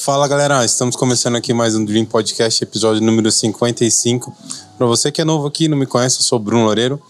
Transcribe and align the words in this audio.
Fala 0.00 0.28
galera, 0.28 0.64
estamos 0.64 0.94
começando 0.94 1.34
aqui 1.34 1.52
mais 1.52 1.74
um 1.74 1.84
Dream 1.84 2.04
Podcast, 2.04 2.62
episódio 2.62 3.02
número 3.02 3.32
55. 3.32 4.32
Para 4.78 4.86
você 4.86 5.10
que 5.10 5.20
é 5.20 5.24
novo 5.24 5.48
aqui, 5.48 5.66
não 5.66 5.76
me 5.76 5.86
conhece, 5.86 6.18
eu 6.18 6.22
sou 6.22 6.38
Bruno 6.38 6.66
Loureiro. 6.66 7.02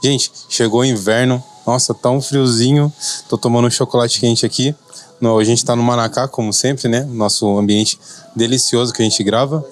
Gente, 0.00 0.30
chegou 0.48 0.82
o 0.82 0.84
inverno, 0.84 1.42
nossa, 1.66 1.92
tá 1.92 2.08
um 2.08 2.22
friozinho, 2.22 2.90
tô 3.28 3.36
tomando 3.36 3.66
um 3.66 3.70
chocolate 3.70 4.20
quente 4.20 4.46
aqui. 4.46 4.72
No, 5.20 5.36
a 5.36 5.42
gente 5.42 5.64
tá 5.64 5.74
no 5.74 5.82
Manacá, 5.82 6.28
como 6.28 6.52
sempre, 6.52 6.88
né? 6.88 7.00
Nosso 7.00 7.58
ambiente 7.58 7.98
delicioso 8.34 8.92
que 8.92 9.02
a 9.02 9.04
gente 9.04 9.24
grava. 9.24 9.66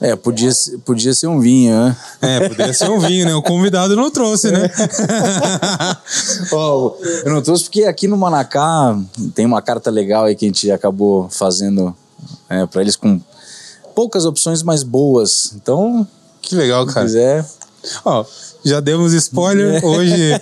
É, 0.00 0.14
podia, 0.14 0.50
podia 0.84 1.12
ser 1.12 1.26
um 1.26 1.40
vinho, 1.40 1.72
né? 1.72 1.96
É, 2.22 2.48
podia 2.48 2.72
ser 2.72 2.88
um 2.88 3.00
vinho, 3.00 3.26
né? 3.26 3.34
O 3.34 3.42
convidado 3.42 3.96
não 3.96 4.10
trouxe, 4.10 4.50
né? 4.50 4.70
oh, 6.52 6.94
eu 7.24 7.32
não 7.32 7.42
trouxe 7.42 7.64
porque 7.64 7.82
aqui 7.82 8.06
no 8.06 8.16
Manacá 8.16 8.96
tem 9.34 9.44
uma 9.44 9.60
carta 9.60 9.90
legal 9.90 10.24
aí 10.24 10.36
que 10.36 10.44
a 10.44 10.48
gente 10.48 10.70
acabou 10.70 11.28
fazendo 11.28 11.96
é, 12.48 12.64
para 12.66 12.80
eles 12.80 12.94
com 12.94 13.20
poucas 13.92 14.24
opções, 14.24 14.62
mais 14.62 14.84
boas. 14.84 15.52
Então. 15.56 16.06
Que 16.40 16.54
legal, 16.54 16.86
cara. 16.86 17.08
Se 17.08 17.14
quiser. 17.14 17.44
Ó, 18.04 18.24
já 18.64 18.78
demos 18.78 19.12
spoiler. 19.12 19.82
É. 19.82 19.86
Hoje 19.86 20.32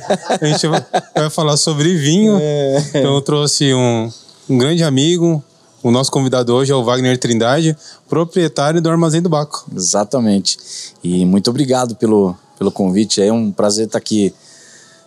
a 0.41 0.47
gente 0.47 0.67
vai 0.67 1.31
falar 1.31 1.57
sobre 1.57 1.97
vinho. 1.97 2.39
É. 2.39 2.91
Então 2.91 3.15
eu 3.15 3.23
trouxe 3.23 3.73
um, 3.73 4.13
um 4.51 4.59
grande 4.59 4.85
amigo, 4.85 5.43
o 5.87 5.91
nosso 5.93 6.11
convidado 6.11 6.53
hoje 6.53 6.73
é 6.73 6.75
o 6.75 6.83
Wagner 6.83 7.17
Trindade, 7.17 7.77
proprietário 8.09 8.83
do 8.83 8.91
Armazém 8.91 9.23
do 9.23 9.29
Baco. 9.29 9.65
Exatamente. 9.73 10.59
E 11.03 11.25
muito 11.25 11.49
obrigado 11.49 11.95
pelo, 11.95 12.37
pelo 12.59 12.73
convite. 12.73 13.23
É 13.23 13.33
um 13.33 13.53
prazer 13.53 13.87
estar 13.87 13.99
aqui 13.99 14.35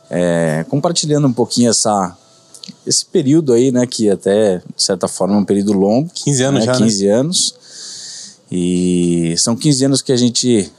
é, 0.09 0.65
compartilhando 0.69 1.27
um 1.27 1.33
pouquinho 1.33 1.69
essa, 1.69 2.17
esse 2.87 3.05
período 3.05 3.51
aí, 3.51 3.73
né? 3.73 3.85
Que 3.85 4.09
até, 4.09 4.59
de 4.59 4.81
certa 4.81 5.09
forma, 5.09 5.35
é 5.35 5.37
um 5.37 5.43
período 5.43 5.73
longo. 5.73 6.09
15 6.13 6.43
anos 6.43 6.59
né, 6.61 6.65
já, 6.67 6.77
15 6.77 7.05
né? 7.05 7.13
anos. 7.13 7.55
E 8.49 9.35
são 9.37 9.57
15 9.57 9.83
anos 9.85 10.01
que 10.01 10.13
a 10.13 10.17
gente 10.17 10.71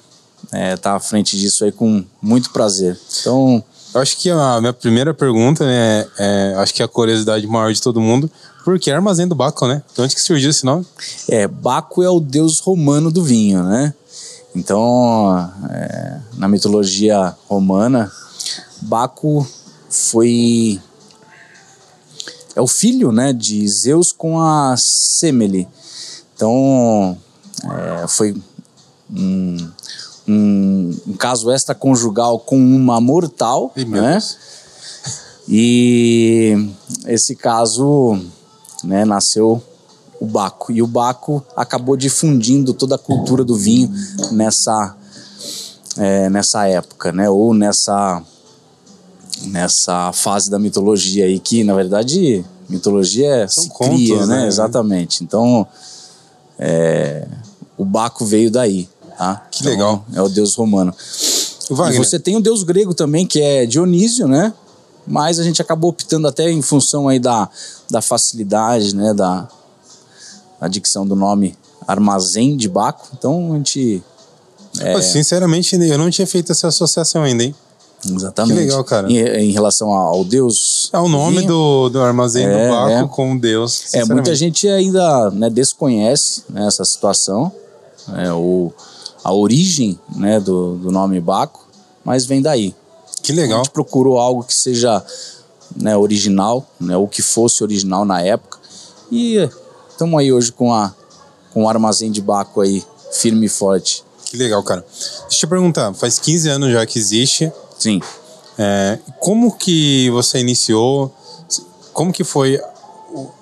é, 0.50 0.78
tá 0.78 0.94
à 0.96 1.00
frente 1.00 1.38
disso 1.38 1.62
aí 1.62 1.72
com 1.72 2.02
muito 2.22 2.50
prazer. 2.50 2.98
Então... 3.20 3.62
Eu 3.92 4.00
acho 4.00 4.16
que 4.16 4.30
a 4.30 4.60
minha 4.60 4.72
primeira 4.72 5.12
pergunta, 5.12 5.66
né, 5.66 6.06
é, 6.16 6.54
acho 6.58 6.72
que 6.72 6.80
é 6.80 6.84
a 6.84 6.88
curiosidade 6.88 7.44
maior 7.46 7.72
de 7.72 7.82
todo 7.82 8.00
mundo, 8.00 8.30
porque 8.64 8.90
é 8.90 8.94
Armazém 8.94 9.26
do 9.26 9.34
Baco, 9.34 9.66
né? 9.66 9.82
De 9.94 10.00
onde 10.00 10.14
que 10.14 10.20
surgiu 10.20 10.50
esse 10.50 10.64
nome? 10.64 10.86
É, 11.28 11.46
Baco 11.46 12.02
é 12.02 12.10
o 12.10 12.20
deus 12.20 12.60
romano 12.60 13.10
do 13.10 13.24
vinho, 13.24 13.62
né? 13.62 13.94
Então, 14.54 15.50
é, 15.70 16.20
na 16.36 16.48
mitologia 16.48 17.34
romana, 17.48 18.10
Baco 18.82 19.46
foi 19.88 20.80
é 22.54 22.60
o 22.60 22.66
filho, 22.66 23.12
né, 23.12 23.32
de 23.32 23.66
Zeus 23.68 24.12
com 24.12 24.40
a 24.40 24.74
Semele. 24.76 25.68
Então, 26.34 27.16
é, 27.64 28.08
foi 28.08 28.34
um, 29.10 29.70
um, 30.26 31.00
um, 31.06 31.16
caso 31.16 31.50
extraconjugal 31.52 32.40
com 32.40 32.56
uma 32.58 33.00
mortal, 33.00 33.72
e 33.76 33.84
né? 33.84 34.18
E 35.48 36.68
esse 37.06 37.34
caso 37.34 38.20
né, 38.84 39.04
nasceu 39.04 39.62
o 40.20 40.26
Baco. 40.26 40.70
E 40.72 40.82
o 40.82 40.86
Baco 40.86 41.44
acabou 41.56 41.96
difundindo 41.96 42.74
toda 42.74 42.94
a 42.94 42.98
cultura 42.98 43.44
do 43.44 43.56
vinho 43.56 43.90
nessa, 44.32 44.94
é, 45.96 46.28
nessa 46.28 46.66
época, 46.66 47.12
né, 47.12 47.28
ou 47.28 47.54
nessa, 47.54 48.22
nessa 49.44 50.12
fase 50.12 50.50
da 50.50 50.58
mitologia 50.58 51.24
aí, 51.24 51.38
que 51.38 51.64
na 51.64 51.74
verdade 51.74 52.44
mitologia 52.68 53.28
é 53.28 53.48
São 53.48 53.64
se 53.64 53.70
contos, 53.70 53.96
cria, 53.96 54.26
né? 54.26 54.42
né? 54.42 54.46
Exatamente. 54.46 55.24
Então, 55.24 55.66
é, 56.58 57.26
o 57.76 57.84
Baco 57.84 58.24
veio 58.24 58.50
daí. 58.50 58.88
Tá? 59.18 59.46
Que 59.50 59.60
então, 59.60 59.72
legal. 59.72 60.04
É 60.14 60.22
o 60.22 60.28
deus 60.28 60.54
romano. 60.54 60.94
E 61.70 61.98
você 61.98 62.18
tem 62.18 62.36
o 62.36 62.40
deus 62.40 62.62
grego 62.62 62.94
também, 62.94 63.26
que 63.26 63.40
é 63.40 63.66
Dionísio, 63.66 64.26
né? 64.26 64.52
Mas 65.10 65.40
a 65.40 65.42
gente 65.42 65.60
acabou 65.60 65.90
optando 65.90 66.28
até 66.28 66.48
em 66.48 66.62
função 66.62 67.08
aí 67.08 67.18
da, 67.18 67.48
da 67.90 68.00
facilidade, 68.00 68.94
né, 68.94 69.12
da, 69.12 69.48
da 70.60 70.68
dicção 70.68 71.04
do 71.04 71.16
nome 71.16 71.56
Armazém 71.86 72.56
de 72.56 72.68
Baco. 72.68 73.08
Então 73.18 73.52
a 73.52 73.56
gente. 73.56 74.02
É... 74.78 75.02
sinceramente, 75.02 75.74
eu 75.74 75.98
não 75.98 76.08
tinha 76.10 76.26
feito 76.26 76.52
essa 76.52 76.68
associação 76.68 77.24
ainda, 77.24 77.42
hein? 77.42 77.54
Exatamente. 78.08 78.54
Que 78.54 78.60
legal, 78.60 78.84
cara. 78.84 79.10
Em, 79.10 79.18
em 79.18 79.50
relação 79.50 79.90
ao 79.90 80.24
Deus. 80.24 80.88
É 80.92 80.98
o 80.98 81.08
nome 81.08 81.44
do, 81.44 81.88
do 81.88 82.00
armazém 82.00 82.46
é, 82.46 82.68
do 82.68 82.70
Baco 82.72 82.92
é. 82.92 83.08
com 83.08 83.36
Deus. 83.36 83.92
É, 83.92 84.04
muita 84.04 84.34
gente 84.34 84.68
ainda 84.68 85.28
né, 85.30 85.50
desconhece 85.50 86.44
né, 86.48 86.66
essa 86.66 86.84
situação, 86.84 87.52
né, 88.08 88.32
o, 88.32 88.72
a 89.24 89.34
origem 89.34 89.98
né, 90.14 90.38
do, 90.38 90.76
do 90.76 90.92
nome 90.92 91.20
Baco, 91.20 91.66
mas 92.04 92.24
vem 92.24 92.40
daí. 92.40 92.74
Que 93.22 93.32
legal. 93.32 93.60
A 93.60 93.64
gente 93.64 93.72
procurou 93.72 94.18
algo 94.18 94.42
que 94.42 94.54
seja 94.54 95.04
né, 95.76 95.96
original, 95.96 96.66
né, 96.80 96.96
ou 96.96 97.06
que 97.06 97.22
fosse 97.22 97.62
original 97.62 98.04
na 98.04 98.20
época. 98.20 98.58
E 99.10 99.48
estamos 99.88 100.18
aí 100.18 100.32
hoje 100.32 100.52
com, 100.52 100.72
a, 100.72 100.94
com 101.52 101.64
o 101.64 101.68
armazém 101.68 102.10
de 102.10 102.20
Baco 102.20 102.60
aí, 102.60 102.84
firme 103.12 103.46
e 103.46 103.48
forte. 103.48 104.04
Que 104.24 104.36
legal, 104.36 104.62
cara. 104.62 104.84
Deixa 105.28 105.46
eu 105.46 105.50
perguntar, 105.50 105.92
faz 105.94 106.18
15 106.18 106.48
anos 106.48 106.72
já 106.72 106.86
que 106.86 106.98
existe. 106.98 107.52
Sim. 107.78 108.00
É, 108.58 108.98
como 109.18 109.56
que 109.56 110.10
você 110.10 110.38
iniciou? 110.38 111.12
Como 111.92 112.12
que 112.12 112.22
foi 112.22 112.60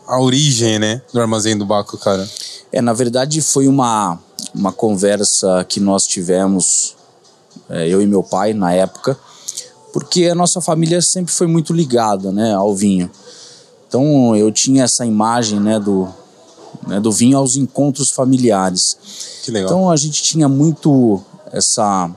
a 0.06 0.21
origem, 0.21 0.78
né, 0.78 1.03
do 1.12 1.21
armazém 1.21 1.56
do 1.56 1.66
Baco, 1.66 1.99
cara? 1.99 2.28
É, 2.72 2.81
na 2.81 2.93
verdade 2.93 3.41
foi 3.43 3.69
uma, 3.69 4.19
uma 4.55 4.72
conversa 4.72 5.65
que 5.69 5.81
nós 5.81 6.06
tivemos, 6.06 6.97
é, 7.69 7.87
eu 7.89 8.00
e 8.00 8.06
meu 8.06 8.22
pai, 8.22 8.55
na 8.55 8.72
época, 8.72 9.19
porque 9.98 10.26
a 10.26 10.34
nossa 10.34 10.60
família 10.60 11.03
sempre 11.03 11.32
foi 11.32 11.48
muito 11.48 11.72
ligada 11.72 12.31
né, 12.31 12.54
ao 12.54 12.72
vinho. 12.72 13.10
Então 13.88 14.36
eu 14.36 14.53
tinha 14.53 14.84
essa 14.84 15.04
imagem 15.04 15.59
né, 15.59 15.81
do, 15.81 16.09
né, 16.86 17.00
do 17.00 17.10
vinho 17.10 17.36
aos 17.36 17.56
encontros 17.56 18.12
familiares. 18.12 18.97
Que 19.42 19.50
legal. 19.50 19.69
Então 19.69 19.91
a 19.91 19.97
gente 19.97 20.22
tinha 20.22 20.48
muito 20.48 21.20
essa, 21.50 22.09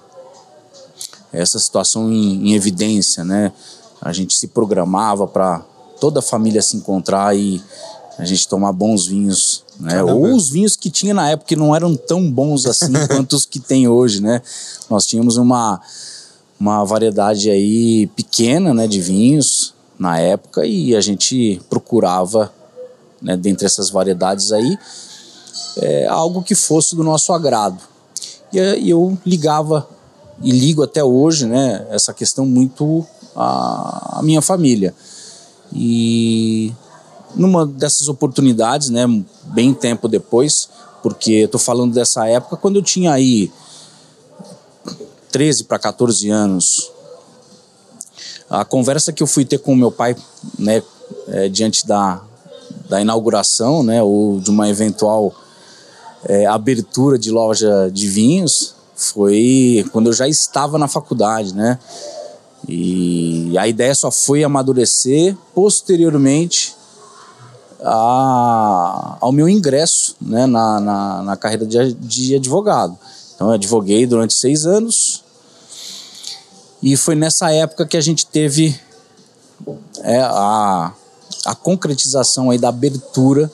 essa 1.33 1.57
situação 1.57 2.11
em, 2.11 2.49
em 2.49 2.53
evidência. 2.53 3.23
Né? 3.23 3.51
A 3.99 4.13
gente 4.13 4.35
se 4.35 4.49
programava 4.49 5.25
para 5.25 5.65
toda 5.99 6.19
a 6.19 6.23
família 6.23 6.61
se 6.61 6.77
encontrar 6.77 7.35
e 7.35 7.63
a 8.19 8.25
gente 8.25 8.47
tomar 8.47 8.73
bons 8.73 9.07
vinhos, 9.07 9.63
né? 9.79 10.03
Ou 10.03 10.35
os 10.35 10.49
vinhos 10.49 10.75
que 10.75 10.91
tinha 10.91 11.13
na 11.13 11.31
época 11.31 11.47
que 11.47 11.55
não 11.55 11.75
eram 11.75 11.95
tão 11.95 12.29
bons 12.29 12.67
assim 12.67 12.93
quanto 13.09 13.35
os 13.35 13.47
que 13.47 13.59
tem 13.59 13.87
hoje, 13.87 14.21
né? 14.21 14.39
Nós 14.87 15.07
tínhamos 15.07 15.37
uma 15.37 15.81
uma 16.61 16.85
variedade 16.85 17.49
aí 17.49 18.05
pequena 18.15 18.71
né, 18.71 18.85
de 18.85 19.01
vinhos 19.01 19.73
na 19.97 20.19
época 20.19 20.63
e 20.63 20.95
a 20.95 21.01
gente 21.01 21.59
procurava, 21.67 22.53
né, 23.19 23.35
dentre 23.35 23.65
essas 23.65 23.89
variedades 23.89 24.51
aí, 24.51 24.77
é, 25.77 26.05
algo 26.05 26.43
que 26.43 26.53
fosse 26.53 26.95
do 26.95 27.03
nosso 27.03 27.33
agrado. 27.33 27.81
E, 28.53 28.59
e 28.59 28.89
eu 28.91 29.17
ligava 29.25 29.89
e 30.43 30.51
ligo 30.51 30.83
até 30.83 31.03
hoje 31.03 31.47
né, 31.47 31.87
essa 31.89 32.13
questão 32.13 32.45
muito 32.45 33.03
à, 33.35 34.19
minha 34.21 34.41
família. 34.41 34.93
E 35.73 36.71
numa 37.33 37.65
dessas 37.65 38.07
oportunidades, 38.07 38.91
né, 38.91 39.07
bem 39.45 39.73
tempo 39.73 40.07
depois, 40.07 40.69
porque 41.01 41.47
tô 41.47 41.57
falando 41.57 41.91
dessa 41.91 42.27
época 42.27 42.55
quando 42.55 42.75
eu 42.75 42.83
tinha 42.83 43.11
aí 43.11 43.51
13 45.31 45.63
para 45.63 45.79
14 45.79 46.29
anos. 46.29 46.91
A 48.49 48.65
conversa 48.65 49.13
que 49.13 49.23
eu 49.23 49.27
fui 49.27 49.45
ter 49.45 49.59
com 49.59 49.75
meu 49.75 49.91
pai, 49.91 50.15
né, 50.59 50.83
é, 51.29 51.47
diante 51.47 51.87
da, 51.87 52.21
da 52.89 53.01
inauguração, 53.01 53.81
né, 53.81 54.03
ou 54.03 54.39
de 54.39 54.49
uma 54.49 54.69
eventual 54.69 55.33
é, 56.25 56.45
abertura 56.45 57.17
de 57.17 57.31
loja 57.31 57.89
de 57.91 58.07
vinhos, 58.07 58.75
foi 58.95 59.85
quando 59.91 60.07
eu 60.07 60.13
já 60.13 60.27
estava 60.27 60.77
na 60.77 60.87
faculdade, 60.87 61.55
né? 61.55 61.79
E 62.67 63.57
a 63.57 63.67
ideia 63.67 63.95
só 63.95 64.11
foi 64.11 64.43
amadurecer 64.43 65.35
posteriormente 65.55 66.75
a, 67.81 69.17
ao 69.19 69.31
meu 69.31 69.49
ingresso 69.49 70.15
né, 70.21 70.45
na, 70.45 70.79
na, 70.79 71.23
na 71.23 71.37
carreira 71.37 71.65
de, 71.65 71.93
de 71.93 72.35
advogado. 72.35 72.95
Então, 73.41 73.49
eu 73.49 73.55
advoguei 73.55 74.05
durante 74.05 74.35
seis 74.35 74.67
anos. 74.67 75.23
E 76.79 76.95
foi 76.95 77.15
nessa 77.15 77.51
época 77.51 77.87
que 77.87 77.97
a 77.97 78.01
gente 78.01 78.23
teve 78.23 78.79
é, 80.03 80.21
a, 80.21 80.93
a 81.47 81.55
concretização 81.55 82.51
aí 82.51 82.59
da 82.59 82.69
abertura 82.69 83.51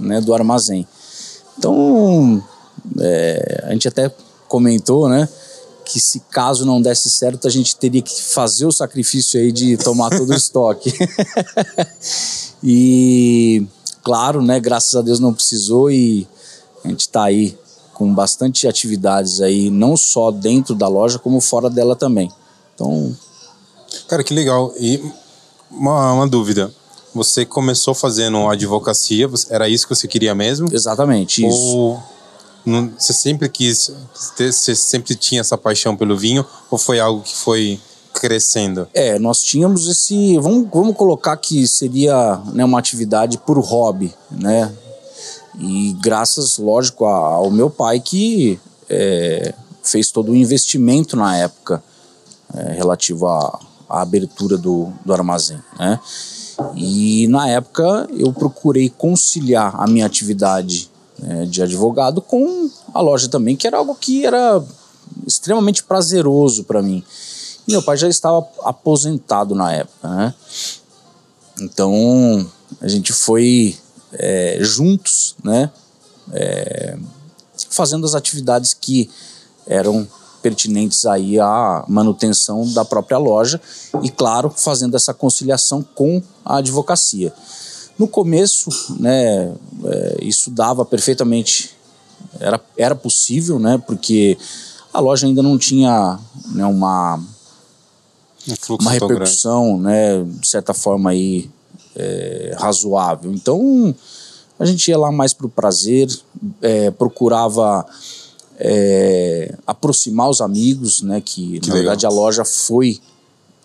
né, 0.00 0.20
do 0.20 0.34
armazém. 0.34 0.84
Então, 1.56 2.42
é, 2.98 3.66
a 3.68 3.70
gente 3.72 3.86
até 3.86 4.12
comentou, 4.48 5.08
né? 5.08 5.28
Que 5.84 6.00
se 6.00 6.18
caso 6.32 6.66
não 6.66 6.82
desse 6.82 7.08
certo, 7.08 7.46
a 7.46 7.50
gente 7.50 7.76
teria 7.76 8.02
que 8.02 8.20
fazer 8.20 8.66
o 8.66 8.72
sacrifício 8.72 9.38
aí 9.38 9.52
de 9.52 9.76
tomar 9.76 10.10
todo 10.10 10.30
o 10.30 10.34
estoque. 10.34 10.92
e 12.64 13.64
claro, 14.02 14.42
né? 14.42 14.58
Graças 14.58 14.96
a 14.96 15.02
Deus 15.02 15.20
não 15.20 15.32
precisou 15.32 15.88
e 15.88 16.26
a 16.84 16.88
gente 16.88 17.02
está 17.02 17.22
aí 17.22 17.56
com 18.00 18.14
bastante 18.14 18.66
atividades 18.66 19.42
aí, 19.42 19.68
não 19.68 19.94
só 19.94 20.30
dentro 20.30 20.74
da 20.74 20.88
loja, 20.88 21.18
como 21.18 21.38
fora 21.38 21.68
dela 21.68 21.94
também. 21.94 22.32
Então. 22.74 23.14
Cara, 24.08 24.24
que 24.24 24.32
legal. 24.32 24.72
E 24.80 25.04
uma, 25.70 26.14
uma 26.14 26.26
dúvida. 26.26 26.72
Você 27.14 27.44
começou 27.44 27.92
fazendo 27.92 28.48
advocacia, 28.48 29.28
era 29.50 29.68
isso 29.68 29.86
que 29.86 29.94
você 29.94 30.08
queria 30.08 30.34
mesmo? 30.34 30.66
Exatamente, 30.72 31.46
isso. 31.46 31.76
Ou 31.76 32.02
não, 32.64 32.90
você 32.96 33.12
sempre 33.12 33.50
quis, 33.50 33.92
você 34.14 34.74
sempre 34.74 35.14
tinha 35.14 35.42
essa 35.42 35.58
paixão 35.58 35.94
pelo 35.94 36.16
vinho, 36.16 36.42
ou 36.70 36.78
foi 36.78 37.00
algo 37.00 37.20
que 37.20 37.36
foi 37.36 37.78
crescendo? 38.14 38.88
É, 38.94 39.18
nós 39.18 39.42
tínhamos 39.42 39.86
esse. 39.86 40.38
Vamos, 40.38 40.66
vamos 40.72 40.96
colocar 40.96 41.36
que 41.36 41.68
seria 41.68 42.40
né, 42.54 42.64
uma 42.64 42.78
atividade 42.78 43.36
por 43.36 43.58
hobby, 43.58 44.14
né? 44.30 44.72
E 45.58 45.96
graças, 46.00 46.58
lógico, 46.58 47.04
ao 47.04 47.50
meu 47.50 47.68
pai 47.68 48.00
que 48.00 48.58
é, 48.88 49.54
fez 49.82 50.10
todo 50.10 50.32
o 50.32 50.36
investimento 50.36 51.16
na 51.16 51.36
época 51.36 51.82
é, 52.54 52.72
relativo 52.72 53.26
à, 53.26 53.60
à, 53.88 54.02
abertura 54.02 54.56
do, 54.56 54.92
do 55.04 55.12
armazém, 55.12 55.60
né? 55.78 55.98
E 56.74 57.26
na 57.28 57.48
época 57.48 58.06
eu 58.12 58.32
procurei 58.32 58.90
conciliar 58.90 59.74
a 59.80 59.86
minha 59.86 60.04
atividade 60.04 60.90
né, 61.18 61.46
de 61.46 61.62
advogado 61.62 62.20
com 62.20 62.70
a 62.92 63.00
loja 63.00 63.28
também, 63.28 63.56
que 63.56 63.66
era 63.66 63.78
algo 63.78 63.94
que 63.94 64.26
era 64.26 64.62
extremamente 65.26 65.82
prazeroso 65.82 66.64
para 66.64 66.82
mim. 66.82 67.02
E 67.66 67.72
meu 67.72 67.82
pai 67.82 67.96
já 67.96 68.08
estava 68.08 68.46
aposentado 68.62 69.54
na 69.54 69.72
época, 69.72 70.08
né? 70.08 70.34
Então 71.60 72.46
a 72.80 72.88
gente 72.88 73.12
foi 73.12 73.76
é, 74.12 74.58
juntos, 74.60 75.36
né? 75.42 75.70
É, 76.32 76.96
fazendo 77.68 78.06
as 78.06 78.14
atividades 78.14 78.72
que 78.72 79.10
eram 79.66 80.06
pertinentes 80.42 81.06
aí 81.06 81.38
à 81.38 81.84
manutenção 81.86 82.66
da 82.72 82.84
própria 82.84 83.18
loja 83.18 83.60
e, 84.02 84.10
claro, 84.10 84.50
fazendo 84.50 84.96
essa 84.96 85.12
conciliação 85.12 85.82
com 85.94 86.22
a 86.44 86.56
advocacia. 86.56 87.32
No 87.98 88.08
começo, 88.08 88.70
né, 88.98 89.52
é, 89.84 90.18
isso 90.22 90.50
dava 90.50 90.84
perfeitamente, 90.84 91.70
era, 92.38 92.58
era 92.76 92.94
possível, 92.94 93.58
né, 93.58 93.76
porque 93.86 94.38
a 94.92 95.00
loja 95.00 95.26
ainda 95.26 95.42
não 95.42 95.58
tinha 95.58 96.18
né, 96.46 96.64
uma, 96.64 97.16
um 98.48 98.74
uma 98.80 98.90
repercussão, 98.92 99.78
né, 99.78 100.22
de 100.24 100.48
certa 100.48 100.72
forma 100.72 101.10
aí, 101.10 101.50
é, 101.96 102.54
razoável. 102.58 103.32
Então, 103.32 103.94
a 104.58 104.64
gente 104.64 104.88
ia 104.88 104.98
lá 104.98 105.10
mais 105.10 105.32
para 105.32 105.46
o 105.46 105.50
prazer, 105.50 106.08
é, 106.60 106.90
procurava 106.90 107.86
é, 108.58 109.56
aproximar 109.66 110.28
os 110.28 110.40
amigos, 110.40 111.02
né, 111.02 111.20
que, 111.20 111.60
que 111.60 111.68
na 111.68 111.74
legal. 111.74 111.90
verdade 111.90 112.06
a 112.06 112.10
loja 112.10 112.44
foi 112.44 113.00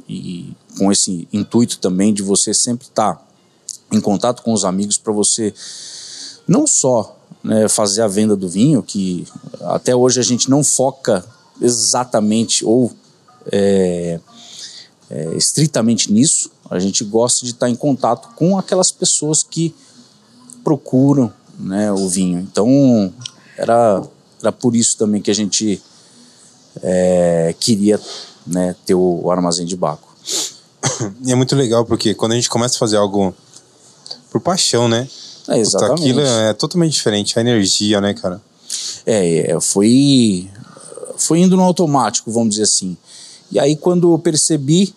e 0.07 0.53
com 0.77 0.91
esse 0.91 1.27
intuito 1.33 1.79
também 1.79 2.13
de 2.13 2.21
você 2.21 2.53
sempre 2.53 2.87
estar 2.87 3.15
tá 3.15 3.25
em 3.91 3.99
contato 3.99 4.43
com 4.43 4.53
os 4.53 4.63
amigos 4.63 4.97
para 4.97 5.11
você 5.11 5.53
não 6.47 6.67
só 6.67 7.17
né, 7.43 7.67
fazer 7.67 8.01
a 8.01 8.07
venda 8.07 8.35
do 8.35 8.47
vinho, 8.47 8.83
que 8.83 9.27
até 9.61 9.95
hoje 9.95 10.19
a 10.19 10.23
gente 10.23 10.49
não 10.49 10.63
foca 10.63 11.25
exatamente 11.61 12.63
ou 12.65 12.91
é, 13.51 14.19
é, 15.09 15.35
estritamente 15.35 16.11
nisso, 16.11 16.51
a 16.69 16.79
gente 16.79 17.03
gosta 17.03 17.45
de 17.45 17.51
estar 17.51 17.69
em 17.69 17.75
contato 17.75 18.29
com 18.35 18.57
aquelas 18.57 18.91
pessoas 18.91 19.43
que 19.43 19.73
procuram 20.63 21.31
né, 21.59 21.91
o 21.91 22.07
vinho. 22.09 22.39
Então 22.39 23.13
era, 23.57 24.01
era 24.41 24.51
por 24.51 24.75
isso 24.75 24.97
também 24.97 25.21
que 25.21 25.31
a 25.31 25.35
gente 25.35 25.81
é, 26.81 27.55
queria 27.59 27.99
né, 28.45 28.75
ter 28.85 28.95
o, 28.95 29.21
o 29.23 29.31
armazém 29.31 29.65
de 29.65 29.75
Baco. 29.75 30.15
E 31.25 31.31
é 31.31 31.35
muito 31.35 31.55
legal 31.55 31.85
porque 31.85 32.13
quando 32.13 32.33
a 32.33 32.35
gente 32.35 32.49
começa 32.49 32.75
a 32.75 32.79
fazer 32.79 32.97
algo 32.97 33.33
por 34.29 34.39
paixão, 34.41 34.87
né? 34.87 35.07
É, 35.47 35.59
exatamente. 35.59 36.01
Aquilo 36.01 36.21
é 36.21 36.53
totalmente 36.53 36.93
diferente, 36.93 37.37
a 37.37 37.41
energia, 37.41 38.01
né, 38.01 38.13
cara? 38.13 38.41
É, 39.05 39.51
é, 39.51 39.59
foi, 39.59 40.49
foi 41.17 41.39
indo 41.39 41.55
no 41.55 41.63
automático, 41.63 42.31
vamos 42.31 42.49
dizer 42.51 42.63
assim. 42.63 42.97
E 43.51 43.59
aí, 43.59 43.75
quando 43.75 44.13
eu 44.13 44.19
percebi, 44.19 44.93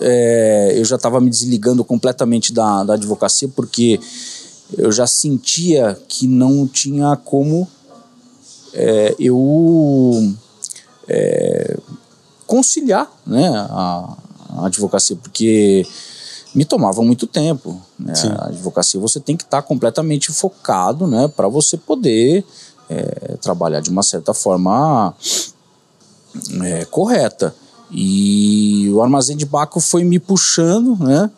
é, 0.00 0.72
eu 0.76 0.84
já 0.84 0.96
estava 0.96 1.20
me 1.20 1.30
desligando 1.30 1.84
completamente 1.84 2.52
da, 2.52 2.84
da 2.84 2.94
advocacia, 2.94 3.48
porque 3.48 4.00
eu 4.76 4.92
já 4.92 5.06
sentia 5.06 5.98
que 6.08 6.26
não 6.26 6.66
tinha 6.66 7.16
como 7.16 7.66
é, 8.72 9.14
eu 9.18 10.32
é, 11.08 11.76
conciliar 12.46 13.10
né, 13.26 13.48
a, 13.48 14.16
a 14.50 14.66
advocacia, 14.66 15.16
porque 15.16 15.86
me 16.54 16.64
tomava 16.64 17.02
muito 17.02 17.26
tempo. 17.26 17.80
Né? 17.98 18.12
A 18.38 18.46
advocacia 18.46 18.98
você 19.00 19.20
tem 19.20 19.36
que 19.36 19.44
estar 19.44 19.62
tá 19.62 19.66
completamente 19.66 20.32
focado 20.32 21.06
né, 21.06 21.28
para 21.28 21.48
você 21.48 21.76
poder 21.76 22.44
é, 22.88 23.36
trabalhar 23.40 23.80
de 23.80 23.90
uma 23.90 24.02
certa 24.02 24.34
forma 24.34 25.14
é, 26.62 26.84
correta. 26.84 27.54
E 27.90 28.88
o 28.92 29.02
armazém 29.02 29.36
de 29.36 29.44
Baco 29.44 29.80
foi 29.80 30.04
me 30.04 30.18
puxando 30.18 30.96
né, 31.02 31.30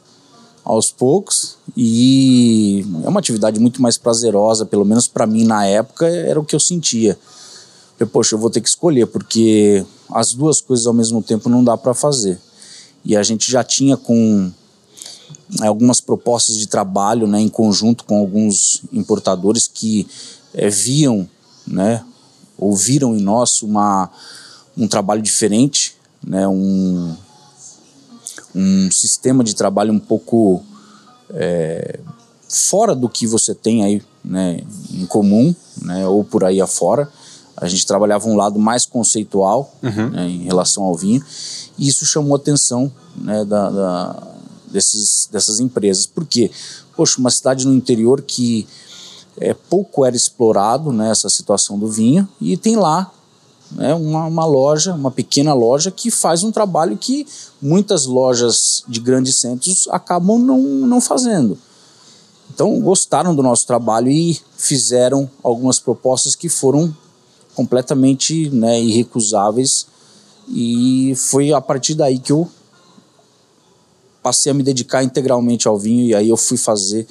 aos 0.64 0.90
poucos 0.90 1.56
e 1.76 2.84
é 3.04 3.08
uma 3.08 3.20
atividade 3.20 3.58
muito 3.58 3.80
mais 3.80 3.96
prazerosa, 3.96 4.66
pelo 4.66 4.84
menos 4.84 5.08
para 5.08 5.26
mim 5.26 5.44
na 5.44 5.64
época 5.66 6.06
era 6.06 6.38
o 6.38 6.44
que 6.44 6.54
eu 6.54 6.60
sentia. 6.60 7.18
Eu, 7.98 8.06
poxa, 8.06 8.34
eu 8.34 8.38
vou 8.38 8.50
ter 8.50 8.60
que 8.60 8.68
escolher 8.68 9.06
porque 9.06 9.84
as 10.10 10.34
duas 10.34 10.60
coisas 10.60 10.86
ao 10.86 10.92
mesmo 10.92 11.22
tempo 11.22 11.48
não 11.48 11.64
dá 11.64 11.76
para 11.76 11.94
fazer. 11.94 12.38
E 13.04 13.16
a 13.16 13.22
gente 13.22 13.50
já 13.50 13.64
tinha 13.64 13.96
com 13.96 14.50
algumas 15.60 16.00
propostas 16.00 16.56
de 16.56 16.66
trabalho 16.66 17.26
né, 17.26 17.40
em 17.40 17.48
conjunto 17.48 18.04
com 18.04 18.18
alguns 18.18 18.82
importadores 18.92 19.68
que 19.68 20.06
é, 20.54 20.68
viam, 20.68 21.28
né, 21.66 22.04
ouviram 22.58 23.16
em 23.16 23.20
nós 23.20 23.62
uma, 23.62 24.10
um 24.76 24.88
trabalho 24.88 25.22
diferente, 25.22 25.96
né, 26.24 26.46
um, 26.46 27.14
um 28.54 28.90
sistema 28.90 29.42
de 29.42 29.54
trabalho 29.54 29.92
um 29.92 29.98
pouco 29.98 30.62
é, 31.30 31.98
fora 32.48 32.94
do 32.94 33.08
que 33.08 33.26
você 33.26 33.54
tem 33.54 33.84
aí 33.84 34.02
né, 34.24 34.60
em 34.92 35.06
comum, 35.06 35.54
né, 35.80 36.06
ou 36.06 36.22
por 36.24 36.44
aí 36.44 36.60
afora. 36.60 37.08
A 37.56 37.68
gente 37.68 37.86
trabalhava 37.86 38.28
um 38.28 38.36
lado 38.36 38.58
mais 38.58 38.86
conceitual 38.86 39.72
uhum. 39.82 40.10
né, 40.10 40.28
em 40.28 40.44
relação 40.44 40.84
ao 40.84 40.94
vinho, 40.94 41.22
e 41.78 41.88
isso 41.88 42.04
chamou 42.04 42.34
a 42.34 42.38
atenção 42.38 42.90
né, 43.16 43.44
da, 43.44 43.70
da 43.70 44.32
desses, 44.72 45.28
dessas 45.30 45.60
empresas. 45.60 46.06
Por 46.06 46.24
quê? 46.26 46.50
Poxa, 46.96 47.20
uma 47.20 47.30
cidade 47.30 47.66
no 47.66 47.74
interior 47.74 48.22
que 48.22 48.66
é, 49.38 49.54
pouco 49.54 50.04
era 50.04 50.16
explorado 50.16 50.92
nessa 50.92 51.26
né, 51.26 51.30
situação 51.30 51.78
do 51.78 51.88
vinho 51.88 52.28
e 52.40 52.56
tem 52.56 52.76
lá 52.76 53.12
né, 53.74 53.94
uma, 53.94 54.26
uma, 54.26 54.44
loja, 54.44 54.94
uma 54.94 55.10
pequena 55.10 55.54
loja 55.54 55.90
que 55.90 56.10
faz 56.10 56.42
um 56.42 56.52
trabalho 56.52 56.96
que 56.96 57.26
muitas 57.60 58.06
lojas 58.06 58.84
de 58.88 59.00
grandes 59.00 59.40
centros 59.40 59.88
acabam 59.90 60.38
não, 60.38 60.58
não 60.58 61.00
fazendo. 61.00 61.58
Então 62.54 62.80
gostaram 62.80 63.34
do 63.34 63.42
nosso 63.42 63.66
trabalho 63.66 64.10
e 64.10 64.38
fizeram 64.56 65.30
algumas 65.42 65.78
propostas 65.78 66.34
que 66.34 66.48
foram 66.48 66.94
completamente 67.54 68.50
né, 68.50 68.80
irrecusáveis 68.80 69.86
e 70.48 71.14
foi 71.16 71.52
a 71.52 71.60
partir 71.60 71.94
daí 71.94 72.18
que 72.18 72.32
eu 72.32 72.48
passei 74.22 74.52
a 74.52 74.54
me 74.54 74.62
dedicar 74.62 75.02
integralmente 75.02 75.66
ao 75.66 75.78
vinho 75.78 76.06
e 76.06 76.14
aí 76.14 76.28
eu 76.28 76.36
fui 76.36 76.56
fazer 76.56 77.06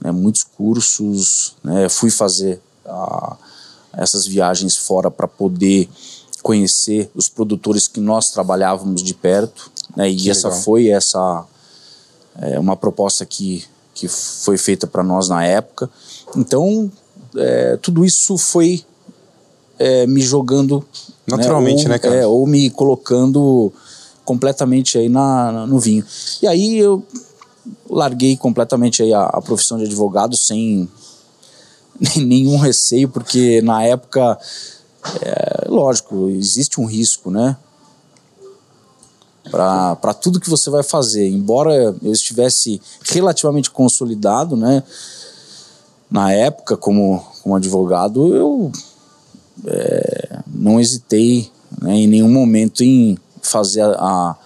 né, 0.00 0.10
muitos 0.10 0.42
cursos, 0.42 1.54
né, 1.62 1.88
fui 1.88 2.10
fazer 2.10 2.60
essas 3.92 4.26
viagens 4.26 4.76
fora 4.76 5.10
para 5.10 5.28
poder 5.28 5.88
conhecer 6.42 7.10
os 7.14 7.28
produtores 7.28 7.86
que 7.86 8.00
nós 8.00 8.30
trabalhávamos 8.30 9.02
de 9.02 9.14
perto, 9.14 9.70
né, 9.96 10.08
e 10.08 10.16
que 10.16 10.30
essa 10.30 10.48
legal. 10.48 10.62
foi 10.62 10.88
essa 10.88 11.44
é, 12.40 12.58
uma 12.58 12.76
proposta 12.76 13.24
que, 13.24 13.64
que 13.94 14.08
foi 14.08 14.58
feita 14.58 14.86
para 14.86 15.02
nós 15.02 15.28
na 15.28 15.44
época. 15.44 15.88
Então 16.36 16.90
é, 17.36 17.76
tudo 17.76 18.04
isso 18.04 18.36
foi 18.36 18.84
é, 19.78 20.06
me 20.06 20.20
jogando 20.20 20.84
naturalmente, 21.26 21.84
né, 21.84 21.84
ou, 21.84 21.90
né 21.90 21.98
cara? 21.98 22.14
É, 22.16 22.26
ou 22.26 22.46
me 22.46 22.70
colocando 22.70 23.72
completamente 24.24 24.98
aí 24.98 25.08
na, 25.08 25.66
no 25.66 25.78
vinho. 25.78 26.04
E 26.40 26.46
aí 26.46 26.78
eu 26.78 27.04
larguei 27.88 28.36
completamente 28.36 29.02
aí 29.02 29.12
a, 29.12 29.24
a 29.24 29.40
profissão 29.40 29.78
de 29.78 29.84
advogado 29.84 30.36
sem 30.36 30.88
nenhum 32.16 32.56
receio, 32.56 33.08
porque 33.08 33.60
na 33.62 33.84
época, 33.84 34.38
é, 35.20 35.68
lógico, 35.68 36.28
existe 36.30 36.80
um 36.80 36.86
risco, 36.86 37.30
né? 37.30 37.56
para 39.50 40.14
tudo 40.14 40.40
que 40.40 40.48
você 40.48 40.70
vai 40.70 40.82
fazer. 40.82 41.28
Embora 41.28 41.94
eu 42.02 42.12
estivesse 42.12 42.80
relativamente 43.04 43.70
consolidado, 43.70 44.56
né? 44.56 44.82
Na 46.10 46.32
época, 46.32 46.76
como, 46.76 47.24
como 47.42 47.56
advogado, 47.56 48.34
eu 48.34 48.72
é, 49.66 50.38
não 50.46 50.80
hesitei 50.80 51.50
né, 51.80 51.94
em 51.94 52.06
nenhum 52.06 52.30
momento 52.30 52.82
em 52.82 53.18
fazer 53.40 53.82
a, 53.82 54.36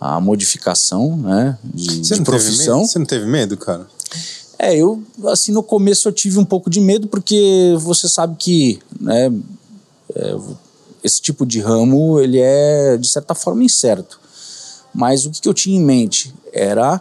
a, 0.00 0.16
a 0.16 0.20
modificação 0.20 1.16
né, 1.16 1.58
de, 1.62 2.00
de 2.00 2.22
profissão. 2.22 2.86
Você 2.86 2.98
não 2.98 3.06
teve 3.06 3.26
medo, 3.26 3.56
cara? 3.56 3.86
É, 4.64 4.74
eu, 4.74 5.02
assim, 5.26 5.52
no 5.52 5.62
começo 5.62 6.08
eu 6.08 6.12
tive 6.12 6.38
um 6.38 6.44
pouco 6.44 6.70
de 6.70 6.80
medo, 6.80 7.06
porque 7.06 7.74
você 7.80 8.08
sabe 8.08 8.34
que, 8.38 8.78
né, 8.98 9.30
é, 10.14 10.36
esse 11.02 11.20
tipo 11.20 11.44
de 11.44 11.60
ramo, 11.60 12.18
ele 12.18 12.40
é, 12.40 12.96
de 12.96 13.06
certa 13.06 13.34
forma, 13.34 13.62
incerto. 13.62 14.18
Mas 14.94 15.26
o 15.26 15.30
que, 15.30 15.42
que 15.42 15.48
eu 15.50 15.52
tinha 15.52 15.78
em 15.78 15.84
mente 15.84 16.34
era 16.50 16.98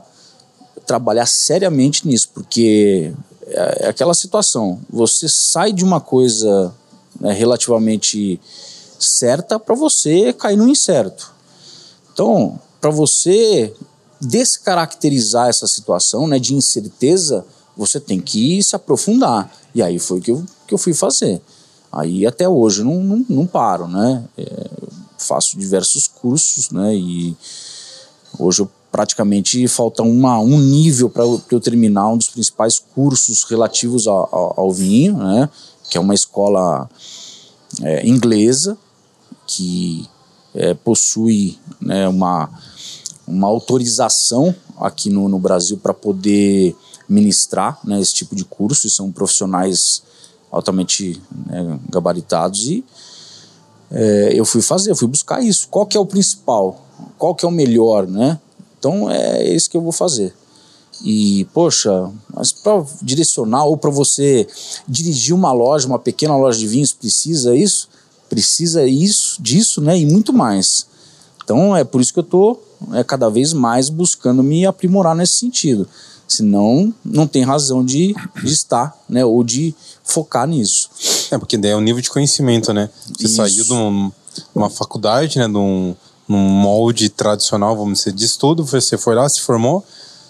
trabalhar 0.85 1.25
seriamente 1.25 2.05
nisso, 2.05 2.31
porque 2.33 3.13
é, 3.47 3.85
é 3.85 3.87
aquela 3.87 4.13
situação, 4.13 4.81
você 4.89 5.29
sai 5.29 5.71
de 5.71 5.85
uma 5.85 6.01
coisa 6.01 6.75
né, 7.17 7.31
relativamente 7.31 8.41
certa 8.99 9.57
para 9.57 9.73
você 9.73 10.33
cair 10.33 10.57
no 10.57 10.67
incerto. 10.67 11.31
Então, 12.11 12.59
para 12.81 12.89
você 12.89 13.73
descaracterizar 14.23 15.49
essa 15.49 15.67
situação 15.67 16.27
né, 16.27 16.39
de 16.39 16.53
incerteza, 16.53 17.45
você 17.75 17.99
tem 17.99 18.19
que 18.19 18.61
se 18.63 18.75
aprofundar. 18.75 19.51
E 19.73 19.81
aí 19.81 19.99
foi 19.99 20.19
o 20.19 20.21
que 20.21 20.31
eu, 20.31 20.45
que 20.67 20.73
eu 20.73 20.77
fui 20.77 20.93
fazer. 20.93 21.41
Aí 21.91 22.25
até 22.25 22.47
hoje 22.47 22.83
não, 22.83 23.03
não, 23.03 23.25
não 23.29 23.45
paro, 23.45 23.87
né? 23.87 24.23
É, 24.37 24.69
faço 25.17 25.57
diversos 25.57 26.07
cursos, 26.07 26.71
né? 26.71 26.95
E 26.95 27.35
hoje 28.39 28.61
eu 28.61 28.71
praticamente 28.91 29.67
falta 29.67 30.03
uma, 30.03 30.39
um 30.39 30.59
nível 30.59 31.09
para 31.09 31.23
eu, 31.23 31.59
terminar 31.59 32.09
um 32.09 32.17
dos 32.17 32.29
principais 32.29 32.79
cursos 32.79 33.43
relativos 33.43 34.07
ao, 34.07 34.29
ao, 34.31 34.59
ao 34.61 34.71
vinho, 34.71 35.17
né? 35.17 35.49
Que 35.89 35.97
é 35.97 36.01
uma 36.01 36.13
escola 36.13 36.89
é, 37.81 38.07
inglesa 38.07 38.77
que 39.47 40.07
é, 40.53 40.73
possui 40.73 41.57
né, 41.81 42.07
uma 42.07 42.49
uma 43.27 43.47
autorização 43.47 44.53
aqui 44.77 45.09
no, 45.09 45.29
no 45.29 45.39
Brasil 45.39 45.77
para 45.77 45.93
poder 45.93 46.75
ministrar 47.07 47.79
né, 47.83 47.99
esse 47.99 48.13
tipo 48.13 48.35
de 48.35 48.45
curso, 48.45 48.87
e 48.87 48.89
são 48.89 49.11
profissionais 49.11 50.03
altamente 50.51 51.21
né, 51.47 51.79
gabaritados 51.89 52.67
e 52.67 52.83
é, 53.93 54.31
eu 54.33 54.43
fui 54.43 54.61
fazer, 54.61 54.89
eu 54.89 54.95
fui 54.95 55.07
buscar 55.07 55.41
isso. 55.43 55.67
Qual 55.69 55.85
que 55.85 55.95
é 55.95 55.99
o 55.99 56.05
principal? 56.05 56.83
Qual 57.17 57.35
que 57.35 57.45
é 57.45 57.47
o 57.47 57.51
melhor, 57.51 58.07
né? 58.07 58.39
Então 58.79 59.09
é 59.09 59.53
isso 59.53 59.69
que 59.69 59.77
eu 59.77 59.81
vou 59.81 59.91
fazer. 59.91 60.33
E, 61.03 61.45
poxa, 61.53 62.09
mas 62.33 62.51
para 62.51 62.83
direcionar 63.01 63.65
ou 63.65 63.77
para 63.77 63.91
você 63.91 64.47
dirigir 64.87 65.35
uma 65.35 65.51
loja, 65.51 65.87
uma 65.87 65.99
pequena 65.99 66.35
loja 66.35 66.57
de 66.57 66.67
vinhos, 66.67 66.91
precisa 66.91 67.55
isso? 67.55 67.87
Precisa 68.29 68.85
isso, 68.85 69.41
disso, 69.41 69.79
né? 69.79 69.97
E 69.99 70.05
muito 70.05 70.33
mais. 70.33 70.87
Então 71.43 71.75
é 71.75 71.83
por 71.83 72.01
isso 72.01 72.13
que 72.13 72.19
eu 72.19 72.23
estou 72.23 72.63
é, 72.91 73.03
cada 73.03 73.29
vez 73.29 73.53
mais 73.53 73.89
buscando 73.89 74.43
me 74.43 74.65
aprimorar 74.65 75.15
nesse 75.15 75.37
sentido. 75.37 75.87
Senão, 76.27 76.93
não 77.03 77.27
tem 77.27 77.43
razão 77.43 77.83
de, 77.83 78.15
de 78.43 78.51
estar, 78.51 78.95
né? 79.07 79.23
Ou 79.23 79.43
de 79.43 79.75
focar 80.03 80.47
nisso. 80.47 80.89
É, 81.29 81.37
porque 81.37 81.57
daí 81.57 81.71
é 81.71 81.75
o 81.75 81.81
nível 81.81 82.01
de 82.01 82.09
conhecimento, 82.09 82.73
né? 82.73 82.89
Você 83.17 83.25
Isso. 83.25 83.35
saiu 83.35 83.63
de 83.63 83.73
um, 83.73 84.11
uma 84.55 84.69
faculdade, 84.69 85.37
né? 85.37 85.47
De 85.47 85.57
um, 85.57 85.95
num 86.27 86.37
molde 86.37 87.09
tradicional, 87.09 87.75
vamos 87.75 87.99
dizer, 87.99 88.13
de 88.13 88.25
estudo, 88.25 88.65
você 88.65 88.97
foi 88.97 89.15
lá, 89.15 89.27
se 89.27 89.41
formou, 89.41 89.85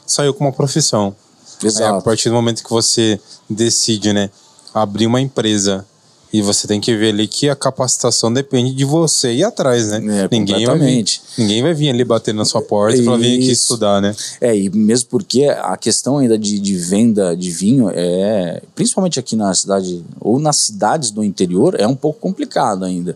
saiu 0.05 0.33
com 0.33 0.43
uma 0.43 0.51
profissão. 0.51 1.15
Exato. 1.63 1.93
Aí, 1.93 1.99
a 1.99 2.01
partir 2.01 2.29
do 2.29 2.35
momento 2.35 2.63
que 2.63 2.69
você 2.69 3.19
decide, 3.49 4.11
né? 4.11 4.29
Abrir 4.73 5.05
uma 5.05 5.21
empresa 5.21 5.85
e 6.33 6.41
você 6.41 6.67
tem 6.67 6.81
que 6.81 6.97
ver 6.97 7.09
ali 7.09 7.27
que 7.27 7.47
a 7.47 7.55
capacitação 7.55 8.33
depende 8.33 8.73
de 8.73 8.83
você 8.83 9.31
ir 9.31 9.43
atrás, 9.43 9.91
né? 9.91 10.23
É, 10.23 10.27
ninguém, 10.31 10.65
vai 10.65 10.79
vir, 10.79 11.05
ninguém 11.37 11.61
vai 11.61 11.73
vir 11.75 11.91
ali 11.91 12.03
bater 12.03 12.33
na 12.33 12.43
sua 12.43 12.59
porta 12.59 12.97
e 12.97 13.05
falar, 13.05 13.17
vir 13.17 13.37
aqui 13.37 13.51
estudar, 13.51 14.01
né? 14.01 14.15
É, 14.41 14.57
e 14.57 14.67
mesmo 14.71 15.09
porque 15.09 15.43
a 15.45 15.77
questão 15.77 16.17
ainda 16.17 16.35
de, 16.35 16.59
de 16.59 16.75
venda 16.75 17.37
de 17.37 17.51
vinho 17.51 17.87
é, 17.93 18.63
principalmente 18.73 19.19
aqui 19.19 19.35
na 19.35 19.53
cidade, 19.53 20.03
ou 20.19 20.39
nas 20.39 20.57
cidades 20.57 21.11
do 21.11 21.23
interior, 21.23 21.75
é 21.77 21.85
um 21.85 21.95
pouco 21.95 22.19
complicado 22.19 22.83
ainda. 22.83 23.15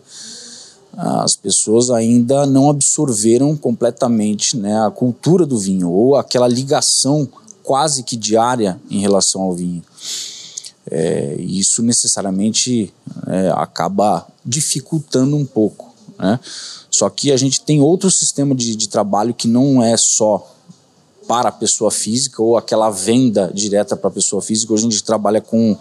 As 0.96 1.34
pessoas 1.34 1.90
ainda 1.90 2.46
não 2.46 2.70
absorveram 2.70 3.56
completamente 3.56 4.56
né, 4.56 4.80
a 4.84 4.90
cultura 4.90 5.44
do 5.44 5.58
vinho, 5.58 5.90
ou 5.90 6.14
aquela 6.14 6.46
ligação 6.46 7.28
quase 7.64 8.04
que 8.04 8.16
diária 8.16 8.80
em 8.88 9.00
relação 9.00 9.42
ao 9.42 9.54
vinho. 9.54 9.82
É, 10.90 11.36
isso 11.38 11.82
necessariamente 11.82 12.92
é, 13.26 13.50
acaba 13.54 14.26
dificultando 14.44 15.36
um 15.36 15.44
pouco. 15.44 15.94
Né? 16.18 16.38
Só 16.90 17.08
que 17.10 17.30
a 17.30 17.36
gente 17.36 17.60
tem 17.60 17.80
outro 17.80 18.10
sistema 18.10 18.54
de, 18.54 18.74
de 18.74 18.88
trabalho 18.88 19.34
que 19.34 19.46
não 19.46 19.82
é 19.82 19.96
só 19.96 20.54
para 21.26 21.50
a 21.50 21.52
pessoa 21.52 21.90
física 21.90 22.42
ou 22.42 22.56
aquela 22.56 22.90
venda 22.90 23.50
direta 23.54 23.96
para 23.96 24.08
a 24.08 24.12
pessoa 24.12 24.40
física. 24.40 24.72
Hoje 24.72 24.86
a 24.86 24.90
gente 24.90 25.04
trabalha 25.04 25.40
com 25.42 25.76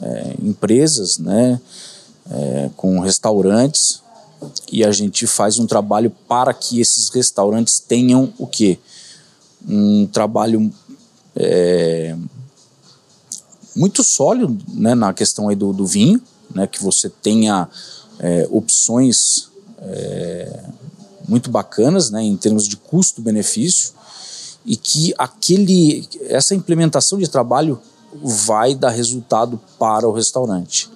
é, 0.00 0.34
empresas, 0.42 1.18
né, 1.18 1.60
é, 2.30 2.70
com 2.76 2.98
restaurantes 2.98 4.00
e 4.70 4.82
a 4.82 4.90
gente 4.90 5.26
faz 5.26 5.58
um 5.58 5.66
trabalho 5.66 6.10
para 6.26 6.54
que 6.54 6.80
esses 6.80 7.08
restaurantes 7.10 7.78
tenham 7.78 8.32
o 8.38 8.46
quê? 8.46 8.78
Um 9.68 10.06
trabalho 10.06 10.72
é, 11.36 12.16
muito 13.74 14.02
sólido 14.02 14.56
né, 14.68 14.94
na 14.94 15.12
questão 15.12 15.48
aí 15.48 15.56
do, 15.56 15.72
do 15.72 15.86
vinho, 15.86 16.20
né, 16.54 16.66
que 16.66 16.82
você 16.82 17.08
tenha 17.08 17.68
é, 18.18 18.46
opções 18.50 19.48
é, 19.78 20.64
muito 21.28 21.50
bacanas 21.50 22.10
né, 22.10 22.22
em 22.22 22.36
termos 22.36 22.68
de 22.68 22.76
custo-benefício 22.76 23.92
e 24.64 24.76
que 24.76 25.14
aquele, 25.18 26.08
essa 26.28 26.54
implementação 26.54 27.18
de 27.18 27.28
trabalho 27.28 27.80
vai 28.22 28.74
dar 28.74 28.90
resultado 28.90 29.60
para 29.78 30.06
o 30.08 30.12
restaurante. 30.12 30.90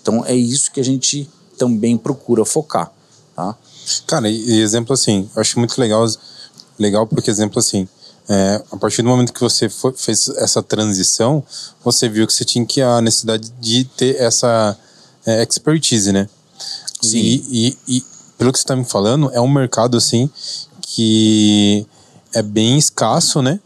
Então 0.00 0.24
é 0.24 0.34
isso 0.34 0.72
que 0.72 0.80
a 0.80 0.84
gente 0.84 1.28
também 1.58 1.96
procura 1.96 2.44
focar. 2.44 2.90
Tá? 3.34 3.56
Cara, 4.06 4.28
e 4.28 4.60
exemplo 4.60 4.92
assim, 4.92 5.28
eu 5.34 5.40
acho 5.40 5.58
muito 5.58 5.78
legal, 5.78 6.06
legal 6.78 7.06
porque 7.06 7.30
exemplo 7.30 7.58
assim, 7.58 7.88
é, 8.28 8.62
a 8.72 8.76
partir 8.76 9.02
do 9.02 9.08
momento 9.08 9.32
que 9.32 9.40
você 9.40 9.68
foi, 9.68 9.92
fez 9.92 10.28
essa 10.36 10.62
transição, 10.62 11.44
você 11.84 12.08
viu 12.08 12.26
que 12.26 12.32
você 12.32 12.44
tinha 12.44 12.66
que 12.66 12.82
a 12.82 13.00
necessidade 13.00 13.52
de 13.60 13.84
ter 13.84 14.16
essa 14.16 14.76
é, 15.24 15.42
expertise, 15.42 16.12
né? 16.12 16.28
Sim. 17.00 17.18
E, 17.18 17.76
e, 17.86 17.96
e, 17.98 18.04
pelo 18.36 18.52
que 18.52 18.58
você 18.58 18.64
está 18.64 18.74
me 18.74 18.84
falando, 18.84 19.30
é 19.32 19.40
um 19.40 19.48
mercado 19.48 19.96
assim 19.96 20.28
que 20.82 21.86
é 22.34 22.42
bem 22.42 22.76
escasso, 22.76 23.40
né? 23.40 23.60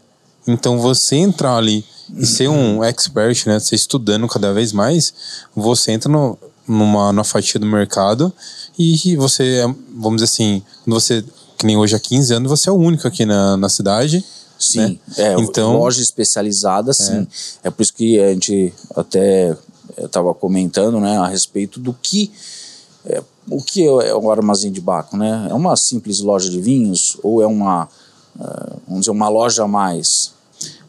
Então 0.47 0.79
você 0.79 1.15
entrar 1.15 1.57
ali 1.57 1.83
e 2.15 2.25
ser 2.25 2.47
um 2.47 2.83
expert, 2.83 3.47
né? 3.47 3.59
Você 3.59 3.75
estudando 3.75 4.27
cada 4.27 4.53
vez 4.53 4.71
mais, 4.71 5.13
você 5.55 5.91
entra 5.91 6.11
no, 6.11 6.37
numa, 6.67 7.11
numa 7.11 7.23
fatia 7.23 7.59
do 7.59 7.65
mercado 7.65 8.31
e 8.77 9.15
você, 9.15 9.63
é, 9.65 9.75
vamos 9.95 10.21
dizer 10.21 10.25
assim, 10.25 10.63
quando 10.83 10.99
você, 10.99 11.23
que 11.57 11.65
nem 11.65 11.77
hoje 11.77 11.95
há 11.95 11.99
15 11.99 12.33
anos, 12.35 12.49
você 12.49 12.69
é 12.69 12.71
o 12.71 12.75
único 12.75 13.07
aqui 13.07 13.25
na, 13.25 13.57
na 13.57 13.69
cidade 13.69 14.23
Sim, 14.63 14.79
né? 14.79 14.99
é, 15.17 15.33
então, 15.39 15.77
loja 15.77 16.01
especializada, 16.01 16.93
sim. 16.93 17.27
É. 17.63 17.67
é 17.67 17.71
por 17.71 17.81
isso 17.81 17.93
que 17.93 18.19
a 18.19 18.31
gente 18.31 18.73
até 18.95 19.55
estava 19.97 20.33
comentando 20.33 20.99
né, 20.99 21.17
a 21.17 21.27
respeito 21.27 21.79
do 21.79 21.93
que 21.93 22.31
é, 23.05 23.23
o 23.49 23.61
que 23.61 23.85
é 23.85 24.15
o 24.15 24.29
armazém 24.31 24.71
de 24.71 24.79
Baco, 24.79 25.17
né? 25.17 25.47
É 25.49 25.53
uma 25.53 25.75
simples 25.75 26.19
loja 26.19 26.49
de 26.49 26.61
vinhos 26.61 27.17
ou 27.23 27.41
é 27.41 27.47
uma, 27.47 27.85
uh, 28.39 28.79
vamos 28.87 29.01
dizer, 29.01 29.11
uma 29.11 29.29
loja 29.29 29.63
a 29.63 29.67
mais? 29.67 30.33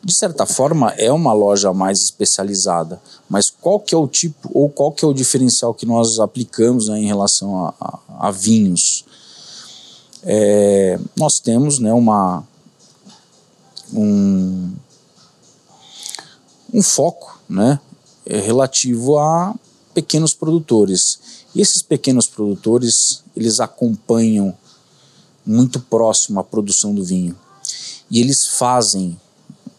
De 0.04 0.12
certa 0.12 0.44
forma, 0.44 0.90
é 0.90 1.10
uma 1.10 1.32
loja 1.32 1.72
mais 1.72 2.00
especializada, 2.02 3.00
mas 3.28 3.48
qual 3.48 3.80
que 3.80 3.94
é 3.94 3.98
o 3.98 4.06
tipo 4.06 4.50
ou 4.52 4.68
qual 4.68 4.92
que 4.92 5.04
é 5.04 5.08
o 5.08 5.14
diferencial 5.14 5.72
que 5.72 5.86
nós 5.86 6.18
aplicamos 6.18 6.88
né, 6.88 6.98
em 6.98 7.06
relação 7.06 7.66
a, 7.66 7.74
a, 7.80 8.28
a 8.28 8.30
vinhos? 8.30 9.04
É, 10.24 10.98
nós 11.16 11.40
temos 11.40 11.78
né, 11.78 11.92
uma, 11.92 12.44
um, 13.92 14.72
um 16.72 16.82
foco 16.82 17.40
né, 17.48 17.78
é 18.24 18.38
relativo 18.38 19.18
a 19.18 19.54
pequenos 19.92 20.32
produtores. 20.32 21.44
E 21.54 21.60
esses 21.60 21.82
pequenos 21.82 22.26
produtores, 22.26 23.22
eles 23.36 23.60
acompanham 23.60 24.56
muito 25.44 25.80
próximo 25.80 26.40
a 26.40 26.44
produção 26.44 26.94
do 26.94 27.04
vinho. 27.04 27.36
E 28.10 28.20
eles 28.20 28.46
fazem 28.46 29.18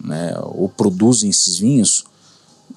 né, 0.04 0.34
ou 0.42 0.70
produzem 0.70 1.30
esses 1.30 1.58
vinhos 1.58 2.04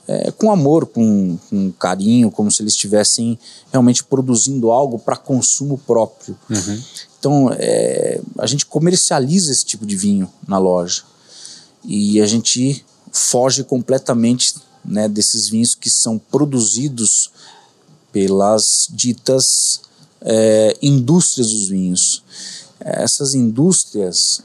é, 0.09 0.31
com 0.31 0.53
amor, 0.53 0.87
com, 0.87 1.37
com, 1.51 1.73
carinho, 1.73 2.31
como 2.31 2.51
se 2.51 2.63
eles 2.63 2.75
estivessem 2.75 3.39
realmente 3.73 4.05
produzindo 4.05 4.71
algo 4.71 4.99
para 4.99 5.17
consumo 5.17 5.77
próprio. 5.79 6.39
Uhum. 6.49 6.83
Então, 7.19 7.51
é, 7.53 8.21
a 8.39 8.47
gente 8.47 8.65
comercializa 8.65 9.51
esse 9.51 9.65
tipo 9.65 9.85
de 9.85 9.97
vinho 9.97 10.31
na 10.47 10.59
loja 10.59 11.03
e 11.87 12.21
a 12.21 12.27
gente 12.27 12.85
foge 13.13 13.63
completamente 13.63 14.57
né, 14.85 15.09
desses 15.09 15.49
vinhos 15.49 15.75
que 15.75 15.89
são 15.89 16.19
produzidos 16.19 17.31
pelas 18.13 18.89
ditas 18.91 19.81
é, 20.21 20.77
indústrias 20.83 21.51
dos 21.51 21.69
vinhos. 21.69 22.23
Essas 22.81 23.35
indústrias, 23.35 24.43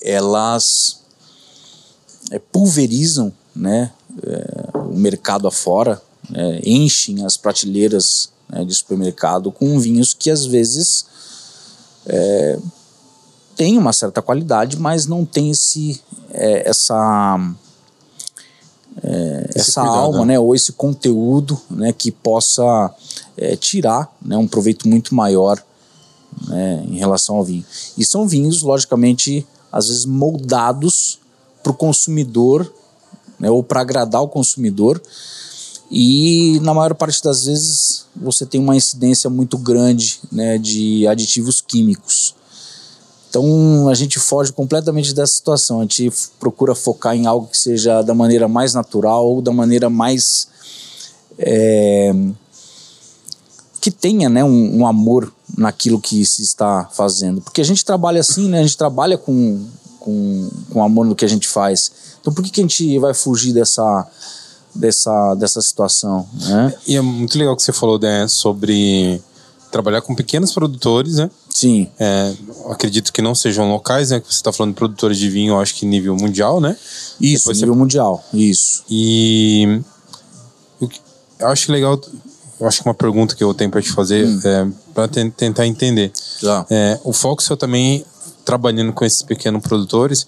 elas 0.00 1.00
é, 2.30 2.38
pulverizam 2.38 3.32
né, 3.54 3.92
é, 4.22 4.78
o 4.78 4.96
mercado 4.96 5.46
afora, 5.46 6.02
é, 6.32 6.60
enchem 6.64 7.24
as 7.24 7.36
prateleiras 7.36 8.30
né, 8.48 8.64
de 8.64 8.74
supermercado 8.74 9.52
com 9.52 9.78
vinhos 9.78 10.14
que 10.14 10.30
às 10.30 10.46
vezes 10.46 11.06
têm 13.56 13.78
uma 13.78 13.92
certa 13.92 14.20
qualidade, 14.22 14.78
mas 14.78 15.06
não 15.06 15.24
tem 15.24 15.50
esse, 15.50 16.00
é, 16.30 16.68
essa, 16.68 17.38
é, 19.02 19.50
essa 19.54 19.82
cuidado, 19.82 19.98
alma, 19.98 20.18
né? 20.20 20.34
né, 20.34 20.38
ou 20.38 20.54
esse 20.54 20.72
conteúdo 20.72 21.60
né, 21.70 21.92
que 21.92 22.10
possa 22.10 22.94
é, 23.36 23.56
tirar 23.56 24.12
né, 24.20 24.36
um 24.36 24.46
proveito 24.46 24.88
muito 24.88 25.14
maior 25.14 25.62
né, 26.48 26.84
em 26.86 26.98
relação 26.98 27.36
ao 27.36 27.44
vinho. 27.44 27.64
E 27.96 28.04
são 28.04 28.26
vinhos, 28.26 28.62
logicamente, 28.62 29.46
às 29.70 29.88
vezes 29.88 30.04
moldados 30.04 31.18
para 31.62 31.72
o 31.72 31.74
consumidor 31.74 32.70
né, 33.38 33.50
ou 33.50 33.62
para 33.62 33.80
agradar 33.80 34.22
o 34.22 34.28
consumidor. 34.28 35.00
E 35.90 36.58
na 36.60 36.72
maior 36.74 36.94
parte 36.94 37.22
das 37.22 37.44
vezes 37.44 38.06
você 38.16 38.46
tem 38.46 38.60
uma 38.60 38.76
incidência 38.76 39.28
muito 39.28 39.58
grande 39.58 40.20
né, 40.30 40.58
de 40.58 41.06
aditivos 41.06 41.60
químicos. 41.60 42.34
Então 43.34 43.88
a 43.88 43.94
gente 43.94 44.20
foge 44.20 44.52
completamente 44.52 45.12
dessa 45.12 45.32
situação. 45.32 45.80
A 45.80 45.82
gente 45.82 46.12
procura 46.38 46.72
focar 46.72 47.16
em 47.16 47.26
algo 47.26 47.48
que 47.48 47.58
seja 47.58 48.00
da 48.00 48.14
maneira 48.14 48.46
mais 48.46 48.74
natural 48.74 49.26
ou 49.26 49.42
da 49.42 49.50
maneira 49.52 49.90
mais. 49.90 50.46
É, 51.36 52.14
que 53.80 53.90
tenha 53.90 54.28
né, 54.28 54.44
um, 54.44 54.78
um, 54.78 54.86
amor 54.86 55.32
naquilo 55.58 56.00
que 56.00 56.24
se 56.24 56.42
está 56.42 56.88
fazendo. 56.92 57.40
Porque 57.40 57.60
a 57.60 57.64
gente 57.64 57.84
trabalha 57.84 58.20
assim, 58.20 58.48
né, 58.48 58.60
a 58.60 58.62
gente 58.62 58.76
trabalha 58.76 59.18
com, 59.18 59.66
com, 59.98 60.50
com 60.70 60.84
amor 60.84 61.04
no 61.04 61.16
que 61.16 61.24
a 61.24 61.28
gente 61.28 61.48
faz. 61.48 61.90
Então 62.20 62.32
por 62.32 62.42
que, 62.42 62.50
que 62.50 62.60
a 62.60 62.62
gente 62.62 62.98
vai 63.00 63.12
fugir 63.12 63.52
dessa, 63.52 64.06
dessa, 64.72 65.34
dessa 65.34 65.60
situação? 65.60 66.24
Né? 66.34 66.74
E 66.86 66.96
é 66.96 67.00
muito 67.00 67.36
legal 67.36 67.56
que 67.56 67.64
você 67.64 67.72
falou 67.72 67.98
né, 67.98 68.28
sobre 68.28 69.20
trabalhar 69.74 70.02
com 70.02 70.14
pequenos 70.14 70.52
produtores, 70.52 71.16
né? 71.16 71.28
Sim. 71.50 71.88
É, 71.98 72.32
acredito 72.70 73.12
que 73.12 73.20
não 73.20 73.34
sejam 73.34 73.68
locais, 73.72 74.10
né? 74.10 74.20
Que 74.20 74.28
você 74.28 74.34
está 74.34 74.52
falando 74.52 74.70
de 74.72 74.78
produtores 74.78 75.18
de 75.18 75.28
vinho, 75.28 75.58
acho 75.58 75.74
que 75.74 75.84
nível 75.84 76.14
mundial, 76.14 76.60
né? 76.60 76.76
Isso, 77.20 77.42
Depois 77.42 77.58
nível 77.58 77.74
você... 77.74 77.78
mundial, 77.80 78.24
isso. 78.32 78.84
E 78.88 79.80
eu 81.40 81.48
acho 81.48 81.72
legal, 81.72 82.00
eu 82.60 82.68
acho 82.68 82.82
que 82.82 82.88
uma 82.88 82.94
pergunta 82.94 83.34
que 83.34 83.42
eu 83.42 83.52
tenho 83.52 83.68
para 83.68 83.82
te 83.82 83.90
fazer 83.90 84.24
hum. 84.24 84.40
é 84.44 84.68
para 84.94 85.08
tentar 85.08 85.66
entender. 85.66 86.12
Já. 86.40 86.64
É, 86.70 87.00
o 87.02 87.12
foco 87.12 87.42
seu 87.42 87.56
também 87.56 88.04
trabalhando 88.44 88.92
com 88.92 89.04
esses 89.04 89.22
pequenos 89.22 89.60
produtores 89.60 90.24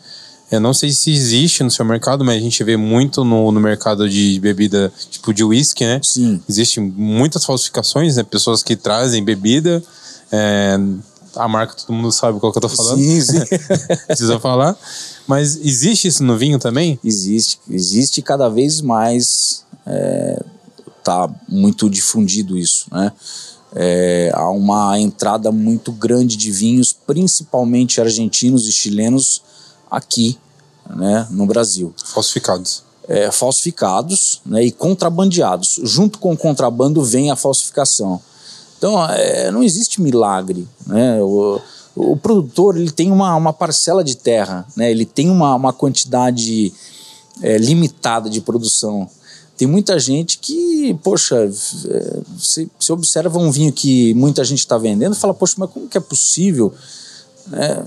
eu 0.51 0.61
não 0.61 0.73
sei 0.73 0.91
se 0.91 1.11
existe 1.11 1.63
no 1.65 1.71
seu 1.71 1.85
mercado, 1.85 2.25
mas 2.25 2.37
a 2.37 2.41
gente 2.41 2.63
vê 2.63 2.77
muito 2.77 3.25
no, 3.25 3.51
no 3.51 3.61
mercado 3.61 4.09
de 4.09 4.39
bebida, 4.39 4.93
tipo 5.11 5.35
de 5.35 5.43
whisky, 5.43 5.85
né? 5.85 6.01
Sim. 6.03 6.41
Existem 6.49 6.83
muitas 6.83 7.45
falsificações, 7.45 8.17
né? 8.17 8.23
Pessoas 8.23 8.63
que 8.63 8.77
trazem 8.77 9.25
bebida. 9.25 9.83
É, 10.31 10.79
a 11.35 11.49
marca 11.49 11.75
todo 11.75 11.95
mundo 11.95 12.13
sabe 12.13 12.39
qual 12.39 12.53
que 12.53 12.59
eu 12.59 12.63
tô 12.63 12.69
falando. 12.69 12.99
Sim, 12.99 13.21
sim. 13.21 13.41
Precisa 14.07 14.39
falar. 14.39 14.77
Mas 15.27 15.57
existe 15.57 16.09
isso 16.09 16.23
no 16.23 16.37
vinho 16.37 16.59
também? 16.59 16.99
Existe. 17.03 17.59
Existe 17.69 18.23
cada 18.23 18.49
vez 18.49 18.81
mais. 18.81 19.65
É, 19.85 20.43
tá 21.03 21.29
muito 21.49 21.91
difundido 21.91 22.57
isso, 22.57 22.87
né? 22.93 23.13
É, 23.75 24.31
há 24.33 24.49
uma 24.51 24.99
entrada 24.99 25.53
muito 25.53 25.93
grande 25.93 26.37
de 26.37 26.51
vinhos, 26.51 26.93
principalmente 26.93 28.01
argentinos 28.01 28.67
e 28.67 28.73
chilenos, 28.73 29.43
aqui 29.91 30.39
né, 30.95 31.27
no 31.31 31.47
Brasil. 31.47 31.95
Falsificados. 32.05 32.83
É, 33.09 33.31
falsificados 33.31 34.41
né, 34.45 34.65
e 34.65 34.73
contrabandeados. 34.73 35.81
Junto 35.83 36.19
com 36.19 36.33
o 36.33 36.37
contrabando 36.37 37.03
vem 37.03 37.31
a 37.31 37.37
falsificação. 37.37 38.21
Então, 38.79 39.03
é, 39.11 39.51
não 39.51 39.63
existe 39.63 40.01
milagre. 40.01 40.67
Né? 40.87 41.21
O, 41.23 41.61
o, 41.95 42.17
produtor 42.17 42.77
ele 42.77 42.91
tem 42.91 43.11
uma, 43.11 43.35
uma 43.35 43.53
parcela 43.53 44.05
de 44.05 44.17
terra, 44.17 44.67
né? 44.77 44.91
ele 44.91 45.07
tem 45.07 45.31
uma, 45.31 45.55
uma 45.55 45.73
quantidade 45.73 46.73
é, 47.43 47.57
limitada 47.59 48.29
de 48.29 48.41
produção. 48.41 49.09
Tem 49.57 49.67
muita 49.67 49.99
gente 49.99 50.39
que, 50.39 50.93
poxa, 51.03 51.37
é, 51.37 52.21
você, 52.37 52.69
você 52.79 52.93
observa 52.93 53.39
um 53.39 53.51
vinho 53.51 53.73
que 53.73 54.13
muita 54.15 54.45
gente 54.45 54.59
está 54.59 54.77
vendendo 54.77 55.15
e 55.15 55.19
fala, 55.19 55.33
poxa, 55.33 55.55
mas 55.57 55.71
como 55.71 55.89
que 55.89 55.97
é 55.97 56.01
possível 56.01 56.75
né, 57.47 57.85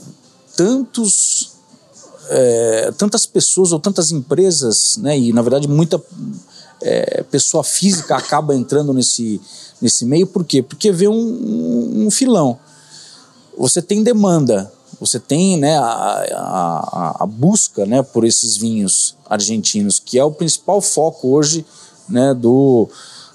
tantos 0.56 1.59
é, 2.30 2.92
tantas 2.98 3.26
pessoas 3.26 3.72
ou 3.72 3.80
tantas 3.80 4.12
empresas, 4.12 4.98
né, 4.98 5.18
e 5.18 5.34
na 5.34 5.42
verdade 5.42 5.68
muita 5.68 6.02
é, 6.82 7.24
pessoa 7.24 7.63
física 7.63 8.15
acaba 8.15 8.56
entrando 8.56 8.94
nesse, 8.94 9.42
nesse 9.82 10.06
meio, 10.06 10.28
por 10.28 10.46
quê? 10.46 10.62
Porque 10.62 10.92
vê 10.92 11.08
um, 11.08 11.13
um, 11.13 12.06
um 12.06 12.12
filão. 12.12 12.58
Você 13.58 13.82
tem 13.82 14.04
demanda, 14.04 14.72
você 15.00 15.20
tem 15.20 15.58
né, 15.58 15.78
a, 15.78 16.26
a, 16.34 17.24
a, 17.24 17.26
busca 17.26 17.86
né, 17.86 18.02
por 18.02 18.24
esses 18.24 18.56
vinhos 18.56 19.15
argentinos, 19.30 20.00
que 20.00 20.18
é 20.18 20.24
o 20.24 20.32
principal 20.32 20.82
foco 20.82 21.30
hoje 21.30 21.65
né, 22.08 22.34
do, 22.34 22.88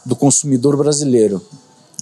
do 0.04 0.16
consumidor 0.16 0.76
brasileiro. 0.76 1.42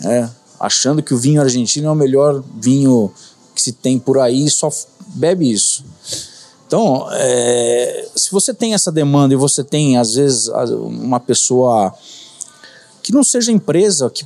Né, 0.01 0.31
achando 0.61 1.03
que 1.03 1.15
o 1.15 1.19
vinho 1.19 1.41
argentino 1.41 1.89
é 1.89 1.91
o 1.91 1.97
melhor 1.97 2.43
vinho 2.61 3.13
que 3.55 3.61
se 3.61 3.73
tem 3.73 3.99
por 3.99 4.19
aí 4.19 4.49
só 4.49 4.71
bebe 5.15 5.51
isso. 5.51 5.85
Então, 6.73 7.07
é, 7.13 8.09
se 8.17 8.31
você 8.31 8.55
tem 8.55 8.73
essa 8.73 8.91
demanda 8.91 9.35
e 9.35 9.37
você 9.37 9.63
tem, 9.63 9.99
às 9.99 10.15
vezes, 10.15 10.49
uma 10.49 11.21
pessoa 11.21 11.93
que 13.03 13.13
não 13.13 13.23
seja 13.23 13.53
empresa, 13.53 14.09
que 14.09 14.25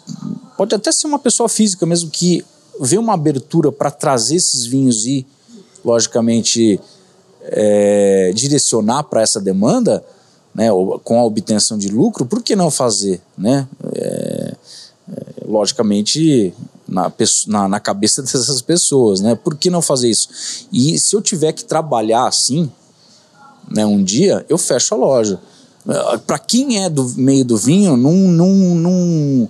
pode 0.56 0.72
até 0.72 0.92
ser 0.92 1.08
uma 1.08 1.18
pessoa 1.18 1.48
física 1.48 1.84
mesmo, 1.84 2.08
que 2.08 2.46
vê 2.80 2.98
uma 2.98 3.14
abertura 3.14 3.72
para 3.72 3.90
trazer 3.90 4.36
esses 4.36 4.64
vinhos 4.64 5.06
e, 5.06 5.26
logicamente, 5.84 6.78
é, 7.42 8.30
direcionar 8.32 9.02
para 9.02 9.22
essa 9.22 9.40
demanda, 9.40 10.04
né, 10.54 10.68
com 11.02 11.18
a 11.18 11.24
obtenção 11.24 11.76
de 11.76 11.88
lucro, 11.88 12.24
por 12.24 12.40
que 12.44 12.54
não 12.54 12.70
fazer? 12.70 13.20
Né? 13.36 13.66
É, 13.92 14.54
é 15.10 15.44
logicamente, 15.48 16.54
na, 16.88 17.12
na, 17.46 17.68
na, 17.68 17.80
cabeça 17.80 18.22
dessas 18.22 18.62
pessoas, 18.62 19.20
né? 19.20 19.34
Por 19.34 19.56
que 19.56 19.70
não 19.70 19.82
fazer 19.82 20.08
isso? 20.08 20.28
E 20.72 20.98
se 20.98 21.14
eu 21.14 21.20
tiver 21.20 21.52
que 21.52 21.64
trabalhar 21.64 22.26
assim, 22.26 22.70
né, 23.68 23.84
um 23.84 24.02
dia, 24.02 24.44
eu 24.48 24.56
fecho 24.56 24.94
a 24.94 24.98
loja. 24.98 25.40
Eh, 25.88 26.18
Para 26.18 26.38
quem 26.38 26.84
é 26.84 26.88
do 26.88 27.04
meio 27.16 27.44
do 27.44 27.56
vinho, 27.56 27.96
não, 27.96 28.12
não, 28.12 28.50
não, 28.74 29.48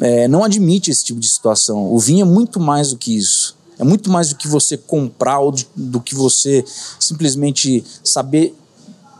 é, 0.00 0.28
não 0.28 0.44
admite 0.44 0.90
esse 0.90 1.04
tipo 1.04 1.20
de 1.20 1.28
situação. 1.28 1.92
O 1.92 1.98
vinho 1.98 2.22
é 2.22 2.28
muito 2.28 2.60
mais 2.60 2.90
do 2.90 2.96
que 2.96 3.16
isso. 3.16 3.56
É 3.78 3.84
muito 3.84 4.10
mais 4.10 4.28
do 4.28 4.36
que 4.36 4.46
você 4.46 4.76
comprar 4.76 5.40
ou 5.40 5.50
de, 5.50 5.66
do 5.74 6.00
que 6.00 6.14
você 6.14 6.64
simplesmente 6.98 7.84
saber 8.04 8.54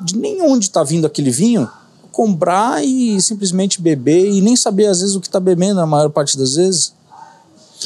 de 0.01 0.17
nem 0.17 0.43
onde 0.43 0.67
está 0.67 0.85
vindo 0.85 1.07
aquele 1.07 1.31
vinho, 1.31 1.69
comprar 2.13 2.85
e 2.85 3.21
simplesmente 3.21 3.81
beber 3.81 4.31
e 4.31 4.41
nem 4.41 4.55
saber 4.55 4.87
às 4.87 5.01
vezes 5.01 5.17
o 5.17 5.21
que 5.21 5.27
está 5.27 5.41
bebendo 5.41 5.77
na 5.77 5.87
maior 5.87 6.11
parte 6.11 6.37
das 6.39 6.55
vezes. 6.55 6.93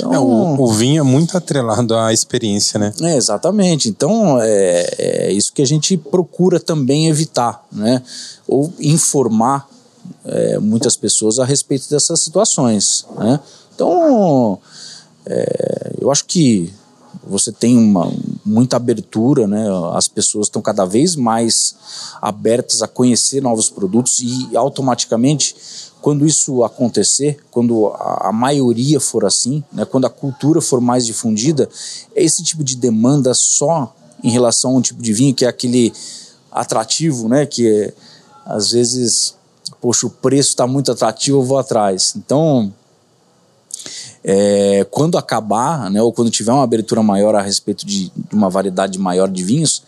Então, 0.00 0.14
é, 0.14 0.18
o, 0.18 0.60
o, 0.60 0.72
vinho 0.72 1.00
é 1.00 1.02
muito 1.02 1.36
atrelado 1.36 1.94
à 1.94 2.12
experiência, 2.12 2.78
né? 2.78 2.92
É, 3.02 3.16
exatamente. 3.16 3.88
Então, 3.88 4.40
é, 4.40 4.94
é 4.98 5.32
isso 5.32 5.52
que 5.52 5.62
a 5.62 5.66
gente 5.66 5.96
procura 5.96 6.60
também 6.60 7.08
evitar, 7.08 7.64
né? 7.72 8.02
Ou 8.46 8.72
informar 8.80 9.68
é, 10.24 10.58
muitas 10.58 10.96
pessoas 10.96 11.38
a 11.38 11.44
respeito 11.44 11.88
dessas 11.90 12.20
situações, 12.20 13.06
né? 13.16 13.40
Então, 13.74 14.58
é, 15.26 15.92
eu 16.00 16.10
acho 16.10 16.24
que 16.24 16.72
você 17.26 17.52
tem 17.52 17.76
uma, 17.76 18.10
muita 18.44 18.76
abertura, 18.76 19.46
né? 19.46 19.66
As 19.92 20.08
pessoas 20.08 20.46
estão 20.46 20.62
cada 20.62 20.84
vez 20.84 21.14
mais 21.14 21.76
abertas 22.20 22.82
a 22.82 22.88
conhecer 22.88 23.42
novos 23.42 23.68
produtos 23.68 24.20
e 24.20 24.56
automaticamente 24.56 25.54
quando 26.00 26.26
isso 26.26 26.64
acontecer, 26.64 27.38
quando 27.50 27.88
a, 27.88 28.30
maioria 28.32 29.00
for 29.00 29.24
assim, 29.24 29.62
né, 29.72 29.84
quando 29.84 30.06
a 30.06 30.10
cultura 30.10 30.60
for 30.60 30.80
mais 30.80 31.04
difundida, 31.04 31.68
é 32.14 32.22
esse 32.22 32.42
tipo 32.42 32.62
de 32.62 32.76
demanda 32.76 33.34
só 33.34 33.94
em 34.22 34.30
relação 34.30 34.72
a 34.72 34.78
um 34.78 34.80
tipo 34.80 35.02
de 35.02 35.12
vinho 35.12 35.34
que 35.34 35.44
é 35.44 35.48
aquele 35.48 35.92
atrativo, 36.50 37.28
né, 37.28 37.46
que 37.46 37.68
é 37.68 37.92
às 38.44 38.70
vezes, 38.70 39.34
poxa, 39.80 40.06
o 40.06 40.10
preço 40.10 40.50
está 40.50 40.66
muito 40.66 40.90
atrativo, 40.90 41.38
eu 41.38 41.42
vou 41.42 41.58
atrás. 41.58 42.14
Então, 42.16 42.72
é, 44.24 44.86
quando 44.90 45.18
acabar, 45.18 45.90
né, 45.90 46.00
ou 46.00 46.12
quando 46.12 46.30
tiver 46.30 46.52
uma 46.52 46.64
abertura 46.64 47.02
maior 47.02 47.34
a 47.34 47.42
respeito 47.42 47.84
de, 47.84 48.10
de 48.16 48.34
uma 48.34 48.48
variedade 48.48 48.98
maior 48.98 49.28
de 49.28 49.44
vinhos, 49.44 49.82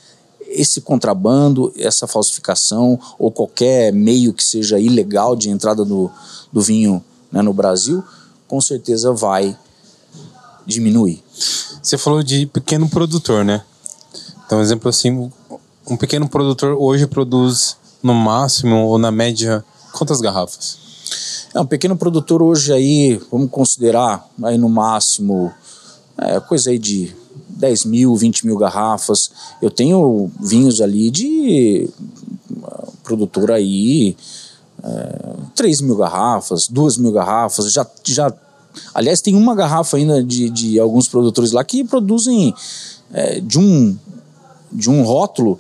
esse 0.51 0.81
contrabando, 0.81 1.73
essa 1.77 2.07
falsificação 2.07 2.99
ou 3.19 3.31
qualquer 3.31 3.93
meio 3.93 4.33
que 4.33 4.43
seja 4.43 4.79
ilegal 4.79 5.37
de 5.37 5.49
entrada 5.49 5.85
do, 5.85 6.11
do 6.53 6.61
vinho 6.61 7.03
né, 7.31 7.41
no 7.41 7.53
Brasil, 7.53 8.03
com 8.49 8.61
certeza 8.61 9.13
vai 9.13 9.57
diminuir. 10.67 11.23
Você 11.81 11.97
falou 11.97 12.23
de 12.23 12.47
pequeno 12.47 12.89
produtor, 12.89 13.45
né? 13.45 13.63
Então, 14.45 14.61
exemplo 14.61 14.89
assim, 14.89 15.31
um 15.89 15.97
pequeno 15.97 16.29
produtor 16.29 16.77
hoje 16.79 17.07
produz 17.07 17.77
no 18.03 18.15
máximo 18.15 18.87
ou 18.87 18.99
na 18.99 19.11
média 19.11 19.65
quantas 19.93 20.21
garrafas? 20.21 20.79
É, 21.55 21.61
um 21.61 21.67
pequeno 21.67 21.97
produtor 21.97 22.43
hoje 22.43 22.73
aí, 22.73 23.21
vamos 23.31 23.51
considerar 23.51 24.29
aí 24.43 24.59
no 24.59 24.69
máximo 24.69 25.53
é, 26.19 26.39
coisa 26.41 26.71
aí 26.71 26.79
de 26.79 27.15
10 27.57 27.85
mil, 27.85 28.15
20 28.17 28.47
mil 28.47 28.57
garrafas. 28.57 29.31
Eu 29.61 29.71
tenho 29.71 30.31
vinhos 30.41 30.81
ali 30.81 31.11
de 31.11 31.89
uh, 32.51 32.93
produtor 33.03 33.51
aí 33.51 34.17
é, 34.83 35.35
3 35.55 35.81
mil 35.83 35.97
garrafas, 35.97 36.67
2 36.69 36.97
mil 36.97 37.13
garrafas, 37.13 37.73
já, 37.73 37.87
já 38.05 38.33
aliás 38.95 39.21
tem 39.21 39.35
uma 39.35 39.55
garrafa 39.55 39.97
ainda 39.97 40.23
de, 40.23 40.49
de 40.49 40.81
alguns 40.81 41.09
produtores 41.09 41.53
lá 41.53 41.63
que 41.63 41.85
produzem 41.85 42.55
é, 43.13 43.41
de 43.41 43.59
um 43.59 43.97
de 44.73 44.89
um 44.89 45.03
rótulo 45.03 45.59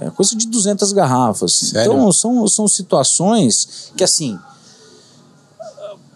é, 0.00 0.10
coisa 0.10 0.34
de 0.34 0.46
200 0.46 0.92
garrafas. 0.92 1.52
Sério? 1.52 1.92
Então 1.92 2.12
são, 2.12 2.46
são 2.48 2.66
situações 2.66 3.90
que 3.96 4.02
assim 4.02 4.38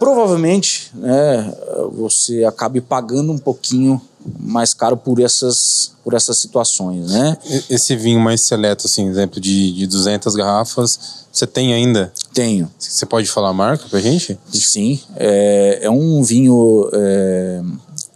provavelmente 0.03 0.91
né, 0.95 1.55
você 1.93 2.43
acabe 2.43 2.81
pagando 2.81 3.31
um 3.31 3.39
pouquinho 3.39 4.03
mais 4.37 4.75
caro 4.75 4.97
por 4.97 5.21
essas, 5.21 5.93
por 6.03 6.13
essas 6.13 6.39
situações, 6.39 7.09
né? 7.09 7.37
Esse 7.71 7.95
vinho 7.95 8.19
mais 8.19 8.41
seleto, 8.41 8.87
assim, 8.87 9.09
exemplo 9.09 9.41
de, 9.41 9.73
de 9.73 9.87
200 9.87 10.35
garrafas, 10.35 11.27
você 11.31 11.47
tem 11.47 11.73
ainda? 11.73 12.13
Tenho. 12.35 12.69
Você 12.79 13.07
pode 13.07 13.29
falar 13.29 13.51
a 13.51 13.53
marca 13.53 13.87
pra 13.89 14.01
gente? 14.01 14.37
Sim, 14.53 15.01
é, 15.15 15.81
é 15.83 15.91
um 15.91 16.21
vinho 16.23 16.91
é, 16.93 17.63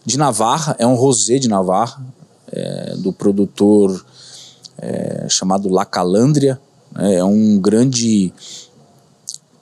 de 0.04 0.18
Navarra, 0.18 0.74
é 0.80 0.86
um 0.86 0.94
rosé 0.94 1.38
de 1.38 1.48
Navarra, 1.48 2.04
é, 2.50 2.94
do 2.96 3.12
produtor 3.12 4.04
é, 4.78 5.26
chamado 5.28 5.68
La 5.68 5.84
Calandria, 5.84 6.58
né? 6.92 7.14
é 7.14 7.24
um 7.24 7.60
grande 7.60 8.32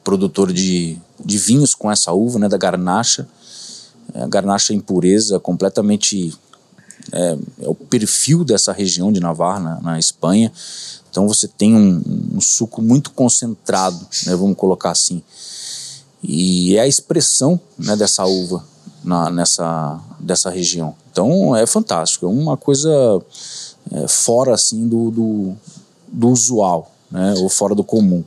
produtor 0.04 0.52
de, 0.52 0.98
de 1.24 1.38
vinhos 1.38 1.74
com 1.74 1.90
essa 1.90 2.12
uva, 2.12 2.38
né, 2.38 2.48
da 2.48 2.58
garnacha, 2.58 3.26
é, 4.14 4.22
a 4.22 4.26
garnacha 4.28 4.74
em 4.74 4.78
pureza, 4.78 5.40
completamente 5.40 6.32
é, 7.12 7.38
é, 7.60 7.68
o 7.68 7.74
perfil 7.74 8.44
dessa 8.44 8.72
região 8.72 9.10
de 9.10 9.20
Navarra, 9.20 9.60
na, 9.60 9.80
na 9.80 9.98
Espanha. 9.98 10.52
Então 11.10 11.26
você 11.26 11.48
tem 11.48 11.74
um, 11.74 12.02
um, 12.34 12.40
suco 12.40 12.82
muito 12.82 13.10
concentrado, 13.10 13.98
né, 14.26 14.36
vamos 14.36 14.56
colocar 14.56 14.90
assim. 14.90 15.22
E 16.22 16.76
é 16.76 16.80
a 16.80 16.86
expressão 16.86 17.60
né, 17.78 17.96
dessa 17.96 18.24
uva 18.24 18.64
na, 19.02 19.30
nessa 19.30 20.00
dessa 20.18 20.50
região. 20.50 20.94
Então 21.10 21.54
é 21.54 21.66
fantástico, 21.66 22.26
é 22.26 22.28
uma 22.28 22.56
coisa 22.56 22.90
é, 23.92 24.08
fora 24.08 24.54
assim 24.54 24.88
do, 24.88 25.10
do, 25.10 25.54
do 26.08 26.28
usual, 26.28 26.93
né, 27.10 27.34
ou 27.38 27.48
fora 27.48 27.74
do 27.74 27.84
comum. 27.84 28.24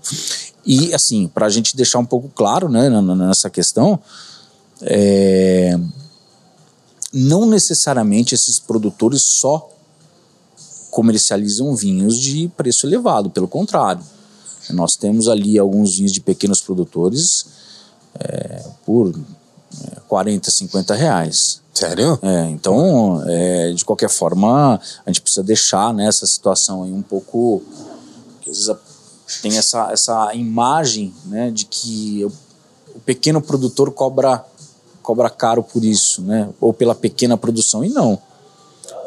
E 0.66 0.94
assim, 0.94 1.28
para 1.28 1.46
a 1.46 1.50
gente 1.50 1.76
deixar 1.76 2.00
um 2.00 2.06
pouco 2.06 2.30
claro 2.30 2.70
né, 2.70 2.90
nessa 2.90 3.50
questão, 3.50 4.00
é, 4.82 5.78
não 7.14 7.46
necessariamente 7.46 8.36
esses 8.36 8.60
produtores 8.60 9.22
só 9.22 9.70
comercializam 10.92 11.76
vinhos 11.76 12.18
de 12.18 12.48
preço 12.58 12.86
elevado, 12.86 13.30
pelo 13.30 13.48
contrário. 13.48 14.04
Nós 14.72 14.96
temos 14.96 15.30
ali 15.30 15.58
alguns 15.58 15.96
vinhos 15.96 16.12
de 16.12 16.20
pequenos 16.20 16.60
produtores 16.60 17.46
é, 18.20 18.64
por 18.86 19.14
é, 19.86 20.00
40, 20.08 20.50
50 20.50 20.96
reais. 20.96 21.62
Sério? 21.74 22.18
É, 22.22 22.50
então, 22.50 23.24
é, 23.28 23.72
de 23.72 23.86
qualquer 23.86 24.10
forma, 24.10 24.80
a 25.06 25.10
gente 25.10 25.22
precisa 25.22 25.44
deixar 25.44 25.94
né, 25.94 26.08
essa 26.08 26.26
situação 26.26 26.84
aí 26.84 26.92
um 26.92 27.04
pouco. 27.04 27.62
Às 28.50 28.58
vezes 28.58 28.76
tem 29.42 29.58
essa, 29.58 29.92
essa 29.92 30.34
imagem 30.34 31.14
né, 31.26 31.52
de 31.52 31.66
que 31.66 32.24
o, 32.26 32.32
o 32.96 33.00
pequeno 33.02 33.42
produtor 33.42 33.92
cobra 33.92 34.44
cobra 35.08 35.30
caro 35.30 35.64
por 35.64 35.86
isso, 35.86 36.22
né? 36.22 36.50
Ou 36.60 36.74
pela 36.74 36.94
pequena 36.94 37.38
produção. 37.38 37.82
E 37.82 37.88
não. 37.88 38.20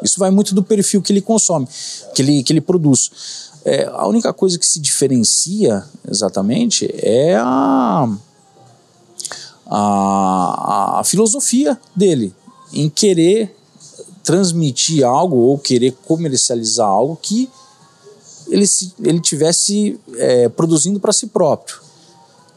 Isso 0.01 0.19
vai 0.19 0.31
muito 0.31 0.55
do 0.55 0.63
perfil 0.63 0.99
que 0.99 1.13
ele 1.13 1.21
consome, 1.21 1.67
que 2.15 2.23
ele, 2.23 2.41
que 2.41 2.51
ele 2.51 2.59
produz. 2.59 3.51
É, 3.63 3.85
a 3.85 4.07
única 4.07 4.33
coisa 4.33 4.57
que 4.57 4.65
se 4.65 4.79
diferencia 4.79 5.85
exatamente 6.09 6.89
é 6.95 7.35
a, 7.35 8.09
a, 9.67 10.99
a 10.99 11.03
filosofia 11.03 11.79
dele 11.95 12.33
em 12.73 12.89
querer 12.89 13.55
transmitir 14.23 15.05
algo 15.05 15.35
ou 15.35 15.59
querer 15.59 15.95
comercializar 16.07 16.87
algo 16.87 17.15
que 17.21 17.47
ele, 18.51 18.67
se, 18.67 18.93
ele 19.01 19.19
tivesse 19.19 19.99
é, 20.15 20.49
produzindo 20.49 20.99
para 20.99 21.13
si 21.13 21.27
próprio. 21.27 21.77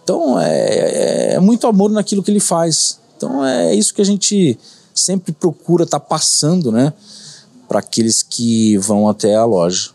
Então 0.02 0.38
é, 0.38 1.34
é, 1.34 1.40
muito 1.40 1.66
amor 1.66 1.90
naquilo 1.90 2.22
que 2.22 2.30
ele 2.30 2.40
faz. 2.40 2.98
Então 3.16 3.44
é 3.44 3.74
isso 3.74 3.94
que 3.94 4.02
a 4.02 4.04
gente 4.04 4.58
sempre 4.94 5.32
procura 5.32 5.84
estar 5.84 6.00
tá 6.00 6.06
passando, 6.06 6.70
né, 6.70 6.92
para 7.66 7.78
aqueles 7.78 8.22
que 8.22 8.76
vão 8.78 9.08
até 9.08 9.34
a 9.34 9.44
loja. 9.44 9.93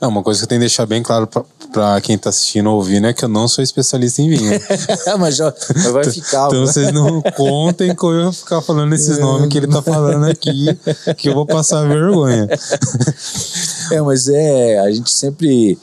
É 0.00 0.06
uma 0.06 0.22
coisa 0.22 0.40
que 0.40 0.44
eu 0.44 0.48
tenho 0.48 0.60
que 0.60 0.66
deixar 0.66 0.86
bem 0.86 1.02
claro 1.02 1.28
para 1.72 2.00
quem 2.00 2.16
está 2.16 2.30
assistindo 2.30 2.68
ou 2.68 2.76
ouvindo 2.76 3.06
é 3.06 3.12
que 3.12 3.24
eu 3.24 3.28
não 3.28 3.46
sou 3.46 3.62
especialista 3.62 4.22
em 4.22 4.30
vinho. 4.30 4.60
Mas 5.18 5.36
já, 5.36 5.52
vai 5.92 6.04
ficar. 6.04 6.48
então 6.48 6.66
vocês 6.66 6.92
não 6.92 7.22
contem 7.36 7.94
com 7.94 8.12
eu 8.12 8.32
ficar 8.32 8.60
falando 8.60 8.94
esses 8.94 9.18
é. 9.18 9.20
nomes 9.20 9.48
que 9.48 9.58
ele 9.58 9.66
está 9.66 9.82
falando 9.82 10.24
aqui, 10.24 10.66
que 11.16 11.28
eu 11.28 11.34
vou 11.34 11.46
passar 11.46 11.86
vergonha. 11.86 12.48
é, 13.92 14.00
mas 14.00 14.28
é, 14.28 14.78
a 14.78 14.90
gente 14.90 15.10
sempre 15.10 15.78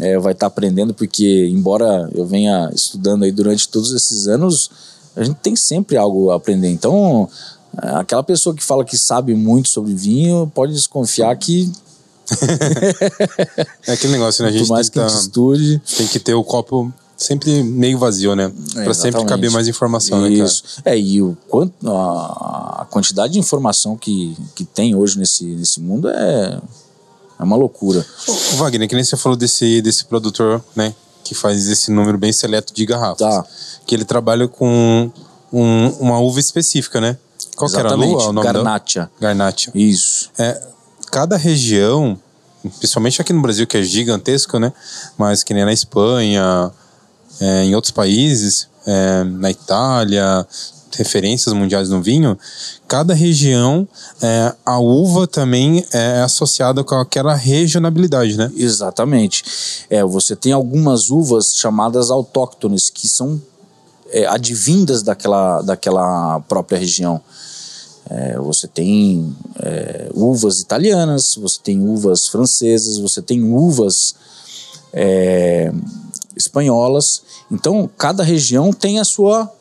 é, 0.00 0.18
vai 0.18 0.32
estar 0.32 0.46
tá 0.46 0.52
aprendendo, 0.52 0.94
porque 0.94 1.48
embora 1.52 2.08
eu 2.14 2.26
venha 2.26 2.70
estudando 2.74 3.24
aí 3.24 3.32
durante 3.32 3.68
todos 3.68 3.92
esses 3.92 4.26
anos, 4.26 4.70
a 5.16 5.24
gente 5.24 5.36
tem 5.36 5.56
sempre 5.56 5.96
algo 5.96 6.30
a 6.30 6.36
aprender. 6.36 6.68
Então, 6.68 7.28
aquela 7.76 8.22
pessoa 8.22 8.54
que 8.54 8.62
fala 8.62 8.84
que 8.84 8.96
sabe 8.96 9.34
muito 9.34 9.68
sobre 9.68 9.94
vinho, 9.94 10.50
pode 10.54 10.72
desconfiar 10.72 11.34
que. 11.36 11.72
É 13.86 13.92
aquele 13.92 14.12
negócio, 14.12 14.42
né? 14.42 14.50
A 14.50 14.52
gente 14.52 14.68
mais 14.68 14.88
tem, 14.88 15.02
que, 15.02 15.12
que 15.12 15.18
estude. 15.18 15.82
tem 15.96 16.06
que 16.06 16.18
ter 16.18 16.34
o 16.34 16.44
copo 16.44 16.92
sempre 17.16 17.62
meio 17.62 17.98
vazio, 17.98 18.36
né? 18.36 18.52
É, 18.76 18.84
para 18.84 18.94
sempre 18.94 19.24
caber 19.24 19.50
mais 19.50 19.66
informação, 19.68 20.26
Isso. 20.28 20.62
né, 20.64 20.82
cara? 20.84 20.96
É, 20.96 20.98
e 20.98 21.22
o 21.22 21.36
quanto 21.48 21.90
a, 21.90 22.82
a, 22.82 22.86
quantidade 22.90 23.32
de 23.32 23.38
informação 23.38 23.96
que, 23.96 24.36
que 24.54 24.64
tem 24.64 24.94
hoje 24.94 25.18
nesse, 25.18 25.44
nesse 25.44 25.80
mundo 25.80 26.08
é, 26.08 26.60
é 27.38 27.42
uma 27.42 27.56
loucura. 27.56 28.04
O 28.52 28.56
Wagner, 28.56 28.88
que 28.88 28.94
nem 28.94 29.04
você 29.04 29.16
falou 29.16 29.36
desse, 29.36 29.80
desse 29.80 30.04
produtor, 30.04 30.62
né? 30.74 30.94
Que 31.24 31.34
faz 31.34 31.66
esse 31.68 31.90
número 31.90 32.18
bem 32.18 32.32
seleto 32.32 32.72
de 32.72 32.84
garrafas. 32.84 33.18
Tá 33.18 33.44
que 33.86 33.94
ele 33.94 34.04
trabalha 34.04 34.48
com 34.48 35.10
um, 35.52 35.88
uma 36.00 36.18
uva 36.18 36.40
específica, 36.40 37.00
né? 37.00 37.16
Qual 37.54 37.70
Exatamente. 37.70 38.14
era 38.14 38.24
a 38.24 38.30
uva? 38.30 38.42
Garnacha. 38.42 39.10
Garnacha. 39.20 39.70
Isso. 39.74 40.30
É, 40.36 40.60
cada 41.10 41.36
região, 41.36 42.18
principalmente 42.78 43.20
aqui 43.20 43.32
no 43.32 43.42
Brasil, 43.42 43.66
que 43.66 43.76
é 43.76 43.82
gigantesco, 43.82 44.58
né? 44.58 44.72
Mas 45.16 45.42
que 45.42 45.54
nem 45.54 45.64
na 45.64 45.72
Espanha, 45.72 46.70
é, 47.40 47.64
em 47.64 47.74
outros 47.74 47.90
países, 47.90 48.68
é, 48.86 49.24
na 49.24 49.50
Itália, 49.50 50.46
referências 50.96 51.52
mundiais 51.52 51.88
no 51.88 52.00
vinho, 52.02 52.38
cada 52.88 53.14
região, 53.14 53.86
é, 54.22 54.54
a 54.64 54.78
uva 54.78 55.26
também 55.26 55.84
é 55.92 56.22
associada 56.22 56.82
com 56.82 56.94
aquela 56.94 57.34
regionalidade, 57.34 58.36
né? 58.36 58.50
Exatamente. 58.56 59.44
É, 59.90 60.02
você 60.02 60.34
tem 60.34 60.52
algumas 60.52 61.10
uvas 61.10 61.54
chamadas 61.54 62.10
autóctones, 62.10 62.88
que 62.90 63.08
são 63.08 63.40
é, 64.10 64.26
advindas 64.26 65.02
daquela, 65.02 65.60
daquela 65.62 66.40
própria 66.40 66.78
região. 66.78 67.20
É, 68.08 68.38
você 68.38 68.68
tem 68.68 69.34
é, 69.60 70.10
uvas 70.14 70.60
italianas, 70.60 71.34
você 71.34 71.58
tem 71.62 71.86
uvas 71.86 72.28
francesas, 72.28 72.98
você 72.98 73.20
tem 73.20 73.42
uvas 73.42 74.14
é, 74.92 75.72
espanholas. 76.36 77.22
Então, 77.50 77.90
cada 77.98 78.22
região 78.22 78.72
tem 78.72 79.00
a 79.00 79.04
sua, 79.04 79.52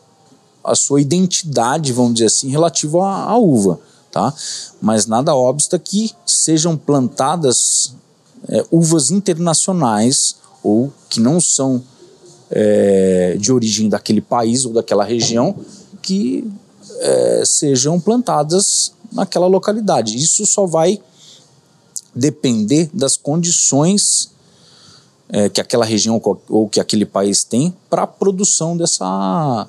a 0.64 0.76
sua 0.76 1.02
identidade, 1.02 1.92
vamos 1.92 2.16
dizer 2.16 2.28
assim, 2.28 2.50
relativa 2.50 3.04
à, 3.04 3.32
à 3.32 3.38
uva. 3.38 3.80
Tá? 4.12 4.34
Mas 4.82 5.08
nada 5.08 5.36
obsta 5.36 5.78
que 5.78 6.12
sejam 6.26 6.78
plantadas 6.78 7.94
é, 8.48 8.64
uvas 8.72 9.12
internacionais 9.12 10.36
ou 10.64 10.92
que 11.10 11.20
não 11.20 11.40
são 11.42 11.84
é, 12.50 13.36
de 13.40 13.52
origem 13.52 13.90
daquele 13.90 14.22
país 14.22 14.66
ou 14.66 14.74
daquela 14.74 15.04
região 15.04 15.56
que 16.02 16.48
é, 17.00 17.44
sejam 17.46 18.00
plantadas 18.00 18.94
naquela 19.12 19.48
localidade. 19.48 20.18
Isso 20.18 20.46
só 20.46 20.66
vai 20.66 21.00
depender 22.14 22.90
das 22.94 23.18
condições 23.18 24.32
é, 25.30 25.50
que 25.50 25.60
aquela 25.60 25.86
região 25.86 26.22
ou 26.50 26.70
que 26.70 26.80
aquele 26.80 27.06
país 27.06 27.44
tem 27.44 27.76
para 27.90 28.04
a 28.04 28.08
produção 28.08 28.78
dessa, 28.78 29.68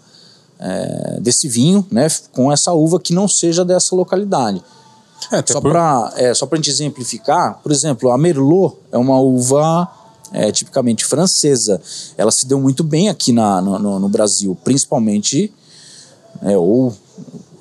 é, 0.59 1.19
desse 1.21 1.49
vinho, 1.49 1.87
né, 1.91 2.07
com 2.33 2.53
essa 2.53 2.73
uva 2.73 3.01
que 3.01 3.13
não 3.13 3.27
seja 3.27 3.65
dessa 3.65 3.95
localidade. 3.95 4.63
É, 5.33 5.43
só 5.47 5.61
por... 5.61 5.73
para 5.73 6.13
é, 6.17 6.35
só 6.35 6.49
a 6.51 6.57
gente 6.57 6.71
exemplificar, 6.71 7.59
por 7.63 7.73
exemplo, 7.73 8.11
a 8.11 8.19
Merlot 8.19 8.77
é 8.93 8.99
uma 8.99 9.19
uva 9.19 9.91
é, 10.33 10.53
tipicamente 10.53 11.05
francesa. 11.05 11.81
Ela 12.17 12.31
se 12.31 12.47
deu 12.47 12.61
muito 12.61 12.85
bem 12.85 13.09
aqui 13.09 13.33
na, 13.33 13.61
no, 13.61 13.99
no 13.99 14.09
Brasil, 14.09 14.57
principalmente, 14.63 15.53
é, 16.43 16.57
ou 16.57 16.95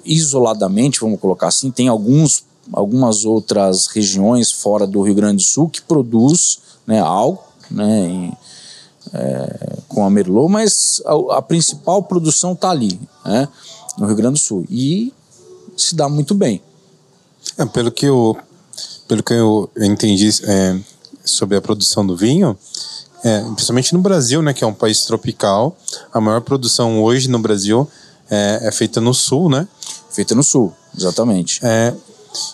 isoladamente, 0.04 1.00
vamos 1.00 1.20
colocar 1.20 1.48
assim, 1.48 1.72
tem 1.72 1.88
alguns, 1.88 2.44
algumas 2.72 3.26
outras 3.26 3.88
regiões 3.88 4.52
fora 4.52 4.86
do 4.86 5.02
Rio 5.02 5.16
Grande 5.16 5.38
do 5.38 5.48
Sul 5.48 5.68
que 5.70 5.82
produz 5.82 6.60
né, 6.86 7.00
algo 7.00 7.42
né, 7.70 8.08
em, 8.08 8.38
é, 9.14 9.78
com 9.88 10.06
a 10.06 10.10
Merlot, 10.10 10.52
mas 10.52 11.02
a, 11.06 11.38
a 11.38 11.42
principal 11.42 12.04
produção 12.04 12.54
está 12.54 12.70
ali, 12.70 13.00
né, 13.26 13.48
no 13.98 14.06
Rio 14.06 14.16
Grande 14.16 14.40
do 14.40 14.46
Sul. 14.46 14.66
E 14.70 15.12
se 15.76 15.96
dá 15.96 16.08
muito 16.08 16.34
bem. 16.34 16.62
É, 17.58 17.66
pelo 17.66 17.92
que 17.92 18.06
eu, 18.06 18.38
pelo 19.08 19.24
que 19.24 19.34
eu 19.34 19.70
entendi 19.78 20.30
é, 20.44 20.80
sobre 21.24 21.58
a 21.58 21.62
produção 21.62 22.06
do 22.06 22.16
vinho, 22.16 22.58
é, 23.24 23.42
principalmente 23.42 23.94
no 23.94 24.00
Brasil, 24.00 24.42
né, 24.42 24.54
que 24.54 24.64
é 24.64 24.68
um 24.68 24.74
país 24.74 25.04
tropical, 25.06 25.76
a 26.14 26.22
maior 26.22 26.42
produção 26.42 27.04
hoje 27.04 27.28
no 27.28 27.40
Brasil 27.40 27.88
é, 28.30 28.60
é 28.64 28.72
feita 28.72 29.00
no 29.00 29.14
sul, 29.14 29.50
né? 29.50 29.68
Feita 30.10 30.34
no 30.34 30.44
sul, 30.44 30.74
exatamente. 30.98 31.60
É, 31.64 31.94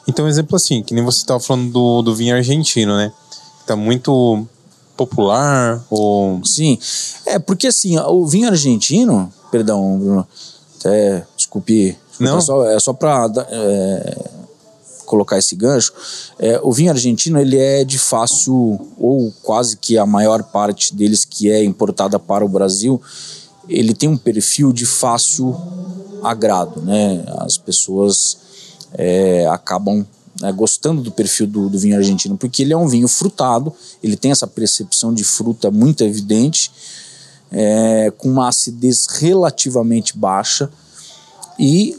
então, 0.08 0.28
exemplo 0.28 0.56
assim, 0.56 0.84
que 0.84 0.94
nem 0.94 1.04
você 1.04 1.20
estava 1.20 1.40
falando 1.40 1.72
do, 1.72 2.02
do 2.02 2.16
vinho 2.16 2.36
argentino, 2.36 2.96
né? 2.96 3.12
Tá 3.66 3.76
muito 3.76 4.46
popular 4.98 5.84
ou... 5.90 6.44
Sim, 6.46 6.78
é 7.26 7.40
porque 7.40 7.68
assim, 7.68 7.98
o 8.00 8.26
vinho 8.26 8.48
argentino, 8.48 9.32
perdão, 9.52 9.98
Bruno, 9.98 10.28
até, 10.80 11.26
desculpe, 11.36 11.98
Não. 12.20 12.38
é 12.38 12.42
só, 12.42 12.66
é 12.66 12.80
só 12.80 12.94
para 12.94 13.28
é, 13.50 14.30
colocar 15.06 15.38
esse 15.38 15.56
gancho, 15.56 15.94
é, 16.40 16.60
o 16.64 16.72
vinho 16.72 16.92
argentino 16.92 17.40
ele 17.40 17.58
é 17.58 17.84
de 17.84 17.98
fácil, 17.98 18.80
ou 19.00 19.34
quase 19.42 19.78
que 19.78 19.98
a 19.98 20.06
maior 20.06 20.44
parte 20.44 20.96
deles 20.96 21.26
que 21.26 21.52
é 21.52 21.64
importada 21.64 22.20
para 22.20 22.46
o 22.46 22.50
Brasil, 22.50 23.02
ele 23.72 23.94
tem 23.94 24.10
um 24.10 24.18
perfil 24.18 24.74
de 24.74 24.86
fácil 24.86 25.56
agrado, 26.22 26.82
né? 26.82 27.24
As 27.40 27.58
pessoas 27.58 28.38
é, 28.94 29.48
acabam 29.48 30.06
né, 30.40 30.52
gostando 30.52 31.02
do 31.02 31.12
perfil 31.12 31.48
do, 31.48 31.70
do, 31.70 31.80
vinho 31.80 31.96
argentino, 31.96 32.38
porque 32.38 32.62
ele 32.62 32.74
é 32.74 32.78
um 32.78 32.88
vinho 32.88 33.08
frutado, 33.08 33.74
ele 34.04 34.16
tem 34.16 34.32
essa 34.32 34.48
percepção 34.48 35.14
de 35.14 35.24
fruta 35.24 35.72
muito 35.72 36.04
evidente, 36.04 36.72
é, 37.52 38.12
com 38.18 38.30
uma 38.30 38.48
acidez 38.48 39.08
relativamente 39.08 40.18
baixa 40.18 40.70
e 41.60 41.96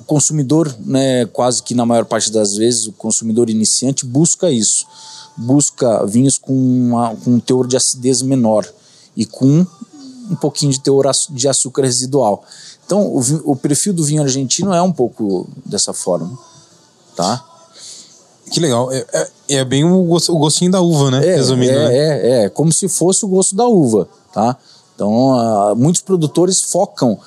o 0.00 0.04
consumidor, 0.04 0.74
né, 0.84 1.24
quase 1.26 1.62
que 1.62 1.74
na 1.74 1.86
maior 1.86 2.04
parte 2.04 2.30
das 2.30 2.56
vezes, 2.56 2.86
o 2.86 2.92
consumidor 2.92 3.48
iniciante 3.48 4.04
busca 4.04 4.50
isso, 4.50 4.86
busca 5.36 6.04
vinhos 6.06 6.36
com, 6.38 6.52
uma, 6.52 7.16
com 7.16 7.32
um 7.32 7.40
teor 7.40 7.66
de 7.66 7.76
acidez 7.76 8.22
menor 8.22 8.66
e 9.16 9.24
com 9.24 9.66
um 10.30 10.36
pouquinho 10.36 10.72
de 10.72 10.80
teor 10.80 11.10
de 11.30 11.48
açúcar 11.48 11.82
residual. 11.82 12.42
Então, 12.86 13.06
o, 13.06 13.52
o 13.52 13.56
perfil 13.56 13.92
do 13.92 14.04
vinho 14.04 14.22
argentino 14.22 14.72
é 14.72 14.82
um 14.82 14.92
pouco 14.92 15.48
dessa 15.64 15.92
forma, 15.92 16.38
tá? 17.16 17.44
Que 18.50 18.60
legal. 18.60 18.92
É, 18.92 19.06
é, 19.12 19.30
é 19.56 19.64
bem 19.64 19.84
o, 19.84 20.04
gostinho 20.04 20.70
da 20.70 20.80
uva, 20.80 21.10
né? 21.10 21.26
É, 21.26 21.36
Resumindo, 21.36 21.72
é, 21.72 21.88
né? 21.88 21.96
é, 21.96 22.44
é, 22.44 22.48
como 22.48 22.72
se 22.72 22.88
fosse 22.88 23.24
o 23.24 23.28
gosto 23.28 23.56
da 23.56 23.66
uva, 23.66 24.08
tá? 24.32 24.56
Então, 24.94 25.10
uh, 25.10 25.74
muitos 25.74 26.02
produtores 26.02 26.62
focam 26.62 27.18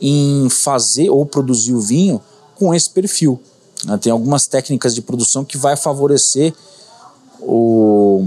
em 0.00 0.48
fazer 0.48 1.10
ou 1.10 1.26
produzir 1.26 1.74
o 1.74 1.80
vinho 1.80 2.20
com 2.54 2.74
esse 2.74 2.88
perfil. 2.88 3.38
Né? 3.84 3.98
Tem 3.98 4.10
algumas 4.10 4.46
técnicas 4.46 4.94
de 4.94 5.02
produção 5.02 5.44
que 5.44 5.58
vai 5.58 5.76
favorecer 5.76 6.54
o, 7.40 8.26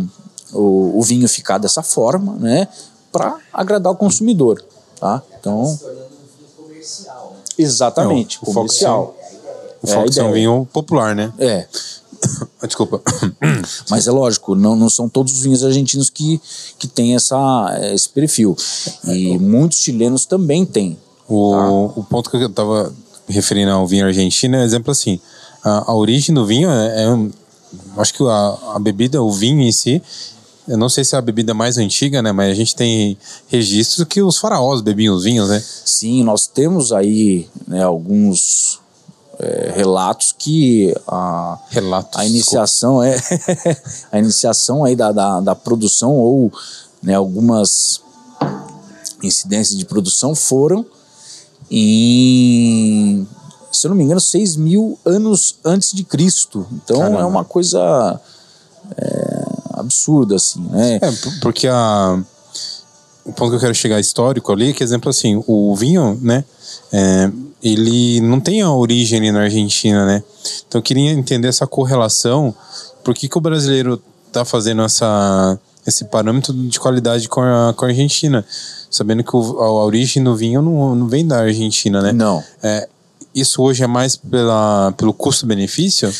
o, 0.53 0.99
o 0.99 1.01
vinho 1.01 1.27
ficar 1.27 1.57
dessa 1.57 1.81
forma, 1.81 2.33
né? 2.33 2.67
Para 3.13 3.37
agradar 3.53 3.93
o 3.93 3.95
consumidor, 3.95 4.61
tá? 4.99 5.21
Então 5.39 5.79
comercial. 6.83 7.35
Exatamente, 7.57 8.39
Não, 8.43 8.53
comercial. 8.53 9.17
O 9.81 9.87
Fox 9.87 10.17
é, 10.17 10.21
é 10.21 10.23
um 10.23 10.31
vinho 10.31 10.67
popular, 10.71 11.15
né? 11.15 11.31
É. 11.37 11.67
Desculpa. 12.65 13.01
Mas 13.89 14.07
é 14.07 14.11
lógico, 14.11 14.55
não, 14.55 14.75
não 14.75 14.89
são 14.89 15.09
todos 15.09 15.33
os 15.33 15.41
vinhos 15.41 15.63
argentinos 15.63 16.09
que, 16.09 16.41
que 16.77 16.87
têm 16.87 17.15
essa, 17.15 17.79
esse 17.93 18.09
perfil. 18.09 18.55
E 19.05 19.37
muitos 19.37 19.79
chilenos 19.79 20.25
também 20.25 20.65
têm. 20.65 20.97
O, 21.27 21.51
tá? 21.51 21.71
o 21.99 22.03
ponto 22.09 22.29
que 22.29 22.37
eu 22.37 22.47
estava 22.47 22.93
referindo 23.27 23.71
ao 23.71 23.87
vinho 23.87 24.05
argentino 24.05 24.55
é 24.55 24.63
exemplo 24.63 24.91
assim: 24.91 25.19
a, 25.63 25.91
a 25.91 25.95
origem 25.95 26.33
do 26.33 26.45
vinho 26.45 26.69
é, 26.69 27.03
é 27.03 27.29
acho 27.97 28.13
que 28.13 28.23
a, 28.23 28.57
a 28.75 28.79
bebida, 28.79 29.21
o 29.21 29.31
vinho 29.31 29.61
em 29.61 29.71
si, 29.71 30.01
eu 30.67 30.77
não 30.77 30.87
sei 30.87 31.03
se 31.03 31.15
é 31.15 31.17
a 31.17 31.21
bebida 31.21 31.53
mais 31.53 31.77
antiga, 31.77 32.21
né? 32.21 32.31
Mas 32.31 32.51
a 32.51 32.53
gente 32.53 32.75
tem 32.75 33.17
registros 33.47 34.07
que 34.07 34.21
os 34.21 34.37
faraós 34.37 34.81
bebiam 34.81 35.15
os 35.15 35.23
vinhos, 35.23 35.49
né? 35.49 35.61
Sim, 35.85 36.23
nós 36.23 36.47
temos 36.47 36.93
aí 36.93 37.49
né, 37.67 37.83
alguns 37.83 38.79
é, 39.39 39.73
relatos 39.75 40.33
que 40.37 40.95
a, 41.07 41.59
relatos, 41.69 42.19
a 42.19 42.25
iniciação 42.25 43.03
é 43.03 43.15
a 44.11 44.19
iniciação 44.19 44.83
aí 44.83 44.95
da, 44.95 45.11
da, 45.11 45.39
da, 45.41 45.55
produção 45.55 46.11
ou 46.11 46.51
né, 47.01 47.15
algumas 47.15 48.01
incidências 49.21 49.77
de 49.77 49.85
produção 49.85 50.35
foram 50.35 50.85
em 51.69 53.27
se 53.71 53.87
eu 53.87 53.89
não 53.89 53.97
me 53.97 54.03
engano 54.03 54.19
6 54.19 54.55
mil 54.55 54.99
anos 55.03 55.57
antes 55.65 55.93
de 55.93 56.03
Cristo 56.03 56.67
então 56.71 56.99
Caramba. 56.99 57.21
é 57.21 57.25
uma 57.25 57.43
coisa 57.43 58.21
é, 58.95 59.42
absurda, 59.73 60.35
assim, 60.35 60.61
né? 60.69 60.99
É, 61.01 61.11
porque 61.41 61.67
a, 61.67 62.19
o 63.25 63.33
ponto 63.33 63.51
que 63.51 63.55
eu 63.55 63.59
quero 63.59 63.75
chegar 63.75 63.99
histórico 63.99 64.51
ali 64.51 64.69
é 64.69 64.73
que, 64.73 64.83
exemplo 64.83 65.09
assim, 65.09 65.41
o 65.47 65.75
vinho, 65.75 66.17
né? 66.21 66.43
É, 66.91 67.31
ele 67.61 68.19
não 68.21 68.39
tem 68.39 68.61
a 68.61 68.71
origem 68.71 69.19
ali 69.19 69.31
na 69.31 69.41
Argentina, 69.41 70.05
né? 70.05 70.23
Então 70.67 70.79
eu 70.79 70.83
queria 70.83 71.11
entender 71.11 71.47
essa 71.47 71.65
correlação, 71.65 72.53
por 73.03 73.13
que, 73.13 73.29
que 73.29 73.37
o 73.37 73.41
brasileiro 73.41 74.01
tá 74.31 74.43
fazendo 74.43 74.81
essa, 74.81 75.57
esse 75.87 76.05
parâmetro 76.05 76.53
de 76.53 76.79
qualidade 76.79 77.29
com 77.29 77.41
a, 77.41 77.73
com 77.75 77.85
a 77.85 77.87
Argentina, 77.87 78.45
sabendo 78.89 79.23
que 79.23 79.35
o, 79.35 79.59
a, 79.61 79.65
a, 79.65 79.85
origem 79.85 80.23
do 80.23 80.35
vinho 80.35 80.61
não, 80.61 80.93
não 80.93 81.07
vem 81.07 81.25
da 81.25 81.39
Argentina, 81.39 82.01
né? 82.01 82.11
Não. 82.11 82.43
É, 82.61 82.89
isso 83.33 83.61
hoje 83.61 83.83
é 83.83 83.87
mais 83.87 84.17
pela, 84.17 84.93
pelo 84.97 85.13
custo-benefício? 85.13 86.11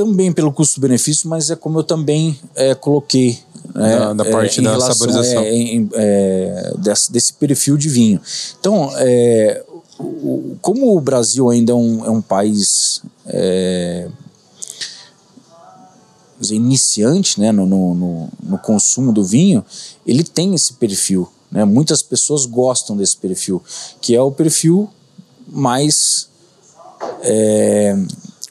Também 0.00 0.32
pelo 0.32 0.50
custo-benefício, 0.50 1.28
mas 1.28 1.50
é 1.50 1.56
como 1.56 1.78
eu 1.78 1.84
também 1.84 2.38
é, 2.54 2.74
coloquei. 2.74 3.38
Né, 3.74 3.98
da, 3.98 4.14
da, 4.14 4.24
parte 4.24 4.58
é, 4.58 4.62
da 4.62 4.70
relação, 4.70 4.94
saborização. 4.94 5.42
É, 5.42 5.54
em, 5.54 5.88
é, 5.92 6.72
desse, 6.78 7.12
desse, 7.12 7.32
perfil 7.34 7.76
de 7.76 7.88
vinho. 7.88 8.20
Então, 8.58 8.90
é, 8.96 9.62
o, 9.98 10.56
como 10.62 10.96
o 10.96 11.00
Brasil 11.00 11.50
ainda 11.50 11.72
é 11.72 11.74
um, 11.74 12.04
é 12.04 12.10
um 12.10 12.22
país 12.22 13.02
é, 13.26 14.08
iniciante 16.50 17.38
né, 17.38 17.52
no, 17.52 17.66
no, 17.66 18.28
no, 18.42 18.58
consumo 18.58 19.12
do 19.12 19.22
vinho, 19.22 19.64
ele 20.06 20.24
tem 20.24 20.54
esse 20.54 20.72
perfil. 20.72 21.30
Né? 21.50 21.64
Muitas 21.64 22.02
pessoas 22.02 22.46
gostam 22.46 22.96
desse 22.96 23.18
perfil, 23.18 23.62
que 24.00 24.16
é 24.16 24.22
o 24.22 24.32
perfil 24.32 24.88
mais 25.46 26.28
é, 27.22 27.96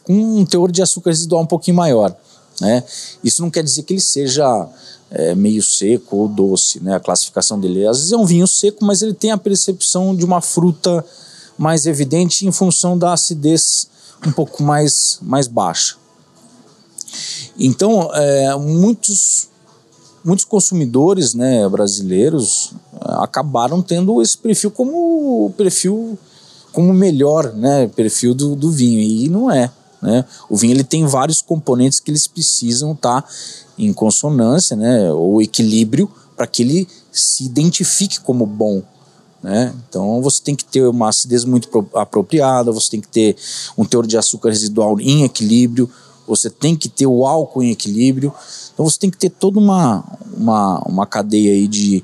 com 0.10 0.40
um 0.40 0.44
teor 0.44 0.72
de 0.72 0.82
açúcar 0.82 1.12
residual 1.12 1.44
um 1.44 1.46
pouquinho 1.46 1.78
maior. 1.78 2.16
Né? 2.60 2.84
Isso 3.24 3.44
não 3.44 3.52
quer 3.52 3.64
dizer 3.64 3.84
que 3.84 3.94
ele 3.94 4.02
seja 4.02 4.68
é, 5.12 5.36
meio 5.36 5.62
seco 5.62 6.18
ou 6.18 6.28
doce, 6.28 6.84
né? 6.84 6.96
a 6.96 7.00
classificação 7.00 7.60
dele. 7.60 7.86
Às 7.86 7.98
vezes 7.98 8.12
é 8.12 8.18
um 8.18 8.26
vinho 8.26 8.48
seco, 8.48 8.84
mas 8.84 9.04
ele 9.04 9.14
tem 9.14 9.30
a 9.30 9.38
percepção 9.38 10.16
de 10.16 10.26
uma 10.26 10.42
fruta 10.42 11.06
mais 11.56 11.86
evidente 11.86 12.48
em 12.48 12.52
função 12.52 12.98
da 12.98 13.14
acidez 13.14 13.88
um 14.26 14.32
pouco 14.32 14.64
mais, 14.64 15.20
mais 15.22 15.48
baixa. 15.48 15.96
Então, 17.60 18.10
é, 18.12 18.56
muitos, 18.56 19.48
muitos 20.26 20.44
consumidores 20.44 21.36
né, 21.36 21.70
brasileiros 21.70 22.72
acabaram 23.00 23.80
tendo 23.80 24.24
esse 24.24 24.36
perfil 24.36 24.72
como 24.72 25.54
perfil 25.56 26.18
como 26.72 26.94
melhor 26.94 27.54
né, 27.54 27.88
perfil 27.88 28.34
do, 28.34 28.56
do 28.56 28.72
vinho, 28.72 29.00
e 29.00 29.30
não 29.30 29.52
é. 29.52 29.72
Né? 30.02 30.26
O 30.50 30.56
vinho 30.56 30.74
ele 30.74 30.84
tem 30.84 31.06
vários 31.06 31.42
componentes 31.42 32.00
que 32.00 32.10
eles 32.10 32.28
precisam 32.28 32.94
estar 32.94 33.22
tá 33.22 33.30
em 33.78 33.92
consonância, 33.94 34.76
né? 34.76 35.12
ou 35.12 35.42
equilíbrio, 35.42 36.10
para 36.36 36.48
que 36.48 36.62
ele 36.62 36.88
se 37.12 37.44
identifique 37.44 38.20
como 38.22 38.46
bom. 38.46 38.82
Né? 39.42 39.74
Então 39.88 40.22
você 40.22 40.42
tem 40.42 40.56
que 40.56 40.66
ter 40.66 40.86
uma 40.88 41.10
acidez 41.10 41.46
muito 41.46 41.88
apropriada, 41.94 42.72
você 42.72 42.92
tem 42.92 43.02
que 43.02 43.08
ter 43.08 43.36
um 43.78 43.86
teor 43.86 44.06
de 44.06 44.18
açúcar 44.18 44.50
residual 44.50 45.00
em 45.00 45.24
equilíbrio, 45.24 45.90
você 46.28 46.50
tem 46.50 46.76
que 46.76 46.88
ter 46.88 47.08
o 47.08 47.26
álcool 47.26 47.64
em 47.64 47.72
equilíbrio. 47.72 48.34
Então 48.74 48.88
você 48.88 49.00
tem 49.00 49.10
que 49.10 49.18
ter 49.18 49.30
toda 49.30 49.60
uma, 49.60 50.04
uma, 50.34 50.80
uma 50.86 51.06
cadeia 51.06 51.54
aí 51.54 51.68
de, 51.68 52.04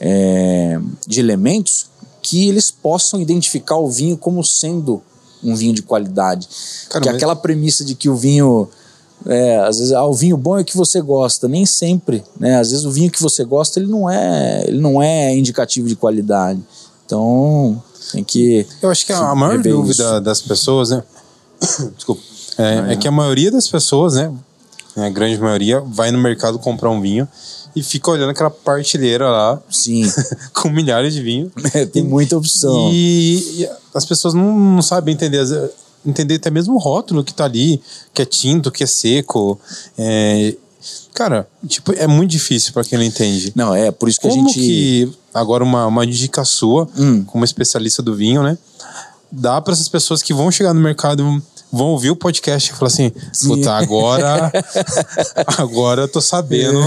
é, 0.00 0.80
de 1.06 1.20
elementos 1.20 1.86
que 2.22 2.48
eles 2.48 2.70
possam 2.72 3.20
identificar 3.20 3.76
o 3.76 3.88
vinho 3.88 4.16
como 4.16 4.42
sendo 4.42 5.00
um 5.42 5.54
vinho 5.54 5.74
de 5.74 5.82
qualidade. 5.82 6.48
Cara, 6.88 7.02
que 7.02 7.08
mas... 7.08 7.16
aquela 7.16 7.36
premissa 7.36 7.84
de 7.84 7.94
que 7.94 8.08
o 8.08 8.16
vinho. 8.16 8.68
É, 9.24 9.58
às 9.58 9.78
vezes, 9.78 9.92
ah, 9.92 10.04
o 10.04 10.12
vinho 10.12 10.36
bom 10.36 10.58
é 10.58 10.60
o 10.60 10.64
que 10.64 10.76
você 10.76 11.00
gosta, 11.00 11.48
nem 11.48 11.64
sempre, 11.64 12.22
né? 12.38 12.60
Às 12.60 12.70
vezes 12.70 12.84
o 12.84 12.90
vinho 12.90 13.10
que 13.10 13.20
você 13.20 13.44
gosta 13.44 13.80
ele 13.80 13.88
não 13.88 14.08
é, 14.08 14.64
ele 14.68 14.78
não 14.78 15.02
é 15.02 15.34
indicativo 15.34 15.88
de 15.88 15.96
qualidade. 15.96 16.60
Então 17.04 17.82
tem 18.12 18.22
que. 18.22 18.66
Eu 18.82 18.90
acho 18.90 19.06
que 19.06 19.12
a 19.12 19.34
maior 19.34 19.58
dúvida 19.58 20.04
isso. 20.04 20.20
das 20.20 20.42
pessoas, 20.42 20.90
né? 20.90 21.02
Desculpa. 21.96 22.22
É, 22.58 22.62
é, 22.62 22.92
é, 22.92 22.96
que 22.96 23.08
a 23.08 23.10
maioria 23.10 23.50
das 23.50 23.68
pessoas, 23.68 24.14
né? 24.14 24.32
A 24.96 25.08
grande 25.08 25.38
maioria 25.38 25.80
vai 25.80 26.10
no 26.10 26.18
mercado 26.18 26.58
comprar 26.58 26.90
um 26.90 27.00
vinho 27.00 27.28
e 27.76 27.82
fica 27.82 28.10
olhando 28.10 28.30
aquela 28.30 28.50
partilheira 28.50 29.28
lá. 29.28 29.60
Sim. 29.70 30.10
com 30.54 30.70
milhares 30.70 31.12
de 31.12 31.22
vinhos. 31.22 31.52
É, 31.74 31.84
tem 31.84 32.02
muita 32.02 32.38
opção. 32.38 32.90
E, 32.90 33.60
e 33.60 33.68
as 33.92 34.04
pessoas 34.06 34.32
não, 34.32 34.58
não 34.58 34.82
sabem 34.82 35.12
entender. 35.12 35.44
Entender 36.06 36.36
até 36.36 36.50
mesmo 36.50 36.74
o 36.74 36.78
rótulo 36.78 37.24
que 37.24 37.34
tá 37.34 37.44
ali, 37.44 37.82
que 38.14 38.22
é 38.22 38.24
tinto, 38.24 38.70
que 38.70 38.84
é 38.84 38.86
seco. 38.86 39.60
É, 39.98 40.54
cara, 41.12 41.48
tipo, 41.66 41.92
é 41.92 42.06
muito 42.06 42.30
difícil 42.30 42.72
para 42.72 42.84
quem 42.84 42.96
não 42.96 43.04
entende. 43.04 43.52
Não, 43.56 43.74
é, 43.74 43.90
por 43.90 44.08
isso 44.08 44.20
que 44.20 44.28
como 44.28 44.44
a 44.44 44.46
gente. 44.46 44.60
que, 44.60 45.12
agora, 45.34 45.64
uma, 45.64 45.84
uma 45.86 46.06
dica 46.06 46.44
sua, 46.44 46.88
hum. 46.96 47.24
como 47.24 47.44
especialista 47.44 48.00
do 48.00 48.14
vinho, 48.14 48.42
né? 48.42 48.56
Dá 49.30 49.60
para 49.60 49.72
essas 49.72 49.88
pessoas 49.88 50.22
que 50.22 50.32
vão 50.32 50.50
chegar 50.50 50.72
no 50.72 50.80
mercado 50.80 51.42
vão 51.72 51.88
ouvir 51.88 52.10
o 52.10 52.16
podcast 52.16 52.70
e 52.70 52.74
falar 52.74 52.88
assim: 52.88 53.12
puta, 53.46 53.72
agora, 53.72 54.52
agora 55.58 56.02
eu 56.02 56.08
tô 56.08 56.20
sabendo 56.20 56.80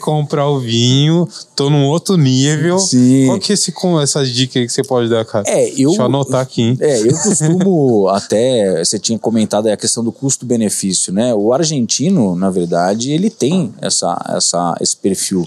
comprar 0.00 0.48
o 0.48 0.60
vinho, 0.60 1.28
tô 1.54 1.70
num 1.70 1.86
outro 1.86 2.16
nível. 2.16 2.78
Sim. 2.78 3.26
Qual 3.26 3.38
que 3.38 3.52
é 3.52 3.54
esse, 3.54 3.72
com 3.72 4.00
essas 4.00 4.30
dicas 4.30 4.62
que 4.64 4.68
você 4.68 4.82
pode 4.82 5.08
dar, 5.08 5.24
cara? 5.24 5.44
É, 5.48 5.68
eu, 5.70 5.88
Deixa 5.88 6.02
eu 6.02 6.06
anotar 6.06 6.40
aqui. 6.40 6.62
Hein? 6.62 6.78
É, 6.80 7.00
eu 7.00 7.12
costumo 7.12 8.08
até, 8.12 8.84
você 8.84 8.98
tinha 8.98 9.18
comentado 9.18 9.66
aí 9.66 9.72
a 9.72 9.76
questão 9.76 10.04
do 10.04 10.12
custo-benefício, 10.12 11.12
né? 11.12 11.34
O 11.34 11.52
argentino, 11.52 12.34
na 12.34 12.50
verdade, 12.50 13.10
ele 13.12 13.30
tem 13.30 13.72
essa, 13.80 14.16
essa, 14.28 14.76
esse 14.80 14.96
perfil 14.96 15.46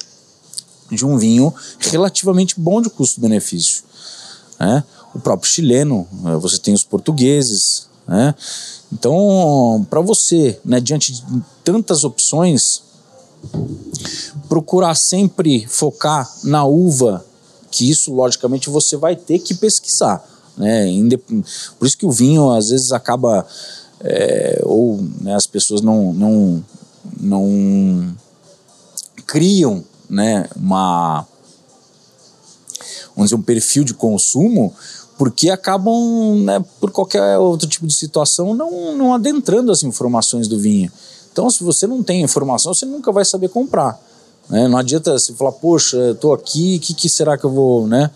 de 0.91 1.05
um 1.05 1.17
vinho 1.17 1.53
relativamente 1.79 2.59
bom 2.59 2.81
de 2.81 2.89
custo-benefício. 2.89 3.83
Né? 4.59 4.83
O 5.13 5.19
próprio 5.19 5.49
chileno, 5.49 6.07
você 6.39 6.57
tem 6.57 6.73
os 6.73 6.83
portugueses, 6.83 7.87
né? 8.11 8.35
Então, 8.91 9.87
para 9.89 10.01
você, 10.01 10.59
né, 10.65 10.81
diante 10.81 11.13
de 11.13 11.23
tantas 11.63 12.03
opções, 12.03 12.83
procurar 14.49 14.95
sempre 14.95 15.65
focar 15.65 16.29
na 16.43 16.65
uva, 16.65 17.25
que 17.71 17.89
isso, 17.89 18.13
logicamente, 18.13 18.69
você 18.69 18.97
vai 18.97 19.15
ter 19.15 19.39
que 19.39 19.53
pesquisar. 19.53 20.21
Né? 20.57 20.87
Por 21.79 21.87
isso 21.87 21.97
que 21.97 22.05
o 22.05 22.11
vinho, 22.11 22.51
às 22.51 22.69
vezes, 22.69 22.91
acaba. 22.91 23.47
É, 24.03 24.61
ou 24.65 24.99
né, 25.21 25.35
as 25.35 25.47
pessoas 25.47 25.79
não, 25.79 26.11
não, 26.11 26.65
não 27.17 28.17
criam 29.27 29.83
né, 30.09 30.49
uma, 30.55 31.25
vamos 33.15 33.29
dizer, 33.29 33.35
um 33.35 33.43
perfil 33.43 33.83
de 33.83 33.93
consumo 33.93 34.73
porque 35.21 35.51
acabam, 35.51 36.35
né, 36.43 36.65
por 36.79 36.89
qualquer 36.89 37.37
outro 37.37 37.69
tipo 37.69 37.85
de 37.85 37.93
situação, 37.93 38.55
não, 38.55 38.97
não 38.97 39.13
adentrando 39.13 39.71
as 39.71 39.83
informações 39.83 40.47
do 40.47 40.57
vinho. 40.59 40.91
Então, 41.31 41.47
se 41.47 41.63
você 41.63 41.85
não 41.85 42.01
tem 42.01 42.23
informação, 42.23 42.73
você 42.73 42.87
nunca 42.87 43.11
vai 43.11 43.23
saber 43.23 43.49
comprar. 43.49 44.01
Né? 44.49 44.67
Não 44.67 44.79
adianta 44.79 45.11
você 45.11 45.31
falar, 45.33 45.51
poxa, 45.51 46.09
estou 46.09 46.33
aqui, 46.33 46.77
o 46.77 46.79
que, 46.79 46.95
que, 46.95 47.07
será 47.07 47.37
que 47.37 47.43
eu 47.43 47.51
vou 47.51 47.85
né, 47.85 48.09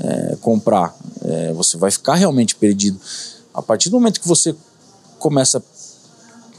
é, 0.00 0.36
comprar? 0.40 0.96
É, 1.22 1.52
você 1.52 1.76
vai 1.76 1.90
ficar 1.90 2.14
realmente 2.14 2.54
perdido. 2.54 2.98
A 3.52 3.60
partir 3.60 3.90
do 3.90 4.00
momento 4.00 4.18
que 4.18 4.26
você 4.26 4.56
começa 5.18 5.58
a 5.58 5.62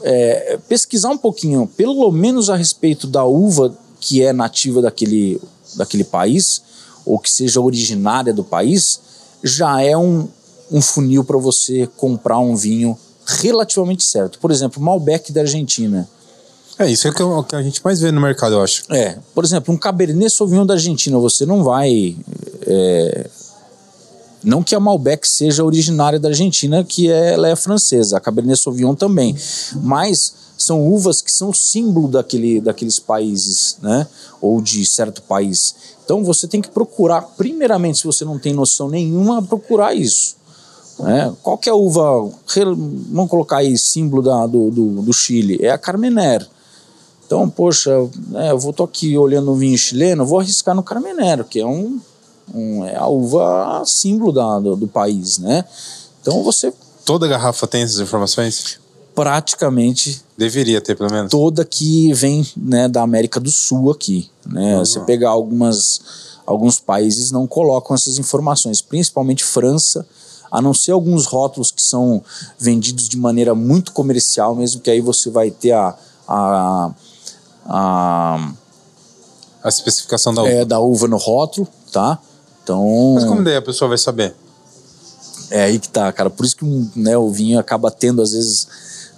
é, 0.04 0.56
pesquisar 0.68 1.08
um 1.08 1.18
pouquinho, 1.18 1.66
pelo 1.66 2.12
menos 2.12 2.48
a 2.48 2.54
respeito 2.54 3.08
da 3.08 3.24
uva 3.24 3.76
que 3.98 4.22
é 4.22 4.32
nativa 4.32 4.80
daquele, 4.80 5.42
daquele 5.74 6.04
país, 6.04 6.62
ou 7.04 7.18
que 7.18 7.28
seja 7.28 7.60
originária 7.60 8.32
do 8.32 8.44
país, 8.44 9.02
já 9.44 9.82
é 9.82 9.94
um, 9.94 10.26
um 10.72 10.80
funil 10.80 11.22
para 11.22 11.38
você 11.38 11.86
comprar 11.98 12.38
um 12.38 12.56
vinho 12.56 12.98
relativamente 13.26 14.02
certo. 14.02 14.38
Por 14.38 14.50
exemplo, 14.50 14.82
Malbec 14.82 15.30
da 15.30 15.42
Argentina. 15.42 16.08
É, 16.78 16.90
isso 16.90 17.06
é 17.06 17.10
o 17.10 17.44
que 17.44 17.54
a 17.54 17.62
gente 17.62 17.80
mais 17.84 18.00
vê 18.00 18.10
no 18.10 18.20
mercado, 18.20 18.54
eu 18.54 18.62
acho. 18.62 18.82
É, 18.90 19.18
por 19.34 19.44
exemplo, 19.44 19.72
um 19.72 19.76
Cabernet 19.76 20.30
Sauvignon 20.30 20.66
da 20.66 20.74
Argentina, 20.74 21.18
você 21.18 21.46
não 21.46 21.62
vai... 21.62 22.16
É, 22.66 23.30
não 24.42 24.62
que 24.62 24.74
a 24.74 24.80
Malbec 24.80 25.26
seja 25.26 25.62
originária 25.64 26.18
da 26.18 26.28
Argentina, 26.28 26.82
que 26.82 27.10
é, 27.10 27.34
ela 27.34 27.48
é 27.48 27.54
francesa, 27.54 28.16
a 28.16 28.20
Cabernet 28.20 28.60
Sauvignon 28.60 28.94
também, 28.94 29.36
mas 29.76 30.34
são 30.56 30.86
uvas 30.86 31.22
que 31.22 31.32
são 31.32 31.52
símbolo 31.52 32.08
daquele, 32.08 32.60
daqueles 32.60 32.98
países, 32.98 33.76
né? 33.82 34.06
Ou 34.40 34.60
de 34.60 34.84
certo 34.84 35.22
país. 35.22 35.74
Então 36.04 36.22
você 36.22 36.46
tem 36.46 36.60
que 36.60 36.70
procurar, 36.70 37.22
primeiramente, 37.22 37.98
se 37.98 38.04
você 38.04 38.24
não 38.24 38.38
tem 38.38 38.52
noção 38.52 38.88
nenhuma, 38.88 39.42
procurar 39.42 39.94
isso. 39.94 40.36
Né? 40.98 41.34
Qual 41.42 41.58
que 41.58 41.68
é 41.68 41.72
a 41.72 41.76
uva, 41.76 42.30
vamos 43.10 43.30
colocar 43.30 43.58
aí, 43.58 43.76
símbolo 43.76 44.22
da, 44.22 44.46
do, 44.46 44.70
do, 44.70 45.02
do 45.02 45.12
Chile? 45.12 45.58
É 45.60 45.70
a 45.70 45.78
Carmener. 45.78 46.46
Então, 47.26 47.48
poxa, 47.48 47.90
é, 48.34 48.50
eu 48.50 48.58
vou 48.58 48.74
aqui 48.84 49.16
olhando 49.16 49.50
o 49.50 49.54
vinho 49.54 49.78
chileno, 49.78 50.26
vou 50.26 50.40
arriscar 50.40 50.74
no 50.74 50.82
Carmener, 50.82 51.42
que 51.44 51.58
é 51.58 51.66
um, 51.66 51.98
um 52.54 52.84
é 52.84 52.96
a 52.96 53.06
uva 53.06 53.82
símbolo 53.86 54.30
da, 54.30 54.60
do, 54.60 54.76
do 54.76 54.86
país, 54.86 55.38
né? 55.38 55.64
Então 56.20 56.42
você 56.42 56.72
Toda 57.04 57.28
garrafa 57.28 57.66
tem 57.66 57.82
essas 57.82 58.00
informações? 58.00 58.78
Praticamente 59.14 60.22
deveria 60.36 60.80
ter 60.80 60.96
pelo 60.96 61.10
menos 61.10 61.30
toda 61.30 61.64
que 61.64 62.12
vem 62.12 62.46
né, 62.56 62.88
da 62.88 63.02
América 63.02 63.38
do 63.38 63.50
Sul 63.50 63.90
aqui 63.90 64.30
né 64.46 64.74
uhum. 64.74 64.84
você 64.84 65.00
pegar 65.00 65.30
algumas 65.30 66.00
alguns 66.46 66.80
países 66.80 67.30
não 67.30 67.46
colocam 67.46 67.94
essas 67.94 68.18
informações 68.18 68.82
principalmente 68.82 69.44
França 69.44 70.06
a 70.50 70.60
não 70.60 70.74
ser 70.74 70.92
alguns 70.92 71.26
rótulos 71.26 71.70
que 71.70 71.82
são 71.82 72.22
vendidos 72.58 73.08
de 73.08 73.16
maneira 73.16 73.54
muito 73.54 73.92
comercial 73.92 74.54
mesmo 74.54 74.80
que 74.80 74.90
aí 74.90 75.00
você 75.00 75.30
vai 75.30 75.50
ter 75.50 75.72
a 75.72 75.96
a, 76.26 76.90
a, 77.66 78.52
a 79.62 79.68
especificação 79.68 80.32
da 80.32 80.42
uva. 80.42 80.50
É, 80.50 80.64
da 80.64 80.80
uva 80.80 81.06
no 81.06 81.18
rótulo 81.18 81.68
tá 81.92 82.18
então 82.62 83.12
mas 83.14 83.24
como 83.24 83.44
daí 83.44 83.56
a 83.56 83.62
pessoa 83.62 83.88
vai 83.88 83.98
saber 83.98 84.34
é 85.50 85.64
aí 85.64 85.78
que 85.78 85.88
tá, 85.88 86.12
cara. 86.12 86.28
Por 86.28 86.44
isso 86.44 86.56
que 86.56 86.64
né, 86.96 87.16
o 87.16 87.30
vinho 87.30 87.58
acaba 87.60 87.90
tendo, 87.90 88.20
às 88.22 88.32
vezes, 88.32 88.66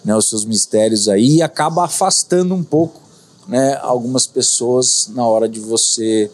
né, 0.07 0.15
os 0.15 0.29
seus 0.29 0.45
mistérios 0.45 1.09
aí 1.09 1.39
e 1.39 1.43
acaba 1.43 1.85
afastando 1.85 2.55
um 2.55 2.63
pouco 2.63 3.01
né, 3.49 3.77
algumas 3.83 4.25
pessoas 4.25 5.11
na 5.13 5.27
hora 5.27 5.49
de 5.49 5.59
você. 5.59 6.31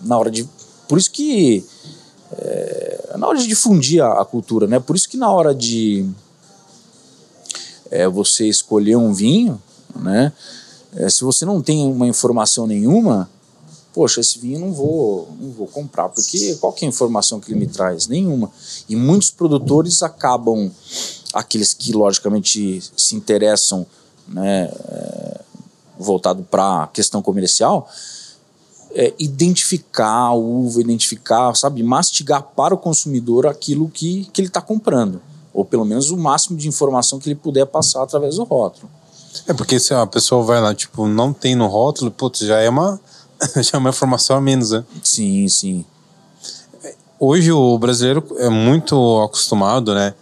Na 0.00 0.16
hora 0.16 0.30
de. 0.30 0.48
Por 0.88 0.96
isso 0.96 1.10
que. 1.10 1.64
É, 2.38 3.16
na 3.18 3.26
hora 3.26 3.38
de 3.38 3.48
difundir 3.48 4.00
a, 4.00 4.20
a, 4.20 4.24
cultura, 4.24 4.68
né? 4.68 4.78
Por 4.78 4.94
isso 4.94 5.08
que 5.08 5.16
na 5.16 5.28
hora 5.28 5.52
de 5.52 6.08
é, 7.90 8.06
você 8.06 8.46
escolher 8.46 8.96
um 8.96 9.12
vinho, 9.12 9.60
né? 9.96 10.32
É, 10.94 11.08
se 11.08 11.24
você 11.24 11.44
não 11.44 11.60
tem 11.60 11.84
uma 11.90 12.06
informação 12.06 12.64
nenhuma, 12.64 13.28
poxa, 13.92 14.20
esse 14.20 14.38
vinho 14.38 14.60
não 14.60 14.72
vou, 14.72 15.28
não 15.40 15.50
vou 15.50 15.66
comprar, 15.66 16.08
porque 16.08 16.54
qual 16.60 16.74
é 16.80 16.84
a 16.84 16.88
informação 16.88 17.40
que 17.40 17.50
ele 17.50 17.58
me 17.58 17.66
traz? 17.66 18.06
Nenhuma. 18.06 18.50
E 18.88 18.94
muitos 18.94 19.32
produtores 19.32 20.00
acabam 20.02 20.70
aqueles 21.34 21.74
que 21.74 21.92
logicamente 21.92 22.80
se 22.96 23.16
interessam, 23.16 23.84
né, 24.28 24.70
é, 24.88 25.40
voltado 25.98 26.42
para 26.44 26.84
a 26.84 26.86
questão 26.86 27.20
comercial, 27.20 27.88
é, 28.94 29.12
identificar 29.18 30.28
a 30.28 30.32
uva, 30.32 30.80
identificar, 30.80 31.54
sabe, 31.56 31.82
mastigar 31.82 32.42
para 32.42 32.74
o 32.74 32.78
consumidor 32.78 33.46
aquilo 33.46 33.88
que, 33.88 34.26
que 34.32 34.40
ele 34.40 34.48
está 34.48 34.60
comprando, 34.60 35.20
ou 35.52 35.64
pelo 35.64 35.84
menos 35.84 36.10
o 36.10 36.16
máximo 36.16 36.56
de 36.56 36.68
informação 36.68 37.18
que 37.18 37.28
ele 37.28 37.34
puder 37.34 37.66
passar 37.66 38.02
através 38.02 38.36
do 38.36 38.44
rótulo. 38.44 38.88
É 39.48 39.52
porque 39.52 39.80
se 39.80 39.92
a 39.92 40.06
pessoa 40.06 40.44
vai 40.44 40.60
lá, 40.60 40.72
tipo, 40.72 41.08
não 41.08 41.32
tem 41.32 41.56
no 41.56 41.66
rótulo, 41.66 42.10
putz, 42.10 42.40
já 42.40 42.60
é 42.60 42.70
uma 42.70 43.00
já 43.60 43.72
é 43.74 43.78
uma 43.78 43.90
informação 43.90 44.36
a 44.36 44.40
menos, 44.40 44.70
né? 44.70 44.84
Sim, 45.02 45.48
sim. 45.48 45.84
Hoje 47.18 47.50
o 47.50 47.78
brasileiro 47.78 48.24
é 48.38 48.48
muito 48.48 49.20
acostumado, 49.22 49.94
né? 49.94 50.14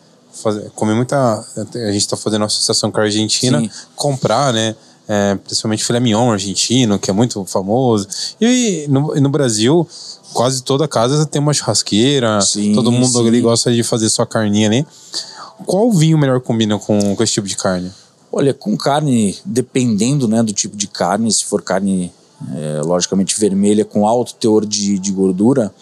Fazer, 0.43 0.71
comer 0.75 0.95
muita. 0.95 1.17
A 1.17 1.93
gente 1.93 2.09
tá 2.09 2.17
fazendo 2.17 2.45
associação 2.45 2.91
com 2.91 3.01
a 3.01 3.05
Argentina, 3.05 3.61
Sim. 3.61 3.71
comprar, 3.95 4.53
né? 4.53 4.75
É, 5.09 5.35
principalmente 5.35 5.85
filé 5.85 5.99
mignon 5.99 6.31
argentino, 6.31 6.99
que 6.99 7.11
é 7.11 7.13
muito 7.13 7.45
famoso. 7.45 8.07
E 8.41 8.87
no, 8.89 9.15
no 9.15 9.29
Brasil, 9.29 9.87
quase 10.33 10.63
toda 10.63 10.87
casa 10.87 11.27
tem 11.27 11.41
uma 11.41 11.53
churrasqueira, 11.53 12.41
Sim, 12.41 12.73
todo 12.75 12.93
mundo 12.93 13.19
sim. 13.19 13.29
ali 13.29 13.41
gosta 13.41 13.73
de 13.73 13.83
fazer 13.83 14.09
sua 14.09 14.27
carninha 14.27 14.69
ali. 14.69 14.87
Qual 15.67 15.91
vinho 15.93 16.19
melhor 16.19 16.41
combina 16.41 16.79
com, 16.79 17.17
com 17.17 17.23
esse 17.23 17.33
tipo 17.33 17.47
de 17.47 17.57
carne? 17.57 17.91
Olha, 18.31 18.55
com 18.55 18.77
carne, 18.77 19.37
dependendo 19.45 20.27
né, 20.27 20.43
do 20.43 20.53
tipo 20.53 20.77
de 20.77 20.87
carne, 20.87 21.31
se 21.31 21.45
for 21.45 21.63
carne 21.63 22.13
é, 22.55 22.81
logicamente 22.83 23.39
vermelha 23.39 23.85
com 23.85 24.07
alto 24.07 24.35
teor 24.35 24.65
de, 24.65 24.99
de 24.99 25.13
gordura, 25.13 25.73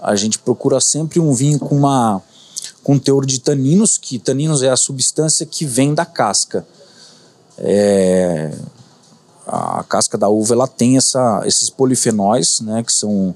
a 0.00 0.14
gente 0.14 0.38
procura 0.38 0.80
sempre 0.80 1.18
um 1.18 1.32
vinho 1.32 1.58
com 1.58 1.74
uma 1.74 2.22
com 2.88 2.98
teor 2.98 3.26
de 3.26 3.38
taninos, 3.38 3.98
que 3.98 4.18
taninos 4.18 4.62
é 4.62 4.70
a 4.70 4.76
substância 4.76 5.44
que 5.44 5.66
vem 5.66 5.92
da 5.92 6.06
casca. 6.06 6.66
É, 7.58 8.50
a 9.46 9.84
casca 9.84 10.16
da 10.16 10.30
uva 10.30 10.54
ela 10.54 10.66
tem 10.66 10.96
essa, 10.96 11.42
esses 11.44 11.68
polifenóis, 11.68 12.62
né, 12.62 12.82
que 12.82 12.90
são 12.90 13.34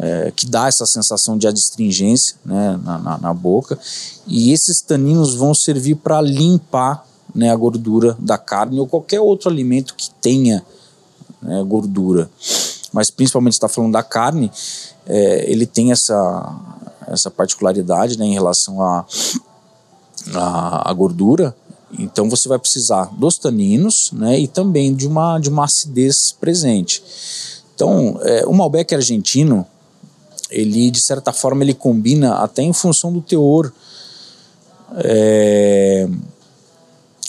é, 0.00 0.32
que 0.34 0.46
dá 0.46 0.66
essa 0.66 0.84
sensação 0.84 1.38
de 1.38 1.46
adstringência 1.46 2.34
né, 2.44 2.76
na, 2.82 2.98
na, 2.98 3.18
na 3.18 3.32
boca, 3.32 3.78
e 4.26 4.50
esses 4.50 4.80
taninos 4.80 5.36
vão 5.36 5.54
servir 5.54 5.94
para 5.94 6.20
limpar 6.20 7.06
né, 7.32 7.52
a 7.52 7.56
gordura 7.56 8.16
da 8.18 8.36
carne 8.36 8.80
ou 8.80 8.88
qualquer 8.88 9.20
outro 9.20 9.48
alimento 9.48 9.94
que 9.94 10.10
tenha 10.20 10.60
né, 11.40 11.62
gordura. 11.62 12.28
Mas 12.92 13.12
principalmente 13.12 13.52
está 13.52 13.68
falando 13.68 13.92
da 13.92 14.02
carne, 14.02 14.50
é, 15.06 15.48
ele 15.48 15.66
tem 15.66 15.92
essa, 15.92 16.52
essa 17.08 17.30
particularidade 17.30 18.18
né, 18.18 18.24
em 18.24 18.34
relação 18.34 18.82
à 18.82 19.04
a, 20.34 20.90
a, 20.90 20.92
gordura. 20.92 21.54
Então 21.98 22.28
você 22.28 22.48
vai 22.48 22.58
precisar 22.58 23.06
dos 23.16 23.38
taninos 23.38 24.10
né, 24.12 24.38
e 24.38 24.48
também 24.48 24.94
de 24.94 25.06
uma, 25.06 25.38
de 25.38 25.48
uma 25.48 25.64
acidez 25.64 26.32
presente. 26.32 27.02
Então, 27.74 28.18
é, 28.22 28.46
o 28.46 28.52
Malbec 28.52 28.94
argentino, 28.94 29.66
ele 30.50 30.90
de 30.90 31.00
certa 31.00 31.32
forma 31.32 31.64
ele 31.64 31.74
combina 31.74 32.36
até 32.36 32.62
em 32.62 32.72
função 32.72 33.12
do 33.12 33.20
teor 33.20 33.72
é, 34.96 36.08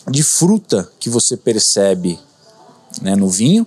de 0.09 0.23
fruta 0.23 0.89
que 0.99 1.09
você 1.09 1.37
percebe 1.37 2.19
né, 3.01 3.15
no 3.15 3.29
vinho 3.29 3.65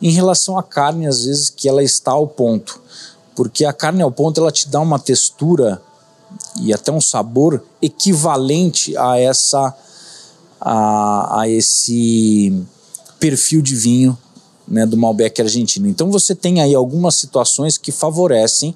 em 0.00 0.10
relação 0.10 0.58
à 0.58 0.62
carne, 0.62 1.06
às 1.06 1.24
vezes 1.24 1.50
que 1.50 1.68
ela 1.68 1.82
está 1.82 2.12
ao 2.12 2.26
ponto. 2.26 2.80
Porque 3.38 3.64
a 3.64 3.72
carne 3.72 4.02
ao 4.02 4.10
ponto 4.10 4.40
ela 4.40 4.50
te 4.50 4.68
dá 4.68 4.80
uma 4.80 4.98
textura 4.98 5.80
e 6.60 6.74
até 6.74 6.90
um 6.90 7.00
sabor 7.00 7.62
equivalente 7.80 8.96
a 8.96 9.16
essa 9.16 9.72
a, 10.60 11.42
a 11.42 11.48
esse 11.48 12.52
perfil 13.20 13.62
de 13.62 13.76
vinho 13.76 14.18
né, 14.66 14.84
do 14.84 14.96
Malbec 14.96 15.40
argentino. 15.40 15.86
Então 15.86 16.10
você 16.10 16.34
tem 16.34 16.60
aí 16.60 16.74
algumas 16.74 17.14
situações 17.14 17.78
que 17.78 17.92
favorecem 17.92 18.74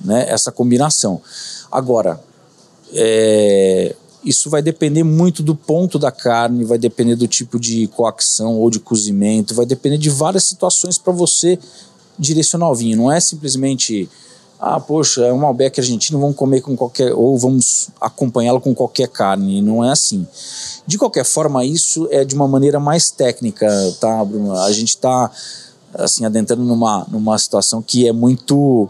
né, 0.00 0.26
essa 0.28 0.52
combinação. 0.52 1.20
Agora, 1.68 2.22
é, 2.92 3.96
isso 4.24 4.48
vai 4.48 4.62
depender 4.62 5.02
muito 5.02 5.42
do 5.42 5.56
ponto 5.56 5.98
da 5.98 6.12
carne, 6.12 6.62
vai 6.62 6.78
depender 6.78 7.16
do 7.16 7.26
tipo 7.26 7.58
de 7.58 7.88
coacção 7.88 8.60
ou 8.60 8.70
de 8.70 8.78
cozimento, 8.78 9.56
vai 9.56 9.66
depender 9.66 9.98
de 9.98 10.08
várias 10.08 10.44
situações 10.44 10.98
para 10.98 11.12
você 11.12 11.58
direcionar 12.18 12.70
o 12.70 12.74
vinho. 12.74 12.96
Não 12.96 13.12
é 13.12 13.20
simplesmente, 13.20 14.08
ah, 14.58 14.80
poxa, 14.80 15.24
é 15.24 15.32
um 15.32 15.38
Malbec 15.38 15.80
argentino, 15.80 16.18
vamos 16.18 16.36
comer 16.36 16.60
com 16.60 16.76
qualquer, 16.76 17.12
ou 17.12 17.38
vamos 17.38 17.88
acompanhá-lo 18.00 18.60
com 18.60 18.74
qualquer 18.74 19.08
carne. 19.08 19.62
Não 19.62 19.84
é 19.84 19.90
assim. 19.90 20.26
De 20.86 20.98
qualquer 20.98 21.24
forma, 21.24 21.64
isso 21.64 22.08
é 22.10 22.24
de 22.24 22.34
uma 22.34 22.48
maneira 22.48 22.80
mais 22.80 23.10
técnica, 23.10 23.68
tá, 24.00 24.24
Bruno? 24.24 24.52
A 24.52 24.72
gente 24.72 24.90
está 24.90 25.30
assim 25.94 26.24
adentrando 26.24 26.64
numa, 26.64 27.06
numa 27.10 27.38
situação 27.38 27.80
que 27.80 28.06
é 28.06 28.12
muito 28.12 28.88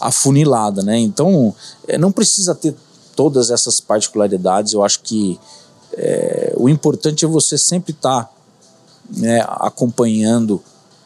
afunilada, 0.00 0.82
né? 0.82 0.98
Então, 0.98 1.54
é, 1.86 1.96
não 1.96 2.10
precisa 2.10 2.54
ter 2.54 2.74
todas 3.14 3.50
essas 3.50 3.80
particularidades. 3.80 4.72
Eu 4.72 4.82
acho 4.82 5.00
que 5.00 5.38
é, 5.94 6.54
o 6.56 6.68
importante 6.68 7.24
é 7.24 7.28
você 7.28 7.56
sempre 7.56 7.92
estar 7.92 8.24
tá, 8.24 8.30
né, 9.10 9.44
acompanhando 9.48 10.62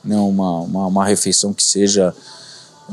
né, 0.06 0.16
uma, 0.16 0.60
uma, 0.60 0.86
uma, 0.86 1.04
refeição 1.04 1.52
que 1.52 1.62
seja 1.62 2.14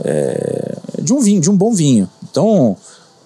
é, 0.03 0.77
de 1.01 1.13
um 1.13 1.19
vinho, 1.19 1.39
de 1.39 1.49
um 1.49 1.55
bom 1.55 1.73
vinho. 1.73 2.09
Então, 2.23 2.75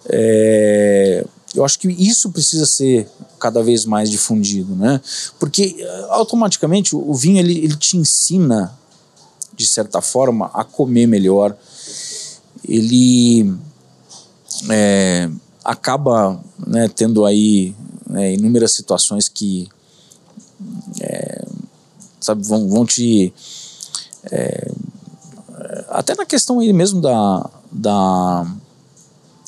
é, 0.10 1.26
eu 1.56 1.64
acho 1.64 1.80
que 1.80 1.88
isso 1.88 2.30
precisa 2.32 2.66
ser 2.66 3.10
cada 3.40 3.64
vez 3.64 3.86
mais 3.86 4.12
difundido, 4.12 4.76
né? 4.76 5.02
Porque 5.40 5.78
automaticamente 6.10 6.96
o 6.96 7.14
vinho 7.14 7.40
ele, 7.40 7.58
ele 7.58 7.76
te 7.76 7.98
ensina 7.98 8.78
de 9.56 9.66
certa 9.66 10.02
forma 10.02 10.52
a 10.54 10.64
comer 10.64 11.08
melhor. 11.08 11.56
Ele 12.68 13.54
é, 14.70 15.30
acaba 15.64 16.40
né, 16.66 16.90
tendo 16.94 17.26
aí 17.26 17.76
né, 18.08 18.34
inúmeras 18.34 18.74
situações 18.74 19.28
que 19.28 19.68
é, 21.02 21.46
sabe, 22.20 22.46
vão, 22.46 22.68
vão 22.70 22.86
te 22.86 23.34
é, 24.32 24.72
até 25.90 26.16
na 26.16 26.26
questão 26.26 26.60
aí 26.60 26.72
mesmo 26.72 27.02
da, 27.02 27.50
da, 27.72 28.48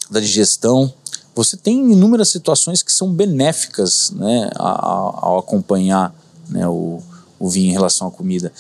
da 0.10 0.20
digestão 0.20 0.92
você 1.36 1.56
tem 1.56 1.92
inúmeras 1.92 2.30
situações 2.30 2.82
que 2.82 2.92
são 2.92 3.14
benéficas 3.14 4.12
né, 4.12 4.50
ao, 4.56 5.26
ao 5.26 5.38
acompanhar 5.40 6.14
né, 6.50 6.68
o, 6.68 7.02
o 7.40 7.50
vinho 7.50 7.70
em 7.70 7.74
relação 7.74 8.08
à 8.08 8.12
comida 8.12 8.52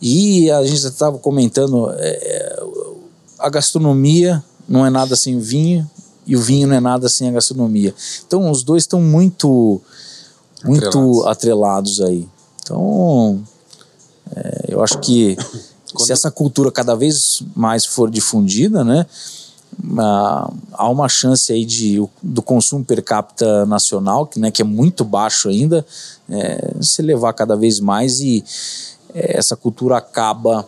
e 0.00 0.50
a 0.50 0.64
gente 0.64 0.86
estava 0.86 1.18
comentando 1.18 1.90
é, 1.96 2.62
a 3.38 3.50
gastronomia 3.50 4.42
não 4.68 4.86
é 4.86 4.90
nada 4.90 5.16
sem 5.16 5.38
vinho 5.38 5.88
e 6.26 6.36
o 6.36 6.40
vinho 6.40 6.68
não 6.68 6.76
é 6.76 6.80
nada 6.80 7.08
sem 7.08 7.28
a 7.28 7.32
gastronomia. 7.32 7.94
Então 8.26 8.50
os 8.50 8.62
dois 8.62 8.84
estão 8.84 9.00
muito 9.00 9.80
muito 10.64 10.86
atrelados, 11.26 11.26
atrelados 11.26 12.00
aí. 12.00 12.28
Então 12.62 13.42
é, 14.36 14.64
eu 14.68 14.82
acho 14.82 14.98
que 14.98 15.36
se 15.98 16.12
essa 16.12 16.30
cultura 16.30 16.70
cada 16.70 16.94
vez 16.94 17.42
mais 17.54 17.84
for 17.84 18.10
difundida, 18.10 18.84
né, 18.84 19.06
há 20.72 20.88
uma 20.88 21.08
chance 21.08 21.52
aí 21.52 21.64
de 21.64 22.02
do 22.22 22.42
consumo 22.42 22.84
per 22.84 23.02
capita 23.02 23.64
nacional, 23.66 24.26
que, 24.26 24.38
né, 24.38 24.50
que 24.50 24.62
é 24.62 24.64
muito 24.64 25.04
baixo 25.04 25.48
ainda, 25.48 25.84
é, 26.30 26.74
se 26.80 27.02
levar 27.02 27.32
cada 27.32 27.56
vez 27.56 27.80
mais 27.80 28.20
e 28.20 28.44
é, 29.14 29.38
essa 29.38 29.56
cultura 29.56 29.96
acaba 29.96 30.66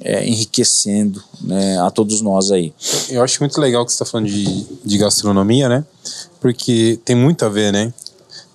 é, 0.00 0.26
enriquecendo 0.26 1.22
né, 1.40 1.78
a 1.80 1.90
todos 1.90 2.20
nós 2.20 2.50
aí. 2.50 2.72
Eu 3.08 3.22
acho 3.22 3.40
muito 3.40 3.60
legal 3.60 3.84
que 3.84 3.92
você 3.92 4.02
está 4.02 4.04
falando 4.04 4.28
de, 4.28 4.66
de 4.84 4.98
gastronomia, 4.98 5.68
né? 5.68 5.84
Porque 6.40 6.98
tem 7.04 7.16
muito 7.16 7.44
a 7.44 7.48
ver, 7.48 7.72
né? 7.72 7.92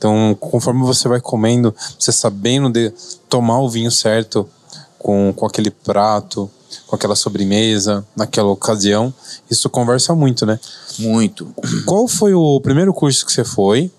Então, 0.01 0.35
conforme 0.39 0.81
você 0.81 1.07
vai 1.07 1.21
comendo, 1.21 1.75
você 1.99 2.11
sabendo 2.11 2.71
de 2.71 2.91
tomar 3.29 3.59
o 3.59 3.69
vinho 3.69 3.91
certo 3.91 4.49
com, 4.97 5.31
com 5.31 5.45
aquele 5.45 5.69
prato, 5.69 6.49
com 6.87 6.95
aquela 6.95 7.15
sobremesa, 7.15 8.03
naquela 8.15 8.49
ocasião, 8.49 9.13
isso 9.47 9.69
conversa 9.69 10.15
muito, 10.15 10.43
né? 10.43 10.59
Muito. 10.97 11.53
Qual 11.85 12.07
foi 12.07 12.33
o 12.33 12.59
primeiro 12.61 12.91
curso 12.95 13.23
que 13.23 13.31
você 13.31 13.43
foi? 13.43 13.91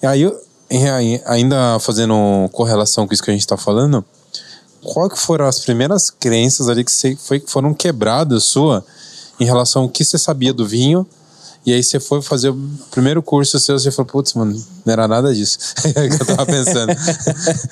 E 0.00 0.06
aí, 0.06 0.24
ainda 1.26 1.80
fazendo 1.80 2.14
correlação 2.52 3.08
com 3.08 3.12
isso 3.12 3.22
que 3.24 3.30
a 3.30 3.34
gente 3.34 3.42
está 3.42 3.56
falando, 3.56 4.04
qual 4.84 5.10
que 5.10 5.18
foram 5.18 5.46
as 5.46 5.58
primeiras 5.58 6.10
crenças 6.10 6.68
ali 6.68 6.84
que 6.84 6.92
você 6.92 7.16
foi, 7.16 7.42
foram 7.44 7.74
quebradas 7.74 8.44
sua 8.44 8.86
em 9.40 9.44
relação 9.44 9.82
ao 9.82 9.88
que 9.88 10.04
você 10.04 10.16
sabia 10.16 10.52
do 10.52 10.64
vinho 10.64 11.04
e 11.64 11.72
aí 11.72 11.82
você 11.82 12.00
foi 12.00 12.22
fazer 12.22 12.50
o 12.50 12.70
primeiro 12.90 13.22
curso 13.22 13.58
seu, 13.60 13.78
você 13.78 13.90
falou, 13.90 14.10
putz, 14.10 14.32
mano, 14.34 14.52
não 14.84 14.92
era 14.92 15.06
nada 15.06 15.34
disso. 15.34 15.58
é 15.94 16.08
que 16.08 16.22
eu 16.22 16.26
tava 16.26 16.46
pensando. 16.46 16.92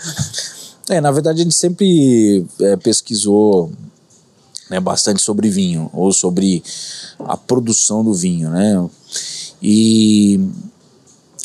é, 0.91 1.01
na 1.01 1.11
verdade 1.11 1.41
a 1.41 1.45
gente 1.45 1.55
sempre 1.55 2.47
é, 2.61 2.77
pesquisou 2.77 3.73
né, 4.71 4.79
bastante 4.79 5.23
sobre 5.23 5.49
vinho, 5.49 5.91
ou 5.93 6.13
sobre 6.13 6.63
a 7.21 7.37
produção 7.37 8.05
do 8.05 8.13
vinho, 8.13 8.51
né? 8.51 8.89
E 9.63 10.39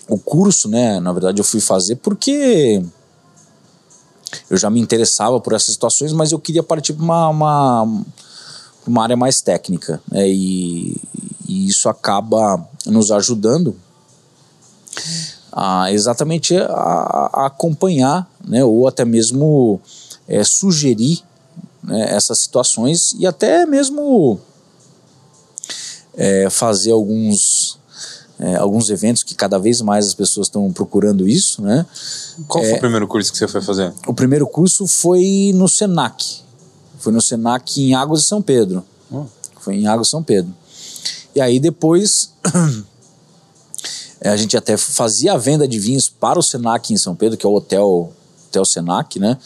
o 0.08 0.18
curso, 0.18 0.68
né, 0.68 1.00
na 1.00 1.14
verdade 1.14 1.40
eu 1.40 1.46
fui 1.46 1.62
fazer 1.62 1.96
porque 1.96 2.84
eu 4.50 4.58
já 4.58 4.70
me 4.70 4.80
interessava 4.80 5.40
por 5.40 5.54
essas 5.54 5.74
situações, 5.74 6.12
mas 6.12 6.32
eu 6.32 6.40
queria 6.40 6.64
partir 6.64 6.94
para 6.94 7.04
uma, 7.04 7.30
uma, 7.30 8.04
uma, 8.86 9.04
área 9.04 9.16
mais 9.16 9.42
técnica. 9.42 10.02
Né? 10.12 10.30
E, 10.30 10.98
e, 11.54 11.68
isso 11.68 11.90
acaba 11.90 12.68
nos 12.86 13.12
ajudando 13.12 13.76
a 15.52 15.92
exatamente 15.92 16.56
a, 16.58 17.30
a 17.34 17.46
acompanhar, 17.46 18.30
né? 18.46 18.64
ou 18.64 18.88
até 18.88 19.06
mesmo 19.06 19.80
é, 20.28 20.44
sugerir 20.44 21.22
né, 21.84 22.16
essas 22.16 22.40
situações 22.40 23.14
e 23.20 23.28
até 23.28 23.66
mesmo 23.66 24.40
é, 26.16 26.50
fazer 26.50 26.92
alguns 26.92 27.78
é, 28.40 28.56
alguns 28.56 28.90
eventos 28.90 29.24
que 29.24 29.36
cada 29.36 29.58
vez 29.58 29.80
mais 29.82 30.08
as 30.08 30.14
pessoas 30.14 30.48
estão 30.48 30.72
procurando 30.74 31.28
isso, 31.28 31.62
né? 31.62 31.86
Qual 32.48 32.64
foi 32.64 32.74
o 32.74 32.80
primeiro 32.80 33.08
curso 33.08 33.32
que 33.32 33.38
você 33.38 33.48
foi 33.48 33.62
fazer? 33.62 33.94
O 34.08 34.14
primeiro 34.14 34.48
curso 34.48 34.88
foi 34.88 35.52
no 35.54 35.68
Senac. 35.70 36.42
Foi 37.00 37.14
no 37.14 37.22
Senac 37.22 37.80
em 37.80 37.94
Águas 37.94 38.22
de 38.22 38.28
São 38.28 38.42
Pedro. 38.42 38.84
Hum. 39.12 39.26
Foi 39.60 39.76
em 39.76 39.88
Águas 39.88 40.08
de 40.08 40.12
São 40.12 40.24
Pedro. 40.24 40.54
E 41.36 41.42
aí 41.42 41.60
depois 41.60 42.34
é, 44.22 44.30
a 44.30 44.38
gente 44.38 44.56
até 44.56 44.78
fazia 44.78 45.34
a 45.34 45.38
venda 45.38 45.68
de 45.68 45.80
vinhos 45.80 46.10
para 46.10 46.40
o 46.40 46.44
Senac 46.44 46.94
em 46.94 46.98
São 46.98 47.16
Pedro, 47.16 47.38
que 47.38 47.46
é 47.46 47.50
o 47.50 47.54
hotel, 47.54 48.12
hotel 48.48 48.66
Senac, 48.66 49.20
né? 49.20 49.38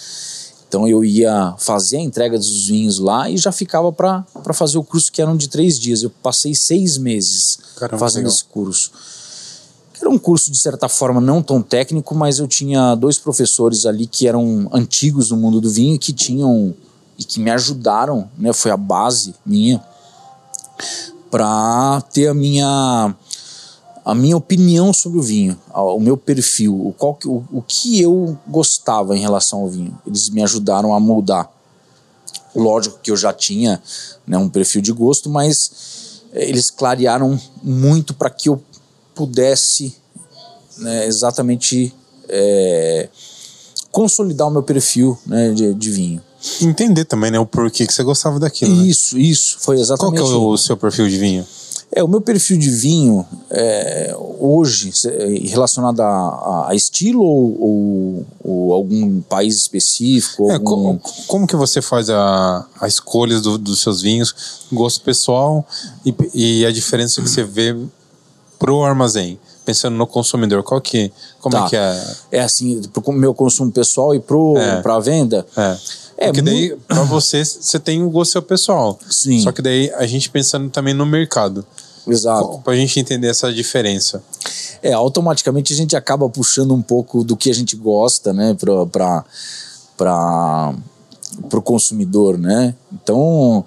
Então 0.67 0.85
eu 0.85 1.03
ia 1.03 1.55
fazer 1.57 1.97
a 1.97 2.01
entrega 2.01 2.37
dos 2.37 2.67
vinhos 2.67 2.99
lá 2.99 3.29
e 3.29 3.37
já 3.37 3.53
ficava 3.53 3.91
para 3.91 4.25
fazer 4.53 4.77
o 4.77 4.83
curso 4.83 5.11
que 5.11 5.21
eram 5.21 5.37
de 5.37 5.47
três 5.47 5.79
dias. 5.79 6.03
Eu 6.03 6.09
passei 6.09 6.53
seis 6.53 6.97
meses 6.97 7.57
Caramba, 7.77 7.97
fazendo 7.97 8.25
legal. 8.25 8.33
esse 8.33 8.43
curso. 8.43 8.91
Era 9.99 10.09
um 10.09 10.19
curso 10.19 10.51
de 10.51 10.57
certa 10.59 10.89
forma 10.89 11.21
não 11.21 11.41
tão 11.41 11.61
técnico, 11.61 12.13
mas 12.13 12.37
eu 12.39 12.47
tinha 12.47 12.95
dois 12.95 13.17
professores 13.17 13.85
ali 13.85 14.05
que 14.05 14.27
eram 14.27 14.69
antigos 14.73 15.31
no 15.31 15.37
mundo 15.37 15.61
do 15.61 15.69
vinho 15.69 15.95
e 15.95 15.97
que 15.97 16.11
tinham 16.11 16.75
e 17.17 17.23
que 17.23 17.39
me 17.39 17.49
ajudaram, 17.49 18.29
né? 18.37 18.51
Foi 18.51 18.69
a 18.69 18.77
base 18.77 19.33
minha 19.45 19.83
para 21.29 22.01
ter 22.13 22.27
a 22.27 22.33
minha 22.33 23.15
a 24.07 24.15
minha 24.15 24.37
opinião 24.37 24.93
sobre 24.93 25.19
o 25.19 25.21
vinho, 25.21 25.59
o 25.73 25.99
meu 25.99 26.15
perfil, 26.15 26.73
o, 26.73 26.93
qual 26.93 27.13
que, 27.13 27.27
o, 27.27 27.43
o 27.51 27.61
que 27.61 27.99
eu 27.99 28.37
gostava 28.47 29.17
em 29.17 29.19
relação 29.19 29.59
ao 29.59 29.67
vinho. 29.67 29.99
Eles 30.07 30.29
me 30.29 30.41
ajudaram 30.41 30.93
a 30.93 30.99
moldar. 30.99 31.51
Lógico 32.55 32.99
que 33.03 33.11
eu 33.11 33.17
já 33.17 33.33
tinha 33.33 33.81
né, 34.25 34.37
um 34.37 34.47
perfil 34.47 34.81
de 34.81 34.93
gosto, 34.93 35.29
mas 35.29 36.21
eh, 36.31 36.47
eles 36.47 36.69
clarearam 36.69 37.37
muito 37.61 38.13
para 38.13 38.29
que 38.29 38.47
eu 38.47 38.63
pudesse 39.13 39.93
né, 40.77 41.05
exatamente 41.05 41.93
eh, 42.29 43.09
consolidar 43.91 44.47
o 44.47 44.51
meu 44.51 44.63
perfil 44.63 45.19
né, 45.25 45.51
de, 45.51 45.73
de 45.73 45.91
vinho. 45.91 46.21
Entender 46.61 47.05
também, 47.05 47.31
né? 47.31 47.39
O 47.39 47.45
porquê 47.45 47.85
que 47.87 47.93
você 47.93 48.03
gostava 48.03 48.39
daquilo, 48.39 48.75
né? 48.75 48.87
Isso, 48.87 49.17
isso, 49.17 49.57
foi 49.59 49.75
Qual 49.75 49.81
exatamente 49.83 50.15
que 50.15 50.21
é 50.21 50.35
o 50.35 50.57
seu 50.57 50.75
perfil 50.77 51.07
de 51.07 51.17
vinho? 51.17 51.45
É, 51.95 52.03
o 52.03 52.07
meu 52.07 52.19
perfil 52.19 52.57
de 52.57 52.69
vinho 52.69 53.25
é, 53.49 54.13
hoje, 54.39 54.91
é, 55.05 55.47
relacionado 55.47 56.01
a, 56.01 56.05
a- 56.05 56.65
a 56.71 56.75
estilo 56.75 57.21
ou, 57.23 57.61
ou- 57.61 58.25
ou 58.43 58.73
algum 58.73 59.21
país 59.21 59.55
específico? 59.55 60.51
É, 60.51 60.55
algum- 60.55 60.97
como, 60.97 61.01
como 61.27 61.47
que 61.47 61.55
você 61.55 61.81
faz 61.81 62.09
a, 62.09 62.65
a 62.81 62.87
escolha 62.87 63.39
do- 63.39 63.57
dos 63.57 63.81
seus 63.81 64.01
vinhos, 64.01 64.35
gosto 64.71 65.01
pessoal 65.01 65.65
e, 66.05 66.13
e 66.33 66.65
a 66.65 66.71
diferença 66.71 67.21
que 67.21 67.29
você 67.29 67.43
vê 67.43 67.73
pro 68.59 68.83
armazém? 68.83 69.39
Pensando 69.67 69.97
no 69.97 70.07
consumidor, 70.07 70.63
qual 70.63 70.79
que, 70.79 71.11
como 71.41 71.53
Tá. 71.57 71.65
é 71.65 71.69
que 71.69 71.75
é? 71.75 72.15
É 72.31 72.39
assim, 72.39 72.81
pro 72.83 73.11
meu 73.11 73.33
consumo 73.33 73.69
pessoal 73.69 74.15
e 74.15 74.19
pro, 74.21 74.55
É. 74.57 74.81
pra 74.81 74.97
venda? 74.97 75.45
É. 75.57 75.77
É, 76.19 76.25
Porque 76.27 76.41
daí, 76.41 76.73
pra 76.87 77.03
você, 77.03 77.43
você 77.43 77.77
tem 77.77 78.01
o 78.01 78.09
gosto 78.09 78.31
seu 78.31 78.41
pessoal. 78.41 78.97
Sim. 79.09 79.41
Só 79.41 79.51
que 79.51 79.61
daí 79.61 79.91
a 79.95 80.07
gente 80.07 80.29
pensando 80.29 80.69
também 80.69 80.93
no 80.93 81.05
mercado. 81.05 81.65
Exato. 82.07 82.61
Pra 82.63 82.77
gente 82.77 82.97
entender 82.97 83.27
essa 83.27 83.51
diferença. 83.51 84.23
É, 84.81 84.93
automaticamente 84.93 85.73
a 85.73 85.75
gente 85.75 85.97
acaba 85.97 86.29
puxando 86.29 86.73
um 86.73 86.81
pouco 86.81 87.25
do 87.25 87.35
que 87.35 87.51
a 87.51 87.53
gente 87.53 87.75
gosta, 87.75 88.31
né, 88.31 88.55
pra, 88.55 89.25
pro 91.49 91.61
consumidor, 91.61 92.37
né? 92.37 92.73
Então, 92.93 93.65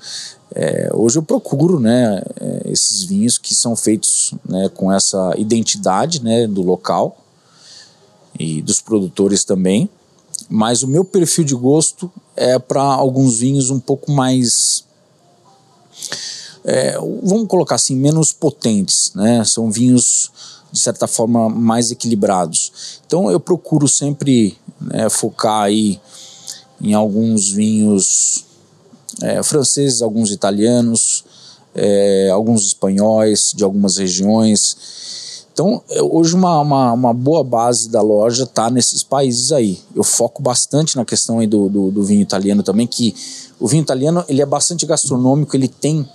é, 0.54 0.90
hoje 0.92 1.18
eu 1.18 1.22
procuro, 1.22 1.78
né, 1.78 2.22
é, 2.40 2.70
esses 2.70 3.04
vinhos 3.04 3.38
que 3.38 3.54
são 3.54 3.76
feitos 3.76 4.34
né, 4.48 4.68
com 4.74 4.92
essa 4.92 5.34
identidade, 5.36 6.22
né, 6.22 6.46
do 6.46 6.62
local 6.62 7.16
e 8.38 8.60
dos 8.62 8.80
produtores 8.80 9.44
também. 9.44 9.88
Mas 10.48 10.82
o 10.82 10.88
meu 10.88 11.04
perfil 11.04 11.44
de 11.44 11.54
gosto 11.54 12.10
é 12.34 12.58
para 12.58 12.82
alguns 12.82 13.38
vinhos 13.38 13.70
um 13.70 13.78
pouco 13.78 14.10
mais 14.10 14.84
é, 16.64 16.98
vamos 17.22 17.46
colocar 17.48 17.76
assim, 17.76 17.96
menos 17.96 18.32
potentes, 18.32 19.12
né? 19.14 19.44
São 19.44 19.70
vinhos, 19.70 20.30
de 20.70 20.78
certa 20.78 21.06
forma, 21.06 21.48
mais 21.48 21.90
equilibrados. 21.90 23.00
Então 23.06 23.30
eu 23.30 23.40
procuro 23.40 23.88
sempre 23.88 24.56
né, 24.80 25.08
focar 25.08 25.62
aí 25.62 26.00
em 26.80 26.94
alguns 26.94 27.50
vinhos 27.50 28.44
é, 29.22 29.42
franceses, 29.42 30.02
alguns 30.02 30.30
italianos, 30.30 31.24
é, 31.74 32.30
alguns 32.30 32.66
espanhóis 32.66 33.52
de 33.54 33.64
algumas 33.64 33.96
regiões. 33.96 35.46
Então, 35.52 35.82
é, 35.90 36.02
hoje 36.02 36.34
uma, 36.34 36.60
uma, 36.60 36.92
uma 36.92 37.14
boa 37.14 37.44
base 37.44 37.88
da 37.88 38.00
loja 38.00 38.44
está 38.44 38.70
nesses 38.70 39.02
países 39.02 39.52
aí. 39.52 39.80
Eu 39.94 40.02
foco 40.02 40.42
bastante 40.42 40.96
na 40.96 41.04
questão 41.04 41.44
do, 41.46 41.68
do, 41.68 41.90
do 41.90 42.04
vinho 42.04 42.22
italiano 42.22 42.62
também, 42.62 42.86
que 42.86 43.14
o 43.58 43.68
vinho 43.68 43.82
italiano 43.82 44.24
ele 44.28 44.40
é 44.40 44.46
bastante 44.46 44.86
gastronômico, 44.86 45.54
ele 45.54 45.68
tem 45.68 46.08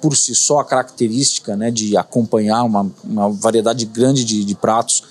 por 0.00 0.16
si 0.16 0.34
só 0.34 0.60
a 0.60 0.64
característica 0.64 1.56
né, 1.56 1.70
de 1.70 1.96
acompanhar 1.96 2.62
uma, 2.64 2.90
uma 3.02 3.28
variedade 3.30 3.84
grande 3.86 4.24
de, 4.24 4.44
de 4.44 4.54
pratos. 4.54 5.02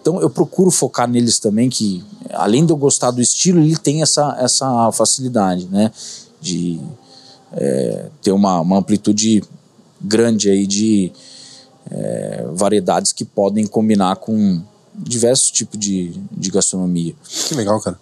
Então 0.00 0.20
eu 0.20 0.28
procuro 0.28 0.70
focar 0.70 1.08
neles 1.08 1.38
também, 1.38 1.68
que 1.68 2.04
além 2.30 2.64
de 2.64 2.72
eu 2.72 2.76
gostar 2.76 3.10
do 3.10 3.20
estilo, 3.20 3.60
ele 3.60 3.76
tem 3.76 4.02
essa, 4.02 4.36
essa 4.38 4.92
facilidade 4.92 5.66
né, 5.70 5.90
de 6.44 6.78
é, 7.52 8.06
ter 8.22 8.32
uma, 8.32 8.60
uma 8.60 8.78
amplitude 8.78 9.42
grande 10.00 10.50
aí 10.50 10.66
de 10.66 11.10
é, 11.90 12.44
variedades 12.52 13.12
que 13.12 13.24
podem 13.24 13.66
combinar 13.66 14.16
com 14.16 14.60
diversos 14.94 15.50
tipos 15.50 15.78
de, 15.78 16.12
de 16.30 16.50
gastronomia. 16.50 17.14
Que 17.48 17.54
legal, 17.54 17.80
cara. 17.80 17.98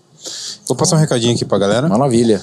Vou 0.66 0.76
passar 0.76 0.96
um 0.96 1.00
recadinho 1.00 1.34
aqui 1.34 1.44
pra 1.44 1.58
galera. 1.58 1.88
Maravilha. 1.88 2.42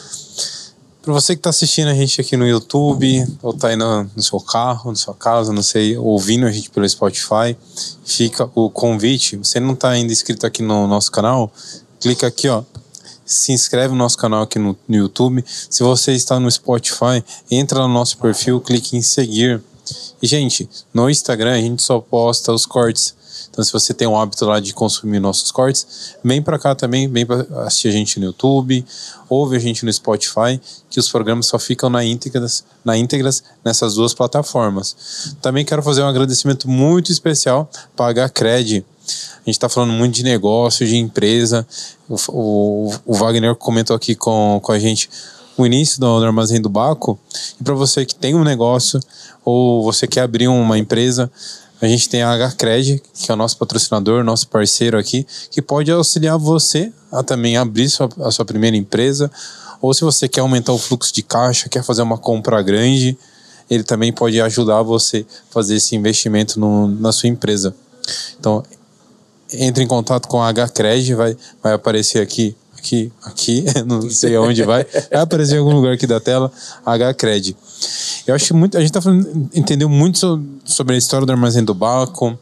Pra 1.01 1.13
você 1.13 1.35
que 1.35 1.41
tá 1.41 1.49
assistindo 1.49 1.87
a 1.87 1.93
gente 1.93 2.19
aqui 2.19 2.35
no 2.35 2.47
YouTube, 2.47 3.25
ou 3.41 3.53
tá 3.53 3.69
aí 3.69 3.75
no, 3.75 4.03
no 4.15 4.21
seu 4.21 4.39
carro, 4.39 4.91
na 4.91 4.97
sua 4.97 5.13
casa, 5.13 5.53
não 5.53 5.63
sei, 5.63 5.97
ouvindo 5.97 6.45
a 6.45 6.51
gente 6.51 6.69
pelo 6.69 6.87
Spotify, 6.87 7.55
fica 8.05 8.49
o 8.53 8.69
convite. 8.69 9.37
Você 9.37 9.59
não 9.59 9.75
tá 9.75 9.89
ainda 9.89 10.11
inscrito 10.11 10.45
aqui 10.45 10.61
no 10.61 10.87
nosso 10.87 11.11
canal? 11.11 11.51
Clica 11.99 12.27
aqui, 12.27 12.47
ó. 12.47 12.63
Se 13.29 13.51
inscreve 13.51 13.89
no 13.89 13.95
nosso 13.95 14.17
canal 14.17 14.41
aqui 14.41 14.57
no, 14.57 14.75
no 14.87 14.95
YouTube. 14.95 15.43
Se 15.47 15.83
você 15.83 16.13
está 16.13 16.39
no 16.39 16.49
Spotify, 16.49 17.23
entra 17.49 17.79
no 17.79 17.87
nosso 17.87 18.17
perfil, 18.17 18.59
clique 18.59 18.97
em 18.97 19.03
seguir. 19.03 19.61
E, 20.19 20.25
gente, 20.25 20.67
no 20.91 21.07
Instagram 21.09 21.53
a 21.53 21.61
gente 21.61 21.83
só 21.83 21.99
posta 21.99 22.51
os 22.51 22.65
cortes. 22.65 23.13
Então, 23.49 23.63
se 23.63 23.71
você 23.71 23.93
tem 23.93 24.07
o 24.07 24.15
hábito 24.15 24.45
lá 24.45 24.59
de 24.59 24.73
consumir 24.73 25.19
nossos 25.19 25.51
cortes, 25.51 26.15
vem 26.23 26.41
pra 26.41 26.57
cá 26.57 26.75
também, 26.75 27.07
vem 27.07 27.25
pra 27.25 27.45
assistir 27.65 27.89
a 27.89 27.91
gente 27.91 28.19
no 28.19 28.27
YouTube, 28.27 28.85
ouve 29.29 29.55
a 29.55 29.59
gente 29.59 29.85
no 29.85 29.91
Spotify, 29.91 30.59
que 30.89 30.99
os 30.99 31.09
programas 31.09 31.47
só 31.47 31.59
ficam 31.59 31.89
na 31.89 32.03
íntegras, 32.03 32.63
na 32.83 32.97
íntegras 32.97 33.43
nessas 33.63 33.95
duas 33.95 34.13
plataformas. 34.13 35.35
Também 35.41 35.65
quero 35.65 35.83
fazer 35.83 36.01
um 36.01 36.07
agradecimento 36.07 36.69
muito 36.69 37.11
especial 37.11 37.69
para 37.95 38.23
a 38.23 38.27
HCred. 38.27 38.85
A 39.07 39.39
gente 39.45 39.55
está 39.55 39.69
falando 39.69 39.93
muito 39.93 40.15
de 40.15 40.23
negócio, 40.23 40.85
de 40.85 40.97
empresa. 40.97 41.65
O, 42.07 42.15
o, 42.29 42.93
o 43.05 43.13
Wagner 43.15 43.55
comentou 43.55 43.95
aqui 43.95 44.15
com, 44.15 44.59
com 44.61 44.71
a 44.71 44.79
gente 44.79 45.09
o 45.57 45.65
início 45.65 45.99
do 45.99 46.23
Armazém 46.23 46.61
do 46.61 46.69
Baco. 46.69 47.19
E 47.59 47.63
para 47.63 47.73
você 47.73 48.05
que 48.05 48.15
tem 48.15 48.33
um 48.33 48.43
negócio 48.43 48.99
ou 49.43 49.83
você 49.83 50.07
quer 50.07 50.21
abrir 50.21 50.47
uma 50.47 50.77
empresa, 50.77 51.29
a 51.81 51.87
gente 51.87 52.09
tem 52.09 52.21
a 52.21 52.35
HCred, 52.35 53.01
que 53.13 53.31
é 53.31 53.33
o 53.33 53.37
nosso 53.37 53.57
patrocinador, 53.57 54.23
nosso 54.23 54.47
parceiro 54.47 54.97
aqui, 54.97 55.25
que 55.49 55.61
pode 55.61 55.89
auxiliar 55.91 56.37
você 56.37 56.91
a 57.11 57.23
também 57.23 57.55
abrir 57.55 57.89
sua, 57.89 58.09
a 58.21 58.31
sua 58.31 58.43
primeira 58.43 58.75
empresa. 58.75 59.31
Ou 59.81 59.93
se 59.93 60.01
você 60.01 60.27
quer 60.27 60.41
aumentar 60.41 60.73
o 60.73 60.77
fluxo 60.77 61.13
de 61.13 61.23
caixa, 61.23 61.69
quer 61.69 61.83
fazer 61.83 62.01
uma 62.01 62.17
compra 62.17 62.61
grande, 62.61 63.17
ele 63.69 63.83
também 63.83 64.11
pode 64.11 64.41
ajudar 64.41 64.81
você 64.81 65.25
a 65.49 65.53
fazer 65.53 65.75
esse 65.75 65.95
investimento 65.95 66.59
no, 66.59 66.87
na 66.87 67.13
sua 67.13 67.29
empresa. 67.29 67.73
Então, 68.37 68.63
entre 69.53 69.83
em 69.83 69.87
contato 69.87 70.27
com 70.27 70.41
a 70.41 70.51
HCred, 70.51 71.13
vai, 71.13 71.37
vai 71.63 71.73
aparecer 71.73 72.21
aqui, 72.21 72.55
aqui, 72.77 73.11
aqui, 73.23 73.63
não 73.85 74.09
sei 74.09 74.35
aonde 74.35 74.63
vai, 74.63 74.85
vai 75.11 75.21
aparecer 75.21 75.55
em 75.55 75.59
algum 75.59 75.73
lugar 75.73 75.93
aqui 75.93 76.05
da 76.05 76.19
tela, 76.19 76.51
HCred. 76.85 77.55
Eu 78.29 78.35
acho 78.35 78.55
muito, 78.55 78.77
a 78.77 78.81
gente 78.81 78.91
tá 78.91 79.01
falando, 79.01 79.49
entendeu 79.53 79.89
muito 79.89 80.17
so- 80.19 80.41
sobre 80.65 80.95
a 80.95 80.97
história 80.97 81.25
do 81.25 81.31
Armazém 81.31 81.63
do 81.63 81.73
Baco. 81.73 82.37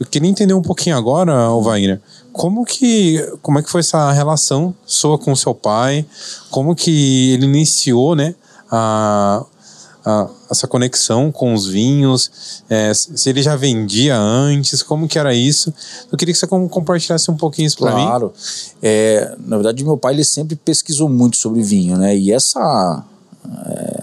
Eu 0.00 0.06
queria 0.06 0.28
entender 0.28 0.54
um 0.54 0.62
pouquinho 0.62 0.96
agora, 0.96 1.32
Wagner, 1.60 2.00
como 2.32 2.64
que, 2.64 3.18
como 3.40 3.58
é 3.58 3.62
que 3.62 3.70
foi 3.70 3.80
essa 3.80 4.10
relação 4.10 4.74
sua 4.86 5.16
com 5.18 5.34
seu 5.36 5.54
pai? 5.54 6.04
Como 6.50 6.74
que 6.74 7.32
ele 7.34 7.44
iniciou, 7.46 8.16
né, 8.16 8.34
a, 8.70 9.44
a- 10.04 10.28
essa 10.50 10.66
conexão 10.66 11.30
com 11.30 11.54
os 11.54 11.66
vinhos? 11.66 12.62
É, 12.68 12.92
se 12.94 13.28
ele 13.30 13.42
já 13.42 13.54
vendia 13.54 14.16
antes? 14.18 14.82
Como 14.82 15.06
que 15.06 15.18
era 15.18 15.32
isso? 15.34 15.72
Eu 16.10 16.18
queria 16.18 16.32
que 16.34 16.38
você 16.40 16.46
com- 16.48 16.68
compartilhasse 16.68 17.30
um 17.30 17.36
pouquinho 17.36 17.66
isso 17.66 17.76
para 17.78 17.94
mim. 17.94 18.04
Claro. 18.06 18.32
É, 18.82 19.36
na 19.46 19.56
verdade, 19.56 19.84
meu 19.84 19.96
pai 19.96 20.14
ele 20.14 20.24
sempre 20.24 20.56
pesquisou 20.56 21.08
muito 21.08 21.36
sobre 21.36 21.62
vinho, 21.62 21.96
né? 21.96 22.16
E 22.16 22.32
essa 22.32 23.04
é, 23.66 24.01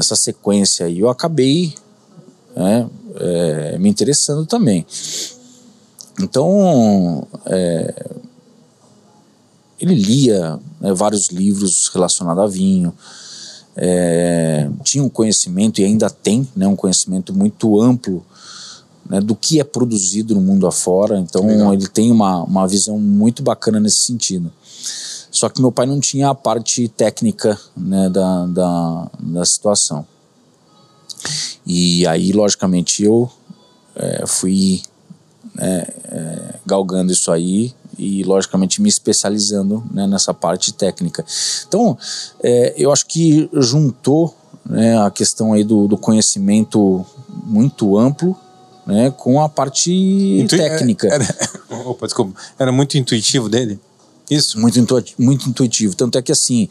essa 0.00 0.16
sequência 0.16 0.86
aí, 0.86 0.98
eu 1.00 1.08
acabei 1.08 1.74
né, 2.56 2.88
é, 3.16 3.78
me 3.78 3.88
interessando 3.88 4.44
também. 4.44 4.84
Então, 6.20 7.26
é, 7.46 8.10
ele 9.80 9.94
lia 9.94 10.58
né, 10.80 10.92
vários 10.92 11.28
livros 11.28 11.88
relacionados 11.88 12.42
a 12.42 12.46
vinho, 12.46 12.92
é, 13.76 14.68
tinha 14.82 15.02
um 15.02 15.08
conhecimento 15.08 15.80
e 15.80 15.84
ainda 15.84 16.10
tem 16.10 16.46
né, 16.54 16.66
um 16.66 16.76
conhecimento 16.76 17.32
muito 17.32 17.80
amplo 17.80 18.24
né, 19.08 19.20
do 19.20 19.34
que 19.34 19.60
é 19.60 19.64
produzido 19.64 20.34
no 20.34 20.40
mundo 20.40 20.66
afora. 20.66 21.18
Então 21.18 21.46
Legal. 21.46 21.72
ele 21.72 21.88
tem 21.88 22.10
uma, 22.12 22.42
uma 22.42 22.66
visão 22.66 22.98
muito 22.98 23.42
bacana 23.42 23.80
nesse 23.80 24.04
sentido. 24.04 24.52
Só 25.30 25.48
que 25.48 25.60
meu 25.60 25.70
pai 25.70 25.86
não 25.86 26.00
tinha 26.00 26.30
a 26.30 26.34
parte 26.34 26.88
técnica 26.88 27.58
né, 27.76 28.08
da, 28.08 28.46
da, 28.46 29.10
da 29.18 29.44
situação. 29.44 30.06
E 31.64 32.06
aí, 32.06 32.32
logicamente, 32.32 33.04
eu 33.04 33.30
é, 33.94 34.26
fui 34.26 34.82
né, 35.54 35.86
é, 36.04 36.54
galgando 36.66 37.12
isso 37.12 37.30
aí 37.30 37.72
e, 37.98 38.24
logicamente, 38.24 38.80
me 38.80 38.88
especializando 38.88 39.84
né, 39.92 40.06
nessa 40.06 40.34
parte 40.34 40.72
técnica. 40.72 41.24
Então, 41.68 41.96
é, 42.42 42.74
eu 42.76 42.90
acho 42.90 43.06
que 43.06 43.48
juntou 43.52 44.34
né, 44.64 45.00
a 45.00 45.10
questão 45.10 45.52
aí 45.52 45.62
do, 45.62 45.86
do 45.86 45.96
conhecimento 45.96 47.04
muito 47.44 47.96
amplo 47.96 48.36
né, 48.86 49.12
com 49.16 49.40
a 49.40 49.48
parte 49.48 49.92
Intu 49.92 50.56
técnica. 50.56 51.08
Era, 51.08 51.24
era, 51.24 51.78
opa, 51.88 52.06
desculpa, 52.06 52.40
era 52.58 52.72
muito 52.72 52.96
intuitivo 52.96 53.48
dele? 53.48 53.78
Isso? 54.30 54.60
Muito, 54.60 54.78
intu 54.78 55.02
muito 55.18 55.48
intuitivo. 55.48 55.96
Tanto 55.96 56.16
é 56.16 56.22
que 56.22 56.30
assim, 56.30 56.68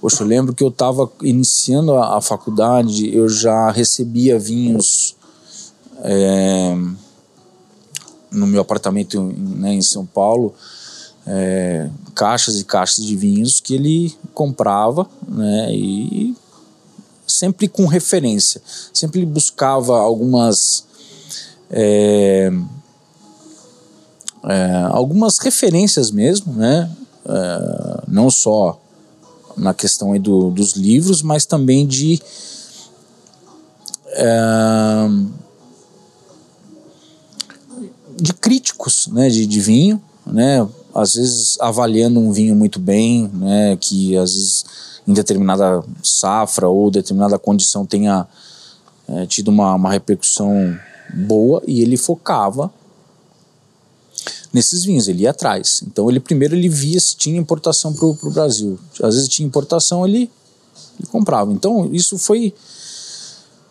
poxa, 0.00 0.22
eu 0.22 0.26
lembro 0.26 0.54
que 0.54 0.64
eu 0.64 0.68
estava 0.68 1.10
iniciando 1.22 1.94
a, 1.94 2.18
a, 2.18 2.20
faculdade, 2.20 3.14
eu 3.14 3.28
já 3.28 3.70
recebia 3.70 4.38
vinhos 4.38 5.14
é, 6.02 6.76
no 8.30 8.46
meu 8.46 8.60
apartamento 8.60 9.22
né, 9.22 9.74
em 9.74 9.82
São 9.82 10.04
Paulo, 10.04 10.52
é, 11.26 11.88
caixas 12.14 12.60
e 12.60 12.64
caixas 12.64 13.04
de 13.04 13.16
vinhos 13.16 13.60
que 13.60 13.74
ele 13.74 14.14
comprava, 14.34 15.08
né, 15.26 15.74
e 15.74 16.34
sempre 17.26 17.68
com 17.68 17.86
referência, 17.86 18.62
sempre 18.92 19.24
buscava 19.24 19.98
algumas 19.98 20.84
é, 21.70 22.52
é, 24.46 24.88
algumas 24.90 25.38
referências 25.38 26.10
mesmo, 26.10 26.52
né, 26.52 26.90
é, 27.28 28.02
não 28.06 28.30
só 28.30 28.80
na 29.56 29.74
questão 29.74 30.12
aí 30.12 30.18
do, 30.18 30.50
dos 30.50 30.72
livros, 30.72 31.22
mas 31.22 31.44
também 31.44 31.86
de 31.86 32.20
é, 34.12 35.08
de 38.18 38.32
críticos 38.32 39.08
né, 39.08 39.28
de, 39.28 39.46
de 39.46 39.60
vinho, 39.60 40.00
né, 40.24 40.66
às 40.94 41.14
vezes 41.14 41.58
avaliando 41.60 42.20
um 42.20 42.32
vinho 42.32 42.54
muito 42.54 42.78
bem, 42.78 43.28
né, 43.34 43.76
que 43.80 44.16
às 44.16 44.32
vezes 44.32 44.64
em 45.06 45.12
determinada 45.12 45.84
safra 46.02 46.68
ou 46.68 46.90
determinada 46.90 47.38
condição 47.38 47.84
tenha 47.84 48.26
é, 49.08 49.26
tido 49.26 49.48
uma, 49.48 49.74
uma 49.74 49.90
repercussão 49.90 50.76
boa 51.14 51.62
e 51.66 51.80
ele 51.80 51.96
focava 51.96 52.70
nesses 54.56 54.84
vinhos, 54.84 55.06
ele 55.06 55.24
ia 55.24 55.30
atrás. 55.30 55.82
Então 55.86 56.10
ele 56.10 56.18
primeiro 56.18 56.54
ele 56.54 56.68
via 56.68 56.98
se 56.98 57.14
tinha 57.14 57.38
importação 57.38 57.92
para 57.92 58.06
o 58.06 58.30
Brasil. 58.32 58.78
Às 59.02 59.14
vezes 59.14 59.28
tinha 59.28 59.46
importação, 59.46 60.06
ele, 60.06 60.30
ele 60.98 61.08
comprava. 61.10 61.52
Então 61.52 61.90
isso 61.92 62.18
foi 62.18 62.54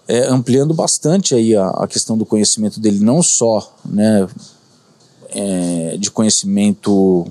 é, 0.07 0.27
ampliando 0.27 0.73
bastante 0.75 1.33
aí 1.33 1.55
a, 1.55 1.69
a, 1.69 1.88
questão 1.88 2.15
do 2.15 2.25
conhecimento 2.25 2.79
dele, 2.79 2.99
não 2.99 3.23
só 3.23 3.75
né, 3.83 4.27
é, 5.29 5.97
de 5.99 6.11
conhecimento 6.11 7.25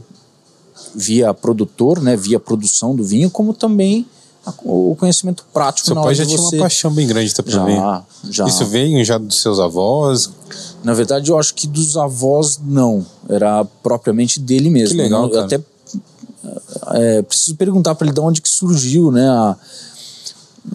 via 0.93 1.33
produtor, 1.33 2.03
né, 2.03 2.17
via 2.17 2.41
produção 2.41 2.95
do 2.97 3.05
vinho, 3.05 3.31
como 3.31 3.55
também 3.55 4.05
a, 4.45 4.53
o 4.65 4.97
conhecimento 4.99 5.47
prático. 5.53 5.87
Seu 5.87 5.95
pai 5.95 6.17
já 6.17 6.27
tinha 6.27 6.41
uma 6.41 6.59
paixão 6.59 6.93
bem 6.93 7.07
grande 7.07 7.33
também. 7.33 7.77
Já, 7.77 8.05
já. 8.31 8.47
Isso 8.47 8.67
veio 8.67 9.05
já 9.05 9.17
dos 9.17 9.41
seus 9.41 9.61
avós? 9.61 10.29
Na 10.85 10.93
verdade, 10.93 11.31
eu 11.31 11.39
acho 11.39 11.55
que 11.55 11.67
dos 11.67 11.97
avós 11.97 12.61
não, 12.63 13.05
era 13.27 13.65
propriamente 13.83 14.39
dele 14.39 14.69
mesmo. 14.69 14.97
Que 14.97 15.03
legal, 15.03 15.31
eu 15.31 15.41
até 15.41 15.59
é, 16.93 17.23
preciso 17.23 17.57
perguntar 17.57 17.95
para 17.95 18.07
ele 18.07 18.15
de 18.15 18.21
onde 18.21 18.43
que 18.43 18.49
surgiu, 18.49 19.11
né, 19.11 19.27
a, 19.27 19.57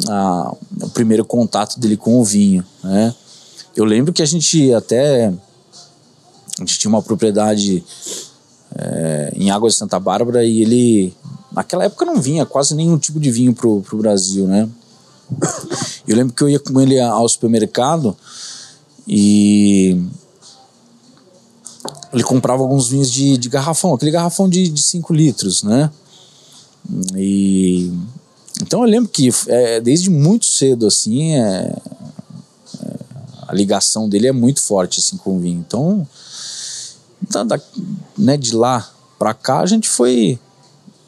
a, 0.09 0.55
o 0.81 0.89
primeiro 0.89 1.23
contato 1.23 1.79
dele 1.79 1.95
com 1.95 2.19
o 2.19 2.23
vinho, 2.23 2.65
né? 2.83 3.13
Eu 3.75 3.85
lembro 3.85 4.11
que 4.11 4.21
a 4.21 4.25
gente 4.25 4.73
até 4.73 5.27
a 5.27 6.61
gente 6.61 6.79
tinha 6.79 6.89
uma 6.89 7.01
propriedade 7.01 7.83
é, 8.75 9.31
em 9.35 9.51
Águas 9.51 9.73
de 9.73 9.79
Santa 9.79 9.99
Bárbara 9.99 10.43
e 10.43 10.61
ele 10.61 11.13
naquela 11.51 11.85
época 11.85 12.03
não 12.03 12.19
vinha 12.19 12.45
quase 12.45 12.75
nenhum 12.75 12.97
tipo 12.97 13.19
de 13.19 13.31
vinho 13.31 13.53
pro, 13.53 13.81
pro 13.81 13.97
Brasil, 13.97 14.47
né? 14.47 14.67
Eu 16.07 16.15
lembro 16.15 16.33
que 16.33 16.43
eu 16.43 16.49
ia 16.49 16.59
com 16.59 16.81
ele 16.81 16.99
ao 16.99 17.29
supermercado 17.29 18.17
e 19.11 19.99
ele 22.13 22.23
comprava 22.23 22.61
alguns 22.61 22.89
vinhos 22.89 23.11
de, 23.11 23.37
de 23.37 23.49
garrafão, 23.49 23.95
aquele 23.95 24.11
garrafão 24.11 24.47
de 24.47 24.79
5 24.79 25.11
litros, 25.11 25.63
né? 25.63 25.89
E 27.15 27.91
então 28.61 28.83
eu 28.83 28.89
lembro 28.89 29.09
que 29.09 29.29
é, 29.47 29.79
desde 29.79 30.11
muito 30.11 30.45
cedo, 30.45 30.85
assim, 30.85 31.33
é, 31.33 31.75
é, 32.83 32.95
a 33.47 33.53
ligação 33.53 34.07
dele 34.07 34.27
é 34.27 34.31
muito 34.31 34.61
forte, 34.61 34.99
assim, 34.99 35.17
com 35.17 35.37
o 35.37 35.39
vinho. 35.39 35.63
Então, 35.65 36.07
da, 37.31 37.43
da, 37.43 37.59
né, 38.17 38.37
de 38.37 38.53
lá 38.53 38.87
para 39.17 39.33
cá, 39.33 39.61
a 39.61 39.65
gente 39.65 39.89
foi 39.89 40.37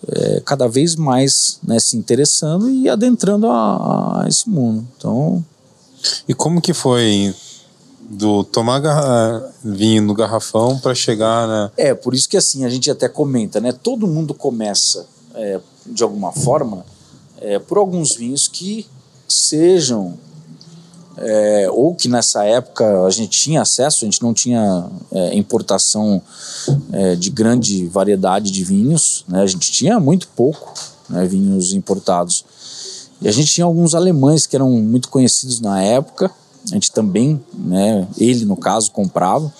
é, 0.08 0.42
cada 0.46 0.68
vez 0.68 0.96
mais 0.96 1.60
né, 1.62 1.78
se 1.80 1.98
interessando 1.98 2.70
e 2.70 2.90
adentrando 2.90 3.48
a, 3.48 4.24
a, 4.24 4.28
esse 4.28 4.50
mundo. 4.50 4.88
Então... 4.98 5.44
E 6.28 6.34
como 6.34 6.62
que 6.62 6.74
foi 6.74 7.36
do 8.12 8.44
tomar 8.44 8.82
vinho 9.64 10.04
no 10.04 10.14
garrafão 10.14 10.78
para 10.78 10.94
chegar 10.94 11.48
né? 11.48 11.72
É, 11.78 11.94
por 11.94 12.14
isso 12.14 12.28
que 12.28 12.38
assim, 12.38 12.66
a 12.66 12.70
gente 12.70 12.92
até 12.92 13.08
comenta, 13.08 13.60
né? 13.60 13.72
Todo 13.72 14.08
mundo 14.08 14.34
começa, 14.34 15.08
é, 15.34 15.60
de 15.86 16.04
alguma 16.04 16.32
forma, 16.32 16.86
é, 17.40 17.58
por 17.58 17.78
alguns 17.78 18.16
vinhos 18.16 18.48
que 18.48 18.86
sejam 19.28 20.18
é, 21.18 21.70
ou 21.72 21.94
que 21.94 22.08
nessa 22.08 22.44
época 22.44 23.06
a 23.06 23.10
gente 23.10 23.40
tinha 23.40 23.62
acesso, 23.62 24.04
a 24.04 24.06
gente 24.06 24.22
não 24.22 24.34
tinha 24.34 24.88
é, 25.12 25.36
importação 25.36 26.22
é, 26.92 27.16
de 27.16 27.30
grande 27.30 27.86
variedade 27.88 28.52
de 28.52 28.64
vinhos, 28.64 29.26
né? 29.28 29.42
a 29.42 29.46
gente 29.46 29.72
tinha 29.72 30.00
muito 30.00 30.28
pouco 30.30 30.74
né, 31.10 31.26
vinhos 31.26 31.74
importados. 31.74 32.46
E 33.22 33.28
a 33.28 33.32
gente 33.32 33.54
tinha 33.54 33.66
alguns 33.66 33.94
alemães 33.94 34.48
que 34.48 34.56
eram 34.56 34.72
muito 34.72 35.10
conhecidos 35.10 35.60
na 35.60 35.82
época, 35.82 36.32
a 36.70 36.74
gente 36.74 36.92
também, 36.92 37.44
né, 37.54 38.08
ele 38.18 38.46
no 38.46 38.56
caso, 38.56 38.92
comprava, 38.92 39.52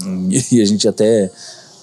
e 0.50 0.60
a 0.60 0.64
gente 0.64 0.88
até 0.88 1.30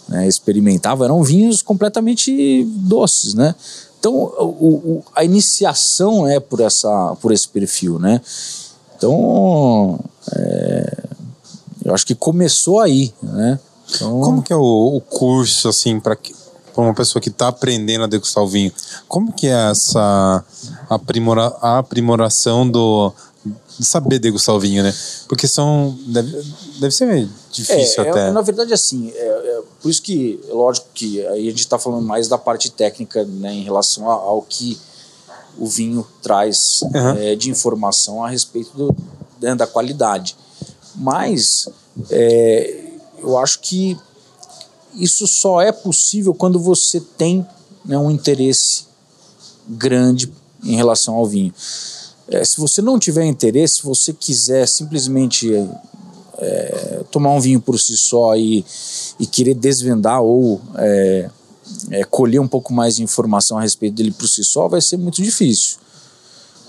né, 0.07 0.27
experimentava, 0.27 1.05
eram 1.05 1.23
vinhos 1.23 1.61
completamente 1.61 2.63
doces, 2.65 3.33
né? 3.33 3.55
Então, 3.99 4.13
o, 4.13 4.43
o, 4.43 5.03
a 5.15 5.23
iniciação 5.23 6.27
é 6.27 6.39
por, 6.39 6.59
essa, 6.59 7.15
por 7.21 7.31
esse 7.31 7.47
perfil, 7.47 7.99
né? 7.99 8.19
Então, 8.97 9.99
é, 10.35 11.03
eu 11.85 11.93
acho 11.93 12.05
que 12.05 12.15
começou 12.15 12.79
aí, 12.79 13.13
né? 13.21 13.59
Então, 13.95 14.21
Como 14.21 14.41
que 14.41 14.51
é 14.51 14.55
o, 14.55 14.95
o 14.95 15.01
curso, 15.01 15.69
assim, 15.69 15.99
para 15.99 16.17
uma 16.77 16.93
pessoa 16.93 17.21
que 17.21 17.29
está 17.29 17.49
aprendendo 17.49 18.03
a 18.03 18.07
degustar 18.07 18.43
o 18.43 18.47
vinho? 18.47 18.71
Como 19.07 19.31
que 19.31 19.47
é 19.47 19.69
essa 19.69 20.43
aprimora, 20.89 21.47
aprimoração 21.61 22.67
do, 22.67 23.13
saber 23.79 24.19
degustar 24.19 24.55
o 24.55 24.59
vinho, 24.59 24.83
né? 24.83 24.93
Porque 25.27 25.47
são. 25.47 25.97
Deve, 26.07 26.43
deve 26.79 26.91
ser 26.91 27.29
difícil 27.51 28.03
é, 28.03 28.09
até. 28.09 28.27
É, 28.27 28.31
na 28.31 28.41
verdade, 28.41 28.73
assim, 28.73 29.11
é, 29.15 29.25
é, 29.25 29.61
por 29.81 29.89
isso 29.89 30.01
que, 30.01 30.39
lógico 30.49 30.87
que 30.93 31.25
aí 31.27 31.47
a 31.47 31.51
gente 31.51 31.59
está 31.59 31.79
falando 31.79 32.05
mais 32.05 32.27
da 32.27 32.37
parte 32.37 32.69
técnica, 32.69 33.25
né, 33.25 33.53
em 33.53 33.63
relação 33.63 34.09
ao, 34.09 34.29
ao 34.29 34.41
que 34.41 34.77
o 35.57 35.67
vinho 35.67 36.07
traz 36.21 36.81
uhum. 36.83 37.17
é, 37.17 37.35
de 37.35 37.49
informação 37.49 38.23
a 38.23 38.29
respeito 38.29 38.75
do, 38.75 38.95
né, 39.41 39.55
da 39.55 39.67
qualidade. 39.67 40.35
Mas 40.95 41.67
é, 42.09 42.83
eu 43.19 43.37
acho 43.37 43.59
que 43.59 43.97
isso 44.95 45.25
só 45.25 45.61
é 45.61 45.71
possível 45.71 46.33
quando 46.33 46.59
você 46.59 46.99
tem 46.99 47.45
né, 47.83 47.97
um 47.97 48.11
interesse 48.11 48.85
grande 49.67 50.31
em 50.63 50.75
relação 50.75 51.15
ao 51.15 51.25
vinho. 51.25 51.53
É, 52.31 52.45
se 52.45 52.57
você 52.57 52.81
não 52.81 52.97
tiver 52.97 53.25
interesse, 53.25 53.75
se 53.75 53.83
você 53.83 54.13
quiser 54.13 54.65
simplesmente 54.67 55.53
é, 56.37 57.03
tomar 57.11 57.31
um 57.31 57.39
vinho 57.39 57.59
por 57.59 57.77
si 57.77 57.97
só 57.97 58.35
e, 58.35 58.65
e 59.19 59.27
querer 59.27 59.53
desvendar 59.53 60.21
ou 60.21 60.61
é, 60.77 61.29
é, 61.91 62.03
colher 62.05 62.39
um 62.39 62.47
pouco 62.47 62.73
mais 62.73 62.95
de 62.95 63.03
informação 63.03 63.57
a 63.57 63.61
respeito 63.61 63.95
dele 63.95 64.11
por 64.11 64.27
si 64.27 64.43
só, 64.43 64.67
vai 64.67 64.81
ser 64.81 64.97
muito 64.97 65.21
difícil. 65.21 65.77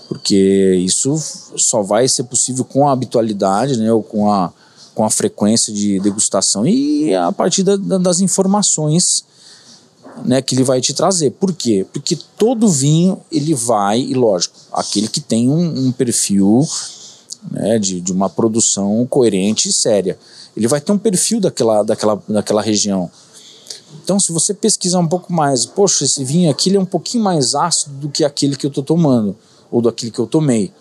porque 0.07 0.75
isso 0.85 1.17
só 1.55 1.81
vai 1.81 2.07
ser 2.07 2.23
possível 2.25 2.65
com 2.65 2.87
a 2.87 2.91
habitualidade, 2.91 3.77
né, 3.77 3.91
ou 3.91 4.03
com 4.03 4.31
a, 4.31 4.53
com 4.93 5.03
a 5.05 5.09
frequência 5.09 5.73
de 5.73 5.99
degustação 5.99 6.67
e 6.67 7.15
a 7.15 7.31
partir 7.31 7.63
da, 7.63 7.77
das 7.77 8.19
informações 8.19 9.25
né, 10.23 10.41
que 10.41 10.55
ele 10.55 10.63
vai 10.63 10.81
te 10.81 10.93
trazer. 10.93 11.31
Por 11.31 11.53
quê? 11.53 11.85
Porque 11.91 12.17
todo 12.37 12.69
vinho 12.69 13.21
ele 13.31 13.53
vai, 13.53 13.99
e 13.99 14.13
lógico, 14.13 14.55
aquele 14.71 15.07
que 15.07 15.19
tem 15.19 15.49
um, 15.49 15.87
um 15.87 15.91
perfil 15.91 16.67
né, 17.51 17.79
de, 17.79 17.99
de 17.99 18.11
uma 18.11 18.29
produção 18.29 19.05
coerente 19.07 19.69
e 19.69 19.73
séria, 19.73 20.17
ele 20.55 20.67
vai 20.67 20.79
ter 20.79 20.91
um 20.91 20.97
perfil 20.97 21.39
daquela, 21.39 21.83
daquela, 21.83 22.23
daquela 22.27 22.61
região. 22.61 23.09
Então, 24.03 24.19
se 24.19 24.31
você 24.31 24.53
pesquisar 24.53 24.99
um 24.99 25.07
pouco 25.07 25.31
mais, 25.31 25.65
poxa, 25.65 26.03
esse 26.03 26.23
vinho 26.23 26.49
aqui 26.49 26.75
é 26.75 26.79
um 26.79 26.85
pouquinho 26.85 27.23
mais 27.23 27.55
ácido 27.55 27.95
do 27.95 28.09
que 28.09 28.23
aquele 28.23 28.55
que 28.55 28.65
eu 28.65 28.69
estou 28.69 28.83
tomando, 28.83 29.35
ou 29.71 29.81
daquele 29.81 30.11
que 30.11 30.19
eu 30.19 30.27
tomei. 30.27 30.71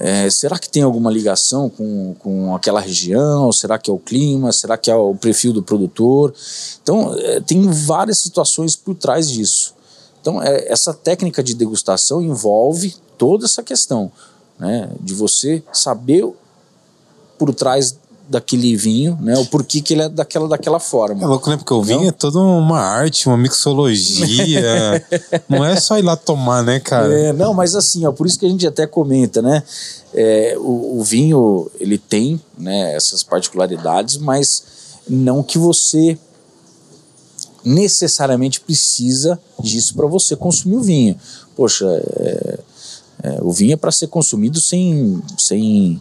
É, 0.00 0.30
será 0.30 0.58
que 0.58 0.68
tem 0.68 0.82
alguma 0.82 1.10
ligação 1.10 1.68
com, 1.68 2.14
com 2.18 2.54
aquela 2.54 2.80
região? 2.80 3.50
Será 3.52 3.78
que 3.78 3.90
é 3.90 3.92
o 3.92 3.98
clima? 3.98 4.52
Será 4.52 4.76
que 4.78 4.90
é 4.90 4.94
o 4.94 5.14
perfil 5.14 5.52
do 5.52 5.62
produtor? 5.62 6.32
Então, 6.82 7.14
é, 7.18 7.40
tem 7.40 7.68
várias 7.68 8.18
situações 8.18 8.76
por 8.76 8.94
trás 8.94 9.28
disso. 9.28 9.74
Então, 10.20 10.42
é, 10.42 10.70
essa 10.70 10.94
técnica 10.94 11.42
de 11.42 11.54
degustação 11.54 12.22
envolve 12.22 12.94
toda 13.16 13.46
essa 13.46 13.62
questão 13.62 14.12
né, 14.58 14.90
de 15.00 15.14
você 15.14 15.62
saber 15.72 16.28
por 17.38 17.52
trás 17.54 17.96
daquele 18.28 18.76
vinho, 18.76 19.16
né? 19.20 19.36
O 19.38 19.46
porquê 19.46 19.80
que 19.80 19.94
ele 19.94 20.02
é 20.02 20.08
daquela, 20.08 20.46
daquela 20.46 20.78
forma. 20.78 21.22
É 21.22 21.26
louco, 21.26 21.48
né? 21.48 21.56
Porque 21.56 21.72
o 21.72 21.82
vinho 21.82 22.08
é 22.08 22.12
toda 22.12 22.38
uma 22.38 22.78
arte, 22.78 23.26
uma 23.26 23.38
mixologia. 23.38 25.04
não 25.48 25.64
é 25.64 25.80
só 25.80 25.98
ir 25.98 26.02
lá 26.02 26.14
tomar, 26.14 26.62
né, 26.62 26.78
cara? 26.78 27.12
É, 27.12 27.32
não, 27.32 27.54
mas 27.54 27.74
assim, 27.74 28.04
ó, 28.06 28.12
por 28.12 28.26
isso 28.26 28.38
que 28.38 28.44
a 28.44 28.48
gente 28.48 28.66
até 28.66 28.86
comenta, 28.86 29.40
né? 29.40 29.62
É, 30.12 30.56
o, 30.58 30.98
o, 30.98 31.02
vinho, 31.02 31.70
ele 31.80 31.96
tem 31.96 32.40
né, 32.56 32.94
essas 32.94 33.22
particularidades, 33.22 34.18
mas 34.18 34.62
não 35.08 35.42
que 35.42 35.58
você 35.58 36.18
necessariamente 37.64 38.60
precisa 38.60 39.38
disso 39.60 39.94
para 39.94 40.06
você 40.06 40.36
consumir 40.36 40.76
o 40.76 40.82
vinho. 40.82 41.16
Poxa, 41.56 41.86
é, 41.86 42.58
é, 43.22 43.38
o 43.40 43.52
vinho 43.52 43.72
é 43.72 43.76
para 43.76 43.90
ser 43.90 44.06
consumido 44.08 44.60
sem, 44.60 45.22
sem 45.36 46.00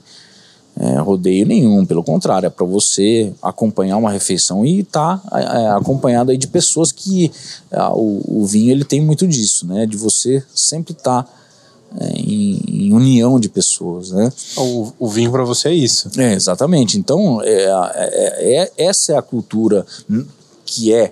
é, 0.80 1.00
rodeio 1.00 1.46
nenhum, 1.46 1.86
pelo 1.86 2.04
contrário, 2.04 2.46
é 2.46 2.50
para 2.50 2.66
você 2.66 3.34
acompanhar 3.42 3.98
uma 3.98 4.12
refeição 4.12 4.64
e 4.64 4.82
estar 4.82 5.18
tá, 5.18 5.40
é, 5.40 5.64
é, 5.64 5.70
acompanhado 5.72 6.30
aí 6.30 6.38
de 6.38 6.48
pessoas 6.48 6.92
que 6.92 7.32
é, 7.72 7.82
o, 7.94 8.22
o, 8.28 8.46
vinho 8.46 8.72
ele 8.72 8.86
tem 8.86 9.02
muito 9.02 9.28
disso, 9.28 9.66
né? 9.66 9.88
De 9.88 9.98
você 9.98 10.44
sempre 10.54 10.94
estar 10.94 11.24
tá, 11.24 11.30
é, 12.00 12.10
em, 12.20 12.62
em, 12.68 12.94
união 12.94 13.40
de 13.40 13.50
pessoas, 13.50 14.12
né? 14.12 14.32
O, 14.56 14.94
o 15.00 15.10
vinho 15.10 15.32
para 15.32 15.44
você 15.44 15.70
é 15.70 15.74
isso. 15.74 16.12
É, 16.16 16.34
exatamente. 16.34 17.00
Então, 17.00 17.42
é, 17.44 18.72
essa 18.78 19.14
é 19.14 19.18
a 19.18 19.22
cultura 19.22 19.84
que 20.64 20.94
é, 20.94 21.12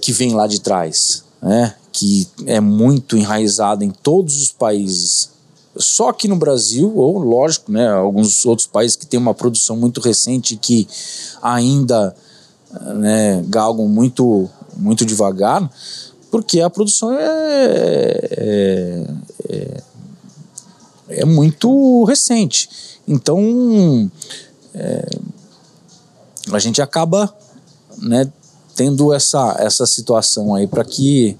que 0.00 0.12
vem 0.12 0.32
lá 0.32 0.46
de 0.46 0.58
trás, 0.58 1.22
né? 1.42 1.74
Que 1.92 2.26
é 2.46 2.60
muito 2.60 3.14
enraizada 3.14 3.84
em 3.84 3.90
todos 3.90 4.40
os 4.40 4.50
países 4.50 5.31
só 5.76 6.10
aqui 6.10 6.28
no 6.28 6.36
Brasil, 6.36 6.92
ou 6.96 7.18
lógico, 7.18 7.72
né, 7.72 7.90
alguns 7.90 8.44
outros 8.44 8.66
países 8.66 8.96
que 8.96 9.06
têm 9.06 9.18
uma 9.18 9.34
produção 9.34 9.76
muito 9.76 10.00
recente 10.00 10.56
que 10.56 10.86
ainda 11.40 12.14
né, 12.94 13.44
galgam 13.48 13.88
muito, 13.88 14.48
muito 14.76 15.04
devagar, 15.04 15.70
porque 16.30 16.60
a 16.60 16.70
produção 16.70 17.12
é, 17.12 17.24
é, 18.30 19.06
é, 19.48 19.82
é 21.08 21.24
muito 21.24 22.04
recente. 22.04 22.68
Então, 23.06 24.10
é, 24.74 25.06
a 26.50 26.58
gente 26.58 26.80
acaba 26.80 27.34
né, 27.98 28.30
tendo 28.74 29.12
essa, 29.12 29.56
essa 29.58 29.86
situação 29.86 30.54
aí 30.54 30.66
para 30.66 30.84
que 30.84 31.36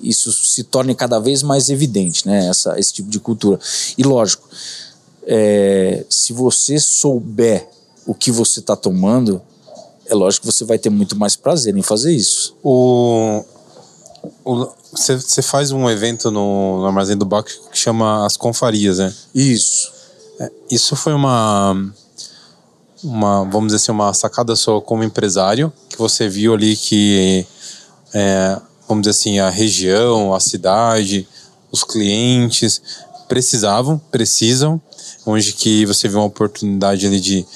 isso 0.00 0.32
se 0.32 0.64
torne 0.64 0.94
cada 0.94 1.18
vez 1.18 1.42
mais 1.42 1.68
evidente, 1.68 2.26
né? 2.26 2.48
Essa, 2.48 2.78
esse 2.78 2.92
tipo 2.92 3.10
de 3.10 3.18
cultura. 3.18 3.58
E 3.96 4.02
lógico, 4.02 4.48
é, 5.26 6.04
se 6.08 6.32
você 6.32 6.78
souber 6.78 7.68
o 8.06 8.14
que 8.14 8.30
você 8.30 8.60
está 8.60 8.76
tomando, 8.76 9.40
é 10.06 10.14
lógico 10.14 10.46
que 10.46 10.52
você 10.52 10.64
vai 10.64 10.78
ter 10.78 10.90
muito 10.90 11.16
mais 11.16 11.36
prazer 11.36 11.76
em 11.76 11.82
fazer 11.82 12.12
isso. 12.12 12.54
O 12.62 13.44
você 14.92 15.42
faz 15.42 15.72
um 15.72 15.88
evento 15.90 16.30
no, 16.30 16.80
no 16.80 16.86
Armazém 16.86 17.16
do 17.16 17.26
Baco 17.26 17.50
que 17.70 17.78
chama 17.78 18.24
as 18.24 18.36
confarias, 18.36 18.98
né? 18.98 19.12
Isso. 19.34 19.92
É, 20.40 20.50
isso 20.70 20.96
foi 20.96 21.12
uma, 21.12 21.92
uma, 23.02 23.44
vamos 23.44 23.66
dizer 23.66 23.76
assim, 23.76 23.92
uma 23.92 24.12
sacada 24.14 24.56
sua 24.56 24.80
como 24.80 25.04
empresário, 25.04 25.72
que 25.88 25.98
você 25.98 26.28
viu 26.28 26.54
ali 26.54 26.76
que 26.76 27.46
é, 28.14 28.58
vamos 28.88 29.02
dizer 29.02 29.10
assim, 29.10 29.38
a 29.38 29.50
região, 29.50 30.34
a 30.34 30.40
cidade, 30.40 31.28
os 31.70 31.82
clientes 31.82 32.80
precisavam, 33.28 34.00
precisam, 34.10 34.80
onde 35.24 35.52
que 35.52 35.84
você 35.84 36.08
viu 36.08 36.18
uma 36.18 36.26
oportunidade 36.26 37.06
ali 37.06 37.20
de 37.20 37.46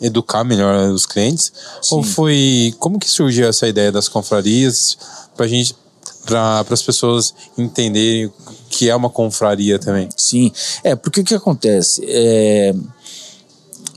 educar 0.00 0.44
melhor 0.44 0.90
os 0.90 1.06
clientes? 1.06 1.52
Sim. 1.82 1.96
Ou 1.96 2.02
foi 2.02 2.74
como 2.78 2.98
que 2.98 3.08
surgiu 3.08 3.48
essa 3.48 3.68
ideia 3.68 3.92
das 3.92 4.08
confrarias 4.08 4.98
para 5.36 5.46
gente 5.46 5.76
para 6.24 6.64
as 6.70 6.82
pessoas 6.82 7.34
entenderem 7.56 8.30
que 8.68 8.88
é 8.88 8.96
uma 8.96 9.10
confraria 9.10 9.78
também? 9.78 10.08
Sim, 10.16 10.52
é 10.84 10.94
porque 10.94 11.20
o 11.20 11.24
que 11.24 11.34
acontece 11.34 12.04
é 12.06 12.74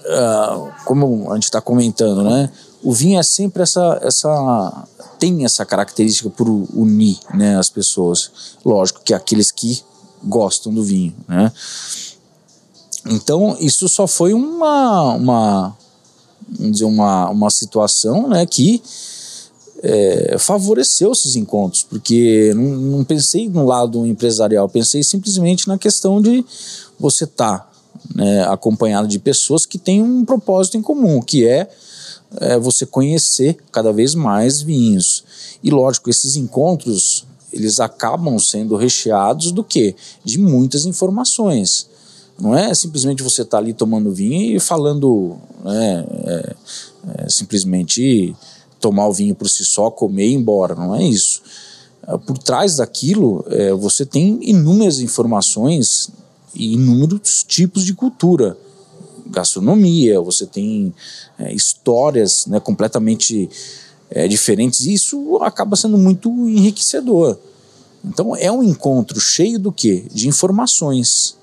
uh, 0.06 0.72
como 0.86 1.32
a 1.32 1.36
gente 1.36 1.46
está 1.46 1.62
comentando, 1.62 2.24
né? 2.24 2.50
O 2.82 2.92
vinho 2.92 3.20
é 3.20 3.24
sempre 3.24 3.64
essa 3.64 4.00
essa 4.02 4.86
tem 5.24 5.46
essa 5.46 5.66
característica 5.66 6.30
por 6.30 6.50
unir 6.50 7.18
né, 7.34 7.58
as 7.58 7.70
pessoas. 7.70 8.30
Lógico 8.66 9.00
que 9.06 9.14
aqueles 9.14 9.54
que 9.54 9.82
gostam 10.22 10.74
do 10.74 10.84
vinho, 10.84 11.16
né? 11.26 11.50
Então, 13.06 13.56
isso 13.58 13.88
só 13.88 14.06
foi 14.06 14.34
uma, 14.34 15.14
uma, 15.14 15.78
dizer, 16.50 16.84
uma, 16.84 17.30
uma 17.30 17.50
situação 17.50 18.28
né, 18.28 18.46
que 18.46 18.84
é, 19.82 20.36
favoreceu 20.38 21.14
esses 21.14 21.38
encontros, 21.38 21.84
porque 21.84 22.52
não, 22.54 22.98
não, 22.98 23.04
pensei 23.06 23.48
no 23.48 23.66
lado 23.66 24.06
empresarial, 24.06 24.68
pensei 24.68 25.04
simplesmente 25.04 25.70
na 25.70 25.78
questão 25.78 26.22
de 26.22 26.44
você 27.00 27.24
estar 27.24 27.60
tá, 27.60 27.72
né, 28.14 28.44
acompanhado 28.44 29.08
de 29.08 29.20
pessoas 29.20 29.66
que 29.66 29.78
têm 29.78 30.04
um 30.04 30.26
propósito 30.26 30.76
em 30.76 30.82
comum, 30.82 31.22
que 31.22 31.48
é 31.48 31.70
é, 32.38 32.58
você 32.58 32.86
conhecer 32.86 33.58
cada 33.72 33.92
vez 33.92 34.16
mais 34.16 34.62
vinhos. 34.62 35.24
E 35.64 35.70
lógico, 35.70 36.10
esses 36.10 36.36
encontros 36.36 37.26
eles 37.54 37.80
acabam 37.80 38.40
sendo 38.40 38.76
recheados 38.76 39.52
do 39.52 39.64
que? 39.64 39.96
De 40.26 40.40
muitas 40.40 40.86
informações. 40.86 41.88
Não 42.40 42.58
é 42.58 42.74
simplesmente 42.74 43.22
você 43.22 43.44
estar 43.44 43.58
tá 43.58 43.64
ali 43.64 43.74
tomando 43.74 44.12
vinho 44.12 44.58
e 44.58 44.60
falando 44.60 45.38
né, 45.64 46.06
é, 46.26 46.56
é, 47.20 47.30
simplesmente 47.30 48.36
tomar 48.80 49.08
o 49.08 49.14
vinho 49.14 49.36
por 49.36 49.48
si 49.48 49.64
só, 49.64 49.92
comer 49.92 50.28
e 50.28 50.34
embora. 50.34 50.74
Não 50.74 50.96
é 50.96 51.04
isso. 51.04 51.44
É, 52.08 52.18
por 52.18 52.40
trás 52.40 52.78
daquilo, 52.78 53.46
é, 53.48 53.72
você 53.74 54.04
tem 54.04 54.40
inúmeras 54.42 55.00
informações 55.00 56.10
e 56.56 56.74
inúmeros 56.74 57.46
tipos 57.48 57.86
de 57.86 57.94
cultura 57.94 58.58
gastronomia, 59.34 60.22
você 60.22 60.46
tem 60.46 60.94
é, 61.38 61.54
histórias 61.54 62.46
né, 62.46 62.60
completamente 62.60 63.50
é, 64.10 64.28
diferentes, 64.28 64.82
e 64.82 64.94
isso 64.94 65.38
acaba 65.42 65.76
sendo 65.76 65.98
muito 65.98 66.30
enriquecedor. 66.48 67.38
Então 68.04 68.36
é 68.36 68.52
um 68.52 68.62
encontro 68.62 69.20
cheio 69.20 69.58
do 69.58 69.72
quê? 69.72 70.06
De 70.12 70.28
informações. 70.28 71.38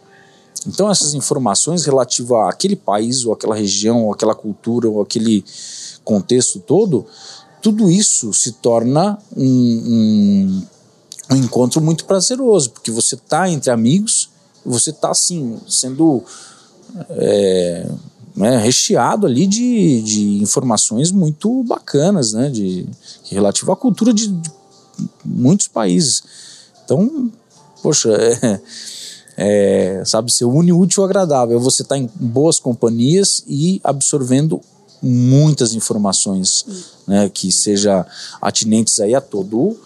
Então 0.67 0.91
essas 0.91 1.15
informações 1.15 1.85
relativas 1.85 2.49
àquele 2.49 2.77
país, 2.77 3.25
ou 3.25 3.33
aquela 3.33 3.55
região, 3.55 4.05
ou 4.05 4.13
aquela 4.13 4.35
cultura, 4.35 4.89
ou 4.89 5.01
aquele 5.01 5.45
contexto 6.05 6.61
todo, 6.61 7.07
tudo 7.63 7.91
isso 7.91 8.33
se 8.33 8.53
torna 8.53 9.19
um, 9.37 9.45
um, 9.45 10.67
um 11.33 11.37
encontro 11.37 11.81
muito 11.81 12.05
prazeroso, 12.05 12.71
porque 12.71 12.91
você 12.91 13.15
está 13.15 13.49
entre 13.49 13.71
amigos, 13.71 14.31
você 14.65 14.91
está 14.91 15.11
assim, 15.11 15.59
sendo 15.69 16.23
é, 17.11 17.87
né, 18.37 18.57
recheado 18.59 19.27
ali 19.27 19.47
de, 19.47 20.03
de 20.03 20.43
informações 20.43 21.11
muito 21.11 21.63
bacanas, 21.65 22.33
né, 22.33 22.49
de, 22.49 22.87
relativo 23.31 23.73
à 23.73 23.77
cultura 23.77 24.13
de, 24.13 24.29
de 24.29 24.51
muitos 25.25 25.69
países. 25.69 26.23
Então, 26.85 27.31
poxa, 27.83 28.11
é, 28.43 28.61
é, 29.37 30.03
sabe, 30.05 30.33
ser 30.33 30.45
une 30.45 30.73
útil 30.73 31.05
agradável. 31.05 31.59
É 31.59 31.61
você 31.61 31.83
estar 31.83 31.95
tá 31.95 31.99
em 31.99 32.09
boas 32.15 32.59
companhias 32.59 33.45
e 33.47 33.81
absorvendo 33.83 34.61
muitas 35.03 35.73
informações, 35.73 36.67
né, 37.07 37.29
que 37.29 37.51
seja 37.51 38.07
atinentes 38.41 39.01
aí 39.01 39.15
a 39.15 39.21
todo 39.21 39.79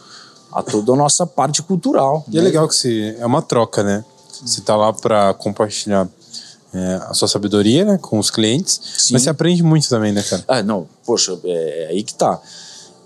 a 0.53 0.63
toda 0.63 0.93
a 0.93 0.97
nossa 0.97 1.27
parte 1.27 1.61
cultural. 1.63 2.25
E 2.31 2.39
é 2.39 2.41
legal 2.41 2.69
que 2.69 2.77
você, 2.77 3.17
é 3.19 3.27
uma 3.27 3.43
troca, 3.43 3.83
né? 3.83 4.05
Você 4.41 4.61
tá 4.61 4.77
lá 4.77 4.93
para 4.93 5.35
compartilhar 5.35 6.09
é, 6.75 6.95
a 7.09 7.15
sua 7.15 7.29
sabedoria 7.29 7.85
né, 7.85 7.99
com 7.99 8.19
os 8.19 8.31
clientes, 8.31 8.81
Sim. 8.99 9.13
mas 9.13 9.23
você 9.23 9.31
aprende 9.31 9.63
muito 9.63 9.89
também, 9.89 10.13
né, 10.13 10.23
cara? 10.23 10.45
Ah, 10.49 10.63
não, 10.63 10.89
poxa, 11.07 11.39
é, 11.45 11.85
é 11.85 11.87
aí 11.89 12.03
que 12.03 12.15
tá. 12.15 12.41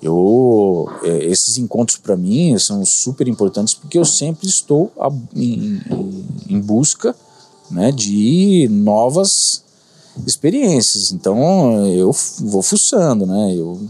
Eu, 0.00 0.88
é, 1.02 1.24
esses 1.24 1.58
encontros 1.58 1.98
para 1.98 2.16
mim 2.16 2.56
são 2.58 2.84
super 2.86 3.28
importantes 3.28 3.74
porque 3.74 3.98
eu 3.98 4.04
sempre 4.04 4.46
estou 4.46 4.92
a, 4.98 5.10
em, 5.34 5.82
em, 6.48 6.60
busca 6.60 7.14
né, 7.70 7.90
de 7.90 8.68
novas 8.70 9.62
experiências. 10.26 11.12
Então 11.12 11.84
eu 11.86 12.14
vou 12.40 12.62
fuçando, 12.62 13.26
né? 13.26 13.54
Eu, 13.54 13.86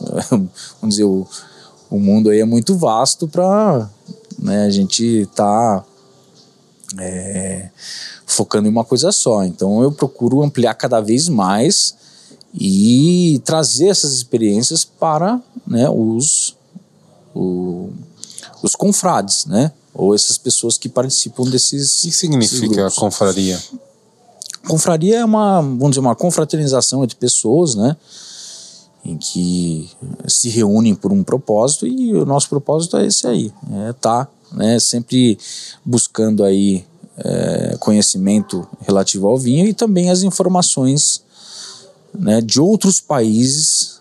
vamos 0.80 0.96
dizer, 0.96 1.04
o, 1.04 1.26
o 1.88 1.98
mundo 1.98 2.28
aí 2.28 2.40
é 2.40 2.44
muito 2.44 2.76
vasto 2.76 3.28
para 3.28 3.88
né, 4.38 4.66
a 4.66 4.70
gente 4.70 5.26
tá 5.34 5.84
é, 6.98 7.70
focando 8.26 8.66
em 8.68 8.70
uma 8.70 8.84
coisa 8.84 9.12
só. 9.12 9.44
Então 9.44 9.82
eu 9.82 9.92
procuro 9.92 10.42
ampliar 10.42 10.74
cada 10.74 11.00
vez 11.00 11.28
mais 11.28 11.94
e 12.52 13.40
trazer 13.44 13.88
essas 13.88 14.12
experiências 14.12 14.84
para 14.84 15.40
né, 15.66 15.88
os, 15.88 16.56
o- 17.34 17.90
os 18.62 18.74
confrades, 18.74 19.46
né? 19.46 19.72
Ou 19.94 20.14
essas 20.14 20.36
pessoas 20.36 20.76
que 20.76 20.88
participam 20.88 21.44
desses. 21.44 21.98
O 21.98 22.02
que 22.02 22.12
significa 22.12 22.90
confraria? 22.90 23.58
Confraria 24.66 25.18
é 25.20 25.24
uma, 25.24 25.60
vamos 25.62 25.90
dizer, 25.90 26.00
uma 26.00 26.16
confraternização 26.16 27.02
entre 27.04 27.16
pessoas, 27.16 27.74
né? 27.74 27.96
Em 29.04 29.16
que 29.16 29.88
se 30.26 30.48
reúnem 30.48 30.94
por 30.94 31.12
um 31.12 31.22
propósito 31.22 31.86
e 31.86 32.12
o 32.14 32.26
nosso 32.26 32.48
propósito 32.48 32.96
é 32.96 33.06
esse 33.06 33.26
aí, 33.26 33.52
é 33.88 33.92
tá, 33.92 34.26
né? 34.52 34.78
Sempre 34.80 35.38
buscando 35.84 36.42
aí 36.42 36.84
é, 37.16 37.55
conhecimento 37.86 38.66
relativo 38.80 39.28
ao 39.28 39.38
vinho 39.38 39.68
e 39.68 39.72
também 39.72 40.10
as 40.10 40.24
informações, 40.24 41.22
né? 42.12 42.40
De 42.40 42.60
outros 42.60 43.00
países 43.00 44.00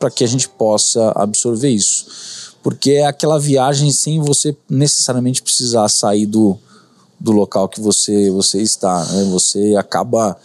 para 0.00 0.10
que 0.10 0.24
a 0.24 0.26
gente 0.26 0.48
possa 0.48 1.12
absorver 1.14 1.68
isso, 1.68 2.56
porque 2.60 2.90
é 2.90 3.06
aquela 3.06 3.38
viagem 3.38 3.92
sem 3.92 4.20
você 4.20 4.56
necessariamente 4.68 5.40
precisar 5.40 5.88
sair 5.88 6.26
do 6.26 6.58
do 7.20 7.30
local 7.30 7.68
que 7.68 7.80
você 7.80 8.28
você 8.32 8.60
está, 8.60 9.04
né? 9.04 9.24
Você 9.30 9.76
acaba 9.78 10.36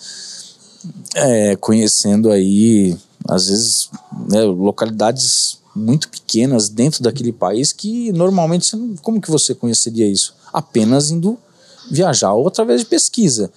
é, 1.16 1.56
conhecendo 1.56 2.30
aí 2.30 2.96
às 3.28 3.48
vezes 3.48 3.90
né, 4.30 4.44
localidades 4.44 5.58
muito 5.76 6.08
pequenas 6.08 6.70
dentro 6.70 7.02
daquele 7.02 7.32
país 7.32 7.74
que 7.74 8.12
normalmente 8.12 8.70
como 9.02 9.20
que 9.20 9.32
você 9.32 9.56
conheceria 9.56 10.08
isso? 10.08 10.36
Apenas 10.54 11.10
indo 11.10 11.36
viajar 11.90 12.34
ou 12.34 12.48
através 12.48 12.82
de 12.82 12.88
pesquisa. 12.88 13.52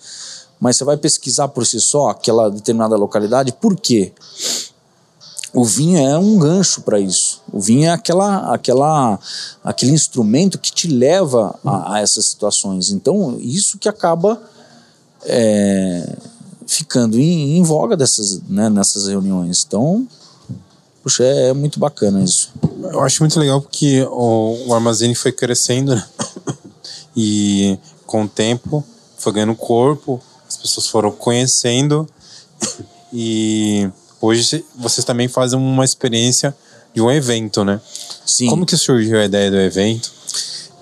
Mas 0.58 0.76
você 0.76 0.84
vai 0.84 0.96
pesquisar 0.96 1.48
por 1.48 1.64
si 1.64 1.80
só 1.80 2.10
aquela 2.10 2.50
determinada 2.50 2.96
localidade, 2.96 3.52
por 3.52 3.76
quê? 3.76 4.12
O 5.52 5.64
vinho 5.64 5.98
é 5.98 6.16
um 6.16 6.38
gancho 6.38 6.82
para 6.82 7.00
isso. 7.00 7.42
O 7.52 7.60
vinho 7.60 7.86
é 7.86 7.90
aquela, 7.90 8.54
aquela, 8.54 9.18
aquele 9.64 9.92
instrumento 9.92 10.58
que 10.58 10.70
te 10.70 10.86
leva 10.86 11.58
a, 11.64 11.94
a 11.94 12.00
essas 12.00 12.26
situações. 12.26 12.90
Então, 12.90 13.36
isso 13.40 13.78
que 13.78 13.88
acaba 13.88 14.40
é, 15.24 16.16
ficando 16.66 17.18
em, 17.18 17.58
em 17.58 17.62
voga 17.64 17.96
dessas, 17.96 18.40
né, 18.42 18.68
nessas 18.68 19.08
reuniões. 19.08 19.64
Então, 19.66 20.06
puxa, 21.02 21.24
é, 21.24 21.48
é 21.48 21.52
muito 21.52 21.80
bacana 21.80 22.22
isso. 22.22 22.52
Eu 22.82 23.00
acho 23.00 23.22
muito 23.22 23.38
legal 23.38 23.60
porque 23.60 24.02
o, 24.08 24.68
o 24.68 24.74
armazém 24.74 25.14
foi 25.14 25.32
crescendo 25.32 25.96
né? 25.96 26.06
e 27.16 27.76
com 28.10 28.24
o 28.24 28.28
tempo 28.28 28.84
foi 29.16 29.32
ganhando 29.32 29.54
corpo, 29.54 30.20
as 30.48 30.56
pessoas 30.56 30.88
foram 30.88 31.12
conhecendo 31.12 32.08
e 33.12 33.88
hoje 34.20 34.64
vocês 34.74 35.04
também 35.04 35.28
fazem 35.28 35.56
uma 35.56 35.84
experiência 35.84 36.54
de 36.92 37.00
um 37.00 37.08
evento, 37.08 37.64
né? 37.64 37.80
Sim. 38.26 38.48
Como 38.48 38.66
que 38.66 38.76
surgiu 38.76 39.20
a 39.20 39.24
ideia 39.24 39.48
do 39.48 39.58
evento? 39.58 40.10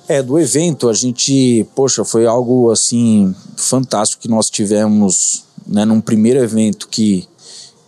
É, 0.08 0.22
do 0.22 0.38
evento 0.38 0.88
a 0.88 0.94
gente, 0.94 1.66
poxa, 1.74 2.02
foi 2.02 2.24
algo 2.24 2.70
assim 2.70 3.34
fantástico 3.58 4.22
que 4.22 4.28
nós 4.28 4.48
tivemos, 4.48 5.44
né, 5.66 5.84
num 5.84 6.00
primeiro 6.00 6.42
evento 6.42 6.88
que, 6.88 7.28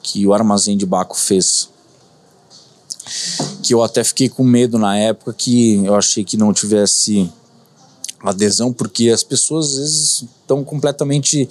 que 0.02 0.26
o 0.26 0.34
Armazém 0.34 0.76
de 0.76 0.84
Baco 0.84 1.16
fez. 1.16 1.70
Que 3.62 3.72
eu 3.72 3.82
até 3.82 4.04
fiquei 4.04 4.28
com 4.28 4.44
medo 4.44 4.78
na 4.78 4.98
época 4.98 5.32
que 5.32 5.82
eu 5.82 5.94
achei 5.94 6.22
que 6.22 6.36
não 6.36 6.52
tivesse 6.52 7.32
adesão, 8.22 8.72
porque 8.72 9.08
as 9.08 9.22
pessoas 9.22 9.66
às 9.66 9.76
vezes 9.78 10.24
estão 10.42 10.64
completamente, 10.64 11.48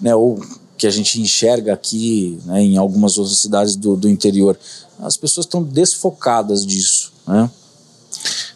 né, 0.00 0.14
ou 0.14 0.40
que 0.78 0.86
a 0.86 0.90
gente 0.90 1.20
enxerga 1.20 1.72
aqui, 1.72 2.38
né, 2.44 2.62
em 2.62 2.76
algumas 2.76 3.18
outras 3.18 3.38
cidades 3.38 3.76
do, 3.76 3.96
do 3.96 4.08
interior, 4.08 4.58
as 5.00 5.16
pessoas 5.16 5.46
estão 5.46 5.62
desfocadas 5.62 6.64
disso, 6.66 7.12
né? 7.26 7.50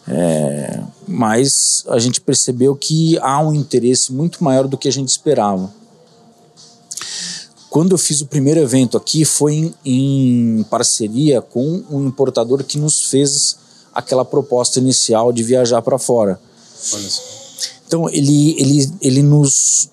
É, 0.09 0.81
mas 1.09 1.85
a 1.89 1.99
gente 1.99 2.21
percebeu 2.21 2.77
que 2.77 3.19
há 3.19 3.41
um 3.41 3.53
interesse 3.53 4.13
muito 4.13 4.43
maior 4.43 4.69
do 4.69 4.79
que 4.79 4.87
a 4.87 4.93
gente 4.93 5.09
esperava. 5.09 5.73
Quando 7.69 7.93
eu 7.93 7.99
fiz 7.99 8.21
o 8.21 8.27
primeiro 8.27 8.61
evento 8.61 8.97
aqui, 8.97 9.25
foi 9.25 9.55
em, 9.55 9.75
em 9.85 10.63
parceria 10.65 11.43
com 11.43 11.83
um 11.91 12.07
importador 12.07 12.63
que 12.63 12.79
nos 12.79 13.05
fez 13.05 13.57
aquela 13.93 14.25
proposta 14.25 14.79
inicial 14.79 15.33
de 15.33 15.43
viajar 15.43 15.83
para 15.83 15.99
fora. 15.99 16.41
Então 17.87 18.09
ele, 18.09 18.61
ele, 18.61 18.93
ele 19.01 19.23
nos 19.23 19.89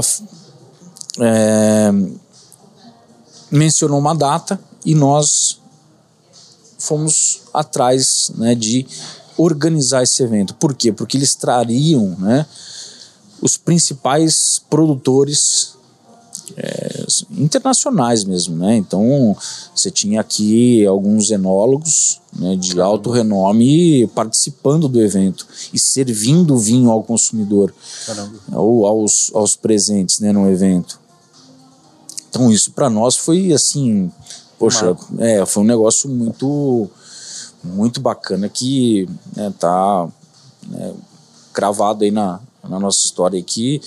f- 0.00 0.22
é, 1.20 1.90
mencionou 3.50 3.98
uma 3.98 4.14
data 4.14 4.58
e 4.84 4.94
nós 4.94 5.60
fomos 6.78 7.42
atrás 7.52 8.30
né, 8.36 8.54
de 8.54 8.86
organizar 9.36 10.02
esse 10.02 10.22
evento. 10.22 10.54
Por 10.54 10.74
quê? 10.74 10.92
Porque 10.92 11.16
eles 11.16 11.34
trariam 11.34 12.16
né, 12.18 12.46
os 13.40 13.56
principais 13.56 14.60
produtores 14.70 15.74
é, 16.56 17.04
internacionais 17.32 18.24
mesmo, 18.24 18.56
né? 18.56 18.76
Então 18.76 19.36
você 19.74 19.90
tinha 19.90 20.20
aqui 20.20 20.84
alguns 20.86 21.30
enólogos 21.30 22.20
né, 22.34 22.56
de 22.56 22.80
alto 22.80 23.10
renome 23.10 24.06
participando 24.08 24.88
do 24.88 25.00
evento 25.00 25.46
e 25.72 25.78
servindo 25.78 26.58
vinho 26.58 26.90
ao 26.90 27.02
consumidor 27.02 27.74
Caramba. 28.06 28.38
ou 28.52 28.86
aos, 28.86 29.30
aos 29.34 29.54
presentes 29.54 30.20
né, 30.20 30.32
no 30.32 30.48
evento. 30.50 31.00
Então 32.30 32.50
isso 32.50 32.72
para 32.72 32.88
nós 32.88 33.16
foi 33.16 33.52
assim, 33.52 34.10
poxa, 34.58 34.96
é, 35.18 35.44
foi 35.44 35.62
um 35.62 35.66
negócio 35.66 36.08
muito 36.08 36.88
muito 37.62 38.00
bacana 38.00 38.48
que 38.48 39.08
né, 39.36 39.52
tá 39.58 40.08
né, 40.66 40.94
cravado 41.52 42.02
aí 42.02 42.10
na, 42.10 42.40
na 42.68 42.80
nossa 42.80 43.04
história 43.04 43.36
aí 43.36 43.42
que 43.42 43.80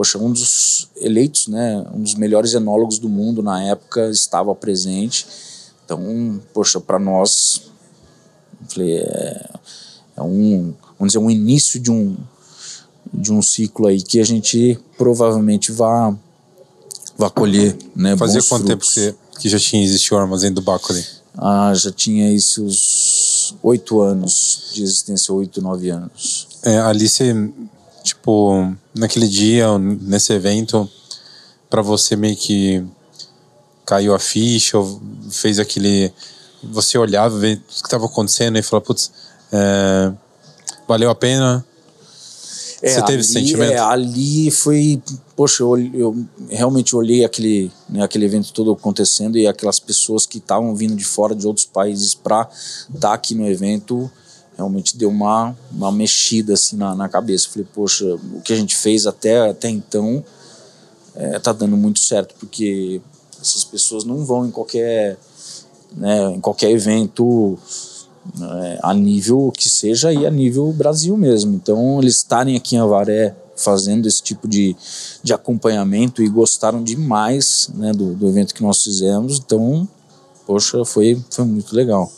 poxa, 0.00 0.16
um 0.16 0.32
dos 0.32 0.88
eleitos, 0.96 1.46
né, 1.46 1.84
um 1.92 2.02
dos 2.02 2.14
melhores 2.14 2.54
enólogos 2.54 2.98
do 2.98 3.06
mundo 3.06 3.42
na 3.42 3.62
época 3.62 4.08
estava 4.08 4.54
presente. 4.54 5.26
Então, 5.84 6.40
poxa, 6.54 6.80
para 6.80 6.98
nós 6.98 7.70
falei, 8.66 8.96
é, 8.96 9.50
é 10.16 10.22
um, 10.22 10.72
vamos 10.98 11.12
dizer, 11.12 11.18
um 11.18 11.30
início 11.30 11.78
de 11.78 11.90
um 11.90 12.16
de 13.12 13.30
um 13.30 13.42
ciclo 13.42 13.88
aí 13.88 14.00
que 14.00 14.18
a 14.18 14.24
gente 14.24 14.78
provavelmente 14.96 15.70
vá 15.70 16.16
vá 17.18 17.28
colher, 17.28 17.76
né, 17.94 18.16
Fazia 18.16 18.42
quanto 18.44 18.64
tempo 18.64 18.82
frutos. 18.82 19.14
que, 19.34 19.40
que 19.40 19.48
já 19.50 19.58
tinha 19.58 19.84
existido 19.84 20.16
o 20.16 20.18
armazém 20.18 20.50
do 20.50 20.62
Baco 20.62 20.92
ali? 20.94 21.04
Ah, 21.36 21.74
já 21.74 21.92
tinha 21.92 22.34
uns 22.58 23.54
oito 23.62 24.00
anos 24.00 24.70
de 24.72 24.82
existência, 24.82 25.34
oito, 25.34 25.60
nove 25.60 25.90
anos. 25.90 26.48
É, 26.62 26.78
ali 26.78 27.06
você, 27.06 27.34
tipo, 28.02 28.74
naquele 28.94 29.28
dia, 29.28 29.78
nesse 29.78 30.32
evento, 30.32 30.88
pra 31.68 31.82
você 31.82 32.16
meio 32.16 32.36
que 32.36 32.84
caiu 33.86 34.14
a 34.14 34.18
ficha, 34.18 34.78
ou 34.78 35.00
fez 35.30 35.58
aquele. 35.58 36.12
Você 36.62 36.98
olhava, 36.98 37.38
vê 37.38 37.54
o 37.54 37.56
que 37.58 37.72
estava 37.72 38.06
acontecendo 38.06 38.58
e 38.58 38.62
falava, 38.62 38.86
putz, 38.86 39.10
é, 39.52 40.12
valeu 40.86 41.10
a 41.10 41.14
pena. 41.14 41.64
você 42.82 43.02
teve 43.02 43.20
esse 43.20 43.36
ali, 43.36 43.46
sentimento? 43.46 43.72
É, 43.72 43.78
ali 43.78 44.50
foi, 44.50 45.02
poxa, 45.34 45.62
eu, 45.62 45.78
eu 45.94 46.26
realmente 46.48 46.94
olhei 46.94 47.24
aquele, 47.24 47.72
né, 47.88 48.02
aquele 48.02 48.26
evento 48.26 48.52
todo 48.52 48.72
acontecendo 48.72 49.38
e 49.38 49.46
aquelas 49.46 49.80
pessoas 49.80 50.26
que 50.26 50.38
estavam 50.38 50.74
vindo 50.74 50.94
de 50.94 51.04
fora 51.04 51.34
de 51.34 51.46
outros 51.46 51.66
países 51.66 52.14
para 52.14 52.48
estar 52.94 53.14
aqui 53.14 53.34
no 53.34 53.48
evento, 53.48 54.10
realmente 54.60 54.96
deu 54.96 55.08
uma, 55.08 55.56
uma 55.72 55.90
mexida 55.90 56.54
assim 56.54 56.76
na, 56.76 56.94
na 56.94 57.08
cabeça. 57.08 57.48
Falei, 57.48 57.66
poxa, 57.74 58.04
o 58.34 58.40
que 58.42 58.52
a 58.52 58.56
gente 58.56 58.76
fez 58.76 59.06
até, 59.06 59.48
até 59.48 59.68
então 59.68 60.22
é, 61.16 61.38
tá 61.38 61.52
dando 61.52 61.76
muito 61.76 61.98
certo, 61.98 62.34
porque 62.38 63.00
essas 63.40 63.64
pessoas 63.64 64.04
não 64.04 64.24
vão 64.24 64.46
em 64.46 64.50
qualquer, 64.50 65.18
né, 65.96 66.32
em 66.32 66.40
qualquer 66.40 66.70
evento 66.70 67.58
é, 68.40 68.78
a 68.82 68.92
nível 68.92 69.50
que 69.56 69.68
seja 69.68 70.10
aí 70.10 70.26
a 70.26 70.30
nível 70.30 70.72
Brasil 70.72 71.16
mesmo. 71.16 71.54
Então 71.54 71.98
eles 72.00 72.16
estarem 72.16 72.56
aqui 72.56 72.76
em 72.76 72.78
Avaré 72.78 73.34
fazendo 73.56 74.06
esse 74.06 74.22
tipo 74.22 74.46
de, 74.48 74.76
de 75.22 75.32
acompanhamento 75.32 76.22
e 76.22 76.28
gostaram 76.28 76.82
demais 76.82 77.70
né, 77.74 77.92
do, 77.92 78.14
do 78.14 78.28
evento 78.28 78.54
que 78.54 78.62
nós 78.62 78.82
fizemos. 78.82 79.38
Então, 79.38 79.88
poxa, 80.46 80.84
foi, 80.84 81.22
foi 81.30 81.44
muito 81.44 81.74
legal. 81.74 82.10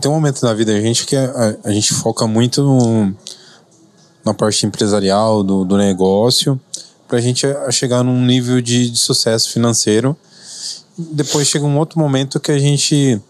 Tem 0.00 0.10
um 0.10 0.14
momento 0.14 0.42
na 0.42 0.52
vida 0.54 0.72
da 0.72 0.80
gente 0.80 1.06
que 1.06 1.16
a, 1.16 1.56
a 1.64 1.70
gente 1.70 1.94
foca 1.94 2.26
muito 2.26 2.62
no, 2.62 3.14
na 4.24 4.34
parte 4.34 4.66
empresarial 4.66 5.42
do, 5.42 5.64
do 5.64 5.76
negócio 5.76 6.60
para 7.06 7.18
a 7.18 7.20
gente 7.20 7.46
chegar 7.70 8.02
num 8.02 8.24
nível 8.24 8.60
de, 8.60 8.90
de 8.90 8.98
sucesso 8.98 9.50
financeiro. 9.50 10.16
Depois 10.96 11.46
chega 11.46 11.64
um 11.64 11.78
outro 11.78 11.98
momento 11.98 12.40
que 12.40 12.50
a 12.50 12.58
gente 12.58 13.20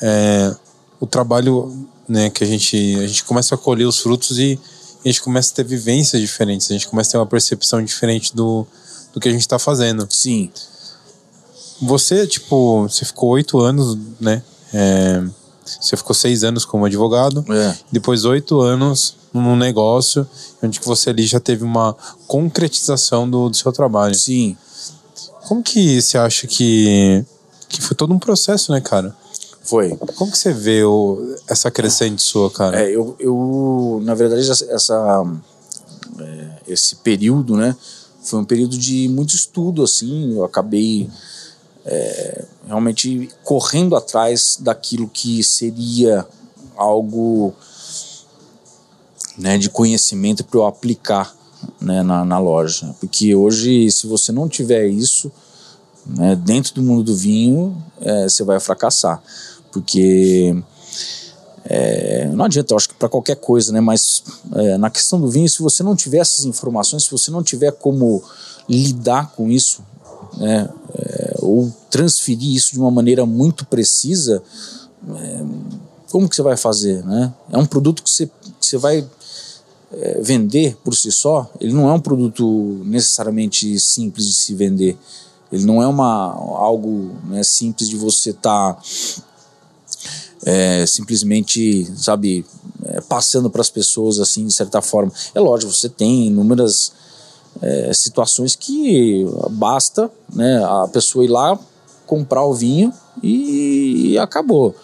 é, 0.00 0.54
o 1.00 1.06
trabalho 1.06 1.88
né, 2.08 2.30
que 2.30 2.42
a 2.44 2.46
gente, 2.46 2.96
a 2.98 3.06
gente 3.06 3.24
começa 3.24 3.54
a 3.54 3.58
colher 3.58 3.86
os 3.86 3.98
frutos 3.98 4.38
e 4.38 4.58
a 5.04 5.08
gente 5.08 5.22
começa 5.22 5.52
a 5.52 5.56
ter 5.56 5.64
vivências 5.64 6.20
diferentes, 6.20 6.70
a 6.70 6.74
gente 6.74 6.88
começa 6.88 7.10
a 7.10 7.12
ter 7.12 7.18
uma 7.18 7.26
percepção 7.26 7.82
diferente 7.84 8.34
do, 8.34 8.66
do 9.12 9.20
que 9.20 9.28
a 9.28 9.32
gente 9.32 9.40
está 9.40 9.58
fazendo. 9.58 10.06
Sim. 10.10 10.50
Você, 11.82 12.26
tipo, 12.26 12.82
você 12.88 13.04
ficou 13.04 13.30
oito 13.30 13.58
anos, 13.60 13.96
né? 14.20 14.42
É, 14.72 15.22
você 15.80 15.96
ficou 15.96 16.14
seis 16.14 16.44
anos 16.44 16.64
como 16.64 16.84
advogado, 16.84 17.44
é. 17.52 17.74
depois 17.90 18.24
oito 18.24 18.60
anos 18.60 19.16
num 19.32 19.56
negócio, 19.56 20.26
onde 20.62 20.80
que 20.80 20.86
você 20.86 21.10
ali 21.10 21.26
já 21.26 21.38
teve 21.38 21.64
uma 21.64 21.94
concretização 22.26 23.28
do, 23.28 23.50
do 23.50 23.56
seu 23.56 23.72
trabalho. 23.72 24.14
Sim. 24.14 24.56
Como 25.46 25.62
que 25.62 26.00
você 26.00 26.18
acha 26.18 26.46
que, 26.46 27.24
que 27.68 27.80
foi 27.80 27.96
todo 27.96 28.12
um 28.12 28.18
processo, 28.18 28.72
né, 28.72 28.80
cara? 28.80 29.14
Foi. 29.62 29.96
Como 29.96 30.30
que 30.30 30.38
você 30.38 30.52
vê 30.52 30.84
o, 30.84 31.36
essa 31.48 31.70
crescente 31.70 32.22
sua, 32.22 32.50
cara? 32.50 32.80
É, 32.80 32.90
eu, 32.90 33.16
eu 33.18 34.00
na 34.04 34.14
verdade, 34.14 34.48
essa, 34.48 35.24
é, 36.18 36.48
esse 36.68 36.96
período, 36.96 37.56
né, 37.56 37.76
foi 38.22 38.40
um 38.40 38.44
período 38.44 38.76
de 38.78 39.08
muito 39.08 39.34
estudo, 39.34 39.82
assim, 39.82 40.34
eu 40.36 40.44
acabei 40.44 41.08
é, 41.84 42.44
realmente 42.66 43.30
correndo 43.44 43.94
atrás 43.96 44.58
daquilo 44.60 45.08
que 45.08 45.42
seria 45.42 46.26
algo 46.76 47.54
né, 49.38 49.56
de 49.56 49.70
conhecimento 49.70 50.44
para 50.44 50.58
eu 50.58 50.66
aplicar 50.66 51.34
né, 51.80 52.02
na, 52.02 52.24
na 52.24 52.38
loja. 52.38 52.94
Porque 53.00 53.34
hoje, 53.34 53.90
se 53.90 54.06
você 54.06 54.32
não 54.32 54.48
tiver 54.48 54.86
isso 54.86 55.30
né, 56.04 56.34
dentro 56.36 56.74
do 56.74 56.82
mundo 56.82 57.04
do 57.04 57.16
vinho, 57.16 57.82
é, 58.00 58.28
você 58.28 58.42
vai 58.44 58.58
fracassar 58.60 59.22
porque 59.76 60.56
é, 61.66 62.30
não 62.32 62.46
adianta, 62.46 62.72
eu 62.72 62.76
acho 62.78 62.88
que 62.88 62.94
para 62.94 63.10
qualquer 63.10 63.36
coisa, 63.36 63.72
né? 63.74 63.80
Mas 63.80 64.22
é, 64.54 64.78
na 64.78 64.88
questão 64.88 65.20
do 65.20 65.28
vinho, 65.28 65.48
se 65.50 65.62
você 65.62 65.82
não 65.82 65.94
tiver 65.94 66.18
essas 66.18 66.46
informações, 66.46 67.04
se 67.04 67.10
você 67.10 67.30
não 67.30 67.42
tiver 67.42 67.72
como 67.72 68.22
lidar 68.66 69.32
com 69.36 69.50
isso, 69.50 69.82
né? 70.38 70.66
Ou 71.46 71.72
transferir 71.90 72.54
isso 72.54 72.72
de 72.72 72.78
uma 72.78 72.90
maneira 72.90 73.24
muito 73.24 73.64
precisa, 73.66 74.42
é, 75.08 75.44
como 76.10 76.28
que 76.28 76.36
você 76.36 76.42
vai 76.42 76.56
fazer, 76.56 77.04
né? 77.04 77.32
É 77.50 77.58
um 77.58 77.66
produto 77.66 78.02
que 78.02 78.10
você, 78.10 78.26
que 78.26 78.66
você 78.66 78.76
vai 78.76 79.06
é, 79.92 80.20
vender 80.20 80.76
por 80.84 80.94
si 80.94 81.10
só, 81.12 81.50
ele 81.60 81.72
não 81.72 81.88
é 81.88 81.92
um 81.92 82.00
produto 82.00 82.80
necessariamente 82.84 83.78
simples 83.78 84.26
de 84.26 84.32
se 84.32 84.54
vender. 84.54 84.96
Ele 85.50 85.64
não 85.64 85.82
é 85.82 85.86
uma, 85.86 86.32
algo 86.32 87.12
né, 87.24 87.42
simples 87.42 87.88
de 87.88 87.96
você 87.96 88.30
estar 88.30 88.74
tá 88.74 88.82
é, 90.44 90.84
simplesmente, 90.86 91.90
sabe, 91.96 92.44
é, 92.84 93.00
passando 93.02 93.48
para 93.48 93.60
as 93.60 93.70
pessoas 93.70 94.18
assim, 94.18 94.46
de 94.46 94.52
certa 94.52 94.82
forma. 94.82 95.12
É 95.34 95.40
lógico, 95.40 95.72
você 95.72 95.88
tem 95.88 96.26
inúmeras 96.26 96.92
é, 97.62 97.92
situações 97.92 98.54
que 98.54 99.26
basta 99.50 100.10
né, 100.32 100.62
a 100.64 100.88
pessoa 100.88 101.24
ir 101.24 101.28
lá 101.28 101.58
comprar 102.06 102.44
o 102.44 102.54
vinho 102.54 102.92
e, 103.22 104.12
e 104.12 104.18
acabou. 104.18 104.74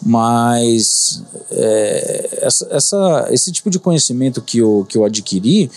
Mas 0.00 1.22
é, 1.50 2.38
essa, 2.42 2.68
essa, 2.70 3.28
esse 3.30 3.50
tipo 3.50 3.68
de 3.68 3.78
conhecimento 3.78 4.40
que 4.40 4.58
eu, 4.58 4.86
que 4.88 4.96
eu 4.96 5.04
adquiri 5.04 5.70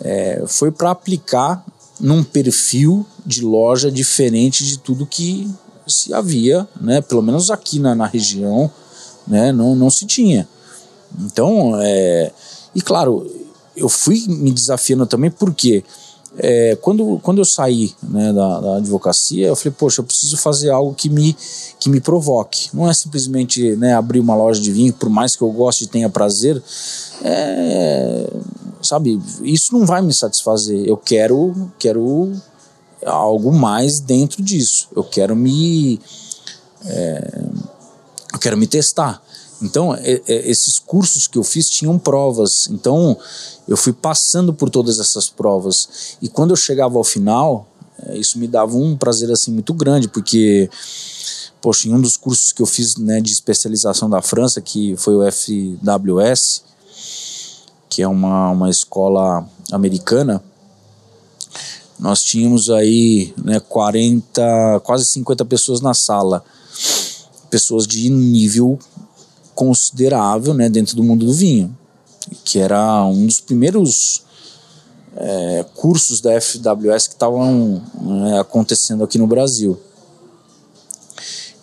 é, 0.00 0.44
foi 0.46 0.70
para 0.70 0.90
aplicar 0.90 1.64
num 1.98 2.22
perfil 2.22 3.04
de 3.24 3.42
loja 3.42 3.90
diferente 3.90 4.64
de 4.64 4.78
tudo 4.78 5.06
que 5.06 5.50
se 5.86 6.12
havia, 6.12 6.68
né, 6.80 7.00
pelo 7.00 7.22
menos 7.22 7.50
aqui 7.50 7.80
na, 7.80 7.94
na 7.94 8.06
região, 8.06 8.70
né, 9.26 9.50
não, 9.50 9.74
não 9.74 9.90
se 9.90 10.06
tinha. 10.06 10.46
Então, 11.20 11.72
é, 11.80 12.30
e 12.74 12.82
claro, 12.82 13.26
eu 13.78 13.88
fui 13.88 14.24
me 14.28 14.50
desafiando 14.50 15.06
também 15.06 15.30
porque 15.30 15.84
é, 16.36 16.76
quando, 16.76 17.18
quando 17.22 17.38
eu 17.38 17.44
saí 17.44 17.94
né, 18.02 18.32
da, 18.32 18.60
da, 18.60 18.76
advocacia, 18.76 19.46
eu 19.46 19.56
falei, 19.56 19.74
poxa, 19.76 20.00
eu 20.00 20.04
preciso 20.04 20.36
fazer 20.36 20.70
algo 20.70 20.94
que 20.94 21.08
me, 21.08 21.36
que 21.80 21.88
me 21.88 22.00
provoque. 22.00 22.68
Não 22.72 22.88
é 22.88 22.92
simplesmente 22.92 23.74
né, 23.76 23.94
abrir 23.94 24.20
uma 24.20 24.36
loja 24.36 24.60
de 24.60 24.70
vinho, 24.70 24.92
por 24.92 25.08
mais 25.08 25.34
que 25.34 25.42
eu 25.42 25.50
goste 25.50 25.84
e 25.84 25.86
tenha 25.88 26.08
prazer, 26.08 26.62
é, 27.24 28.30
sabe, 28.82 29.20
isso 29.42 29.72
não 29.72 29.86
vai 29.86 30.02
me 30.02 30.12
satisfazer. 30.12 30.86
Eu 30.86 30.96
quero, 30.96 31.54
quero 31.78 32.32
algo 33.04 33.52
mais 33.52 33.98
dentro 33.98 34.42
disso. 34.42 34.88
Eu 34.94 35.04
quero 35.04 35.34
me 35.34 35.98
é, 36.84 37.42
eu 38.32 38.38
quero 38.38 38.56
me 38.56 38.66
testar. 38.66 39.22
Então, 39.62 39.94
é, 39.94 40.22
é, 40.26 40.50
esses 40.50 40.78
cursos 40.78 41.26
que 41.26 41.36
eu 41.36 41.44
fiz 41.44 41.68
tinham 41.68 41.98
provas. 41.98 42.68
Então, 42.70 43.16
eu 43.66 43.76
fui 43.76 43.92
passando 43.92 44.52
por 44.52 44.70
todas 44.70 45.00
essas 45.00 45.28
provas. 45.28 46.16
E 46.22 46.28
quando 46.28 46.50
eu 46.50 46.56
chegava 46.56 46.96
ao 46.96 47.04
final, 47.04 47.66
é, 48.06 48.16
isso 48.16 48.38
me 48.38 48.46
dava 48.46 48.76
um 48.76 48.96
prazer 48.96 49.30
assim 49.30 49.50
muito 49.50 49.74
grande, 49.74 50.08
porque 50.08 50.70
poxa, 51.60 51.88
em 51.88 51.94
um 51.94 52.00
dos 52.00 52.16
cursos 52.16 52.52
que 52.52 52.62
eu 52.62 52.66
fiz 52.66 52.96
né, 52.96 53.20
de 53.20 53.32
especialização 53.32 54.08
da 54.08 54.22
França, 54.22 54.60
que 54.60 54.96
foi 54.96 55.14
o 55.16 55.22
FWS, 55.30 56.62
que 57.88 58.00
é 58.00 58.08
uma, 58.08 58.50
uma 58.50 58.70
escola 58.70 59.44
americana, 59.72 60.42
nós 61.98 62.22
tínhamos 62.22 62.70
aí 62.70 63.34
né, 63.36 63.58
40, 63.58 64.80
quase 64.84 65.04
50 65.06 65.44
pessoas 65.46 65.80
na 65.80 65.94
sala, 65.94 66.44
pessoas 67.50 67.86
de 67.86 68.08
nível 68.08 68.78
considerável 69.58 70.54
né, 70.54 70.68
dentro 70.68 70.94
do 70.94 71.02
mundo 71.02 71.26
do 71.26 71.32
vinho, 71.32 71.76
que 72.44 72.60
era 72.60 73.04
um 73.04 73.26
dos 73.26 73.40
primeiros 73.40 74.22
é, 75.16 75.66
cursos 75.74 76.20
da 76.20 76.40
FWS 76.40 77.08
que 77.08 77.14
estavam 77.14 77.82
é, 78.28 78.38
acontecendo 78.38 79.02
aqui 79.02 79.18
no 79.18 79.26
Brasil. 79.26 79.76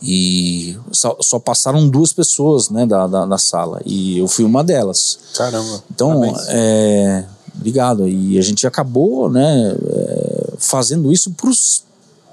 E 0.01 0.77
só, 0.91 1.15
só, 1.21 1.39
passaram 1.39 1.87
duas 1.87 2.11
pessoas 2.11 2.69
né, 2.69 2.85
da, 2.85 3.07
da, 3.07 3.25
da, 3.25 3.37
sala, 3.37 3.81
e 3.85 4.17
eu 4.17 4.27
fui 4.27 4.43
uma 4.43 4.61
delas. 4.61 5.17
Caramba. 5.33 5.81
Então, 5.89 6.21
é, 6.49 7.23
obrigado. 7.55 8.09
E 8.09 8.37
a 8.37 8.41
gente 8.41 8.67
acabou, 8.67 9.29
né, 9.29 9.73
é, 9.73 10.53
fazendo 10.57 11.13
isso 11.13 11.31
por, 11.31 11.53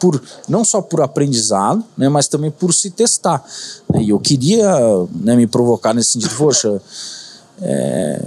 por 0.02 0.20
não 0.48 0.64
só 0.64 0.82
por 0.82 1.00
aprendizado, 1.00 1.84
né, 1.96 2.08
mas 2.08 2.26
também 2.26 2.50
por 2.50 2.74
se 2.74 2.90
testar. 2.90 3.40
E 4.00 4.10
eu 4.10 4.18
queria 4.18 4.68
né, 5.14 5.36
me 5.36 5.46
provocar 5.46 5.94
nesse 5.94 6.10
sentido, 6.10 6.34
poxa, 6.34 6.82
é, 7.60 8.20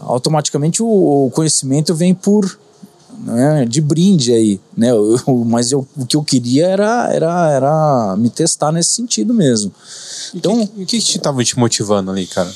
automaticamente 0.00 0.82
o, 0.82 1.26
o, 1.26 1.30
conhecimento 1.30 1.94
vem 1.94 2.14
por 2.14 2.58
né, 3.18 3.66
de 3.66 3.82
brinde 3.82 4.32
aí, 4.32 4.58
né? 4.74 4.90
Eu, 4.90 5.18
mas 5.44 5.70
eu, 5.70 5.86
o 5.94 6.06
que 6.06 6.16
eu 6.16 6.24
queria 6.24 6.66
era, 6.66 7.12
era, 7.12 7.50
era 7.50 8.16
me 8.16 8.30
testar 8.30 8.72
nesse 8.72 8.94
sentido 8.94 9.34
mesmo. 9.34 9.70
Então, 10.34 10.62
o 10.62 10.66
que, 10.66 10.86
que, 10.86 10.98
que 10.98 11.04
te 11.04 11.18
estava 11.18 11.44
te 11.44 11.58
motivando 11.58 12.10
ali, 12.10 12.26
cara? 12.26 12.50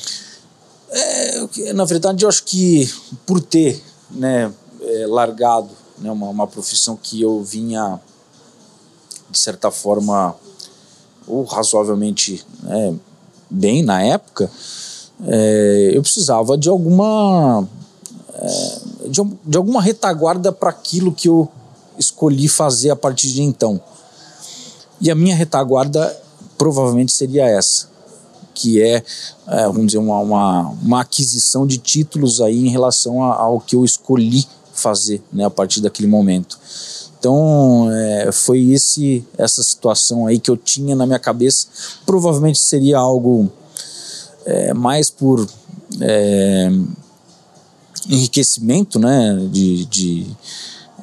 É, 0.88 1.72
na 1.74 1.84
verdade, 1.84 2.24
eu 2.24 2.28
acho 2.28 2.44
que 2.44 2.90
por 3.26 3.38
ter 3.38 3.82
né, 4.10 4.50
é, 4.80 5.06
largado 5.06 5.68
né, 5.98 6.10
uma, 6.10 6.28
uma 6.28 6.46
profissão 6.46 6.98
que 7.00 7.20
eu 7.20 7.42
vinha, 7.42 8.00
de 9.30 9.38
certa 9.38 9.70
forma, 9.70 10.34
ou 11.26 11.44
razoavelmente 11.44 12.44
né, 12.62 12.94
bem 13.48 13.82
na 13.82 14.02
época, 14.02 14.50
é, 15.26 15.92
eu 15.94 16.02
precisava 16.02 16.56
de 16.56 16.68
alguma 16.68 17.66
é, 18.34 19.08
de, 19.08 19.20
de 19.44 19.56
alguma 19.56 19.82
retaguarda 19.82 20.50
para 20.52 20.70
aquilo 20.70 21.12
que 21.12 21.28
eu 21.28 21.48
escolhi 21.98 22.48
fazer 22.48 22.90
a 22.90 22.96
partir 22.96 23.30
de 23.32 23.42
então. 23.42 23.80
E 25.00 25.10
a 25.10 25.14
minha 25.14 25.34
retaguarda 25.34 26.16
provavelmente 26.56 27.12
seria 27.12 27.46
essa 27.46 27.90
que 28.54 28.82
é, 28.82 29.02
é 29.46 29.64
vamos 29.66 29.86
dizer, 29.86 29.98
uma, 29.98 30.18
uma, 30.18 30.68
uma, 30.82 31.00
aquisição 31.00 31.66
de 31.66 31.78
títulos 31.78 32.40
aí 32.40 32.66
em 32.66 32.68
relação 32.68 33.22
a, 33.22 33.34
ao 33.34 33.58
que 33.58 33.74
eu 33.74 33.84
escolhi 33.84 34.46
fazer 34.72 35.22
né, 35.32 35.44
a 35.44 35.50
partir 35.50 35.80
daquele 35.80 36.08
momento. 36.08 36.58
Então 37.20 37.90
é, 37.92 38.32
foi 38.32 38.70
esse 38.70 39.22
essa 39.36 39.62
situação 39.62 40.26
aí 40.26 40.40
que 40.40 40.50
eu 40.50 40.56
tinha 40.56 40.96
na 40.96 41.06
minha 41.06 41.18
cabeça. 41.18 41.66
Provavelmente 42.06 42.58
seria 42.58 42.98
algo 42.98 43.52
é, 44.46 44.72
mais 44.72 45.10
por 45.10 45.46
é, 46.00 46.70
enriquecimento, 48.08 48.98
né, 48.98 49.38
de, 49.52 49.84
de 49.84 50.26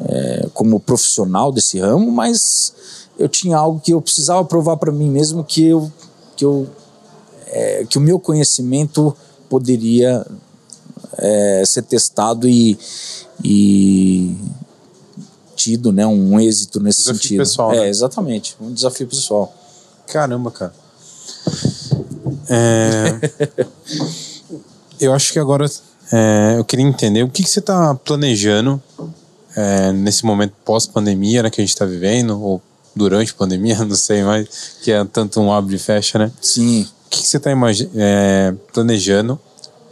é, 0.02 0.50
como 0.56 0.80
profissional 0.80 1.52
desse 1.52 1.80
ramo, 1.80 2.12
mas 2.12 2.74
eu 3.20 3.30
tinha 3.30 3.56
algo 3.56 3.80
que 3.80 3.94
eu 3.94 4.02
precisava 4.02 4.44
provar 4.44 4.78
para 4.78 4.92
mim 4.92 5.12
mesmo 5.12 5.44
que 5.44 5.66
eu 5.68 5.92
que 6.36 6.44
eu 6.44 6.68
é, 7.46 7.86
que 7.88 8.00
o 8.00 8.02
meu 8.02 8.20
conhecimento 8.20 9.16
poderia 9.48 10.26
é, 11.18 11.64
ser 11.64 11.84
testado 11.84 12.50
e, 12.50 12.78
e 13.44 14.36
tido 15.58 15.92
né, 15.92 16.06
um 16.06 16.40
êxito 16.40 16.80
nesse 16.80 17.00
Desafio 17.00 17.22
sentido. 17.22 17.40
pessoal, 17.40 17.74
é, 17.74 17.80
né? 17.82 17.90
exatamente, 17.90 18.56
um 18.62 18.72
desafio 18.72 19.08
pessoal. 19.08 19.54
Caramba, 20.06 20.52
cara. 20.52 20.74
É, 22.50 23.20
eu 25.02 25.14
acho 25.14 25.34
que 25.34 25.40
agora 25.40 25.66
é, 26.14 26.56
eu 26.58 26.64
queria 26.64 26.86
entender 26.86 27.24
o 27.24 27.30
que, 27.30 27.44
que 27.44 27.50
você 27.50 27.60
está 27.60 27.94
planejando 27.96 28.82
é, 29.56 29.92
nesse 29.92 30.26
momento 30.26 30.54
pós-pandemia 30.64 31.44
né, 31.44 31.50
que 31.50 31.60
a 31.60 31.64
gente 31.64 31.74
está 31.74 31.86
vivendo, 31.86 32.40
ou 32.42 32.62
durante 32.96 33.32
a 33.32 33.36
pandemia, 33.36 33.76
não 33.84 33.96
sei 33.96 34.24
mais, 34.24 34.48
que 34.82 34.92
é 34.92 35.04
tanto 35.06 35.42
um 35.42 35.52
abre 35.52 35.76
e 35.76 35.80
fecha, 35.80 36.20
né? 36.20 36.32
Sim. 36.42 36.84
O 36.84 37.10
que, 37.10 37.22
que 37.22 37.28
você 37.28 37.38
está 37.38 37.52
planejando 38.74 39.40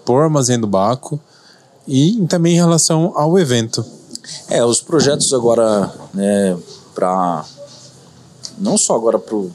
por 0.03 0.21
Armazém 0.21 0.59
do 0.59 0.67
Baco 0.67 1.19
e 1.87 2.25
também 2.27 2.53
em 2.53 2.57
relação 2.57 3.13
ao 3.15 3.39
evento? 3.39 3.85
É, 4.49 4.63
os 4.63 4.81
projetos 4.81 5.33
agora, 5.33 5.91
né, 6.13 6.57
para 6.93 7.45
não 8.57 8.77
só 8.77 8.95
agora 8.95 9.19
pro, 9.19 9.51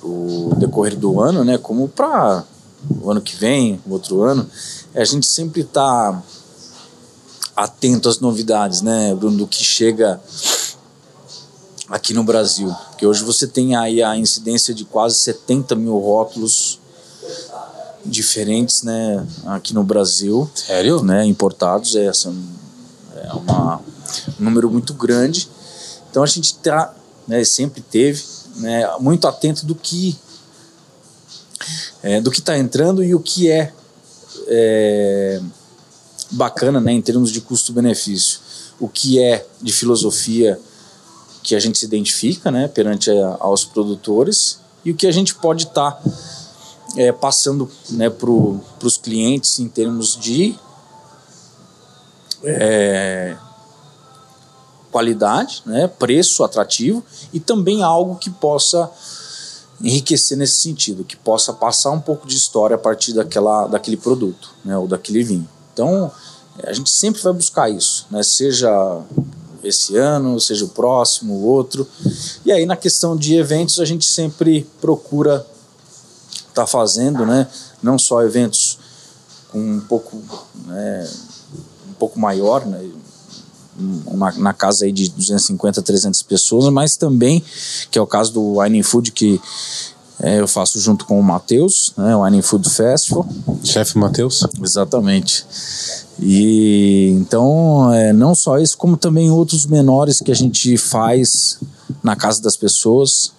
pro 0.00 0.50
decorrer 0.56 0.96
do 0.96 1.20
ano, 1.20 1.44
né, 1.44 1.58
como 1.58 1.88
para 1.88 2.44
o 3.00 3.10
ano 3.10 3.20
que 3.20 3.36
vem, 3.36 3.80
o 3.86 3.92
outro 3.92 4.22
ano, 4.22 4.48
é 4.94 5.02
a 5.02 5.04
gente 5.04 5.26
sempre 5.26 5.64
tá 5.64 6.22
atento 7.54 8.08
às 8.08 8.20
novidades, 8.20 8.82
né, 8.82 9.14
Bruno, 9.14 9.38
do 9.38 9.46
que 9.46 9.64
chega 9.64 10.20
aqui 11.88 12.12
no 12.12 12.22
Brasil. 12.22 12.72
Porque 12.90 13.06
hoje 13.06 13.24
você 13.24 13.46
tem 13.46 13.74
aí 13.74 14.02
a 14.02 14.16
incidência 14.16 14.74
de 14.74 14.84
quase 14.84 15.16
70 15.16 15.74
mil 15.74 15.98
rótulos 15.98 16.78
diferentes, 18.04 18.82
né, 18.82 19.26
aqui 19.46 19.74
no 19.74 19.82
Brasil, 19.82 20.48
Sério? 20.54 21.02
né, 21.02 21.24
importados. 21.26 21.96
É, 21.96 22.12
são, 22.12 22.34
é 23.26 23.32
uma, 23.32 23.80
um 24.40 24.44
número 24.44 24.70
muito 24.70 24.94
grande. 24.94 25.48
Então 26.10 26.22
a 26.22 26.26
gente 26.26 26.54
tá, 26.56 26.94
né, 27.26 27.44
sempre 27.44 27.80
teve, 27.80 28.24
né, 28.56 28.88
muito 29.00 29.26
atento 29.26 29.66
do 29.66 29.74
que 29.74 30.16
é, 32.02 32.20
do 32.20 32.30
que 32.30 32.38
está 32.38 32.56
entrando 32.56 33.02
e 33.02 33.14
o 33.14 33.20
que 33.20 33.50
é, 33.50 33.72
é 34.46 35.40
bacana, 36.30 36.80
né, 36.80 36.92
em 36.92 37.02
termos 37.02 37.32
de 37.32 37.40
custo-benefício. 37.40 38.40
O 38.78 38.88
que 38.88 39.20
é 39.20 39.44
de 39.60 39.72
filosofia 39.72 40.58
que 41.42 41.54
a 41.54 41.60
gente 41.60 41.78
se 41.78 41.84
identifica, 41.84 42.50
né, 42.50 42.68
perante 42.68 43.10
a, 43.10 43.36
aos 43.40 43.64
produtores 43.64 44.58
e 44.84 44.92
o 44.92 44.94
que 44.94 45.06
a 45.06 45.12
gente 45.12 45.34
pode 45.34 45.64
estar 45.64 45.92
tá, 45.92 46.10
é, 46.96 47.10
passando 47.10 47.68
né, 47.90 48.08
para 48.08 48.30
os 48.30 48.96
clientes 48.96 49.58
em 49.58 49.68
termos 49.68 50.16
de 50.16 50.54
é, 52.46 53.36
qualidade, 54.90 55.62
né, 55.66 55.88
preço 55.88 56.42
atrativo 56.44 57.04
e 57.32 57.40
também 57.40 57.82
algo 57.82 58.16
que 58.16 58.30
possa 58.30 58.90
enriquecer 59.80 60.38
nesse 60.38 60.62
sentido, 60.62 61.04
que 61.04 61.16
possa 61.16 61.52
passar 61.52 61.90
um 61.90 62.00
pouco 62.00 62.26
de 62.26 62.36
história 62.36 62.76
a 62.76 62.78
partir 62.78 63.12
daquela, 63.12 63.66
daquele 63.66 63.96
produto, 63.96 64.50
né, 64.64 64.76
ou 64.78 64.88
daquele 64.88 65.22
vinho. 65.22 65.46
Então, 65.72 66.10
a 66.62 66.72
gente 66.72 66.88
sempre 66.88 67.20
vai 67.20 67.32
buscar 67.32 67.68
isso, 67.68 68.06
né, 68.10 68.22
seja 68.22 68.70
esse 69.62 69.96
ano, 69.96 70.40
seja 70.40 70.64
o 70.64 70.68
próximo, 70.68 71.34
o 71.34 71.44
outro. 71.44 71.86
E 72.44 72.52
aí, 72.52 72.64
na 72.64 72.76
questão 72.76 73.16
de 73.16 73.34
eventos, 73.34 73.80
a 73.80 73.84
gente 73.84 74.06
sempre 74.06 74.66
procura 74.80 75.46
estar 76.32 76.62
tá 76.62 76.66
fazendo, 76.66 77.26
né, 77.26 77.46
não 77.82 77.98
só 77.98 78.22
eventos 78.22 78.78
com 79.50 79.58
um 79.58 79.80
pouco, 79.80 80.22
né, 80.66 81.10
pouco 81.98 82.18
maior, 82.18 82.64
né, 82.66 82.84
na, 83.78 84.32
na, 84.32 84.52
casa 84.52 84.84
aí 84.84 84.92
de 84.92 85.10
250, 85.10 85.82
300 85.82 86.22
pessoas, 86.22 86.72
mas 86.72 86.96
também, 86.96 87.44
que 87.90 87.98
é 87.98 88.02
o 88.02 88.06
caso 88.06 88.32
do 88.32 88.58
Wine 88.58 88.82
Food, 88.82 89.12
que 89.12 89.40
é, 90.20 90.40
eu 90.40 90.48
faço 90.48 90.80
junto 90.80 91.04
com 91.04 91.20
o 91.20 91.22
Matheus, 91.22 91.92
né, 91.96 92.16
o 92.16 92.22
Wine 92.22 92.40
Food 92.40 92.68
Festival. 92.70 93.26
Chefe 93.62 93.98
Matheus? 93.98 94.46
Exatamente. 94.62 95.44
E 96.18 97.10
então, 97.20 97.92
é, 97.92 98.12
não 98.12 98.34
só 98.34 98.58
isso, 98.58 98.78
como 98.78 98.96
também 98.96 99.30
outros 99.30 99.66
menores 99.66 100.20
que 100.20 100.32
a 100.32 100.34
gente 100.34 100.76
faz 100.78 101.58
na 102.02 102.16
casa 102.16 102.40
das 102.40 102.56
pessoas. 102.56 103.32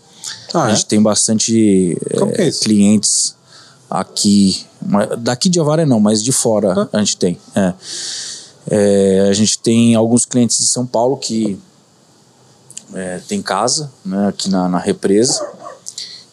Ah, 0.54 0.66
a 0.66 0.72
é? 0.72 0.76
gente 0.76 0.86
tem 0.86 1.02
bastante 1.02 1.98
é 2.38 2.48
é, 2.48 2.52
clientes 2.52 3.36
aqui, 3.90 4.66
daqui 5.20 5.50
de 5.50 5.60
Avaré 5.60 5.86
não, 5.86 6.00
mas 6.00 6.22
de 6.24 6.32
fora 6.32 6.74
Ah. 6.74 6.90
a 6.94 7.00
gente 7.00 7.18
tem. 7.18 7.40
É. 7.56 7.74
É, 8.70 9.28
a 9.30 9.34
gente 9.34 9.58
tem 9.60 9.96
alguns 9.96 10.26
clientes 10.26 10.58
de 10.58 10.66
São 10.68 10.86
Paulo 10.86 11.18
que 11.18 11.58
é, 12.94 13.20
tem 13.28 13.42
casa 13.42 13.92
né, 14.06 14.28
aqui 14.28 14.50
na, 14.50 14.68
na 14.68 14.78
represa 14.78 15.46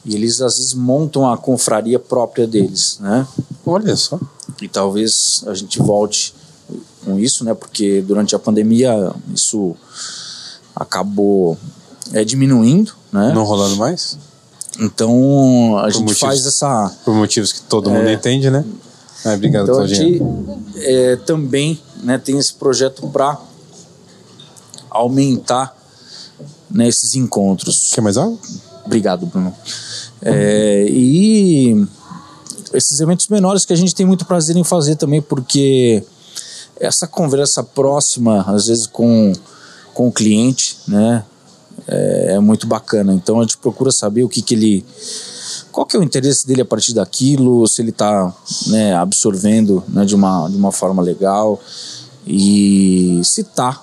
e 0.05 0.15
eles 0.15 0.41
às 0.41 0.57
vezes 0.57 0.75
montam 0.75 1.31
a 1.31 1.37
confraria 1.39 1.99
própria 1.99 2.47
deles, 2.47 2.99
né? 3.01 3.27
Olha 3.65 3.97
só. 3.97 4.21
E 4.61 4.69
talvez 4.69 5.43
a 5.47 5.55
gente 5.55 5.79
volte 5.79 6.35
com 7.05 7.19
isso, 7.19 7.45
né? 7.45 7.55
Porque 7.55 8.03
durante 8.03 8.35
a 8.35 8.39
pandemia 8.39 9.13
isso 9.35 9.75
acabou 10.77 11.57
é, 12.13 12.25
diminuindo, 12.25 12.93
né? 13.13 13.33
Não 13.35 13.45
rolando 13.45 13.77
mais? 13.77 14.19
Então 14.79 15.79
a 15.79 15.89
gente 15.89 16.03
motivos- 16.03 16.21
faz 16.21 16.47
essa 16.47 16.93
Por 17.05 17.15
motivos 17.15 17.53
que 17.53 17.63
todo 17.63 17.91
mundo 17.91 18.11
entende, 18.11 18.51
né? 18.51 18.65
Ah, 19.25 19.33
obrigado, 19.35 19.63
então 19.65 19.77
a 19.77 19.87
Claudinha. 19.87 19.99
gente 20.03 20.23
é, 20.77 21.17
também 21.17 21.81
né, 22.05 22.19
tem 22.19 22.39
esse 22.39 22.55
projeto 22.55 23.09
para 23.09 23.41
aumentar 24.91 25.77
né, 26.71 26.87
esses 26.87 27.15
encontros. 27.15 27.91
Quer 27.93 28.03
mais 28.03 28.17
algo? 28.17 28.39
Obrigado, 28.85 29.27
Bruno. 29.27 29.53
É, 30.23 30.87
e 30.89 31.87
esses 32.73 33.01
eventos 33.01 33.29
menores 33.29 33.65
que 33.65 33.73
a 33.73 33.77
gente 33.77 33.95
tem 33.95 34.05
muito 34.05 34.25
prazer 34.25 34.57
em 34.57 34.65
fazer 34.65 34.97
também, 34.97 35.23
porque 35.23 36.05
essa 36.79 37.07
conversa 37.07 37.63
próxima, 37.63 38.43
às 38.43 38.67
vezes 38.67 38.87
com, 38.87 39.33
com 39.93 40.09
o 40.09 40.13
cliente, 40.13 40.79
né, 40.87 41.25
é, 41.89 42.35
é 42.35 42.39
muito 42.39 42.67
bacana. 42.67 43.15
Então 43.15 43.41
a 43.41 43.43
gente 43.43 43.57
procura 43.57 43.91
saber 43.91 44.25
o 44.25 44.29
que, 44.29 44.43
que 44.43 44.55
ele. 44.55 44.85
Qual 45.71 45.87
que 45.87 45.97
é 45.97 46.01
o 46.01 46.03
interesse 46.03 46.47
dele 46.47 46.63
a 46.63 46.65
partir 46.65 46.93
daquilo, 46.95 47.67
se 47.67 47.83
ele 47.83 47.91
está 47.91 48.33
né, 48.69 48.95
absorvendo 48.95 49.83
né, 49.89 50.05
de, 50.05 50.15
uma, 50.15 50.49
de 50.49 50.57
uma 50.57 50.71
forma 50.71 51.03
legal 51.03 51.61
e 52.27 53.21
se 53.25 53.43
está 53.43 53.83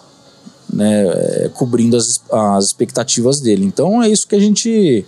né, 0.71 1.05
é, 1.07 1.49
cobrindo 1.53 1.97
as, 1.97 2.21
as 2.31 2.65
expectativas 2.65 3.39
dele. 3.39 3.65
Então 3.65 4.01
é 4.01 4.09
isso 4.09 4.27
que 4.27 4.35
a 4.35 4.39
gente 4.39 5.05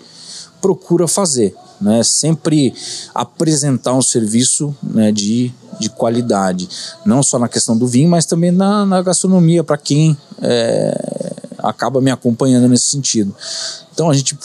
procura 0.61 1.07
fazer, 1.07 1.55
né? 1.81 2.03
Sempre 2.03 2.73
apresentar 3.13 3.93
um 3.93 4.01
serviço 4.01 4.75
né, 4.81 5.11
de, 5.11 5.51
de 5.79 5.89
qualidade, 5.89 6.69
não 7.05 7.21
só 7.21 7.37
na 7.37 7.49
questão 7.49 7.77
do 7.77 7.85
vinho, 7.85 8.09
mas 8.09 8.25
também 8.25 8.51
na, 8.51 8.85
na 8.85 9.01
gastronomia 9.01 9.63
para 9.63 9.77
quem 9.77 10.17
é, 10.41 11.33
acaba 11.57 11.99
me 11.99 12.11
acompanhando 12.11 12.67
nesse 12.69 12.85
sentido. 12.85 13.35
Então 13.91 14.09
a 14.09 14.13
gente 14.13 14.37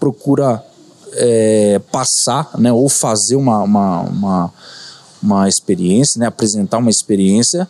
procura 0.00 0.64
é, 1.12 1.80
passar, 1.90 2.50
né, 2.58 2.72
ou 2.72 2.88
fazer 2.88 3.36
uma, 3.36 3.62
uma, 3.62 4.00
uma, 4.00 4.52
uma 5.22 5.48
experiência, 5.48 6.18
né, 6.18 6.26
apresentar 6.26 6.78
uma 6.78 6.90
experiência 6.90 7.68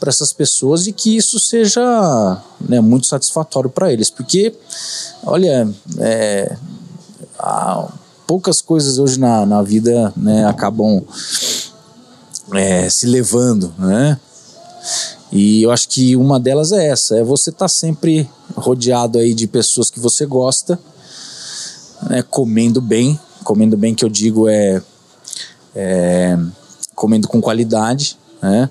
para 0.00 0.08
essas 0.08 0.32
pessoas 0.32 0.86
e 0.86 0.92
que 0.92 1.16
isso 1.16 1.38
seja 1.38 2.42
né, 2.60 2.80
muito 2.80 3.06
satisfatório 3.06 3.68
para 3.68 3.92
eles, 3.92 4.10
porque, 4.10 4.54
olha, 5.24 5.68
é, 5.98 6.56
poucas 8.26 8.62
coisas 8.62 8.98
hoje 8.98 9.20
na, 9.20 9.44
na 9.44 9.62
vida 9.62 10.12
né, 10.16 10.46
acabam 10.46 11.02
é, 12.52 12.88
se 12.88 13.06
levando, 13.06 13.72
né? 13.78 14.18
E 15.32 15.62
eu 15.62 15.72
acho 15.72 15.88
que 15.88 16.14
uma 16.14 16.38
delas 16.38 16.70
é 16.70 16.86
essa, 16.86 17.16
é 17.16 17.24
você 17.24 17.50
estar 17.50 17.68
sempre 17.68 18.28
rodeado 18.54 19.18
aí 19.18 19.34
de 19.34 19.46
pessoas 19.46 19.90
que 19.90 19.98
você 19.98 20.24
gosta, 20.24 20.78
né, 22.08 22.22
comendo 22.22 22.80
bem, 22.80 23.18
comendo 23.42 23.76
bem 23.76 23.94
que 23.94 24.04
eu 24.04 24.08
digo 24.08 24.48
é, 24.48 24.80
é 25.74 26.38
comendo 26.94 27.28
com 27.28 27.40
qualidade, 27.40 28.16
né? 28.42 28.68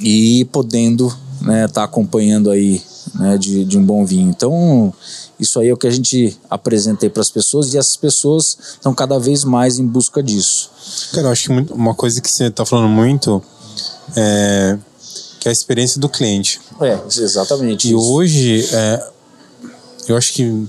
E 0.00 0.44
podendo 0.46 1.14
né, 1.40 1.68
tá 1.68 1.84
acompanhando 1.84 2.50
aí 2.50 2.82
né, 3.14 3.36
de, 3.36 3.64
de 3.64 3.78
um 3.78 3.84
bom 3.84 4.04
vinho. 4.04 4.30
Então, 4.30 4.92
isso 5.38 5.58
aí 5.60 5.68
é 5.68 5.72
o 5.72 5.76
que 5.76 5.86
a 5.86 5.90
gente 5.90 6.36
apresenta 6.48 7.04
aí 7.04 7.10
para 7.10 7.20
as 7.20 7.30
pessoas 7.30 7.74
e 7.74 7.78
essas 7.78 7.96
pessoas 7.96 8.56
estão 8.74 8.94
cada 8.94 9.18
vez 9.18 9.44
mais 9.44 9.78
em 9.78 9.86
busca 9.86 10.22
disso. 10.22 10.70
Cara, 11.12 11.28
eu 11.28 11.32
acho 11.32 11.48
que 11.48 11.72
uma 11.72 11.94
coisa 11.94 12.20
que 12.20 12.30
você 12.30 12.44
está 12.44 12.64
falando 12.64 12.88
muito 12.88 13.42
é 14.16 14.78
que 15.42 15.48
é 15.48 15.50
a 15.50 15.52
experiência 15.52 16.00
do 16.00 16.08
cliente. 16.08 16.60
É, 16.80 17.00
exatamente. 17.04 17.88
E 17.88 17.90
isso. 17.90 18.12
hoje, 18.12 18.64
é, 18.72 19.10
eu 20.06 20.16
acho 20.16 20.34
que 20.34 20.68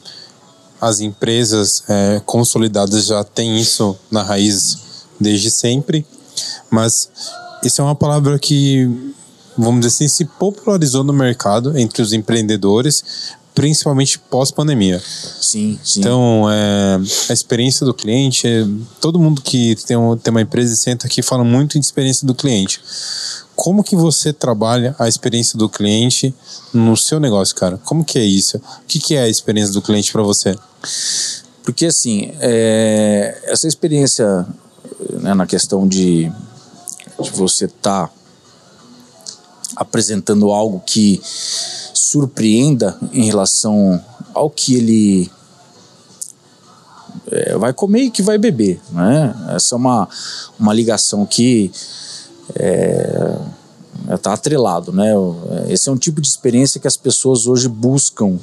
as 0.81 0.99
empresas 0.99 1.83
é, 1.87 2.19
consolidadas 2.25 3.05
já 3.05 3.23
têm 3.23 3.59
isso 3.59 3.95
na 4.09 4.23
raiz 4.23 4.79
desde 5.23 5.49
sempre, 5.49 6.05
mas 6.69 7.09
isso 7.63 7.81
é 7.81 7.83
uma 7.83 7.95
palavra 7.95 8.37
que, 8.37 8.87
vamos 9.57 9.81
dizer 9.81 9.95
assim, 9.95 10.07
se 10.07 10.25
popularizou 10.25 11.03
no 11.03 11.13
mercado 11.13 11.77
entre 11.77 12.01
os 12.01 12.13
empreendedores, 12.13 13.03
principalmente 13.55 14.17
pós-pandemia. 14.17 15.01
Sim, 15.41 15.79
sim. 15.83 15.99
Então, 15.99 16.45
é, 16.49 16.99
a 17.29 17.33
experiência 17.33 17.85
do 17.85 17.93
cliente, 17.93 18.47
é, 18.47 18.65
todo 18.99 19.19
mundo 19.19 19.41
que 19.41 19.75
tem, 19.85 19.95
um, 19.95 20.17
tem 20.17 20.31
uma 20.31 20.41
empresa 20.41 20.73
e 20.73 20.77
senta 20.77 21.07
aqui 21.07 21.21
fala 21.21 21.43
muito 21.43 21.77
em 21.77 21.81
experiência 21.81 22.25
do 22.25 22.33
cliente. 22.33 22.81
Como 23.55 23.83
que 23.83 23.95
você 23.95 24.33
trabalha 24.33 24.95
a 24.97 25.07
experiência 25.07 25.57
do 25.57 25.69
cliente 25.69 26.33
no 26.73 26.97
seu 26.97 27.19
negócio, 27.19 27.55
cara? 27.55 27.79
Como 27.85 28.03
que 28.03 28.17
é 28.17 28.23
isso? 28.23 28.57
O 28.57 28.61
que, 28.87 28.99
que 28.99 29.15
é 29.15 29.21
a 29.21 29.29
experiência 29.29 29.73
do 29.73 29.81
cliente 29.81 30.11
para 30.11 30.23
você? 30.23 30.57
Porque, 31.63 31.85
assim, 31.85 32.31
é, 32.39 33.39
essa 33.45 33.67
experiência 33.67 34.45
né, 35.21 35.33
na 35.33 35.45
questão 35.45 35.87
de, 35.87 36.31
de 37.19 37.29
você 37.31 37.65
estar 37.65 38.07
tá 38.07 38.13
apresentando 39.75 40.51
algo 40.51 40.81
que 40.85 41.21
surpreenda 41.23 42.97
em 43.11 43.25
relação 43.25 44.03
ao 44.33 44.49
que 44.49 44.75
ele 44.75 45.31
é, 47.31 47.57
vai 47.57 47.73
comer 47.73 48.03
e 48.03 48.11
que 48.11 48.21
vai 48.21 48.37
beber. 48.37 48.79
Né? 48.91 49.33
Essa 49.55 49.75
é 49.75 49.77
uma, 49.77 50.07
uma 50.59 50.73
ligação 50.73 51.25
que 51.25 51.71
está 52.49 52.63
é, 54.09 54.17
tá 54.17 54.33
atrelado. 54.33 54.91
Né? 54.91 55.11
Esse 55.69 55.89
é 55.89 55.91
um 55.91 55.97
tipo 55.97 56.21
de 56.21 56.27
experiência 56.27 56.79
que 56.79 56.87
as 56.87 56.97
pessoas 56.97 57.47
hoje 57.47 57.67
buscam. 57.67 58.37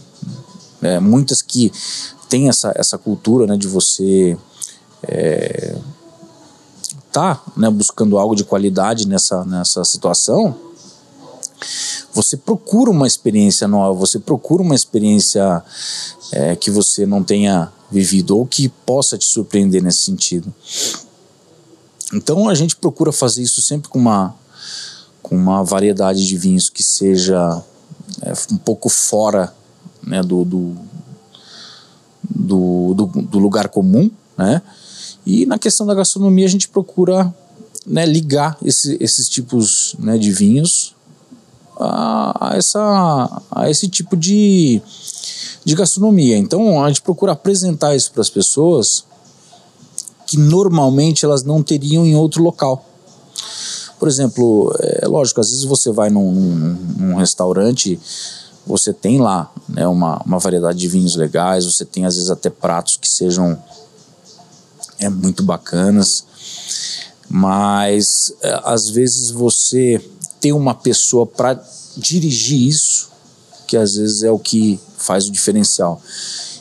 Né? 0.80 0.98
Muitas 0.98 1.42
que 1.42 1.72
têm 2.28 2.48
essa, 2.48 2.72
essa 2.74 2.98
cultura 2.98 3.46
né, 3.46 3.56
de 3.56 3.68
você 3.68 4.36
é, 5.02 5.76
tá 7.12 7.42
né, 7.56 7.68
buscando 7.70 8.18
algo 8.18 8.34
de 8.34 8.44
qualidade 8.44 9.06
nessa, 9.06 9.44
nessa 9.44 9.84
situação 9.84 10.56
você 12.12 12.36
procura 12.36 12.90
uma 12.90 13.06
experiência 13.06 13.68
nova, 13.68 13.98
você 13.98 14.18
procura 14.18 14.62
uma 14.62 14.74
experiência 14.74 15.62
é, 16.32 16.56
que 16.56 16.70
você 16.70 17.06
não 17.06 17.22
tenha 17.22 17.72
vivido 17.90 18.36
ou 18.36 18.46
que 18.46 18.68
possa 18.68 19.16
te 19.16 19.26
surpreender 19.26 19.82
nesse 19.82 20.04
sentido. 20.04 20.52
Então 22.12 22.48
a 22.48 22.54
gente 22.54 22.74
procura 22.76 23.12
fazer 23.12 23.42
isso 23.42 23.62
sempre 23.62 23.88
com 23.88 23.98
uma, 23.98 24.34
com 25.22 25.36
uma 25.36 25.62
variedade 25.62 26.26
de 26.26 26.36
vinhos 26.36 26.68
que 26.68 26.82
seja 26.82 27.62
é, 28.22 28.32
um 28.52 28.56
pouco 28.56 28.88
fora 28.88 29.54
né, 30.02 30.22
do, 30.22 30.44
do, 30.44 30.76
do, 32.28 32.94
do 32.94 33.38
lugar 33.38 33.68
comum, 33.68 34.10
né? 34.36 34.62
E 35.24 35.46
na 35.46 35.58
questão 35.58 35.86
da 35.86 35.94
gastronomia 35.94 36.46
a 36.46 36.48
gente 36.48 36.68
procura 36.68 37.32
né, 37.86 38.06
ligar 38.06 38.56
esse, 38.64 38.96
esses 39.00 39.28
tipos 39.28 39.94
né, 39.98 40.18
de 40.18 40.30
vinhos 40.30 40.94
a, 41.78 42.48
a, 42.50 42.56
essa, 42.56 43.42
a 43.50 43.70
esse 43.70 43.88
tipo 43.88 44.16
de, 44.16 44.80
de 45.64 45.74
gastronomia. 45.74 46.36
Então 46.36 46.84
a 46.84 46.88
gente 46.88 47.02
procura 47.02 47.32
apresentar 47.32 47.94
isso 47.94 48.12
para 48.12 48.20
as 48.20 48.30
pessoas 48.30 49.04
que 50.26 50.38
normalmente 50.38 51.24
elas 51.24 51.42
não 51.42 51.62
teriam 51.62 52.06
em 52.06 52.14
outro 52.14 52.42
local. 52.42 52.84
Por 53.98 54.08
exemplo, 54.08 54.72
é 54.78 55.06
lógico, 55.06 55.40
às 55.40 55.50
vezes 55.50 55.64
você 55.64 55.90
vai 55.90 56.08
num, 56.08 56.32
num, 56.32 56.78
num 56.98 57.14
restaurante, 57.16 57.98
você 58.66 58.92
tem 58.92 59.20
lá 59.20 59.52
né, 59.68 59.86
uma, 59.86 60.22
uma 60.24 60.38
variedade 60.38 60.78
de 60.78 60.88
vinhos 60.88 61.16
legais, 61.16 61.64
você 61.64 61.84
tem 61.84 62.06
às 62.06 62.14
vezes 62.14 62.30
até 62.30 62.48
pratos 62.48 62.96
que 62.96 63.08
sejam 63.08 63.60
é, 65.00 65.08
muito 65.08 65.42
bacanas, 65.42 66.24
mas 67.28 68.32
é, 68.42 68.60
às 68.64 68.88
vezes 68.88 69.30
você 69.30 70.00
ter 70.40 70.52
uma 70.52 70.74
pessoa 70.74 71.26
para 71.26 71.62
dirigir 71.96 72.68
isso, 72.68 73.10
que 73.66 73.76
às 73.76 73.94
vezes 73.94 74.22
é 74.22 74.30
o 74.30 74.38
que 74.38 74.78
faz 74.96 75.26
o 75.26 75.30
diferencial. 75.30 76.00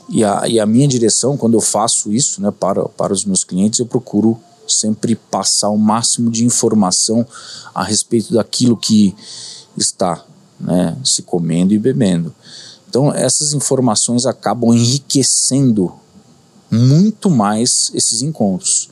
E 0.08 0.24
a, 0.24 0.48
e 0.48 0.60
a 0.60 0.66
minha 0.66 0.88
direção, 0.88 1.38
quando 1.38 1.54
eu 1.54 1.62
faço 1.62 2.12
isso 2.12 2.42
né, 2.42 2.52
para, 2.52 2.86
para 2.90 3.14
os 3.14 3.26
meus 3.26 3.44
clientes, 3.44 3.80
eu 3.80 3.86
procuro 3.86 4.40
sempre 4.68 5.16
passar 5.16 5.70
o 5.70 5.78
máximo 5.78 6.30
de 6.30 6.46
informação 6.46 7.26
a 7.74 7.84
respeito 7.84 8.34
daquilo 8.34 8.78
que 8.78 9.16
está 9.78 10.24
né, 10.60 10.98
se 11.04 11.22
comendo 11.22 11.74
e 11.74 11.80
bebendo. 11.80 12.34
Então, 12.88 13.14
essas 13.14 13.54
informações 13.54 14.26
acabam 14.26 14.74
enriquecendo 14.74 15.94
muito 16.72 17.30
mais 17.30 17.92
esses 17.94 18.22
encontros. 18.22 18.90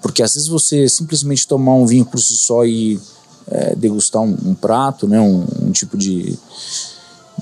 Porque 0.00 0.22
às 0.22 0.34
vezes 0.34 0.48
você 0.48 0.88
simplesmente 0.88 1.46
tomar 1.46 1.74
um 1.74 1.86
vinho 1.86 2.04
por 2.04 2.20
si 2.20 2.34
só 2.34 2.64
e 2.64 3.00
é, 3.48 3.74
degustar 3.74 4.22
um, 4.22 4.36
um, 4.44 4.54
prato, 4.54 5.08
né, 5.08 5.20
um, 5.20 5.46
um 5.62 5.72
tipo 5.72 5.96
de, 5.96 6.38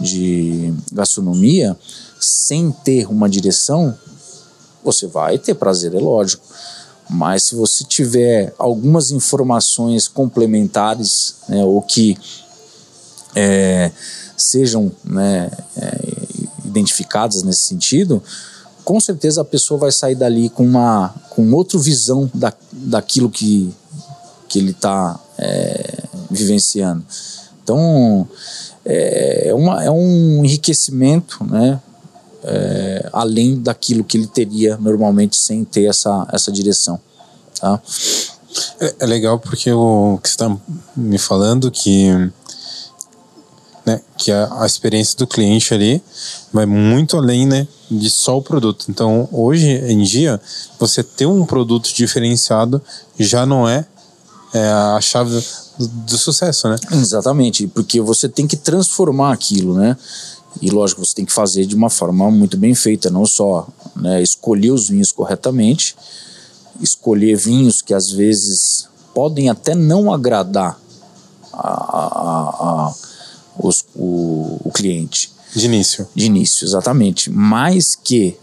de 0.00 0.72
gastronomia, 0.92 1.76
sem 2.20 2.70
ter 2.70 3.06
uma 3.06 3.28
direção, 3.28 3.96
você 4.82 5.06
vai 5.06 5.38
ter 5.38 5.54
prazer, 5.54 5.94
é 5.94 5.98
lógico. 5.98 6.44
Mas 7.08 7.44
se 7.44 7.54
você 7.54 7.84
tiver 7.84 8.54
algumas 8.58 9.10
informações 9.10 10.08
complementares, 10.08 11.36
né, 11.48 11.62
ou 11.64 11.82
que 11.82 12.16
é, 13.34 13.90
sejam 14.36 14.90
né, 15.04 15.50
é, 15.76 16.00
identificadas 16.64 17.42
nesse 17.42 17.66
sentido, 17.66 18.22
com 18.84 19.00
certeza 19.00 19.40
a 19.40 19.44
pessoa 19.44 19.80
vai 19.80 19.92
sair 19.92 20.14
dali 20.14 20.48
com 20.48 20.64
uma 20.64 21.14
com 21.30 21.50
outra 21.52 21.78
visão 21.78 22.30
da, 22.34 22.52
daquilo 22.70 23.30
que, 23.30 23.74
que 24.48 24.58
ele 24.58 24.70
está 24.70 25.18
é, 25.38 26.04
vivenciando. 26.30 27.04
Então, 27.62 28.28
é, 28.84 29.48
é, 29.48 29.54
uma, 29.54 29.82
é 29.82 29.90
um 29.90 30.44
enriquecimento, 30.44 31.44
né? 31.44 31.80
É, 32.46 33.08
além 33.10 33.58
daquilo 33.58 34.04
que 34.04 34.18
ele 34.18 34.26
teria 34.26 34.76
normalmente 34.76 35.34
sem 35.34 35.64
ter 35.64 35.86
essa, 35.86 36.28
essa 36.30 36.52
direção. 36.52 37.00
Tá? 37.58 37.80
É, 38.78 38.94
é 39.00 39.06
legal 39.06 39.38
porque 39.38 39.72
o 39.72 40.18
que 40.22 40.28
está 40.28 40.54
me 40.94 41.16
falando 41.16 41.70
que 41.70 42.10
né, 43.84 44.00
que 44.16 44.32
a, 44.32 44.62
a, 44.62 44.66
experiência 44.66 45.16
do 45.18 45.26
cliente 45.26 45.74
ali 45.74 46.02
vai 46.52 46.64
muito 46.64 47.16
além 47.16 47.46
né, 47.46 47.68
de 47.90 48.08
só 48.08 48.38
o 48.38 48.42
produto. 48.42 48.86
Então, 48.88 49.28
hoje 49.30 49.68
em 49.68 50.02
dia, 50.02 50.40
você 50.78 51.02
ter 51.02 51.26
um 51.26 51.44
produto 51.44 51.92
diferenciado 51.92 52.80
já 53.18 53.44
não 53.44 53.68
é 53.68 53.86
é 54.54 54.70
a 54.70 55.00
chave 55.00 55.30
do, 55.76 55.88
do, 55.88 56.16
sucesso, 56.16 56.68
né? 56.68 56.76
Exatamente, 56.92 57.66
porque 57.66 58.00
você 58.00 58.28
tem 58.28 58.46
que 58.46 58.56
transformar 58.56 59.32
aquilo, 59.32 59.74
né? 59.74 59.96
E 60.62 60.70
lógico, 60.70 61.04
você 61.04 61.16
tem 61.16 61.24
que 61.24 61.32
fazer 61.32 61.66
de 61.66 61.74
uma 61.74 61.90
forma 61.90 62.30
muito 62.30 62.56
bem 62.56 62.72
feita, 62.72 63.10
não 63.10 63.26
só 63.26 63.66
né, 63.96 64.22
escolher 64.22 64.70
os 64.70 64.88
vinhos 64.88 65.10
corretamente, 65.10 65.96
escolher 66.80 67.36
vinhos 67.36 67.82
que 67.82 67.92
às 67.92 68.10
vezes 68.12 68.88
podem 69.12 69.50
até 69.50 69.74
não 69.74 70.12
agradar 70.12 70.78
a, 71.52 71.68
a, 71.68 72.48
a, 72.60 72.94
os, 73.58 73.84
o, 73.94 74.60
o 74.64 74.70
cliente. 74.72 75.32
De 75.54 75.66
início. 75.66 76.06
De 76.14 76.26
início, 76.26 76.64
exatamente. 76.64 77.30
Mas 77.30 77.94
que 77.94 78.36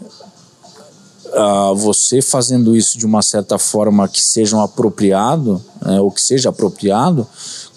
uh, 1.26 1.76
você 1.76 2.22
fazendo 2.22 2.76
isso 2.76 2.98
de 2.98 3.06
uma 3.06 3.22
certa 3.22 3.58
forma 3.58 4.08
que 4.08 4.22
seja 4.22 4.56
um 4.56 4.62
apropriado, 4.62 5.62
né, 5.82 6.00
ou 6.00 6.12
que 6.12 6.22
seja 6.22 6.50
apropriado, 6.50 7.28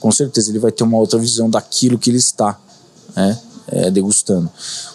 com 0.01 0.13
certeza 0.13 0.51
ele 0.51 0.59
vai 0.59 0.71
ter 0.71 0.85
uma 0.85 0.99
outra 0.99 1.19
visão 1.19 1.49
daquilo 1.49 1.99
que 1.99 2.11
ele 2.11 2.19
está 2.19 2.59
né, 3.17 3.39
é, 3.69 3.91
degustando. 3.91 4.51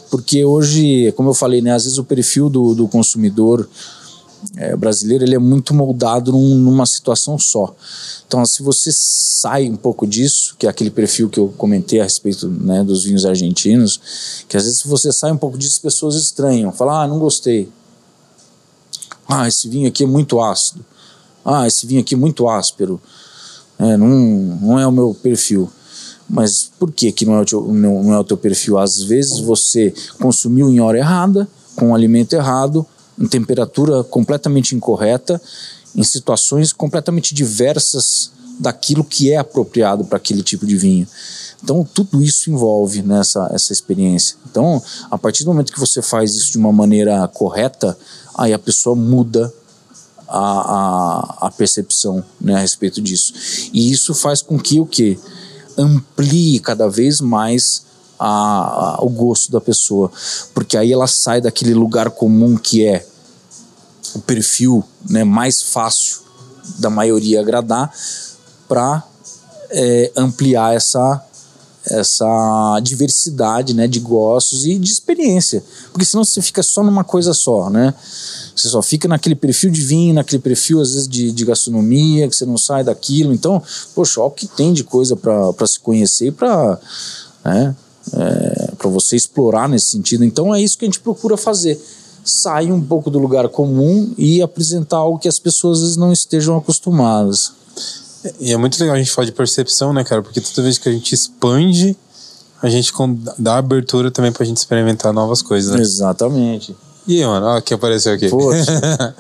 Porque 0.10 0.44
hoje, 0.44 1.12
como 1.16 1.30
eu 1.30 1.34
falei, 1.34 1.62
né, 1.62 1.74
às 1.74 1.84
vezes 1.84 1.98
o 1.98 2.04
perfil 2.04 2.50
do, 2.50 2.74
do 2.74 2.88
consumidor 2.88 3.68
é, 4.56 4.76
brasileiro 4.76 5.24
ele 5.24 5.36
é 5.36 5.40
muito 5.40 5.74
moldado 5.74 6.32
num, 6.32 6.56
numa 6.56 6.86
situação 6.86 7.38
só. 7.38 7.76
Então, 8.28 8.46
se 8.46 8.62
você 8.62 8.92
sai 8.94 9.70
um 9.70 9.76
pouco 9.76 10.06
disso, 10.06 10.56
que 10.58 10.68
é 10.68 10.70
aquele 10.70 10.90
perfil 10.90 11.30
que 11.30 11.40
eu 11.40 11.54
comentei 11.58 12.00
a 12.00 12.04
respeito 12.04 12.48
né, 12.48 12.84
dos 12.84 13.04
vinhos 13.04 13.26
argentinos, 13.26 14.00
que 14.48 14.56
às 14.56 14.64
vezes 14.64 14.80
se 14.80 14.88
você 14.88 15.12
sai 15.12 15.32
um 15.32 15.38
pouco 15.38 15.58
disso, 15.58 15.74
as 15.74 15.80
pessoas 15.80 16.16
estranham, 16.16 16.72
falam, 16.72 16.96
ah, 16.96 17.08
não 17.08 17.20
gostei. 17.20 17.70
Ah, 19.28 19.48
esse 19.48 19.68
vinho 19.68 19.88
aqui 19.88 20.04
é 20.04 20.08
muito 20.08 20.40
ácido. 20.40 20.86
Ah, 21.44 21.68
esse 21.68 21.86
vinho 21.86 22.02
aqui 22.02 22.16
é 22.16 22.18
muito 22.18 22.48
áspero. 22.48 23.02
É, 23.78 23.96
não, 23.96 24.08
não 24.08 24.80
é 24.80 24.86
o 24.86 24.92
meu 24.92 25.14
perfil. 25.14 25.70
Mas 26.30 26.70
por 26.78 26.92
que, 26.92 27.12
que 27.12 27.26
não, 27.26 27.34
é 27.36 27.42
o 27.42 27.46
teu, 27.46 27.62
não, 27.74 28.04
não 28.04 28.14
é 28.14 28.20
o 28.20 28.24
teu 28.24 28.38
perfil? 28.38 28.78
Às 28.78 29.02
vezes 29.02 29.40
você 29.40 29.94
consumiu 30.20 30.70
em 30.70 30.80
hora 30.80 30.98
errada, 30.98 31.48
com 31.76 31.92
o 31.92 31.96
alimento 31.96 32.34
errado, 32.34 32.86
em 33.20 33.28
temperatura 33.28 34.04
completamente 34.04 34.76
incorreta, 34.76 35.42
em 35.96 36.04
situações 36.04 36.72
completamente 36.72 37.36
diversas 37.36 38.32
daquilo 38.60 39.04
que 39.04 39.32
é 39.32 39.38
apropriado 39.38 40.06
para 40.06 40.18
aquele 40.18 40.44
tipo 40.44 40.66
de 40.66 40.78
vinho. 40.78 41.08
Então, 41.62 41.88
tudo 41.94 42.22
isso 42.22 42.50
envolve 42.50 43.02
nessa 43.02 43.50
essa 43.54 43.74
experiência. 43.74 44.38
Então, 44.50 44.82
a 45.12 45.18
partir 45.18 45.44
do 45.44 45.52
momento 45.52 45.74
que 45.74 45.80
você 45.80 46.02
faz 46.02 46.36
isso 46.36 46.54
de 46.54 46.58
uma 46.58 46.72
maneira 46.72 47.28
correta, 47.28 47.98
aí 48.38 48.54
a 48.54 48.60
pessoa 48.60 48.96
muda 48.96 49.54
a, 50.28 50.40
a, 50.40 51.48
a 51.48 51.52
percepção 51.52 52.24
né, 52.40 52.56
a 52.56 52.60
respeito 52.60 53.02
disso. 53.02 53.34
E 53.74 53.92
isso 53.92 54.14
faz 54.14 54.42
com 54.42 54.58
que 54.58 54.80
o 54.80 54.86
que 54.86 55.20
amplie 55.78 56.60
cada 56.60 56.88
vez 56.88 57.20
mais 57.20 57.84
a, 58.18 58.98
a, 58.98 59.04
o 59.04 59.10
gosto 59.10 59.52
da 59.52 59.62
pessoa, 59.62 60.12
porque 60.54 60.78
aí 60.78 60.92
ela 60.92 61.08
sai 61.08 61.40
daquele 61.40 61.74
lugar 61.74 62.12
comum 62.12 62.58
que 62.58 62.86
é 62.86 63.06
o 64.16 64.20
perfil 64.20 64.84
né, 65.10 65.24
mais 65.24 65.62
fácil 65.62 66.20
da 66.78 66.90
maioria 66.90 67.42
agradar 67.42 67.92
para 68.68 69.04
é, 69.72 70.12
ampliar 70.16 70.76
essa 70.76 71.26
essa 71.90 72.80
diversidade 72.84 73.74
né, 73.74 73.88
de 73.88 74.00
gostos 74.00 74.66
e 74.66 74.78
de 74.78 74.92
experiência. 74.92 75.64
Porque 75.92 76.06
senão 76.06 76.24
você 76.24 76.42
fica 76.42 76.62
só 76.62 76.84
numa 76.84 77.04
coisa 77.04 77.34
só, 77.34 77.70
né? 77.70 77.94
Você 78.56 78.68
só 78.68 78.82
fica 78.82 79.08
naquele 79.08 79.36
perfil 79.36 79.72
de 79.72 79.82
vinho, 79.82 80.14
naquele 80.14 80.42
perfil, 80.42 80.82
às 80.82 80.92
vezes, 80.92 81.08
de, 81.08 81.32
de 81.32 81.46
gastronomia, 81.46 82.28
que 82.28 82.36
você 82.36 82.46
não 82.46 82.58
sai 82.58 82.84
daquilo. 82.84 83.34
Então, 83.34 83.62
poxa, 83.96 84.20
olha 84.20 84.28
o 84.28 84.32
que 84.32 84.46
tem 84.46 84.74
de 84.74 84.84
coisa 84.84 85.16
para 85.16 85.66
se 85.66 85.80
conhecer 85.80 86.28
e 86.28 86.32
para 86.32 86.80
né, 87.44 87.76
é, 88.14 88.72
você 88.84 89.16
explorar 89.16 89.70
nesse 89.70 89.88
sentido. 89.88 90.24
Então, 90.26 90.54
é 90.54 90.62
isso 90.62 90.78
que 90.78 90.86
a 90.86 90.88
gente 90.88 91.00
procura 91.00 91.38
fazer. 91.38 91.80
Sair 92.30 92.72
um 92.72 92.82
pouco 92.82 93.10
do 93.10 93.20
lugar 93.20 93.48
comum 93.50 94.14
e 94.18 94.42
apresentar 94.42 94.98
algo 94.98 95.20
que 95.20 95.28
as 95.28 95.40
pessoas 95.40 95.78
às 95.78 95.84
vezes 95.84 95.98
não 95.98 96.14
estejam 96.14 96.56
acostumadas. 96.58 97.54
E 98.40 98.52
é 98.52 98.58
muito 98.58 98.80
legal 98.80 98.96
a 98.96 99.00
gente 99.00 99.12
falar 99.12 99.26
de 99.26 99.32
percepção, 99.32 99.94
né, 99.94 100.04
cara? 100.04 100.22
Porque 100.22 100.42
toda 100.42 100.64
vez 100.64 100.78
que 100.78 100.90
a 100.90 100.92
gente 100.92 101.14
expande, 101.14 101.96
a 102.62 102.70
gente 102.70 102.92
dá 103.38 103.58
abertura 103.58 104.12
também 104.12 104.32
pra 104.32 104.46
gente 104.46 104.58
experimentar 104.58 105.14
novas 105.14 105.42
coisas, 105.42 105.74
né? 105.74 105.82
Exatamente. 105.82 106.76
E 107.08 107.22
aí, 107.22 107.26
mano, 107.26 107.46
olha 107.46 107.62
que 107.62 107.74
apareceu 107.74 108.14
aqui. 108.14 108.30
Poxa, 108.30 108.72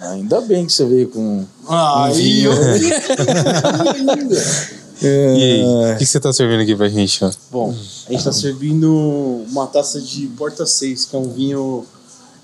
é, 0.00 0.06
ainda 0.08 0.40
bem 0.40 0.66
que 0.66 0.72
você 0.72 0.84
veio 0.84 1.08
com 1.08 1.44
ah, 1.68 2.08
um 2.08 2.12
vinho. 2.14 2.50
é... 5.02 5.36
E 5.36 5.42
aí, 5.42 5.62
o 5.94 5.98
que 5.98 6.06
você 6.06 6.18
tá 6.18 6.32
servindo 6.32 6.62
aqui 6.62 6.74
pra 6.74 6.88
gente? 6.88 7.24
Ó? 7.24 7.30
Bom, 7.50 7.74
a 8.08 8.12
gente 8.12 8.24
tá 8.24 8.32
servindo 8.32 9.44
uma 9.50 9.66
taça 9.66 10.00
de 10.00 10.26
Porta 10.28 10.66
6, 10.66 11.04
que 11.04 11.14
é 11.14 11.18
um 11.18 11.30
vinho 11.30 11.84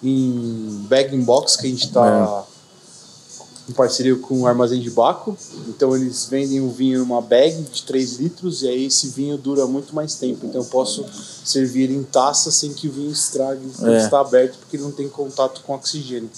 em 0.02 0.86
bag 0.88 1.14
in 1.14 1.22
box 1.22 1.56
que 1.56 1.66
a 1.66 1.70
gente 1.70 1.90
tá 1.90 2.44
é 2.46 2.58
em 3.68 3.72
parceria 3.72 4.16
com 4.16 4.40
o 4.40 4.46
Armazém 4.46 4.80
de 4.80 4.90
Baco. 4.90 5.36
Então 5.68 5.94
eles 5.94 6.26
vendem 6.26 6.60
o 6.60 6.70
vinho 6.70 7.00
numa 7.00 7.20
bag 7.20 7.62
de 7.70 7.82
3 7.82 8.14
litros 8.14 8.62
e 8.62 8.68
aí 8.68 8.86
esse 8.86 9.08
vinho 9.08 9.36
dura 9.36 9.66
muito 9.66 9.94
mais 9.94 10.14
tempo. 10.14 10.46
Então 10.46 10.62
eu 10.62 10.66
posso 10.66 11.04
servir 11.44 11.90
em 11.90 12.02
taça 12.02 12.50
sem 12.50 12.72
que 12.72 12.88
o 12.88 12.92
vinho 12.92 13.12
estrague 13.12 13.70
é. 13.82 13.98
está 13.98 14.20
aberto, 14.20 14.58
porque 14.58 14.76
ele 14.76 14.84
não 14.84 14.92
tem 14.92 15.08
contato 15.08 15.60
com 15.66 15.74
oxigênio. 15.74 16.30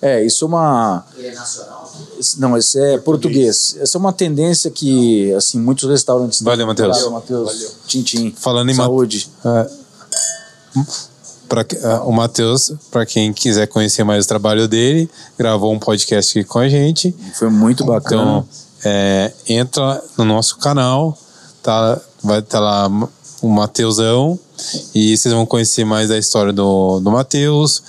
É, 0.00 0.24
isso 0.24 0.44
é 0.44 0.48
uma. 0.48 1.04
Ele 1.16 1.28
é 1.28 1.34
nacional? 1.34 1.92
Não, 2.38 2.56
esse 2.56 2.78
é 2.78 2.98
português. 2.98 3.04
português. 3.04 3.76
Essa 3.80 3.96
é 3.96 4.00
uma 4.00 4.12
tendência 4.12 4.70
que, 4.70 5.32
assim, 5.34 5.58
muitos 5.58 5.88
restaurantes. 5.88 6.40
Valeu, 6.40 6.66
Matheus. 6.68 6.96
Valeu, 6.96 7.10
Matheus. 7.10 7.74
Tintim. 7.86 8.32
Falando 8.36 8.70
em 8.70 8.74
saúde. 8.74 9.28
Ma... 9.44 9.62
Uh, 10.76 10.84
Pra, 11.48 11.62
uh, 11.62 12.08
o 12.08 12.12
Matheus, 12.12 12.72
para 12.90 13.06
quem 13.06 13.32
quiser 13.32 13.66
conhecer 13.66 14.04
mais 14.04 14.24
o 14.24 14.28
trabalho 14.28 14.68
dele, 14.68 15.08
gravou 15.38 15.72
um 15.72 15.78
podcast 15.78 16.38
aqui 16.38 16.46
com 16.46 16.58
a 16.58 16.68
gente. 16.68 17.14
Foi 17.38 17.48
muito 17.48 17.84
bacana. 17.84 18.22
Então, 18.22 18.48
é, 18.84 19.32
entra 19.48 20.02
no 20.16 20.24
nosso 20.24 20.58
canal, 20.58 21.16
tá, 21.62 22.00
vai 22.22 22.40
estar 22.40 22.58
tá 22.58 22.60
lá 22.60 23.08
o 23.40 23.48
Mateusão, 23.48 24.38
e 24.94 25.16
vocês 25.16 25.32
vão 25.32 25.46
conhecer 25.46 25.84
mais 25.84 26.08
da 26.08 26.18
história 26.18 26.52
do, 26.52 27.00
do 27.00 27.10
Matheus. 27.10 27.82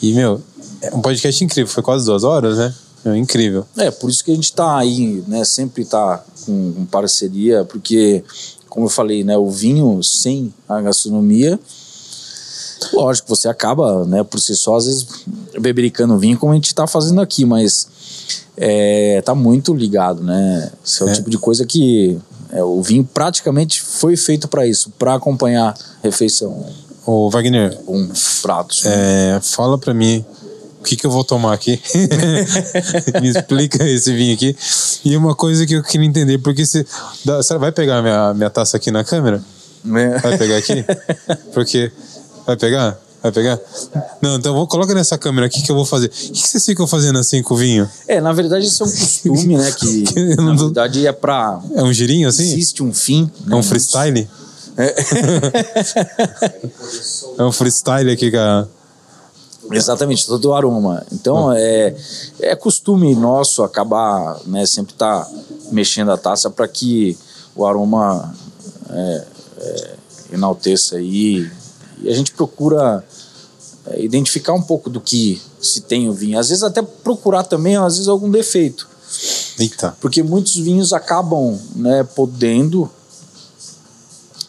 E, 0.00 0.12
meu, 0.14 0.40
é 0.80 0.94
um 0.94 1.00
podcast 1.00 1.44
incrível, 1.44 1.72
foi 1.72 1.82
quase 1.82 2.04
duas 2.04 2.24
horas, 2.24 2.58
né? 2.58 2.74
É 3.04 3.16
incrível. 3.16 3.66
É, 3.76 3.90
por 3.90 4.08
isso 4.08 4.24
que 4.24 4.30
a 4.30 4.34
gente 4.34 4.52
tá 4.52 4.78
aí, 4.78 5.22
né? 5.26 5.44
Sempre 5.44 5.84
tá 5.84 6.24
com, 6.46 6.72
com 6.72 6.86
parceria, 6.86 7.64
porque, 7.64 8.24
como 8.68 8.86
eu 8.86 8.90
falei, 8.90 9.24
né? 9.24 9.36
O 9.36 9.50
vinho 9.50 10.00
sem 10.02 10.54
a 10.68 10.80
gastronomia 10.80 11.58
Lógico, 12.92 13.28
você 13.28 13.48
acaba, 13.48 14.04
né, 14.04 14.22
por 14.22 14.38
si 14.38 14.54
só, 14.56 14.76
às 14.76 14.86
vezes 14.86 15.06
bebericando 15.60 16.18
vinho, 16.18 16.38
como 16.38 16.52
a 16.52 16.54
gente 16.54 16.66
está 16.66 16.86
fazendo 16.86 17.20
aqui, 17.20 17.44
mas 17.44 17.88
é, 18.56 19.22
tá 19.24 19.34
muito 19.34 19.74
ligado, 19.74 20.22
né? 20.22 20.70
Esse 20.84 21.02
é 21.02 21.06
o 21.06 21.08
é. 21.08 21.12
tipo 21.12 21.30
de 21.30 21.38
coisa 21.38 21.64
que 21.64 22.18
é, 22.50 22.62
o 22.62 22.82
vinho 22.82 23.04
praticamente 23.04 23.80
foi 23.82 24.16
feito 24.16 24.48
para 24.48 24.66
isso, 24.66 24.90
para 24.98 25.14
acompanhar 25.14 25.74
refeição. 26.02 26.66
Ô, 27.04 27.30
Wagner. 27.30 27.78
Um 27.88 28.08
prato. 28.42 28.76
É, 28.84 29.40
fala 29.42 29.76
para 29.76 29.92
mim 29.92 30.24
o 30.80 30.84
que, 30.84 30.96
que 30.96 31.06
eu 31.06 31.10
vou 31.10 31.22
tomar 31.22 31.52
aqui? 31.52 31.80
Me 33.22 33.28
explica 33.28 33.84
esse 33.88 34.12
vinho 34.12 34.34
aqui. 34.34 34.56
E 35.04 35.16
uma 35.16 35.34
coisa 35.34 35.64
que 35.64 35.74
eu 35.74 35.82
queria 35.82 36.06
entender, 36.06 36.38
porque 36.38 36.66
você, 36.66 36.84
você 37.24 37.56
vai 37.56 37.70
pegar 37.70 38.02
minha, 38.02 38.34
minha 38.34 38.50
taça 38.50 38.76
aqui 38.76 38.90
na 38.90 39.04
câmera? 39.04 39.42
É. 39.84 40.18
Vai 40.18 40.38
pegar 40.38 40.56
aqui? 40.56 40.84
Porque 41.52 41.90
Vai 42.46 42.56
pegar? 42.56 42.98
Vai 43.22 43.30
pegar? 43.30 43.60
Não, 44.20 44.36
então 44.36 44.52
vou, 44.52 44.66
coloca 44.66 44.92
nessa 44.94 45.16
câmera 45.16 45.46
aqui 45.46 45.62
que 45.62 45.70
eu 45.70 45.76
vou 45.76 45.84
fazer. 45.84 46.06
O 46.06 46.10
que, 46.10 46.32
que 46.32 46.48
vocês 46.48 46.66
ficam 46.66 46.88
fazendo 46.88 47.20
assim 47.20 47.40
com 47.40 47.54
o 47.54 47.56
vinho? 47.56 47.88
É, 48.08 48.20
na 48.20 48.32
verdade 48.32 48.66
isso 48.66 48.82
é 48.82 48.86
um 48.86 48.90
costume, 48.90 49.56
né? 49.56 49.70
Que, 49.70 50.34
na 50.42 50.54
verdade 50.54 51.06
é 51.06 51.12
pra. 51.12 51.60
É 51.74 51.82
um 51.84 51.92
girinho 51.92 52.28
assim? 52.28 52.42
Existe 52.42 52.82
um 52.82 52.92
fim. 52.92 53.30
É 53.48 53.54
um 53.54 53.62
freestyle? 53.62 54.28
É. 54.76 54.94
é 57.38 57.42
um 57.44 57.52
freestyle 57.52 58.10
aqui, 58.10 58.30
cara. 58.32 58.68
Exatamente, 59.70 60.26
todo 60.26 60.46
o 60.46 60.54
aroma. 60.54 61.06
Então 61.12 61.50
ah. 61.50 61.60
é, 61.60 61.94
é 62.40 62.56
costume 62.56 63.14
nosso 63.14 63.62
acabar, 63.62 64.40
né, 64.46 64.66
sempre 64.66 64.94
estar 64.94 65.24
tá 65.24 65.30
mexendo 65.70 66.10
a 66.10 66.16
taça 66.16 66.50
para 66.50 66.66
que 66.66 67.16
o 67.54 67.64
aroma 67.64 68.34
é, 68.90 69.24
é, 69.58 69.90
enalteça 70.32 70.96
aí 70.96 71.48
e 72.02 72.08
a 72.08 72.14
gente 72.14 72.32
procura 72.32 73.04
é, 73.86 74.02
identificar 74.02 74.52
um 74.52 74.62
pouco 74.62 74.88
do 74.88 75.00
que 75.00 75.40
se 75.60 75.82
tem 75.82 76.08
o 76.08 76.12
vinho. 76.12 76.38
Às 76.38 76.48
vezes 76.48 76.62
até 76.62 76.82
procurar 76.82 77.44
também, 77.44 77.76
às 77.76 77.94
vezes, 77.94 78.08
algum 78.08 78.30
defeito. 78.30 78.88
Eita. 79.58 79.96
Porque 80.00 80.22
muitos 80.22 80.56
vinhos 80.56 80.92
acabam 80.92 81.58
né, 81.74 82.02
podendo 82.02 82.90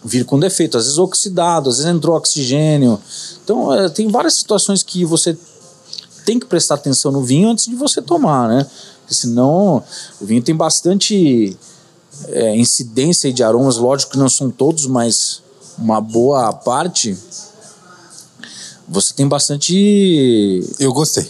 vir 0.03 0.25
com 0.25 0.39
defeito. 0.39 0.77
Às 0.77 0.85
vezes 0.85 0.97
oxidado, 0.97 1.69
às 1.69 1.77
vezes 1.77 1.91
entrou 1.91 2.15
oxigênio. 2.15 2.99
Então, 3.43 3.73
é, 3.73 3.89
tem 3.89 4.07
várias 4.07 4.35
situações 4.35 4.83
que 4.83 5.05
você 5.05 5.37
tem 6.25 6.39
que 6.39 6.45
prestar 6.45 6.75
atenção 6.75 7.11
no 7.11 7.21
vinho 7.21 7.49
antes 7.49 7.65
de 7.65 7.75
você 7.75 8.01
tomar, 8.01 8.47
né? 8.47 8.65
Porque 9.01 9.13
senão 9.13 9.83
o 10.21 10.25
vinho 10.25 10.41
tem 10.41 10.55
bastante 10.55 11.57
é, 12.27 12.55
incidência 12.55 13.31
de 13.33 13.43
aromas, 13.43 13.77
lógico 13.77 14.13
que 14.13 14.17
não 14.17 14.29
são 14.29 14.49
todos, 14.49 14.85
mas 14.85 15.41
uma 15.77 15.99
boa 15.99 16.53
parte, 16.53 17.17
você 18.87 19.13
tem 19.13 19.27
bastante. 19.27 20.61
Eu 20.79 20.93
gostei. 20.93 21.29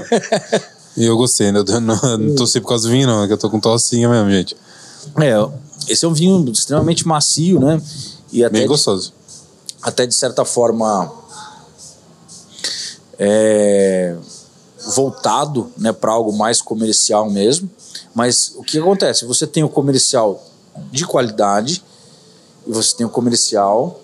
eu 0.96 1.16
gostei, 1.16 1.52
né? 1.52 1.62
não, 1.80 2.18
não 2.18 2.34
tossi 2.34 2.60
por 2.60 2.68
causa 2.68 2.88
do 2.88 2.92
vinho, 2.92 3.06
não, 3.06 3.24
é 3.24 3.26
que 3.26 3.32
eu 3.32 3.38
tô 3.38 3.50
com 3.50 3.60
tossinha 3.60 4.08
mesmo, 4.08 4.30
gente. 4.30 4.56
É, 5.20 5.34
esse 5.88 6.04
é 6.04 6.08
um 6.08 6.12
vinho 6.14 6.50
extremamente 6.50 7.06
macio, 7.06 7.60
né? 7.60 7.80
E 8.32 8.44
até 8.44 8.58
Bem 8.58 8.66
gostoso. 8.66 9.08
De, 9.08 9.14
até 9.82 10.06
de 10.06 10.14
certa 10.14 10.44
forma. 10.44 11.12
É, 13.18 14.16
voltado 14.94 15.70
né, 15.76 15.92
para 15.92 16.12
algo 16.12 16.32
mais 16.32 16.62
comercial 16.62 17.30
mesmo. 17.30 17.70
Mas 18.14 18.52
o 18.56 18.62
que 18.62 18.78
acontece? 18.78 19.24
Você 19.24 19.46
tem 19.46 19.62
o 19.62 19.68
comercial 19.68 20.42
de 20.90 21.06
qualidade 21.06 21.82
e 22.66 22.72
você 22.72 22.96
tem 22.96 23.06
o 23.06 23.10
comercial 23.10 24.00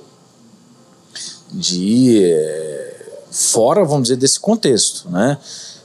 de 1.53 2.23
é, 2.25 3.21
fora, 3.31 3.85
vamos 3.85 4.05
dizer, 4.05 4.17
desse 4.17 4.41
contexto, 4.41 5.09
né? 5.11 5.39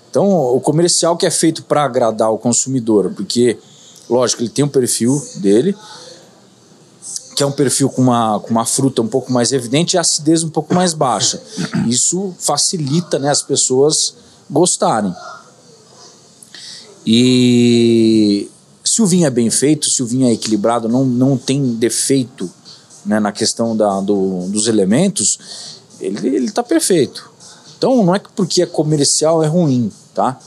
Então, 0.09 0.29
o 0.29 0.59
comercial 0.59 1.15
que 1.15 1.25
é 1.25 1.31
feito 1.31 1.63
para 1.63 1.83
agradar 1.83 2.31
o 2.31 2.37
consumidor, 2.37 3.13
porque, 3.15 3.57
lógico, 4.09 4.41
ele 4.41 4.49
tem 4.49 4.65
um 4.65 4.69
perfil 4.69 5.21
dele, 5.37 5.73
que 7.33 7.41
é 7.41 7.45
um 7.45 7.51
perfil 7.51 7.89
com 7.89 8.01
uma, 8.01 8.39
com 8.41 8.49
uma 8.49 8.65
fruta 8.65 9.01
um 9.01 9.07
pouco 9.07 9.31
mais 9.31 9.53
evidente 9.53 9.95
e 9.95 9.97
acidez 9.97 10.43
um 10.43 10.49
pouco 10.49 10.73
mais 10.73 10.93
baixa. 10.93 11.41
Isso 11.87 12.35
facilita 12.37 13.17
né, 13.17 13.29
as 13.29 13.41
pessoas 13.41 14.15
gostarem. 14.49 15.15
E 17.05 18.49
Se 18.83 19.01
o 19.01 19.07
vinho 19.07 19.25
é 19.25 19.29
bem 19.29 19.49
feito, 19.49 19.89
se 19.89 20.03
o 20.03 20.05
vinho 20.05 20.27
é 20.27 20.33
equilibrado, 20.33 20.89
não, 20.89 21.05
não 21.05 21.37
tem 21.37 21.73
defeito 21.75 22.51
né, 23.05 23.19
na 23.19 23.31
questão 23.31 23.75
da, 23.75 23.99
do, 24.01 24.47
dos 24.47 24.67
elementos, 24.67 25.79
ele, 25.99 26.35
ele 26.35 26.51
tá 26.51 26.63
perfeito. 26.63 27.29
Então 27.77 28.03
não 28.03 28.13
é 28.13 28.19
que 28.19 28.29
porque 28.35 28.61
é 28.61 28.65
comercial 28.65 29.43
é 29.43 29.47
ruim, 29.47 29.91
tá? 30.13 30.39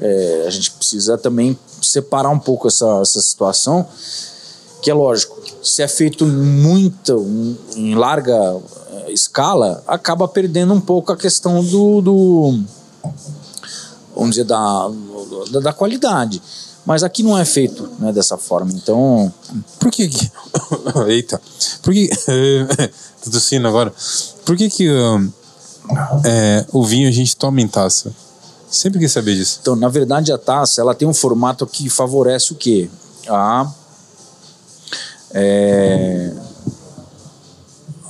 É, 0.00 0.44
a 0.46 0.50
gente 0.50 0.70
precisa 0.72 1.18
também 1.18 1.58
separar 1.82 2.30
um 2.30 2.38
pouco 2.38 2.68
essa, 2.68 3.00
essa 3.00 3.20
situação, 3.20 3.86
que 4.82 4.90
é 4.90 4.94
lógico, 4.94 5.36
se 5.62 5.82
é 5.82 5.88
feito 5.88 6.24
muito, 6.24 7.56
em 7.74 7.94
larga 7.94 8.34
eh, 8.90 9.12
escala, 9.12 9.82
acaba 9.86 10.28
perdendo 10.28 10.72
um 10.72 10.80
pouco 10.80 11.12
a 11.12 11.16
questão 11.16 11.64
do, 11.64 12.00
do 12.00 12.60
vamos 14.14 14.30
dizer, 14.30 14.44
da, 14.44 14.90
da, 15.50 15.60
da, 15.60 15.72
qualidade. 15.72 16.40
Mas 16.88 17.02
aqui 17.02 17.22
não 17.22 17.36
é 17.36 17.44
feito 17.44 17.86
né, 17.98 18.10
dessa 18.14 18.38
forma, 18.38 18.72
então... 18.72 19.30
Por 19.78 19.90
que 19.90 20.08
que... 20.08 20.32
Eita. 21.06 21.38
Por 21.82 21.92
que... 21.92 22.08
Tô 23.22 23.30
tossindo 23.30 23.68
agora. 23.68 23.92
Por 24.46 24.56
que 24.56 24.70
que 24.70 24.88
é, 26.24 26.64
o 26.72 26.82
vinho 26.82 27.06
a 27.06 27.12
gente 27.12 27.36
toma 27.36 27.60
em 27.60 27.68
taça? 27.68 28.10
Sempre 28.70 29.00
quis 29.00 29.12
saber 29.12 29.34
disso. 29.34 29.58
Então, 29.60 29.76
na 29.76 29.90
verdade, 29.90 30.32
a 30.32 30.38
taça 30.38 30.80
ela 30.80 30.94
tem 30.94 31.06
um 31.06 31.12
formato 31.12 31.66
que 31.66 31.90
favorece 31.90 32.52
o 32.52 32.56
quê? 32.56 32.88
A 33.28 33.70
é, 35.32 36.32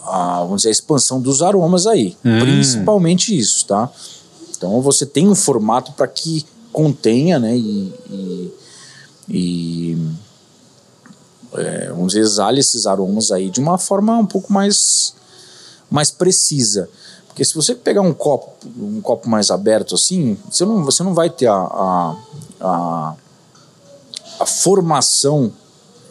a, 0.07 0.39
vamos 0.43 0.59
dizer, 0.59 0.69
a 0.69 0.73
expansão 0.73 1.21
dos 1.21 1.43
aromas 1.43 1.85
aí. 1.85 2.17
Hum. 2.25 2.39
Principalmente 2.39 3.37
isso, 3.37 3.67
tá? 3.67 3.91
Então 4.57 4.81
você 4.81 5.05
tem 5.05 5.29
um 5.29 5.35
formato 5.35 5.91
para 5.95 6.07
que 6.07 6.47
contenha, 6.73 7.41
né? 7.41 7.57
E, 7.57 7.93
e, 8.09 8.53
e 9.29 9.97
é, 11.55 11.89
vamos 11.89 12.09
dizer, 12.09 12.21
exale 12.21 12.61
esses 12.61 12.87
aromas 12.87 13.31
aí 13.31 13.51
de 13.51 13.61
uma 13.61 13.79
forma 13.79 14.17
um 14.17 14.27
pouco 14.27 14.53
mais, 14.53 15.15
mais 15.91 16.11
precisa. 16.11 16.89
Porque 17.27 17.45
se 17.45 17.55
você 17.55 17.75
pegar 17.75 18.03
um 18.03 18.13
copo, 18.13 18.53
um 18.77 19.01
copo 19.01 19.29
mais 19.29 19.51
aberto 19.51 19.95
assim, 19.95 20.37
você 20.51 20.65
não, 20.65 20.85
você 20.85 21.03
não 21.03 21.15
vai 21.15 21.31
ter 21.31 21.47
a, 21.47 21.55
a, 21.55 22.17
a, 22.61 23.15
a 24.41 24.47
formação 24.47 25.53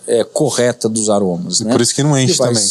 é, 0.07 0.23
correta 0.23 0.87
dos 0.87 1.09
aromas. 1.09 1.59
Né? 1.59 1.71
Por 1.71 1.81
isso 1.81 1.93
que 1.93 2.01
não 2.01 2.17
enche 2.17 2.37
vai, 2.37 2.53
também. 2.53 2.69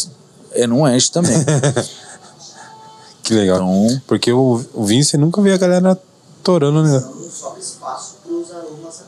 É, 0.51 0.65
não 0.67 0.95
enche 0.95 1.11
também. 1.11 1.37
que 3.21 3.33
legal. 3.33 3.57
Então, 3.57 4.01
Porque 4.07 4.31
o, 4.31 4.65
o 4.73 4.85
vinho 4.85 5.03
você 5.03 5.17
nunca 5.17 5.41
vê 5.41 5.53
a 5.53 5.57
galera 5.57 6.01
torando, 6.41 6.81
né? 6.81 6.99
Não 6.99 7.57
espaço 7.59 8.15
para 8.23 8.33
os 8.33 8.51
aromas 8.51 9.03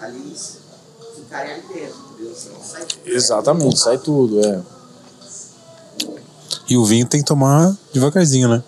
ali 0.00 0.34
ficarem 1.16 1.52
ali 1.52 1.62
dentro, 1.62 1.96
entendeu? 2.12 2.34
Senão 2.34 2.60
sai 2.62 2.84
tudo. 2.86 3.03
Exatamente, 3.14 3.78
sai 3.78 3.98
tudo, 3.98 4.44
é. 4.44 4.60
E 6.68 6.76
o 6.76 6.84
vinho 6.84 7.06
tem 7.06 7.20
que 7.20 7.26
tomar 7.26 7.76
devagarzinho, 7.92 8.48
né? 8.48 8.62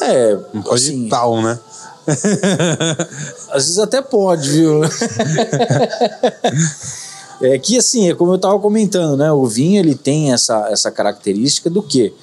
É, 0.00 0.38
não 0.52 0.62
pode 0.62 0.86
assim, 0.86 1.08
tal, 1.08 1.42
né? 1.42 1.58
Às 3.50 3.64
vezes 3.64 3.78
até 3.78 4.00
pode, 4.00 4.50
viu? 4.50 4.80
É 7.40 7.58
que 7.58 7.76
assim, 7.76 8.08
é 8.08 8.14
como 8.14 8.30
eu 8.30 8.36
estava 8.36 8.58
comentando, 8.58 9.18
né? 9.18 9.30
O 9.32 9.44
vinho 9.44 9.78
ele 9.78 9.94
tem 9.94 10.32
essa, 10.32 10.68
essa 10.70 10.90
característica 10.90 11.68
do 11.68 11.82
quê? 11.82 12.14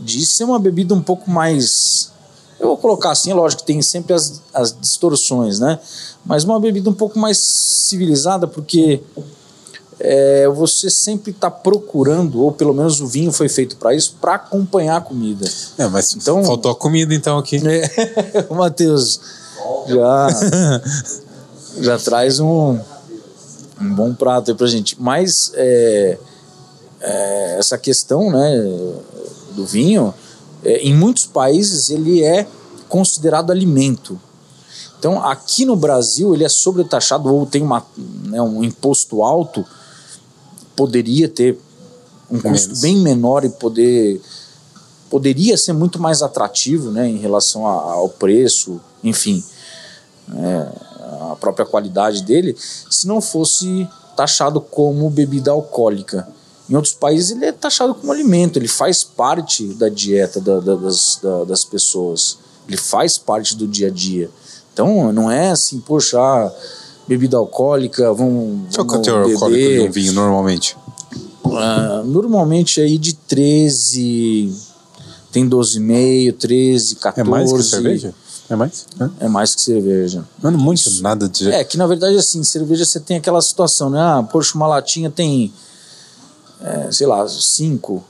De 0.00 0.24
ser 0.26 0.44
uma 0.44 0.58
bebida 0.58 0.94
um 0.94 1.02
pouco 1.02 1.30
mais. 1.30 2.12
Eu 2.60 2.68
vou 2.68 2.76
colocar 2.76 3.10
assim, 3.10 3.32
lógico 3.32 3.62
que 3.62 3.66
tem 3.66 3.80
sempre 3.80 4.12
as, 4.12 4.42
as 4.52 4.76
distorções, 4.78 5.58
né? 5.58 5.80
Mas 6.24 6.44
uma 6.44 6.60
bebida 6.60 6.90
um 6.90 6.94
pouco 6.94 7.18
mais 7.18 7.38
civilizada, 7.38 8.46
porque 8.46 9.02
é, 10.00 10.48
você 10.48 10.88
sempre 10.88 11.30
está 11.30 11.50
procurando, 11.50 12.42
ou 12.42 12.52
pelo 12.52 12.72
menos 12.72 13.00
o 13.00 13.06
vinho 13.06 13.32
foi 13.32 13.48
feito 13.48 13.76
para 13.76 13.94
isso, 13.94 14.16
para 14.20 14.34
acompanhar 14.34 14.96
a 14.96 15.00
comida. 15.00 15.48
É, 15.76 15.88
mas 15.88 16.14
então, 16.14 16.44
faltou 16.44 16.70
a 16.70 16.74
comida 16.74 17.14
então 17.14 17.38
aqui. 17.38 17.60
É, 17.68 18.46
o 18.48 18.54
Matheus 18.54 19.20
já, 19.86 20.28
já 21.80 21.98
traz 21.98 22.40
um 22.40 22.78
um 23.80 23.94
bom 23.94 24.14
prato 24.14 24.50
aí 24.50 24.56
pra 24.56 24.66
gente. 24.66 25.00
Mas 25.00 25.52
é, 25.54 26.18
é, 27.00 27.56
essa 27.58 27.78
questão 27.78 28.30
né, 28.30 28.56
do 29.52 29.64
vinho, 29.64 30.12
é, 30.64 30.78
em 30.78 30.94
muitos 30.94 31.26
países 31.26 31.90
ele 31.90 32.22
é 32.22 32.46
considerado 32.88 33.50
alimento. 33.50 34.20
Então 34.98 35.22
aqui 35.24 35.64
no 35.64 35.76
Brasil 35.76 36.34
ele 36.34 36.44
é 36.44 36.48
sobretaxado 36.48 37.32
ou 37.32 37.46
tem 37.46 37.62
uma, 37.62 37.84
né, 38.24 38.42
um 38.42 38.64
imposto 38.64 39.22
alto, 39.22 39.64
poderia 40.78 41.28
ter 41.28 41.58
um 42.30 42.38
custo 42.40 42.68
Menos. 42.68 42.80
bem 42.80 42.96
menor 42.98 43.44
e 43.44 43.48
poder 43.48 44.20
poderia 45.10 45.56
ser 45.56 45.72
muito 45.72 45.98
mais 45.98 46.22
atrativo 46.22 46.92
né, 46.92 47.08
em 47.08 47.16
relação 47.16 47.66
ao 47.66 48.08
preço, 48.10 48.80
enfim. 49.02 49.42
É, 50.36 50.68
a 51.32 51.36
própria 51.36 51.66
qualidade 51.66 52.22
dele, 52.22 52.54
se 52.90 53.08
não 53.08 53.20
fosse 53.20 53.88
taxado 54.14 54.60
como 54.60 55.08
bebida 55.08 55.50
alcoólica. 55.50 56.28
Em 56.68 56.76
outros 56.76 56.92
países 56.92 57.30
ele 57.30 57.46
é 57.46 57.52
taxado 57.52 57.94
como 57.94 58.12
alimento, 58.12 58.58
ele 58.58 58.68
faz 58.68 59.02
parte 59.02 59.66
da 59.74 59.88
dieta 59.88 60.38
da, 60.40 60.60
da, 60.60 60.74
das, 60.74 61.18
da, 61.22 61.44
das 61.44 61.64
pessoas, 61.64 62.38
ele 62.68 62.76
faz 62.76 63.16
parte 63.16 63.56
do 63.56 63.66
dia 63.66 63.88
a 63.88 63.90
dia. 63.90 64.30
Então 64.74 65.10
não 65.10 65.30
é 65.30 65.50
assim, 65.50 65.80
poxa, 65.80 66.18
bebida 67.08 67.36
alcoólica, 67.36 68.12
vamos. 68.12 68.76
Qual 68.76 68.86
é 68.86 68.98
o 68.98 69.02
teor 69.02 69.22
alcoólico 69.30 69.72
de 69.72 69.80
um 69.80 69.90
vinho 69.90 70.12
normalmente? 70.12 70.76
Uh, 71.44 72.04
normalmente 72.04 72.80
aí 72.80 72.98
de 72.98 73.14
13, 73.14 74.52
tem 75.32 75.48
12,5, 75.48 76.36
13, 76.36 76.96
14. 76.96 77.20
É 77.20 77.30
mais 77.30 77.52
que 77.52 77.62
cerveja? 77.62 78.14
É 78.50 78.56
mais? 78.56 78.86
É, 79.00 79.24
é 79.24 79.28
mais 79.28 79.54
que 79.54 79.60
cerveja. 79.62 80.24
Não, 80.42 80.50
não 80.50 80.58
muito 80.58 80.90
nada 81.02 81.28
de. 81.28 81.50
É, 81.50 81.64
que 81.64 81.78
na 81.78 81.86
verdade, 81.86 82.16
assim, 82.16 82.42
cerveja 82.44 82.84
você 82.84 83.00
tem 83.00 83.16
aquela 83.16 83.40
situação, 83.40 83.88
né? 83.88 83.98
Ah, 83.98 84.22
poxa, 84.22 84.54
uma 84.54 84.66
latinha 84.66 85.10
tem, 85.10 85.52
é, 86.62 86.92
sei 86.92 87.06
lá, 87.06 87.26
cinco. 87.28 88.04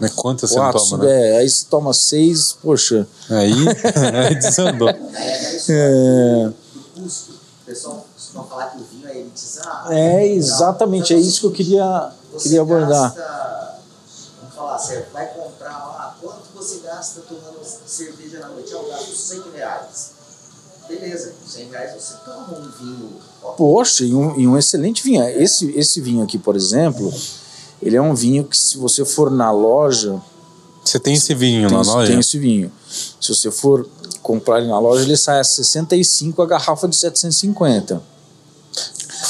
Mas 0.00 0.12
quantas 0.12 0.50
você 0.50 0.58
não 0.58 0.72
toma, 0.72 1.04
né? 1.04 1.30
É, 1.30 1.38
aí 1.38 1.48
você 1.48 1.64
toma 1.68 1.92
seis, 1.92 2.56
poxa. 2.62 3.06
Aí, 3.28 3.52
aí 4.26 4.34
desandou. 4.34 4.88
é. 5.68 6.52
O 6.96 7.66
pessoal 7.66 8.06
costuma 8.32 8.44
falar 8.44 8.66
que 8.70 8.78
o 8.78 8.84
vinho 8.84 9.08
é 9.08 9.18
elitizado. 9.18 9.92
É, 9.92 10.26
exatamente, 10.26 11.14
é 11.14 11.18
isso 11.18 11.40
que 11.40 11.46
eu 11.46 11.52
queria, 11.52 12.10
queria 12.40 12.62
abordar. 12.62 13.14
Gasta, 13.14 13.78
vamos 14.40 14.54
falar, 14.54 14.78
você 14.78 15.06
vai 15.12 15.26
comprar 15.28 15.78
lá, 15.78 16.16
quanto 16.20 16.42
você 16.54 16.80
gasta 16.80 17.20
tomando 17.20 17.60
cerveja 17.62 18.40
na 18.40 18.48
noite? 18.48 18.72
Eu 18.72 18.88
gasto 18.88 19.14
100 19.14 19.42
reais. 19.54 20.10
Beleza, 20.88 21.34
com 21.40 21.48
100 21.48 21.68
reais 21.68 22.02
você 22.02 22.14
toma 22.24 22.58
um 22.58 22.70
vinho. 22.70 23.10
Poxa, 23.56 24.04
e 24.04 24.14
um, 24.14 24.40
e 24.40 24.48
um 24.48 24.58
excelente 24.58 25.02
vinho. 25.02 25.22
Esse, 25.28 25.70
esse 25.78 26.00
vinho 26.00 26.24
aqui, 26.24 26.38
por 26.38 26.56
exemplo, 26.56 27.12
ele 27.80 27.96
é 27.96 28.02
um 28.02 28.14
vinho 28.14 28.44
que 28.44 28.56
se 28.56 28.78
você 28.78 29.04
for 29.04 29.30
na 29.30 29.50
loja. 29.50 30.20
Você 30.84 30.98
tem 30.98 31.14
esse 31.14 31.34
vinho 31.34 31.68
tem, 31.68 31.76
na 31.76 31.84
loja? 31.84 32.10
Tem 32.10 32.18
esse 32.18 32.38
vinho. 32.38 32.72
Se 32.88 33.28
você 33.28 33.50
for 33.50 33.88
comprar 34.20 34.58
ele 34.58 34.68
na 34.68 34.78
loja, 34.78 35.02
ele 35.02 35.16
sai 35.16 35.38
a 35.38 35.44
65 35.44 36.42
a 36.42 36.46
garrafa 36.46 36.88
de 36.88 36.96
750. 36.96 38.11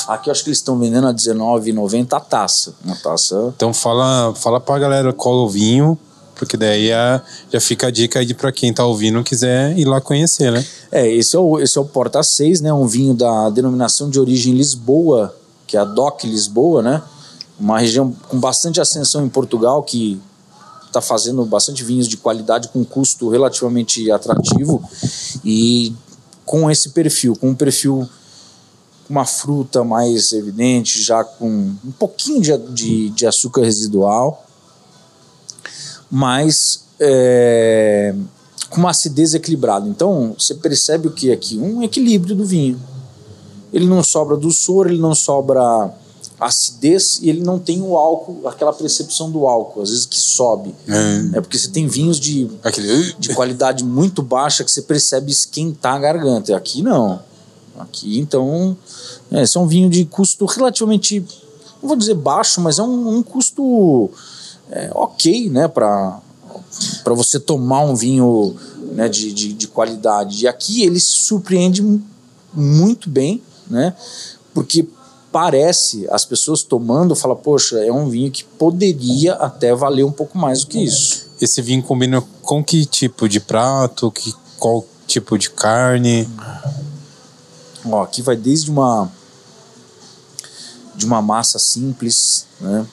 Aqui 0.09 0.29
eu 0.29 0.33
acho 0.33 0.43
que 0.43 0.51
eles 0.51 0.59
estão 0.59 0.79
vendendo 0.79 1.07
a 1.07 1.11
R$19,90 1.11 2.13
a 2.13 2.21
taça. 2.21 2.75
Uma 2.85 2.97
taça. 2.97 3.53
Então 3.57 3.73
fala, 3.73 4.35
fala 4.35 4.61
pra 4.61 4.79
galera 4.79 5.13
qual 5.13 5.37
o 5.37 5.49
vinho 5.49 5.99
porque 6.43 6.57
daí 6.57 6.93
a, 6.93 7.23
já 7.53 7.61
fica 7.61 7.87
a 7.87 7.91
dica 7.91 8.19
aí 8.19 8.35
para 8.35 8.51
quem 8.51 8.75
tá 8.75 8.85
ouvindo 8.85 9.23
quiser 9.23 9.79
ir 9.79 9.85
lá 9.85 10.01
conhecer, 10.01 10.51
né? 10.51 10.65
É, 10.91 11.09
esse 11.09 11.37
é 11.37 11.39
o, 11.39 11.61
esse 11.61 11.79
é 11.79 11.81
o 11.81 11.85
Porta 11.85 12.21
6, 12.21 12.61
né? 12.61 12.73
Um 12.73 12.85
vinho 12.85 13.15
da 13.15 13.49
denominação 13.49 14.11
de 14.11 14.19
origem 14.19 14.53
Lisboa, 14.53 15.33
que 15.69 15.77
é 15.77 15.81
a 15.81 15.85
DOC 15.85 16.25
Lisboa, 16.25 16.83
né? 16.83 17.01
Uma 17.61 17.79
região 17.79 18.13
com 18.29 18.41
bastante 18.41 18.81
ascensão 18.81 19.25
em 19.25 19.29
Portugal, 19.29 19.85
que 19.85 20.21
está 20.85 21.01
fazendo 21.01 21.45
bastante 21.45 21.85
vinhos 21.85 22.09
de 22.09 22.17
qualidade 22.17 22.69
com 22.69 22.85
custo 22.85 23.29
relativamente 23.29 24.11
atrativo 24.11 24.83
e 25.45 25.95
com 26.45 26.69
esse 26.69 26.91
perfil, 26.91 27.37
com 27.37 27.51
um 27.51 27.55
perfil 27.55 28.09
uma 29.13 29.25
fruta 29.25 29.85
mais 29.85 30.33
evidente, 30.33 31.03
já 31.03 31.23
com 31.23 31.49
um 31.49 31.93
pouquinho 31.99 32.41
de, 32.41 32.57
de, 32.73 33.11
de 33.11 33.27
açúcar 33.27 33.63
residual 33.63 34.47
mas 36.15 36.85
é, 37.01 38.15
com 38.69 38.77
uma 38.77 38.91
acidez 38.91 39.33
equilibrada. 39.33 39.89
Então 39.89 40.37
você 40.39 40.55
percebe 40.55 41.09
o 41.09 41.11
que 41.11 41.33
aqui? 41.33 41.59
Um 41.59 41.83
equilíbrio 41.83 42.37
do 42.37 42.45
vinho. 42.45 42.79
Ele 43.73 43.87
não 43.87 44.03
sobra 44.03 44.37
doçor, 44.37 44.89
ele 44.89 45.01
não 45.01 45.15
sobra 45.15 45.91
acidez 46.39 47.21
e 47.23 47.31
ele 47.31 47.41
não 47.41 47.59
tem 47.59 47.81
o 47.81 47.97
álcool, 47.97 48.47
aquela 48.47 48.73
percepção 48.73 49.31
do 49.31 49.47
álcool, 49.47 49.81
às 49.81 49.89
vezes 49.89 50.05
que 50.05 50.19
sobe. 50.19 50.75
É, 50.87 51.39
é 51.39 51.41
porque 51.41 51.57
você 51.57 51.69
tem 51.69 51.87
vinhos 51.87 52.21
de, 52.21 52.51
Aquele... 52.63 53.15
de 53.15 53.35
qualidade 53.35 53.83
muito 53.83 54.21
baixa 54.23 54.65
que 54.65 54.71
você 54.71 54.83
percebe 54.83 55.31
esquentar 55.31 55.95
a 55.95 55.99
garganta. 55.99 56.55
Aqui 56.55 56.83
não. 56.83 57.23
Aqui 57.79 58.19
então 58.19 58.77
É, 59.33 59.43
esse 59.43 59.57
é 59.57 59.61
um 59.61 59.67
vinho 59.67 59.89
de 59.89 60.05
custo 60.05 60.45
relativamente, 60.45 61.21
não 61.81 61.89
vou 61.89 61.97
dizer 61.97 62.15
baixo, 62.15 62.61
mas 62.61 62.79
é 62.79 62.83
um, 62.83 63.17
um 63.17 63.23
custo 63.23 64.11
é, 64.71 64.91
ok, 64.95 65.49
né, 65.49 65.67
para 65.69 66.21
você 67.07 67.41
tomar 67.41 67.81
um 67.81 67.95
vinho 67.95 68.55
né, 68.93 69.09
de, 69.09 69.33
de, 69.33 69.53
de, 69.55 69.67
qualidade. 69.69 70.45
E 70.45 70.49
aqui 70.49 70.83
ele 70.83 71.01
se 71.01 71.19
surpreende 71.19 71.83
muito 72.53 73.09
bem, 73.09 73.43
né, 73.71 73.95
porque 74.53 74.87
parece, 75.33 76.07
as 76.11 76.27
pessoas 76.27 76.63
tomando, 76.63 77.17
fala, 77.17 77.35
poxa, 77.35 77.79
é 77.79 77.91
um 77.91 78.11
vinho 78.11 78.31
que 78.31 78.45
poderia 78.45 79.33
até 79.35 79.75
valer 79.75 80.05
um 80.05 80.13
pouco 80.13 80.37
mais 80.37 80.61
do 80.61 80.67
que 80.67 80.79
isso. 80.79 81.27
Esse 81.41 81.63
vinho 81.63 81.83
combina 81.83 82.23
com 82.43 82.63
que 82.63 82.85
tipo 82.85 83.27
de 83.27 83.41
prato, 83.41 84.11
que, 84.11 84.35
qual 84.59 84.87
tipo 85.07 85.39
de 85.39 85.49
carne? 85.49 86.29
Ó, 87.85 88.03
aqui 88.03 88.21
vai 88.21 88.37
desde 88.37 88.71
uma 88.71 89.11
de 90.95 91.07
uma 91.07 91.23
massa 91.23 91.59
simples, 91.59 92.47
né? 92.61 92.87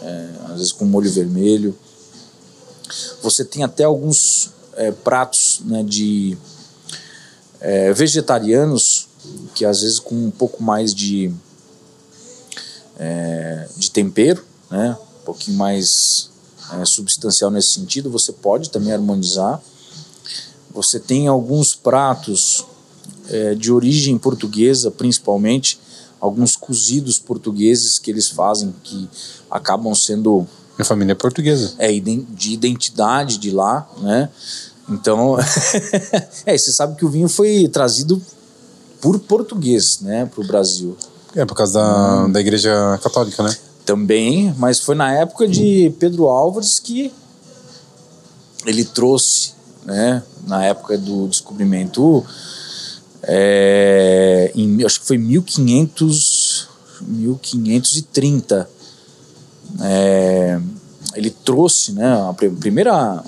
É, 0.00 0.30
às 0.44 0.58
vezes 0.58 0.72
com 0.72 0.84
molho 0.84 1.10
vermelho. 1.10 1.76
Você 3.22 3.44
tem 3.44 3.64
até 3.64 3.84
alguns 3.84 4.50
é, 4.74 4.92
pratos 4.92 5.60
né, 5.64 5.82
de 5.82 6.36
é, 7.60 7.92
vegetarianos 7.92 9.08
que 9.54 9.64
às 9.64 9.80
vezes 9.80 9.98
com 9.98 10.14
um 10.14 10.30
pouco 10.30 10.62
mais 10.62 10.94
de 10.94 11.32
é, 12.98 13.68
de 13.76 13.90
tempero, 13.90 14.44
né? 14.70 14.96
um 15.20 15.24
pouquinho 15.24 15.56
mais 15.56 16.30
é, 16.72 16.84
substancial 16.84 17.50
nesse 17.50 17.74
sentido, 17.74 18.10
você 18.10 18.32
pode 18.32 18.70
também 18.70 18.92
harmonizar. 18.92 19.60
Você 20.72 20.98
tem 20.98 21.28
alguns 21.28 21.74
pratos 21.74 22.64
é, 23.28 23.54
de 23.54 23.72
origem 23.72 24.18
portuguesa, 24.18 24.90
principalmente, 24.90 25.78
alguns 26.20 26.56
cozidos 26.56 27.18
portugueses 27.18 27.98
que 27.98 28.10
eles 28.10 28.28
fazem 28.28 28.74
que 28.82 29.08
acabam 29.50 29.94
sendo. 29.94 30.46
Minha 30.76 30.84
família 30.84 31.12
é 31.12 31.14
portuguesa. 31.14 31.74
É, 31.78 31.88
de 31.90 32.52
identidade 32.52 33.38
de 33.38 33.50
lá, 33.50 33.88
né? 34.00 34.28
Então, 34.88 35.36
é, 36.46 36.56
você 36.56 36.72
sabe 36.72 36.96
que 36.96 37.04
o 37.04 37.10
vinho 37.10 37.28
foi 37.28 37.68
trazido 37.68 38.20
por 39.00 39.18
português, 39.20 40.00
né, 40.00 40.26
para 40.26 40.42
o 40.42 40.46
Brasil. 40.46 40.96
É, 41.34 41.44
por 41.44 41.54
causa 41.54 41.78
da, 41.78 42.24
hum. 42.24 42.32
da 42.32 42.40
Igreja 42.40 42.98
Católica, 43.02 43.42
né? 43.42 43.54
Também, 43.84 44.54
mas 44.58 44.80
foi 44.80 44.94
na 44.94 45.12
época 45.12 45.46
de 45.46 45.94
Pedro 45.98 46.26
Álvares 46.26 46.78
que 46.78 47.12
ele 48.66 48.84
trouxe, 48.84 49.52
né, 49.84 50.22
na 50.46 50.64
época 50.64 50.98
do 50.98 51.28
descobrimento, 51.28 52.24
é, 53.28 54.50
em, 54.54 54.82
acho 54.84 55.00
que 55.00 55.06
foi 55.06 55.18
1500, 55.18 56.68
1530, 57.02 58.70
é, 59.82 60.60
ele 61.14 61.30
trouxe, 61.30 61.92
né, 61.92 62.10
a 62.28 62.32
primeira 62.32 63.22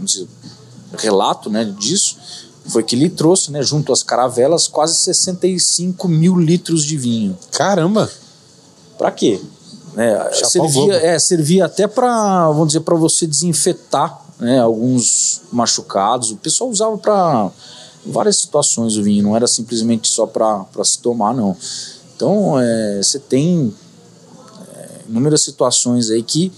dizer, 0.00 0.28
relato, 0.98 1.50
né, 1.50 1.64
disso, 1.64 2.16
foi 2.66 2.82
que 2.82 2.96
ele 2.96 3.10
trouxe, 3.10 3.50
né, 3.50 3.62
junto 3.62 3.92
às 3.92 4.02
caravelas, 4.02 4.66
quase 4.66 4.96
65 4.96 6.08
mil 6.08 6.38
litros 6.38 6.84
de 6.84 6.96
vinho. 6.96 7.36
Caramba! 7.50 8.10
Para 8.96 9.10
quê? 9.10 9.40
É, 9.96 10.30
servia, 10.32 10.94
é, 10.94 11.18
servia 11.18 11.66
até 11.66 11.86
para, 11.86 12.48
vamos 12.48 12.68
dizer, 12.68 12.80
para 12.80 12.96
você 12.96 13.26
desinfetar 13.26 14.20
né, 14.40 14.58
alguns 14.60 15.42
machucados. 15.52 16.32
O 16.32 16.36
pessoal 16.36 16.70
usava 16.70 16.96
para 16.98 17.50
várias 18.06 18.36
situações 18.36 18.96
o 18.96 19.02
vinho, 19.02 19.22
não 19.22 19.36
era 19.36 19.46
simplesmente 19.46 20.08
só 20.08 20.26
para 20.26 20.66
se 20.84 20.98
tomar, 20.98 21.34
não. 21.34 21.56
Então, 22.14 22.58
é, 22.60 23.00
você 23.02 23.18
tem 23.18 23.74
é, 24.76 24.88
inúmeras 25.08 25.42
situações 25.42 26.10
aí 26.10 26.22
que 26.22 26.52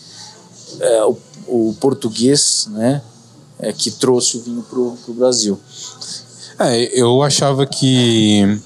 é, 0.80 1.04
o, 1.04 1.16
o 1.46 1.76
português, 1.80 2.68
né, 2.70 3.02
é, 3.58 3.72
que 3.72 3.90
trouxe 3.90 4.36
o 4.36 4.42
vinho 4.42 4.62
para 4.62 4.78
o 4.78 5.14
Brasil. 5.14 5.58
É, 6.58 7.00
eu 7.00 7.22
achava 7.22 7.66
que, 7.66 8.60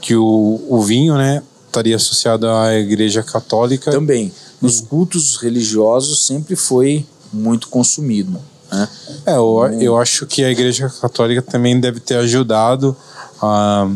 que 0.00 0.14
o, 0.14 0.60
o 0.68 0.82
vinho, 0.82 1.16
né, 1.16 1.42
estaria 1.66 1.96
associado 1.96 2.48
à 2.48 2.74
Igreja 2.74 3.22
Católica. 3.22 3.90
Também. 3.90 4.32
Nos 4.60 4.80
cultos 4.80 5.36
religiosos 5.36 6.26
sempre 6.26 6.56
foi 6.56 7.04
muito 7.32 7.68
consumido. 7.68 8.40
Né? 8.70 8.88
É, 9.26 9.36
eu, 9.36 9.66
então, 9.66 9.82
eu 9.82 9.96
acho 9.98 10.26
que 10.26 10.44
a 10.44 10.50
Igreja 10.50 10.88
Católica 11.00 11.42
também 11.42 11.78
deve 11.78 12.00
ter 12.00 12.16
ajudado 12.16 12.96
a, 13.40 13.90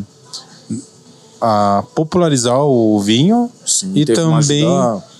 a 1.40 1.84
popularizar 1.94 2.60
o 2.60 3.00
vinho 3.00 3.50
Sim, 3.66 3.92
e 3.94 4.04
também 4.04 4.66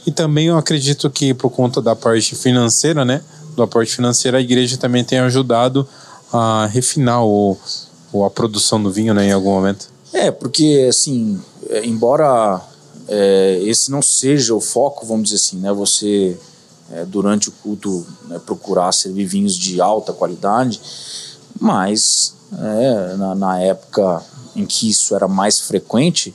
e 0.07 0.11
também 0.11 0.47
eu 0.47 0.57
acredito 0.57 1.11
que 1.11 1.35
por 1.35 1.51
conta 1.51 1.81
da 1.83 1.95
parte 1.95 2.35
financeira, 2.35 3.05
né, 3.05 3.23
do 3.55 3.63
aporte 3.63 3.95
financeiro, 3.95 4.37
a 4.37 4.41
igreja 4.41 4.77
também 4.77 5.05
tem 5.05 5.19
ajudado 5.19 5.87
a 6.33 6.67
refinar 6.67 7.25
o, 7.25 7.57
o 8.13 8.25
a 8.25 8.31
produção 8.31 8.83
do 8.83 8.91
vinho, 8.91 9.13
né, 9.13 9.27
em 9.27 9.33
algum 9.33 9.51
momento. 9.51 9.89
É, 10.13 10.31
porque 10.31 10.87
assim, 10.89 11.41
é, 11.69 11.85
embora 11.85 12.61
é, 13.09 13.61
esse 13.63 13.91
não 13.91 14.01
seja 14.01 14.55
o 14.55 14.61
foco, 14.61 15.07
vamos 15.07 15.25
dizer 15.25 15.37
assim, 15.37 15.59
né, 15.59 15.73
você 15.73 16.39
é, 16.93 17.05
durante 17.05 17.49
o 17.49 17.53
culto 17.53 18.07
né, 18.29 18.41
procurar 18.45 18.93
servir 18.93 19.27
vinhos 19.27 19.57
de 19.57 19.81
alta 19.81 20.13
qualidade, 20.13 20.81
mas 21.59 22.35
é, 22.53 23.17
na, 23.17 23.35
na, 23.35 23.61
época 23.61 24.23
em 24.57 24.67
que 24.67 24.89
isso 24.89 25.15
era 25.15 25.29
mais 25.29 25.61
frequente, 25.61 26.35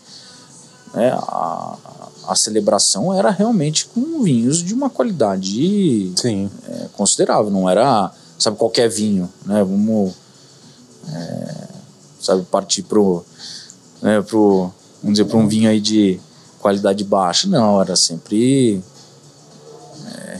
é, 0.94 1.10
a, 1.10 1.78
a 2.28 2.36
celebração 2.36 3.14
era 3.14 3.30
realmente 3.30 3.86
com 3.88 4.24
vinhos 4.24 4.64
de 4.64 4.74
uma 4.74 4.90
qualidade 4.90 6.14
é, 6.24 6.88
considerável, 6.94 7.52
não 7.52 7.70
era, 7.70 8.12
sabe, 8.40 8.58
qualquer 8.58 8.90
vinho, 8.90 9.30
né? 9.46 9.64
Vamos, 9.64 10.14
é, 11.12 11.68
sabe, 12.20 12.44
partir 12.44 12.84
pro, 12.84 13.24
né, 14.02 14.22
pro, 14.22 14.72
vamos 15.02 15.18
dizer, 15.18 15.26
para 15.26 15.38
um 15.38 15.48
vinho 15.48 15.70
aí 15.70 15.80
de 15.80 16.20
qualidade 16.60 17.04
baixa, 17.04 17.48
não, 17.48 17.82
era 17.82 17.96
sempre 17.96 18.82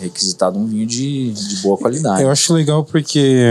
requisitado 0.06 0.58
um 0.58 0.66
vinho 0.66 0.88
de, 0.88 1.32
de 1.32 1.58
boa 1.58 1.78
qualidade. 1.78 2.22
Eu 2.22 2.32
acho 2.32 2.54
legal 2.54 2.84
porque 2.84 3.44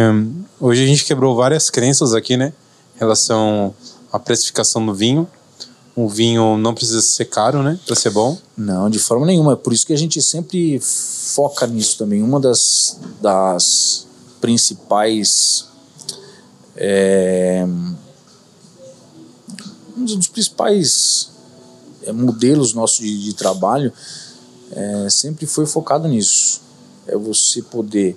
hoje 0.60 0.82
a 0.82 0.86
gente 0.86 1.04
quebrou 1.04 1.36
várias 1.36 1.70
crenças 1.70 2.14
aqui, 2.14 2.36
né, 2.36 2.52
em 2.96 2.98
relação 2.98 3.74
à 4.12 4.18
precificação 4.18 4.84
do 4.84 4.94
vinho 4.94 5.28
um 5.96 6.08
vinho 6.08 6.58
não 6.58 6.74
precisa 6.74 7.00
ser 7.00 7.26
caro, 7.26 7.62
né? 7.62 7.78
Para 7.86 7.94
ser 7.94 8.10
bom. 8.10 8.36
Não, 8.56 8.90
de 8.90 8.98
forma 8.98 9.24
nenhuma. 9.24 9.52
É 9.52 9.56
por 9.56 9.72
isso 9.72 9.86
que 9.86 9.92
a 9.92 9.96
gente 9.98 10.20
sempre 10.20 10.80
foca 10.80 11.66
nisso 11.66 11.98
também. 11.98 12.22
Uma 12.22 12.40
das, 12.40 12.98
das 13.22 14.06
principais. 14.40 15.66
É, 16.76 17.64
um 19.96 20.04
dos 20.04 20.26
principais 20.26 21.30
é, 22.02 22.10
modelos 22.10 22.74
nossos 22.74 22.98
de, 22.98 23.26
de 23.26 23.34
trabalho 23.34 23.92
é, 24.74 25.08
sempre 25.08 25.46
foi 25.46 25.66
focado 25.66 26.08
nisso. 26.08 26.60
É 27.06 27.16
você 27.16 27.62
poder 27.62 28.16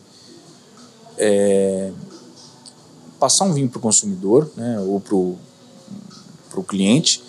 é, 1.17 1.91
passar 3.19 3.45
um 3.45 3.53
vinho 3.53 3.69
para 3.69 3.77
o 3.77 3.81
consumidor 3.81 4.49
né, 4.55 4.79
ou 4.79 4.99
para 4.99 5.15
o 6.59 6.63
cliente 6.63 7.23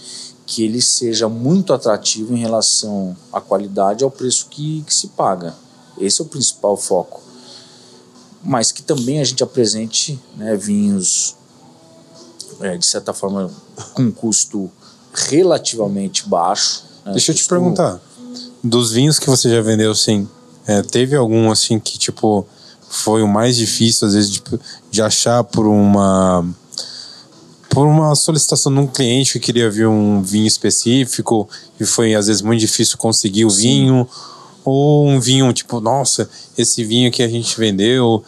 que 0.46 0.64
ele 0.64 0.80
seja 0.80 1.28
muito 1.28 1.74
atrativo 1.74 2.34
em 2.34 2.38
relação 2.38 3.14
à 3.30 3.38
qualidade 3.38 4.02
e 4.02 4.04
ao 4.04 4.10
preço 4.10 4.46
que, 4.48 4.82
que 4.86 4.94
se 4.94 5.08
paga. 5.08 5.54
Esse 5.98 6.22
é 6.22 6.24
o 6.24 6.26
principal 6.26 6.74
foco. 6.74 7.20
Mas 8.42 8.72
que 8.72 8.82
também 8.82 9.20
a 9.20 9.24
gente 9.24 9.42
apresente 9.42 10.18
né, 10.36 10.56
vinhos, 10.56 11.36
é, 12.60 12.78
de 12.78 12.86
certa 12.86 13.12
forma, 13.12 13.50
com 13.92 14.10
custo 14.10 14.70
relativamente 15.12 16.26
baixo. 16.26 16.84
Né, 17.04 17.12
Deixa 17.12 17.32
eu 17.32 17.36
te 17.36 17.46
perguntar, 17.46 18.00
dos 18.62 18.92
vinhos 18.92 19.18
que 19.18 19.28
você 19.28 19.50
já 19.50 19.60
vendeu, 19.60 19.94
sim, 19.94 20.28
é, 20.66 20.82
teve 20.82 21.16
algum 21.16 21.50
assim 21.50 21.78
que 21.78 21.98
tipo 21.98 22.46
foi 22.90 23.22
o 23.22 23.28
mais 23.28 23.56
difícil 23.56 24.06
às 24.06 24.14
vezes 24.14 24.30
de, 24.30 24.42
de 24.90 25.02
achar 25.02 25.42
por 25.44 25.66
uma 25.66 26.44
por 27.70 27.86
uma 27.86 28.14
solicitação 28.14 28.72
de 28.72 28.80
um 28.80 28.86
cliente 28.86 29.34
que 29.34 29.46
queria 29.46 29.70
ver 29.70 29.86
um 29.86 30.22
vinho 30.22 30.46
específico 30.46 31.48
e 31.78 31.84
foi 31.84 32.14
às 32.14 32.26
vezes 32.26 32.42
muito 32.42 32.60
difícil 32.60 32.98
conseguir 32.98 33.44
o 33.44 33.50
Sim. 33.50 33.62
vinho? 33.62 34.08
Ou 34.64 35.06
um 35.06 35.20
vinho 35.20 35.52
tipo 35.52 35.80
nossa 35.80 36.28
esse 36.56 36.84
vinho 36.84 37.10
que 37.10 37.22
a 37.22 37.28
gente 37.28 37.58
vendeu 37.58 38.22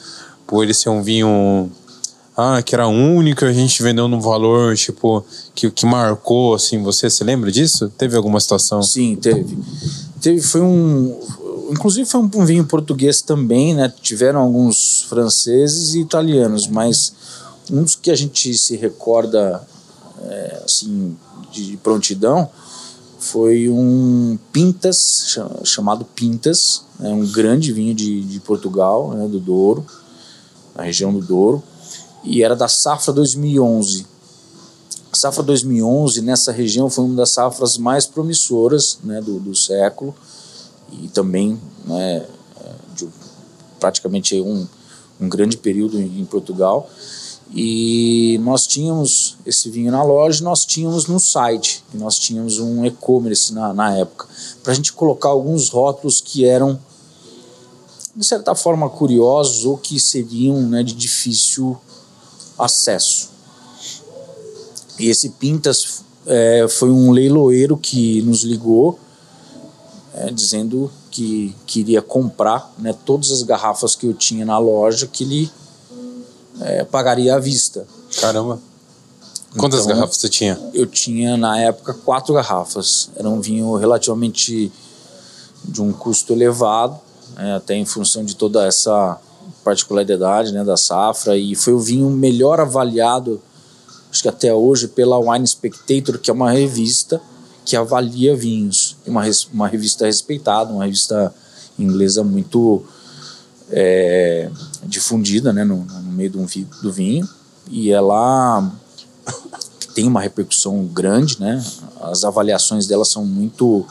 por 0.46 0.62
ele 0.62 0.72
ser 0.72 0.88
um 0.88 1.02
vinho 1.02 1.70
ah 2.36 2.62
que 2.62 2.74
era 2.74 2.86
único 2.86 3.44
a 3.44 3.52
gente 3.52 3.82
vendeu 3.82 4.08
num 4.08 4.20
valor 4.20 4.76
tipo 4.76 5.24
que, 5.54 5.70
que 5.70 5.84
marcou 5.84 6.54
assim 6.54 6.82
você 6.82 7.10
se 7.10 7.22
lembra 7.24 7.50
disso? 7.50 7.90
Teve 7.98 8.16
alguma 8.16 8.40
situação? 8.40 8.82
Sim 8.82 9.16
teve 9.16 9.58
teve 10.20 10.40
foi 10.40 10.60
um 10.60 11.18
inclusive 11.70 12.08
foi 12.08 12.20
um, 12.20 12.30
um 12.34 12.44
vinho 12.44 12.64
português 12.64 13.22
também 13.22 13.74
né? 13.74 13.92
Tiveram 14.02 14.40
alguns 14.40 15.02
franceses 15.08 15.94
e 15.94 16.00
italianos 16.00 16.66
mas 16.66 17.12
um 17.70 17.82
dos 17.82 17.94
que 17.94 18.10
a 18.10 18.16
gente 18.16 18.52
se 18.58 18.76
recorda, 18.76 19.62
é, 20.22 20.62
assim, 20.64 21.16
de 21.52 21.76
prontidão 21.76 22.48
foi 23.18 23.68
um 23.68 24.38
Pintas, 24.52 25.24
cha- 25.28 25.50
chamado 25.62 26.04
Pintas, 26.04 26.82
é 27.00 27.08
um 27.08 27.24
grande 27.30 27.72
vinho 27.72 27.94
de, 27.94 28.22
de 28.22 28.40
Portugal, 28.40 29.12
né, 29.12 29.28
do 29.28 29.38
Douro, 29.38 29.84
na 30.74 30.84
região 30.84 31.12
do 31.12 31.20
Douro, 31.20 31.62
e 32.24 32.42
era 32.42 32.56
da 32.56 32.66
safra 32.66 33.12
2011. 33.12 34.06
A 35.12 35.16
safra 35.16 35.42
2011 35.42 36.22
nessa 36.22 36.52
região 36.52 36.88
foi 36.88 37.04
uma 37.04 37.16
das 37.16 37.30
safras 37.30 37.76
mais 37.76 38.06
promissoras 38.06 38.98
né, 39.02 39.20
do, 39.20 39.40
do 39.40 39.56
século 39.56 40.14
e 40.92 41.08
também 41.08 41.60
né, 41.84 42.24
de 42.94 43.08
praticamente 43.80 44.40
um, 44.40 44.68
um 45.20 45.28
grande 45.28 45.56
período 45.56 46.00
em, 46.00 46.24
Portugal. 46.24 46.88
E 47.52 48.38
nós 48.44 48.66
tínhamos 48.68 49.36
esse 49.44 49.68
vinho 49.68 49.90
na 49.90 50.04
loja, 50.04 50.44
nós 50.44 50.64
tínhamos 50.64 51.06
no 51.06 51.18
site, 51.18 51.82
nós 51.92 52.16
tínhamos 52.16 52.60
um 52.60 52.84
e-commerce 52.86 53.52
na, 53.52 53.74
na 53.74 53.96
época, 53.96 54.28
para 54.62 54.72
a 54.72 54.76
gente 54.76 54.92
colocar 54.92 55.30
alguns 55.30 55.68
rótulos 55.68 56.20
que 56.20 56.44
eram, 56.44 56.78
de 58.14 58.24
certa 58.24 58.54
forma, 58.54 58.88
curiosos 58.88 59.64
ou 59.64 59.76
que 59.76 59.98
seriam 59.98 60.62
né, 60.62 60.84
de 60.84 60.94
difícil 60.94 61.76
acesso. 62.56 63.29
E 65.00 65.08
esse 65.08 65.30
Pintas 65.30 66.02
é, 66.26 66.66
foi 66.68 66.90
um 66.90 67.10
leiloeiro 67.10 67.76
que 67.76 68.20
nos 68.22 68.42
ligou, 68.44 68.98
é, 70.14 70.30
dizendo 70.30 70.90
que 71.10 71.56
queria 71.66 72.02
comprar 72.02 72.72
né, 72.78 72.94
todas 73.04 73.30
as 73.30 73.42
garrafas 73.42 73.96
que 73.96 74.06
eu 74.06 74.12
tinha 74.14 74.44
na 74.44 74.58
loja, 74.58 75.06
que 75.06 75.24
ele 75.24 75.50
é, 76.60 76.84
pagaria 76.84 77.34
à 77.34 77.38
vista. 77.38 77.86
Caramba. 78.20 78.60
Quantas 79.56 79.80
Então- 79.80 79.94
garrafas 79.94 80.18
você 80.18 80.28
tinha? 80.28 80.60
Eu 80.74 80.86
tinha 80.86 81.36
na 81.36 81.58
época 81.58 81.94
quatro 81.94 82.34
garrafas. 82.34 83.10
Era 83.16 83.28
um 83.28 83.40
vinho 83.40 83.74
relativamente 83.76 84.70
de 85.64 85.82
um 85.82 85.92
custo 85.92 86.32
elevado, 86.32 86.98
né, 87.36 87.56
até 87.56 87.74
em 87.74 87.84
função 87.86 88.24
de 88.24 88.36
toda 88.36 88.66
essa 88.66 89.18
particularidade 89.64 90.52
né, 90.52 90.62
da 90.62 90.76
safra. 90.76 91.36
E 91.36 91.54
foi 91.54 91.72
o 91.72 91.80
vinho 91.80 92.08
melhor 92.10 92.60
avaliado, 92.60 93.40
acho 94.10 94.22
que 94.22 94.28
até 94.28 94.52
hoje, 94.52 94.88
pela 94.88 95.18
Wine 95.18 95.46
Spectator, 95.46 96.18
que 96.18 96.30
é 96.30 96.34
uma 96.34 96.50
revista 96.50 97.20
que 97.64 97.76
avalia 97.76 98.34
vinhos. 98.34 98.96
Uma, 99.06 99.22
uma 99.52 99.68
revista 99.68 100.06
respeitada, 100.06 100.72
uma 100.72 100.84
revista 100.84 101.32
inglesa 101.78 102.24
muito 102.24 102.82
é, 103.70 104.50
difundida 104.84 105.52
né, 105.52 105.64
no, 105.64 105.84
no 105.84 106.12
meio 106.12 106.30
do, 106.30 106.46
do 106.82 106.92
vinho. 106.92 107.28
E 107.68 107.90
ela 107.90 108.70
tem 109.94 110.06
uma 110.06 110.20
repercussão 110.20 110.84
grande, 110.86 111.38
né? 111.40 111.64
As 112.00 112.24
avaliações 112.24 112.86
dela 112.86 113.04
são 113.04 113.24
muito 113.24 113.86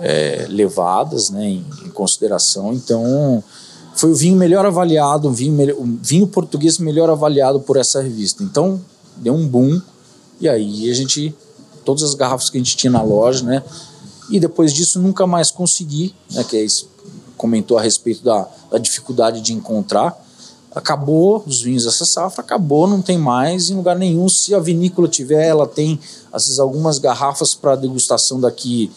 é, 0.00 0.46
levadas, 0.48 1.30
né, 1.30 1.44
em, 1.44 1.66
em 1.84 1.90
consideração. 1.90 2.72
Então, 2.72 3.42
foi 3.94 4.10
o 4.10 4.14
vinho 4.14 4.36
melhor 4.36 4.66
avaliado, 4.66 5.28
o 5.28 5.32
vinho, 5.32 5.80
o 5.80 5.98
vinho 6.02 6.26
português 6.26 6.78
melhor 6.78 7.08
avaliado 7.08 7.60
por 7.60 7.76
essa 7.76 8.02
revista. 8.02 8.42
Então, 8.42 8.80
deu 9.16 9.34
um 9.34 9.46
boom. 9.46 9.80
E 10.40 10.48
aí 10.48 10.90
a 10.90 10.94
gente, 10.94 11.34
todas 11.84 12.02
as 12.02 12.14
garrafas 12.14 12.50
que 12.50 12.56
a 12.56 12.60
gente 12.60 12.76
tinha 12.76 12.90
na 12.90 13.02
loja, 13.02 13.44
né? 13.44 13.62
E 14.30 14.40
depois 14.40 14.72
disso 14.72 15.00
nunca 15.00 15.26
mais 15.26 15.50
consegui, 15.50 16.14
né? 16.30 16.44
Que 16.44 16.56
é 16.56 16.64
isso, 16.64 16.88
comentou 17.36 17.78
a 17.78 17.82
respeito 17.82 18.22
da, 18.22 18.48
da 18.70 18.78
dificuldade 18.78 19.40
de 19.40 19.52
encontrar. 19.52 20.16
Acabou 20.74 21.42
os 21.46 21.62
vinhos 21.62 21.84
dessa 21.84 22.04
safra, 22.04 22.42
acabou, 22.42 22.86
não 22.86 23.00
tem 23.00 23.16
mais 23.16 23.70
em 23.70 23.74
lugar 23.74 23.96
nenhum. 23.96 24.28
Se 24.28 24.54
a 24.54 24.58
vinícola 24.58 25.08
tiver, 25.08 25.46
ela 25.46 25.66
tem 25.66 25.98
às 26.30 26.44
vezes 26.44 26.58
algumas 26.58 26.98
garrafas 26.98 27.54
para 27.54 27.76
degustação 27.76 28.38
daqui, 28.38 28.90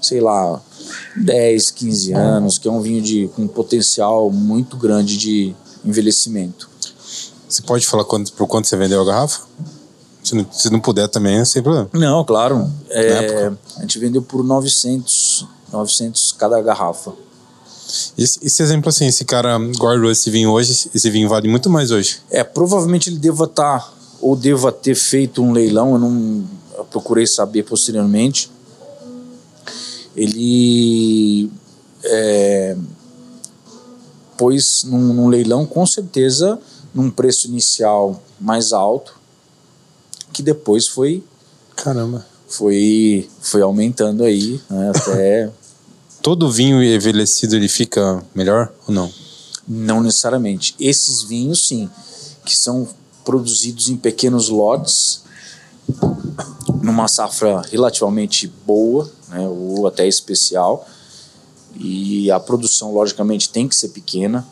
sei 0.00 0.20
lá, 0.20 0.58
10, 1.14 1.70
15 1.72 2.12
anos, 2.12 2.58
que 2.58 2.66
é 2.66 2.70
um 2.70 2.80
vinho 2.80 3.02
de, 3.02 3.28
com 3.36 3.46
potencial 3.46 4.30
muito 4.30 4.78
grande 4.78 5.18
de 5.18 5.54
envelhecimento. 5.84 6.70
Você 7.56 7.62
pode 7.62 7.86
falar 7.86 8.04
quanto, 8.04 8.34
por 8.34 8.46
quanto 8.46 8.68
você 8.68 8.76
vendeu 8.76 9.00
a 9.00 9.04
garrafa? 9.06 9.40
Se 10.22 10.34
não, 10.34 10.46
se 10.52 10.68
não 10.68 10.78
puder 10.78 11.08
também, 11.08 11.42
sem 11.42 11.62
problema. 11.62 11.88
Não, 11.94 12.22
claro. 12.22 12.70
É, 12.90 13.50
a 13.78 13.80
gente 13.80 13.98
vendeu 13.98 14.20
por 14.20 14.44
900, 14.44 15.46
900 15.72 16.32
cada 16.32 16.60
garrafa. 16.60 17.14
Esse, 18.18 18.38
esse 18.44 18.62
exemplo 18.62 18.90
assim, 18.90 19.06
esse 19.06 19.24
cara 19.24 19.58
guardou 19.78 20.10
esse 20.10 20.30
vinho 20.30 20.50
hoje, 20.50 20.90
esse 20.94 21.08
vinho 21.08 21.30
vale 21.30 21.48
muito 21.48 21.70
mais 21.70 21.90
hoje. 21.90 22.18
É, 22.30 22.44
provavelmente 22.44 23.08
ele 23.08 23.18
deva 23.18 23.44
estar 23.44 23.90
ou 24.20 24.36
deva 24.36 24.70
ter 24.70 24.94
feito 24.94 25.42
um 25.42 25.52
leilão, 25.52 25.92
eu 25.92 25.98
não 25.98 26.44
eu 26.76 26.84
procurei 26.84 27.26
saber 27.26 27.62
posteriormente. 27.62 28.50
Ele 30.14 31.50
é, 32.04 32.76
pôs 34.36 34.84
num, 34.84 35.14
num 35.14 35.28
leilão 35.28 35.64
com 35.64 35.86
certeza 35.86 36.60
num 36.96 37.10
preço 37.10 37.46
inicial 37.46 38.20
mais 38.40 38.72
alto, 38.72 39.16
que 40.32 40.42
depois 40.42 40.88
foi 40.88 41.22
Caramba. 41.76 42.26
foi 42.48 43.28
foi 43.40 43.62
aumentando 43.62 44.24
aí 44.24 44.60
né, 44.68 44.90
até 44.96 45.52
Todo 46.26 46.50
vinho 46.50 46.82
envelhecido 46.82 47.54
ele 47.54 47.68
fica 47.68 48.20
melhor 48.34 48.72
ou 48.88 48.92
não? 48.92 49.08
Não 49.68 50.02
necessariamente. 50.02 50.74
Esses 50.80 51.22
vinhos, 51.22 51.68
sim, 51.68 51.88
que 52.44 52.56
são 52.56 52.88
produzidos 53.24 53.88
em 53.88 53.96
pequenos 53.96 54.48
lotes, 54.48 55.22
numa 56.82 57.06
safra 57.06 57.62
relativamente 57.70 58.52
boa, 58.66 59.08
né, 59.28 59.46
ou 59.46 59.86
até 59.86 60.08
especial, 60.08 60.84
e 61.76 62.28
a 62.28 62.40
produção, 62.40 62.92
logicamente, 62.92 63.48
tem 63.48 63.68
que 63.68 63.76
ser 63.76 63.90
pequena, 63.90 64.44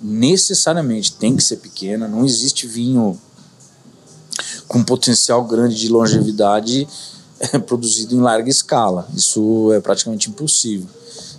necessariamente 0.00 1.12
tem 1.12 1.36
que 1.36 1.42
ser 1.42 1.56
pequena, 1.56 2.06
não 2.06 2.24
existe 2.24 2.66
vinho 2.66 3.18
com 4.68 4.82
potencial 4.82 5.44
grande 5.44 5.76
de 5.76 5.88
longevidade 5.88 6.86
eh, 7.40 7.58
produzido 7.60 8.14
em 8.14 8.20
larga 8.20 8.50
escala, 8.50 9.08
isso 9.14 9.72
é 9.72 9.80
praticamente 9.80 10.28
impossível. 10.28 10.88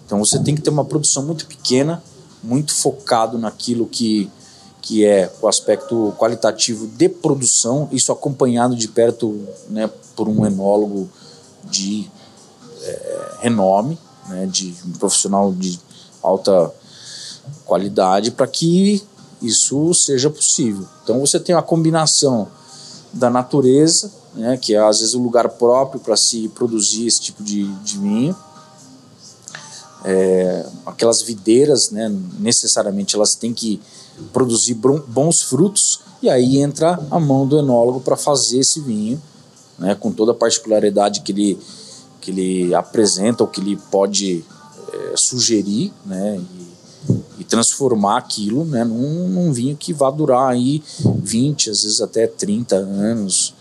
Então 0.06 0.20
você 0.20 0.40
tem 0.40 0.56
que 0.56 0.62
ter 0.62 0.70
uma 0.70 0.86
produção 0.86 1.24
muito 1.24 1.46
pequena, 1.46 2.02
muito 2.42 2.74
focado 2.74 3.38
naquilo 3.38 3.86
que, 3.86 4.30
que 4.82 5.06
é 5.06 5.32
o 5.42 5.48
aspecto 5.48 6.14
qualitativo 6.18 6.88
de 6.88 7.10
produção, 7.10 7.90
isso 7.92 8.12
acompanhado 8.12 8.76
de 8.76 8.88
perto 8.88 9.46
né, 9.70 9.90
por 10.16 10.30
um 10.30 10.46
enólogo 10.46 11.10
de 11.66 12.10
eh, 12.82 13.32
renome, 13.42 14.00
né, 14.30 14.46
de 14.46 14.74
um 14.86 14.92
profissional 14.94 15.52
de 15.52 15.78
alta 16.24 16.72
qualidade, 17.66 18.32
para 18.32 18.48
que 18.48 19.04
isso 19.42 19.94
seja 19.94 20.30
possível. 20.30 20.86
Então 21.04 21.20
você 21.20 21.40
tem 21.40 21.56
a 21.56 21.62
combinação 21.62 22.48
da 23.14 23.30
natureza, 23.30 24.12
né, 24.34 24.58
que 24.58 24.76
é 24.76 24.80
às 24.80 25.00
vezes 25.00 25.14
o 25.14 25.20
lugar 25.20 25.50
próprio 25.50 26.00
para 26.00 26.16
se 26.16 26.48
produzir 26.50 27.08
esse 27.08 27.22
tipo 27.22 27.44
de, 27.44 27.68
de 27.84 27.98
vinho, 27.98 28.36
é, 30.04 30.66
aquelas 30.86 31.22
videiras, 31.22 31.92
né, 31.92 32.14
necessariamente 32.40 33.16
elas 33.16 33.36
têm 33.36 33.54
que 33.54 33.82
produzir 34.32 34.74
bons 34.74 35.42
frutos 35.42 36.02
e 36.22 36.30
aí 36.30 36.60
entra 36.60 37.00
a 37.12 37.20
mão 37.20 37.48
do 37.48 37.60
enólogo 37.60 38.00
para 38.00 38.16
fazer 38.16 38.60
esse 38.60 38.80
vinho, 38.80 39.22
né, 39.78 39.96
com 39.96 40.12
toda 40.12 40.32
a 40.32 40.36
particularidade 40.36 41.22
que 41.22 41.32
ele 41.32 41.60
que 42.20 42.32
ele 42.32 42.76
apresenta 42.76 43.44
ou 43.44 43.48
que 43.48 43.62
ele 43.62 43.78
pode 43.90 44.44
é, 44.92 45.14
sugerir, 45.16 45.94
né, 46.06 46.42
e, 47.38 47.44
transformar 47.44 48.18
aquilo, 48.18 48.66
né, 48.66 48.84
num, 48.84 49.28
num 49.28 49.54
vinho 49.54 49.76
que 49.76 49.94
vai 49.94 50.12
durar 50.12 50.50
aí 50.50 50.84
20, 51.00 51.70
às 51.70 51.84
vezes 51.84 52.02
até 52.02 52.28
30 52.28 52.76
anos. 52.76 53.54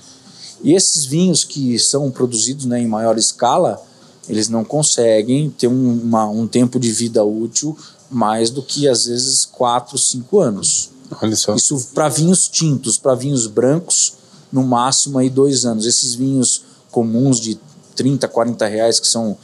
E 0.62 0.74
esses 0.74 1.04
vinhos 1.04 1.44
que 1.44 1.78
são 1.78 2.10
produzidos 2.10 2.64
né, 2.64 2.80
em 2.80 2.86
maior 2.86 3.18
escala, 3.18 3.80
eles 4.28 4.48
não 4.48 4.64
conseguem 4.64 5.50
ter 5.50 5.68
um, 5.68 6.00
uma, 6.02 6.26
um 6.28 6.46
tempo 6.46 6.80
de 6.80 6.90
vida 6.90 7.22
útil 7.24 7.76
mais 8.10 8.50
do 8.50 8.62
que 8.62 8.88
às 8.88 9.06
vezes 9.06 9.44
4, 9.44 9.96
5 9.98 10.40
anos. 10.40 10.90
Olha 11.22 11.36
só. 11.36 11.54
Isso 11.54 11.90
para 11.94 12.08
vinhos 12.08 12.48
tintos, 12.48 12.98
para 12.98 13.14
vinhos 13.14 13.46
brancos, 13.46 14.14
no 14.52 14.62
máximo 14.62 15.18
aí 15.18 15.30
dois 15.30 15.64
anos. 15.64 15.86
Esses 15.86 16.14
vinhos 16.14 16.62
comuns 16.90 17.40
de 17.40 17.58
30, 17.94 18.26
40 18.28 18.66
reais 18.66 19.00
que 19.00 19.06
são 19.06 19.36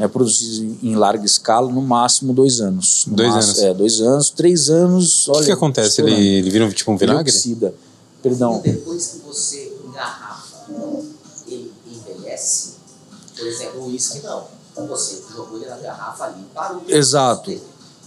né, 0.00 0.08
produzidos 0.08 0.58
em, 0.82 0.94
larga 0.94 1.24
escala, 1.26 1.70
no 1.70 1.82
máximo 1.82 2.32
dois 2.32 2.60
anos. 2.60 3.04
No 3.06 3.14
Dois 3.16 3.28
máximo- 3.34 3.52
anos. 3.52 3.62
É, 3.62 3.74
dois 3.74 4.00
anos, 4.00 4.30
três 4.30 4.70
anos. 4.70 5.28
O 5.28 5.32
que, 5.34 5.44
que 5.46 5.52
acontece? 5.52 6.00
Ele, 6.00 6.12
ele 6.38 6.50
vira 6.50 6.64
um- 6.64 6.70
tipo 6.70 6.90
um 6.90 6.94
Ele 6.94 7.06
vinagre? 7.06 7.30
oxida. 7.30 7.74
Perdão. 8.22 8.60
Depois 8.64 9.06
que 9.08 9.18
você 9.26 9.72
engarrafa, 9.86 10.72
ele 11.46 11.70
envelhece. 11.86 12.70
Por 13.36 13.46
exemplo, 13.46 13.82
o 13.82 13.86
uísque 13.88 14.20
não. 14.24 14.44
Você 14.88 15.22
jogou 15.34 15.58
ele 15.58 15.68
na 15.68 15.76
garrafa 15.76 16.24
ali 16.24 16.40
e 16.40 16.54
parou. 16.54 16.82
Exato. 16.88 17.52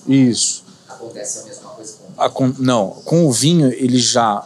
Isso. 0.08 0.64
Acontece 0.90 1.40
a 1.40 1.44
mesma 1.44 1.70
coisa 1.70 1.94
com 1.94 2.22
A 2.22 2.30
com- 2.30 2.54
não, 2.60 2.90
com 3.06 3.28
o 3.28 3.32
vinho 3.32 3.72
ele 3.72 4.00
já 4.00 4.46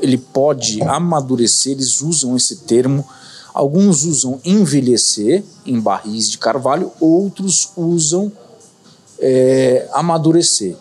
ele 0.00 0.16
pode 0.18 0.80
amadurecer, 0.82 1.72
eles 1.72 2.00
usam 2.00 2.36
esse 2.36 2.56
termo 2.56 3.04
Alguns 3.54 4.04
usam 4.04 4.40
envelhecer 4.44 5.42
em 5.66 5.80
barris 5.80 6.30
de 6.30 6.38
carvalho, 6.38 6.92
outros 7.00 7.70
usam 7.76 8.30
é, 9.18 9.88
amadurecer. 9.92 10.76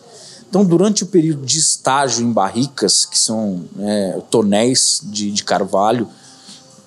Então, 0.49 0.63
durante 0.63 1.03
o 1.03 1.07
período 1.07 1.45
de 1.45 1.59
estágio 1.59 2.25
em 2.25 2.31
barricas, 2.31 3.05
que 3.05 3.17
são 3.17 3.63
é, 3.79 4.21
tonéis 4.29 5.01
de, 5.03 5.31
de 5.31 5.43
carvalho, 5.43 6.07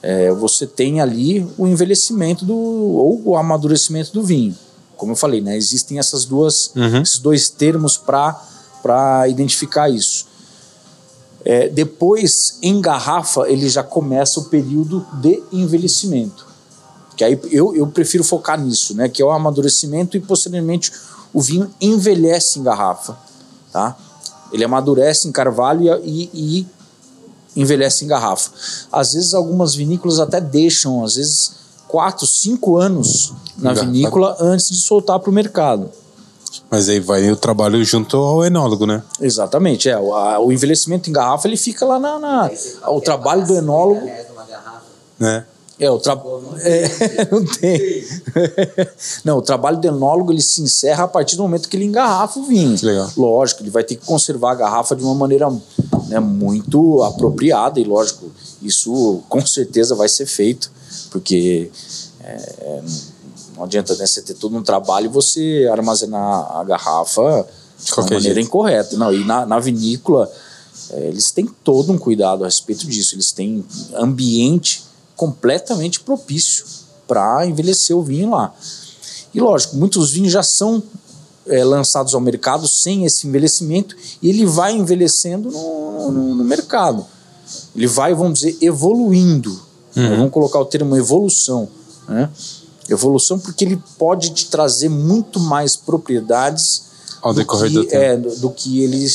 é, 0.02 0.32
você 0.32 0.66
tem 0.66 1.01
ali 1.01 1.47
o 1.59 1.66
envelhecimento 1.66 2.44
do, 2.44 2.57
ou 2.57 3.20
o 3.24 3.36
amadurecimento 3.36 4.12
do 4.12 4.23
vinho. 4.23 4.57
Como 4.97 5.12
eu 5.12 5.16
falei, 5.16 5.40
né, 5.40 5.57
existem 5.57 5.98
essas 5.98 6.24
duas, 6.24 6.70
Uhum. 6.74 7.02
esses 7.02 7.19
dois 7.19 7.51
termos 7.51 7.97
para 7.98 9.28
identificar 9.28 9.90
isso. 9.90 10.27
É, 11.45 11.69
depois, 11.69 12.59
em 12.62 12.81
garrafa, 12.81 13.49
ele 13.49 13.69
já 13.69 13.83
começa 13.83 14.41
o 14.41 14.45
período 14.45 15.07
de 15.21 15.43
envelhecimento. 15.53 16.47
Que 17.17 17.25
aí 17.25 17.39
eu, 17.51 17.75
eu 17.75 17.87
prefiro 17.87 18.25
focar 18.25 18.61
nisso, 18.61 18.95
né? 18.95 19.09
Que 19.09 19.23
é 19.23 19.25
o 19.25 19.31
amadurecimento 19.31 20.17
e 20.17 20.21
posteriormente 20.21 20.93
o 21.33 21.41
vinho 21.41 21.73
envelhece 21.81 22.59
em 22.59 22.62
garrafa, 22.62 23.17
tá? 23.73 23.97
Ele 24.53 24.65
amadurece 24.65 25.29
em 25.29 25.33
carvalho 25.33 26.01
e, 26.05 26.31
e 26.33 26.67
envelhece 27.55 28.05
em 28.05 28.09
garrafa. 28.09 28.51
Às 28.91 29.12
vezes 29.12 29.35
algumas 29.35 29.75
vinícolas 29.75 30.19
até 30.19 30.41
deixam, 30.41 31.05
às 31.05 31.15
vezes 31.15 31.53
quatro, 31.89 32.27
cinco 32.27 32.77
anos 32.77 33.33
na 33.59 33.73
vinícola 33.73 34.37
antes 34.41 34.69
de 34.69 34.77
soltar 34.77 35.19
para 35.19 35.31
o 35.31 35.33
mercado. 35.33 35.91
Mas 36.70 36.89
aí 36.89 37.01
vai 37.01 37.31
o 37.31 37.36
trabalho 37.36 37.82
junto 37.85 38.16
ao 38.16 38.44
enólogo, 38.44 38.86
né? 38.86 39.02
Exatamente, 39.20 39.89
é. 39.89 39.98
O, 39.98 40.14
a- 40.14 40.39
o 40.40 40.51
envelhecimento 40.52 41.09
em 41.09 41.12
garrafa 41.12 41.47
ele 41.48 41.56
fica 41.56 41.85
lá 41.86 41.98
na. 41.98 42.18
na- 42.18 42.51
o 42.89 43.01
trabalho 43.01 43.43
é 43.43 43.47
do 43.47 43.55
enólogo. 43.56 44.01
60 44.01 44.12
reais 44.14 44.28
numa 44.31 44.44
garrafa. 44.44 44.82
né? 45.18 45.44
É, 45.78 45.90
o 45.90 45.98
tra... 45.98 46.12
é, 46.59 46.85
não 47.32 47.43
tem. 47.47 48.05
não, 49.24 49.39
o 49.39 49.43
trabalho 49.43 49.78
do 49.78 49.86
enólogo 49.89 50.31
ele 50.31 50.43
se 50.43 50.60
encerra 50.60 51.05
a 51.05 51.09
partir 51.09 51.36
do 51.36 51.43
momento 51.43 51.68
que 51.70 51.77
ele 51.77 51.86
engarrafa 51.86 52.39
o 52.39 52.44
vinho. 52.44 52.77
Legal. 52.82 53.10
Lógico, 53.16 53.62
ele 53.62 53.70
vai 53.70 53.82
ter 53.82 53.97
que 53.97 54.05
conservar 54.05 54.52
a 54.52 54.55
garrafa 54.56 54.94
de 54.94 55.02
uma 55.02 55.14
maneira 55.14 55.48
né, 56.09 56.20
muito 56.20 57.02
apropriada 57.02 57.81
e 57.81 57.85
lógico, 57.85 58.31
isso 58.60 59.22
com 59.28 59.44
certeza 59.47 59.94
vai 59.94 60.09
ser 60.09 60.27
feito, 60.27 60.70
porque 61.10 61.70
é, 62.22 62.82
não 63.61 63.66
adianta 63.66 63.95
né, 63.95 64.07
você 64.07 64.23
ter 64.23 64.35
todo 64.35 64.57
um 64.57 64.62
trabalho 64.62 65.05
e 65.05 65.09
você 65.09 65.69
armazenar 65.70 66.57
a 66.57 66.65
garrafa 66.65 67.47
de 67.78 67.91
uma 67.91 67.95
qualquer 67.95 68.15
maneira 68.15 68.35
jeito. 68.35 68.47
incorreta. 68.47 68.97
Não, 68.97 69.12
e 69.12 69.23
na, 69.24 69.45
na 69.45 69.59
vinícola 69.59 70.31
é, 70.91 71.09
eles 71.09 71.31
têm 71.31 71.47
todo 71.62 71.93
um 71.93 71.99
cuidado 71.99 72.43
a 72.43 72.47
respeito 72.47 72.87
disso. 72.87 73.15
Eles 73.15 73.32
têm 73.32 73.65
ambiente 73.95 74.82
completamente 75.15 76.01
propício 76.01 76.65
para 77.07 77.47
envelhecer 77.47 77.95
o 77.97 78.03
vinho 78.03 78.31
lá. 78.31 78.55
E 79.35 79.41
lógico, 79.41 79.77
muitos 79.77 80.11
vinhos 80.12 80.32
já 80.32 80.43
são 80.43 80.82
é, 81.47 81.62
lançados 81.65 82.15
ao 82.15 82.20
mercado 82.20 82.66
sem 82.66 83.05
esse 83.05 83.27
envelhecimento 83.27 83.95
e 84.23 84.28
ele 84.31 84.47
vai 84.47 84.73
envelhecendo 84.74 85.51
no, 85.51 86.11
no- 86.11 86.35
no 86.37 86.45
mercado. 86.45 87.05
Ele 87.77 87.87
vai, 87.87 88.15
vamos 88.15 88.41
dizer, 88.41 88.57
evoluindo. 88.62 89.53
né? 89.95 90.16
Vamos 90.16 90.32
colocar 90.32 90.61
o 90.61 90.65
termo 90.65 90.97
evolução. 90.97 91.69
Né? 92.09 92.28
Evolução 92.93 93.39
porque 93.39 93.65
ele 93.65 93.81
pode 93.99 94.31
te 94.31 94.47
trazer 94.51 94.89
muito 94.89 95.39
mais 95.41 95.77
propriedades 95.77 96.83
Ao 97.23 97.33
do 97.33 97.39
decorrer 97.39 97.69
que, 97.71 97.75
do 97.77 97.85
tempo. 97.85 98.03
é, 98.03 98.17
do, 98.17 98.37
do 98.37 98.51
que 98.51 98.83
ele 98.83 99.07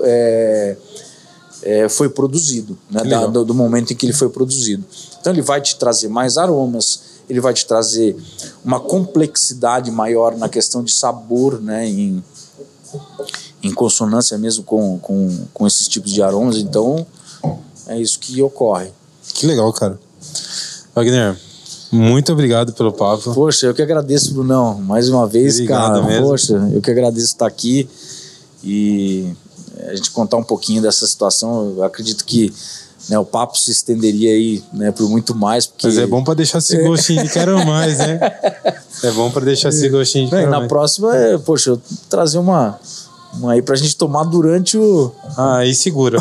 é, 0.00 0.76
é, 1.62 1.88
foi 1.88 2.08
produzido, 2.08 2.78
né, 2.90 3.02
da- 3.04 3.26
do, 3.26 3.44
do 3.44 3.54
momento 3.54 3.92
em 3.92 3.96
que 3.96 4.06
ele 4.06 4.12
foi 4.12 4.28
produzido. 4.28 4.84
Então 5.20 5.32
ele 5.32 5.42
vai 5.42 5.60
te 5.60 5.76
trazer 5.76 6.08
mais 6.08 6.38
aromas, 6.38 7.00
ele 7.28 7.40
vai 7.40 7.52
te 7.52 7.66
trazer 7.66 8.16
uma 8.64 8.78
complexidade 8.80 9.90
maior 9.90 10.36
na 10.36 10.48
questão 10.48 10.82
de 10.84 10.92
sabor, 10.92 11.60
né, 11.60 11.86
em, 11.88 12.22
em 13.62 13.72
consonância 13.74 14.38
mesmo 14.38 14.62
com, 14.62 14.98
com, 15.00 15.46
com 15.52 15.66
esses 15.66 15.88
tipos 15.88 16.12
de 16.12 16.22
aromas. 16.22 16.56
Então 16.56 17.04
é 17.88 17.98
isso 18.00 18.18
que 18.20 18.40
ocorre. 18.40 18.90
Que 19.34 19.46
legal, 19.46 19.72
cara. 19.72 19.98
Wagner, 20.94 21.38
muito 21.90 22.32
obrigado 22.32 22.72
pelo 22.72 22.92
papo. 22.92 23.32
Poxa, 23.34 23.66
eu 23.66 23.74
que 23.74 23.82
agradeço, 23.82 24.32
Brunão, 24.34 24.74
mais 24.78 25.08
uma 25.08 25.26
vez, 25.26 25.54
Obrigado 25.54 25.94
cara. 26.00 26.02
mesmo. 26.02 26.26
Poxa, 26.28 26.70
eu 26.72 26.80
que 26.80 26.90
agradeço 26.90 27.26
estar 27.26 27.46
aqui 27.46 27.88
e 28.62 29.26
a 29.88 29.94
gente 29.94 30.10
contar 30.10 30.36
um 30.36 30.44
pouquinho 30.44 30.82
dessa 30.82 31.06
situação. 31.06 31.74
Eu 31.76 31.84
acredito 31.84 32.24
que 32.24 32.52
né, 33.08 33.18
o 33.18 33.24
papo 33.24 33.58
se 33.58 33.70
estenderia 33.70 34.32
aí 34.32 34.62
né, 34.72 34.90
por 34.92 35.08
muito 35.08 35.34
mais. 35.34 35.66
Porque, 35.66 35.86
Mas 35.86 35.98
é 35.98 36.06
bom 36.06 36.22
pra 36.22 36.34
deixar 36.34 36.58
esse 36.58 36.76
gostinho 36.82 37.22
de 37.22 37.30
quero 37.30 37.64
mais, 37.64 37.98
né? 37.98 38.18
É 39.00 39.12
bom 39.12 39.30
pra 39.30 39.44
deixar 39.44 39.68
esse 39.68 39.88
gostinho 39.88 40.24
de 40.24 40.32
Bem, 40.32 40.40
quero 40.40 40.50
na 40.50 40.58
mais. 40.58 40.68
próxima, 40.68 41.16
é, 41.16 41.38
poxa, 41.38 41.70
eu 41.70 41.80
trazer 42.10 42.38
uma, 42.38 42.76
uma 43.34 43.52
aí 43.52 43.62
pra 43.62 43.76
gente 43.76 43.96
tomar 43.96 44.24
durante 44.24 44.76
o. 44.76 45.12
Ah, 45.36 45.58
aí 45.58 45.72
segura. 45.72 46.18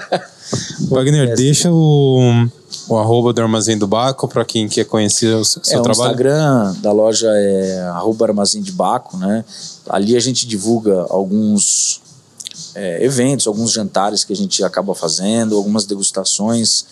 Wagner, 0.90 1.34
deixa 1.34 1.72
o, 1.72 2.46
o 2.88 2.96
arroba 2.96 3.32
do 3.32 3.42
Armazém 3.42 3.76
do 3.76 3.86
Baco 3.86 4.28
pra 4.28 4.44
quem 4.44 4.68
quer 4.68 4.84
conhecer 4.84 5.34
o 5.34 5.44
seu, 5.44 5.62
seu 5.64 5.78
é, 5.78 5.80
o 5.80 5.82
trabalho. 5.82 6.10
Instagram 6.10 6.74
da 6.80 6.92
loja 6.92 7.28
é 7.28 7.82
arroba 7.88 8.26
armazém 8.26 8.62
de 8.62 8.72
Baco, 8.72 9.16
né? 9.16 9.44
Ali 9.88 10.16
a 10.16 10.20
gente 10.20 10.46
divulga 10.46 11.06
alguns 11.10 12.00
é, 12.74 13.04
eventos, 13.04 13.46
alguns 13.46 13.72
jantares 13.72 14.24
que 14.24 14.32
a 14.32 14.36
gente 14.36 14.62
acaba 14.62 14.94
fazendo, 14.94 15.56
algumas 15.56 15.84
degustações. 15.84 16.84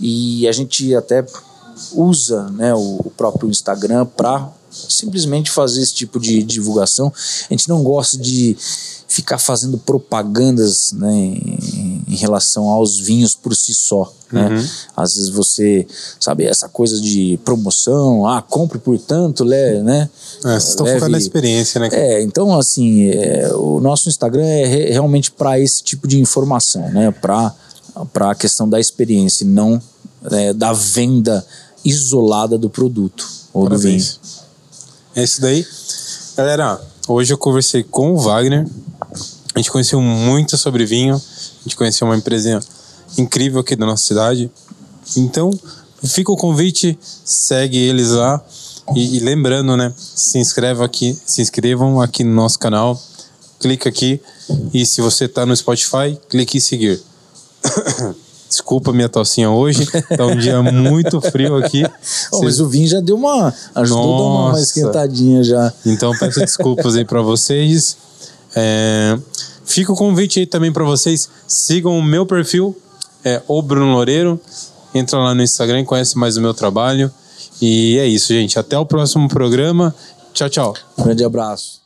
E 0.00 0.48
a 0.48 0.52
gente 0.52 0.94
até 0.94 1.24
usa 1.92 2.44
né, 2.50 2.74
o, 2.74 3.00
o 3.04 3.12
próprio 3.16 3.50
Instagram 3.50 4.06
para 4.06 4.48
simplesmente 4.70 5.50
fazer 5.50 5.82
esse 5.82 5.94
tipo 5.94 6.18
de 6.20 6.42
divulgação. 6.42 7.12
A 7.48 7.52
gente 7.52 7.68
não 7.68 7.82
gosta 7.82 8.16
de 8.16 8.56
ficar 9.08 9.38
fazendo 9.38 9.76
propagandas 9.76 10.92
né, 10.92 11.12
em, 11.12 12.02
em 12.06 12.14
relação 12.14 12.68
aos 12.68 12.96
vinhos 12.98 13.34
por 13.34 13.54
si 13.56 13.74
só. 13.74 14.12
Né? 14.30 14.48
Às 14.96 15.14
vezes 15.14 15.28
você, 15.30 15.84
sabe, 16.20 16.44
essa 16.44 16.68
coisa 16.68 17.00
de 17.00 17.36
promoção, 17.44 18.24
ah, 18.28 18.40
compre 18.40 18.78
por 18.78 18.96
tanto, 18.98 19.42
le- 19.42 19.82
né? 19.82 20.08
É, 20.44 20.48
vocês 20.50 20.68
estão 20.68 20.86
Leve- 20.86 20.98
focando 21.00 21.12
na 21.12 21.18
experiência, 21.18 21.80
né? 21.80 21.88
é, 21.90 22.22
então 22.22 22.56
assim, 22.56 23.08
é, 23.08 23.50
o 23.54 23.80
nosso 23.80 24.08
Instagram 24.08 24.44
é 24.44 24.66
re- 24.66 24.90
realmente 24.90 25.32
para 25.32 25.58
esse 25.58 25.82
tipo 25.82 26.06
de 26.06 26.20
informação, 26.20 26.88
né? 26.92 27.10
Para 27.10 27.52
a 28.30 28.34
questão 28.36 28.68
da 28.68 28.78
experiência, 28.78 29.44
não 29.44 29.82
é, 30.30 30.52
da 30.52 30.72
venda 30.72 31.44
isolada 31.84 32.56
do 32.56 32.70
produto 32.70 33.26
ou 33.52 33.64
do 33.68 33.76
vinho. 33.78 33.96
É 35.14 35.24
isso 35.24 35.40
daí. 35.40 35.66
Galera, 36.36 36.80
hoje 37.08 37.32
eu 37.32 37.38
conversei 37.38 37.82
com 37.82 38.12
o 38.12 38.16
Wagner. 38.16 38.64
A 39.54 39.58
gente 39.58 39.70
conheceu 39.70 40.00
muito 40.00 40.56
sobre 40.56 40.86
vinho. 40.86 41.16
A 41.16 41.62
gente 41.64 41.76
conheceu 41.76 42.06
uma 42.06 42.16
empresa 42.16 42.60
incrível 43.18 43.60
aqui 43.60 43.74
da 43.74 43.84
nossa 43.84 44.06
cidade. 44.06 44.50
Então, 45.16 45.50
fica 46.04 46.30
o 46.30 46.36
convite, 46.36 46.96
segue 47.24 47.76
eles 47.76 48.10
lá. 48.10 48.40
E, 48.94 49.16
e 49.16 49.20
lembrando, 49.20 49.76
né? 49.76 49.92
Se 49.96 50.38
inscreva 50.38 50.84
aqui, 50.84 51.18
se 51.26 51.42
inscrevam 51.42 52.00
aqui 52.00 52.22
no 52.22 52.32
nosso 52.32 52.58
canal. 52.58 53.00
Clica 53.58 53.88
aqui. 53.88 54.20
E 54.72 54.86
se 54.86 55.00
você 55.00 55.26
tá 55.26 55.44
no 55.44 55.56
Spotify, 55.56 56.18
clique 56.28 56.58
em 56.58 56.60
seguir. 56.60 57.02
Desculpa 58.50 58.92
minha 58.92 59.08
tocinha 59.08 59.48
hoje. 59.48 59.86
Tá 60.16 60.26
um 60.26 60.36
dia 60.36 60.60
muito 60.60 61.20
frio 61.20 61.56
aqui. 61.56 61.84
Oh, 62.32 62.42
mas 62.42 62.60
o 62.60 62.68
vinho 62.68 62.86
já 62.86 63.00
deu 63.00 63.16
uma. 63.16 63.54
ajudou 63.74 64.14
a 64.14 64.18
dar 64.18 64.24
uma, 64.24 64.48
uma 64.50 64.60
esquentadinha 64.60 65.42
já. 65.42 65.72
Então 65.84 66.12
peço 66.18 66.40
desculpas 66.40 66.96
aí 66.96 67.04
pra 67.04 67.22
vocês. 67.22 67.96
É, 68.54 69.18
fica 69.64 69.92
o 69.92 69.96
convite 69.96 70.40
aí 70.40 70.46
também 70.46 70.72
pra 70.72 70.84
vocês. 70.84 71.28
Sigam 71.46 71.96
o 71.98 72.02
meu 72.02 72.24
perfil, 72.26 72.76
é 73.24 73.42
o 73.46 73.62
Bruno 73.62 73.92
Loureiro. 73.92 74.40
Entra 74.94 75.18
lá 75.18 75.34
no 75.34 75.42
Instagram, 75.42 75.84
conhece 75.84 76.16
mais 76.18 76.36
o 76.36 76.40
meu 76.40 76.54
trabalho. 76.54 77.10
E 77.60 77.98
é 77.98 78.06
isso, 78.06 78.28
gente. 78.32 78.58
Até 78.58 78.78
o 78.78 78.86
próximo 78.86 79.28
programa. 79.28 79.94
Tchau, 80.32 80.48
tchau. 80.48 80.74
Um 80.98 81.04
grande 81.04 81.24
abraço. 81.24 81.79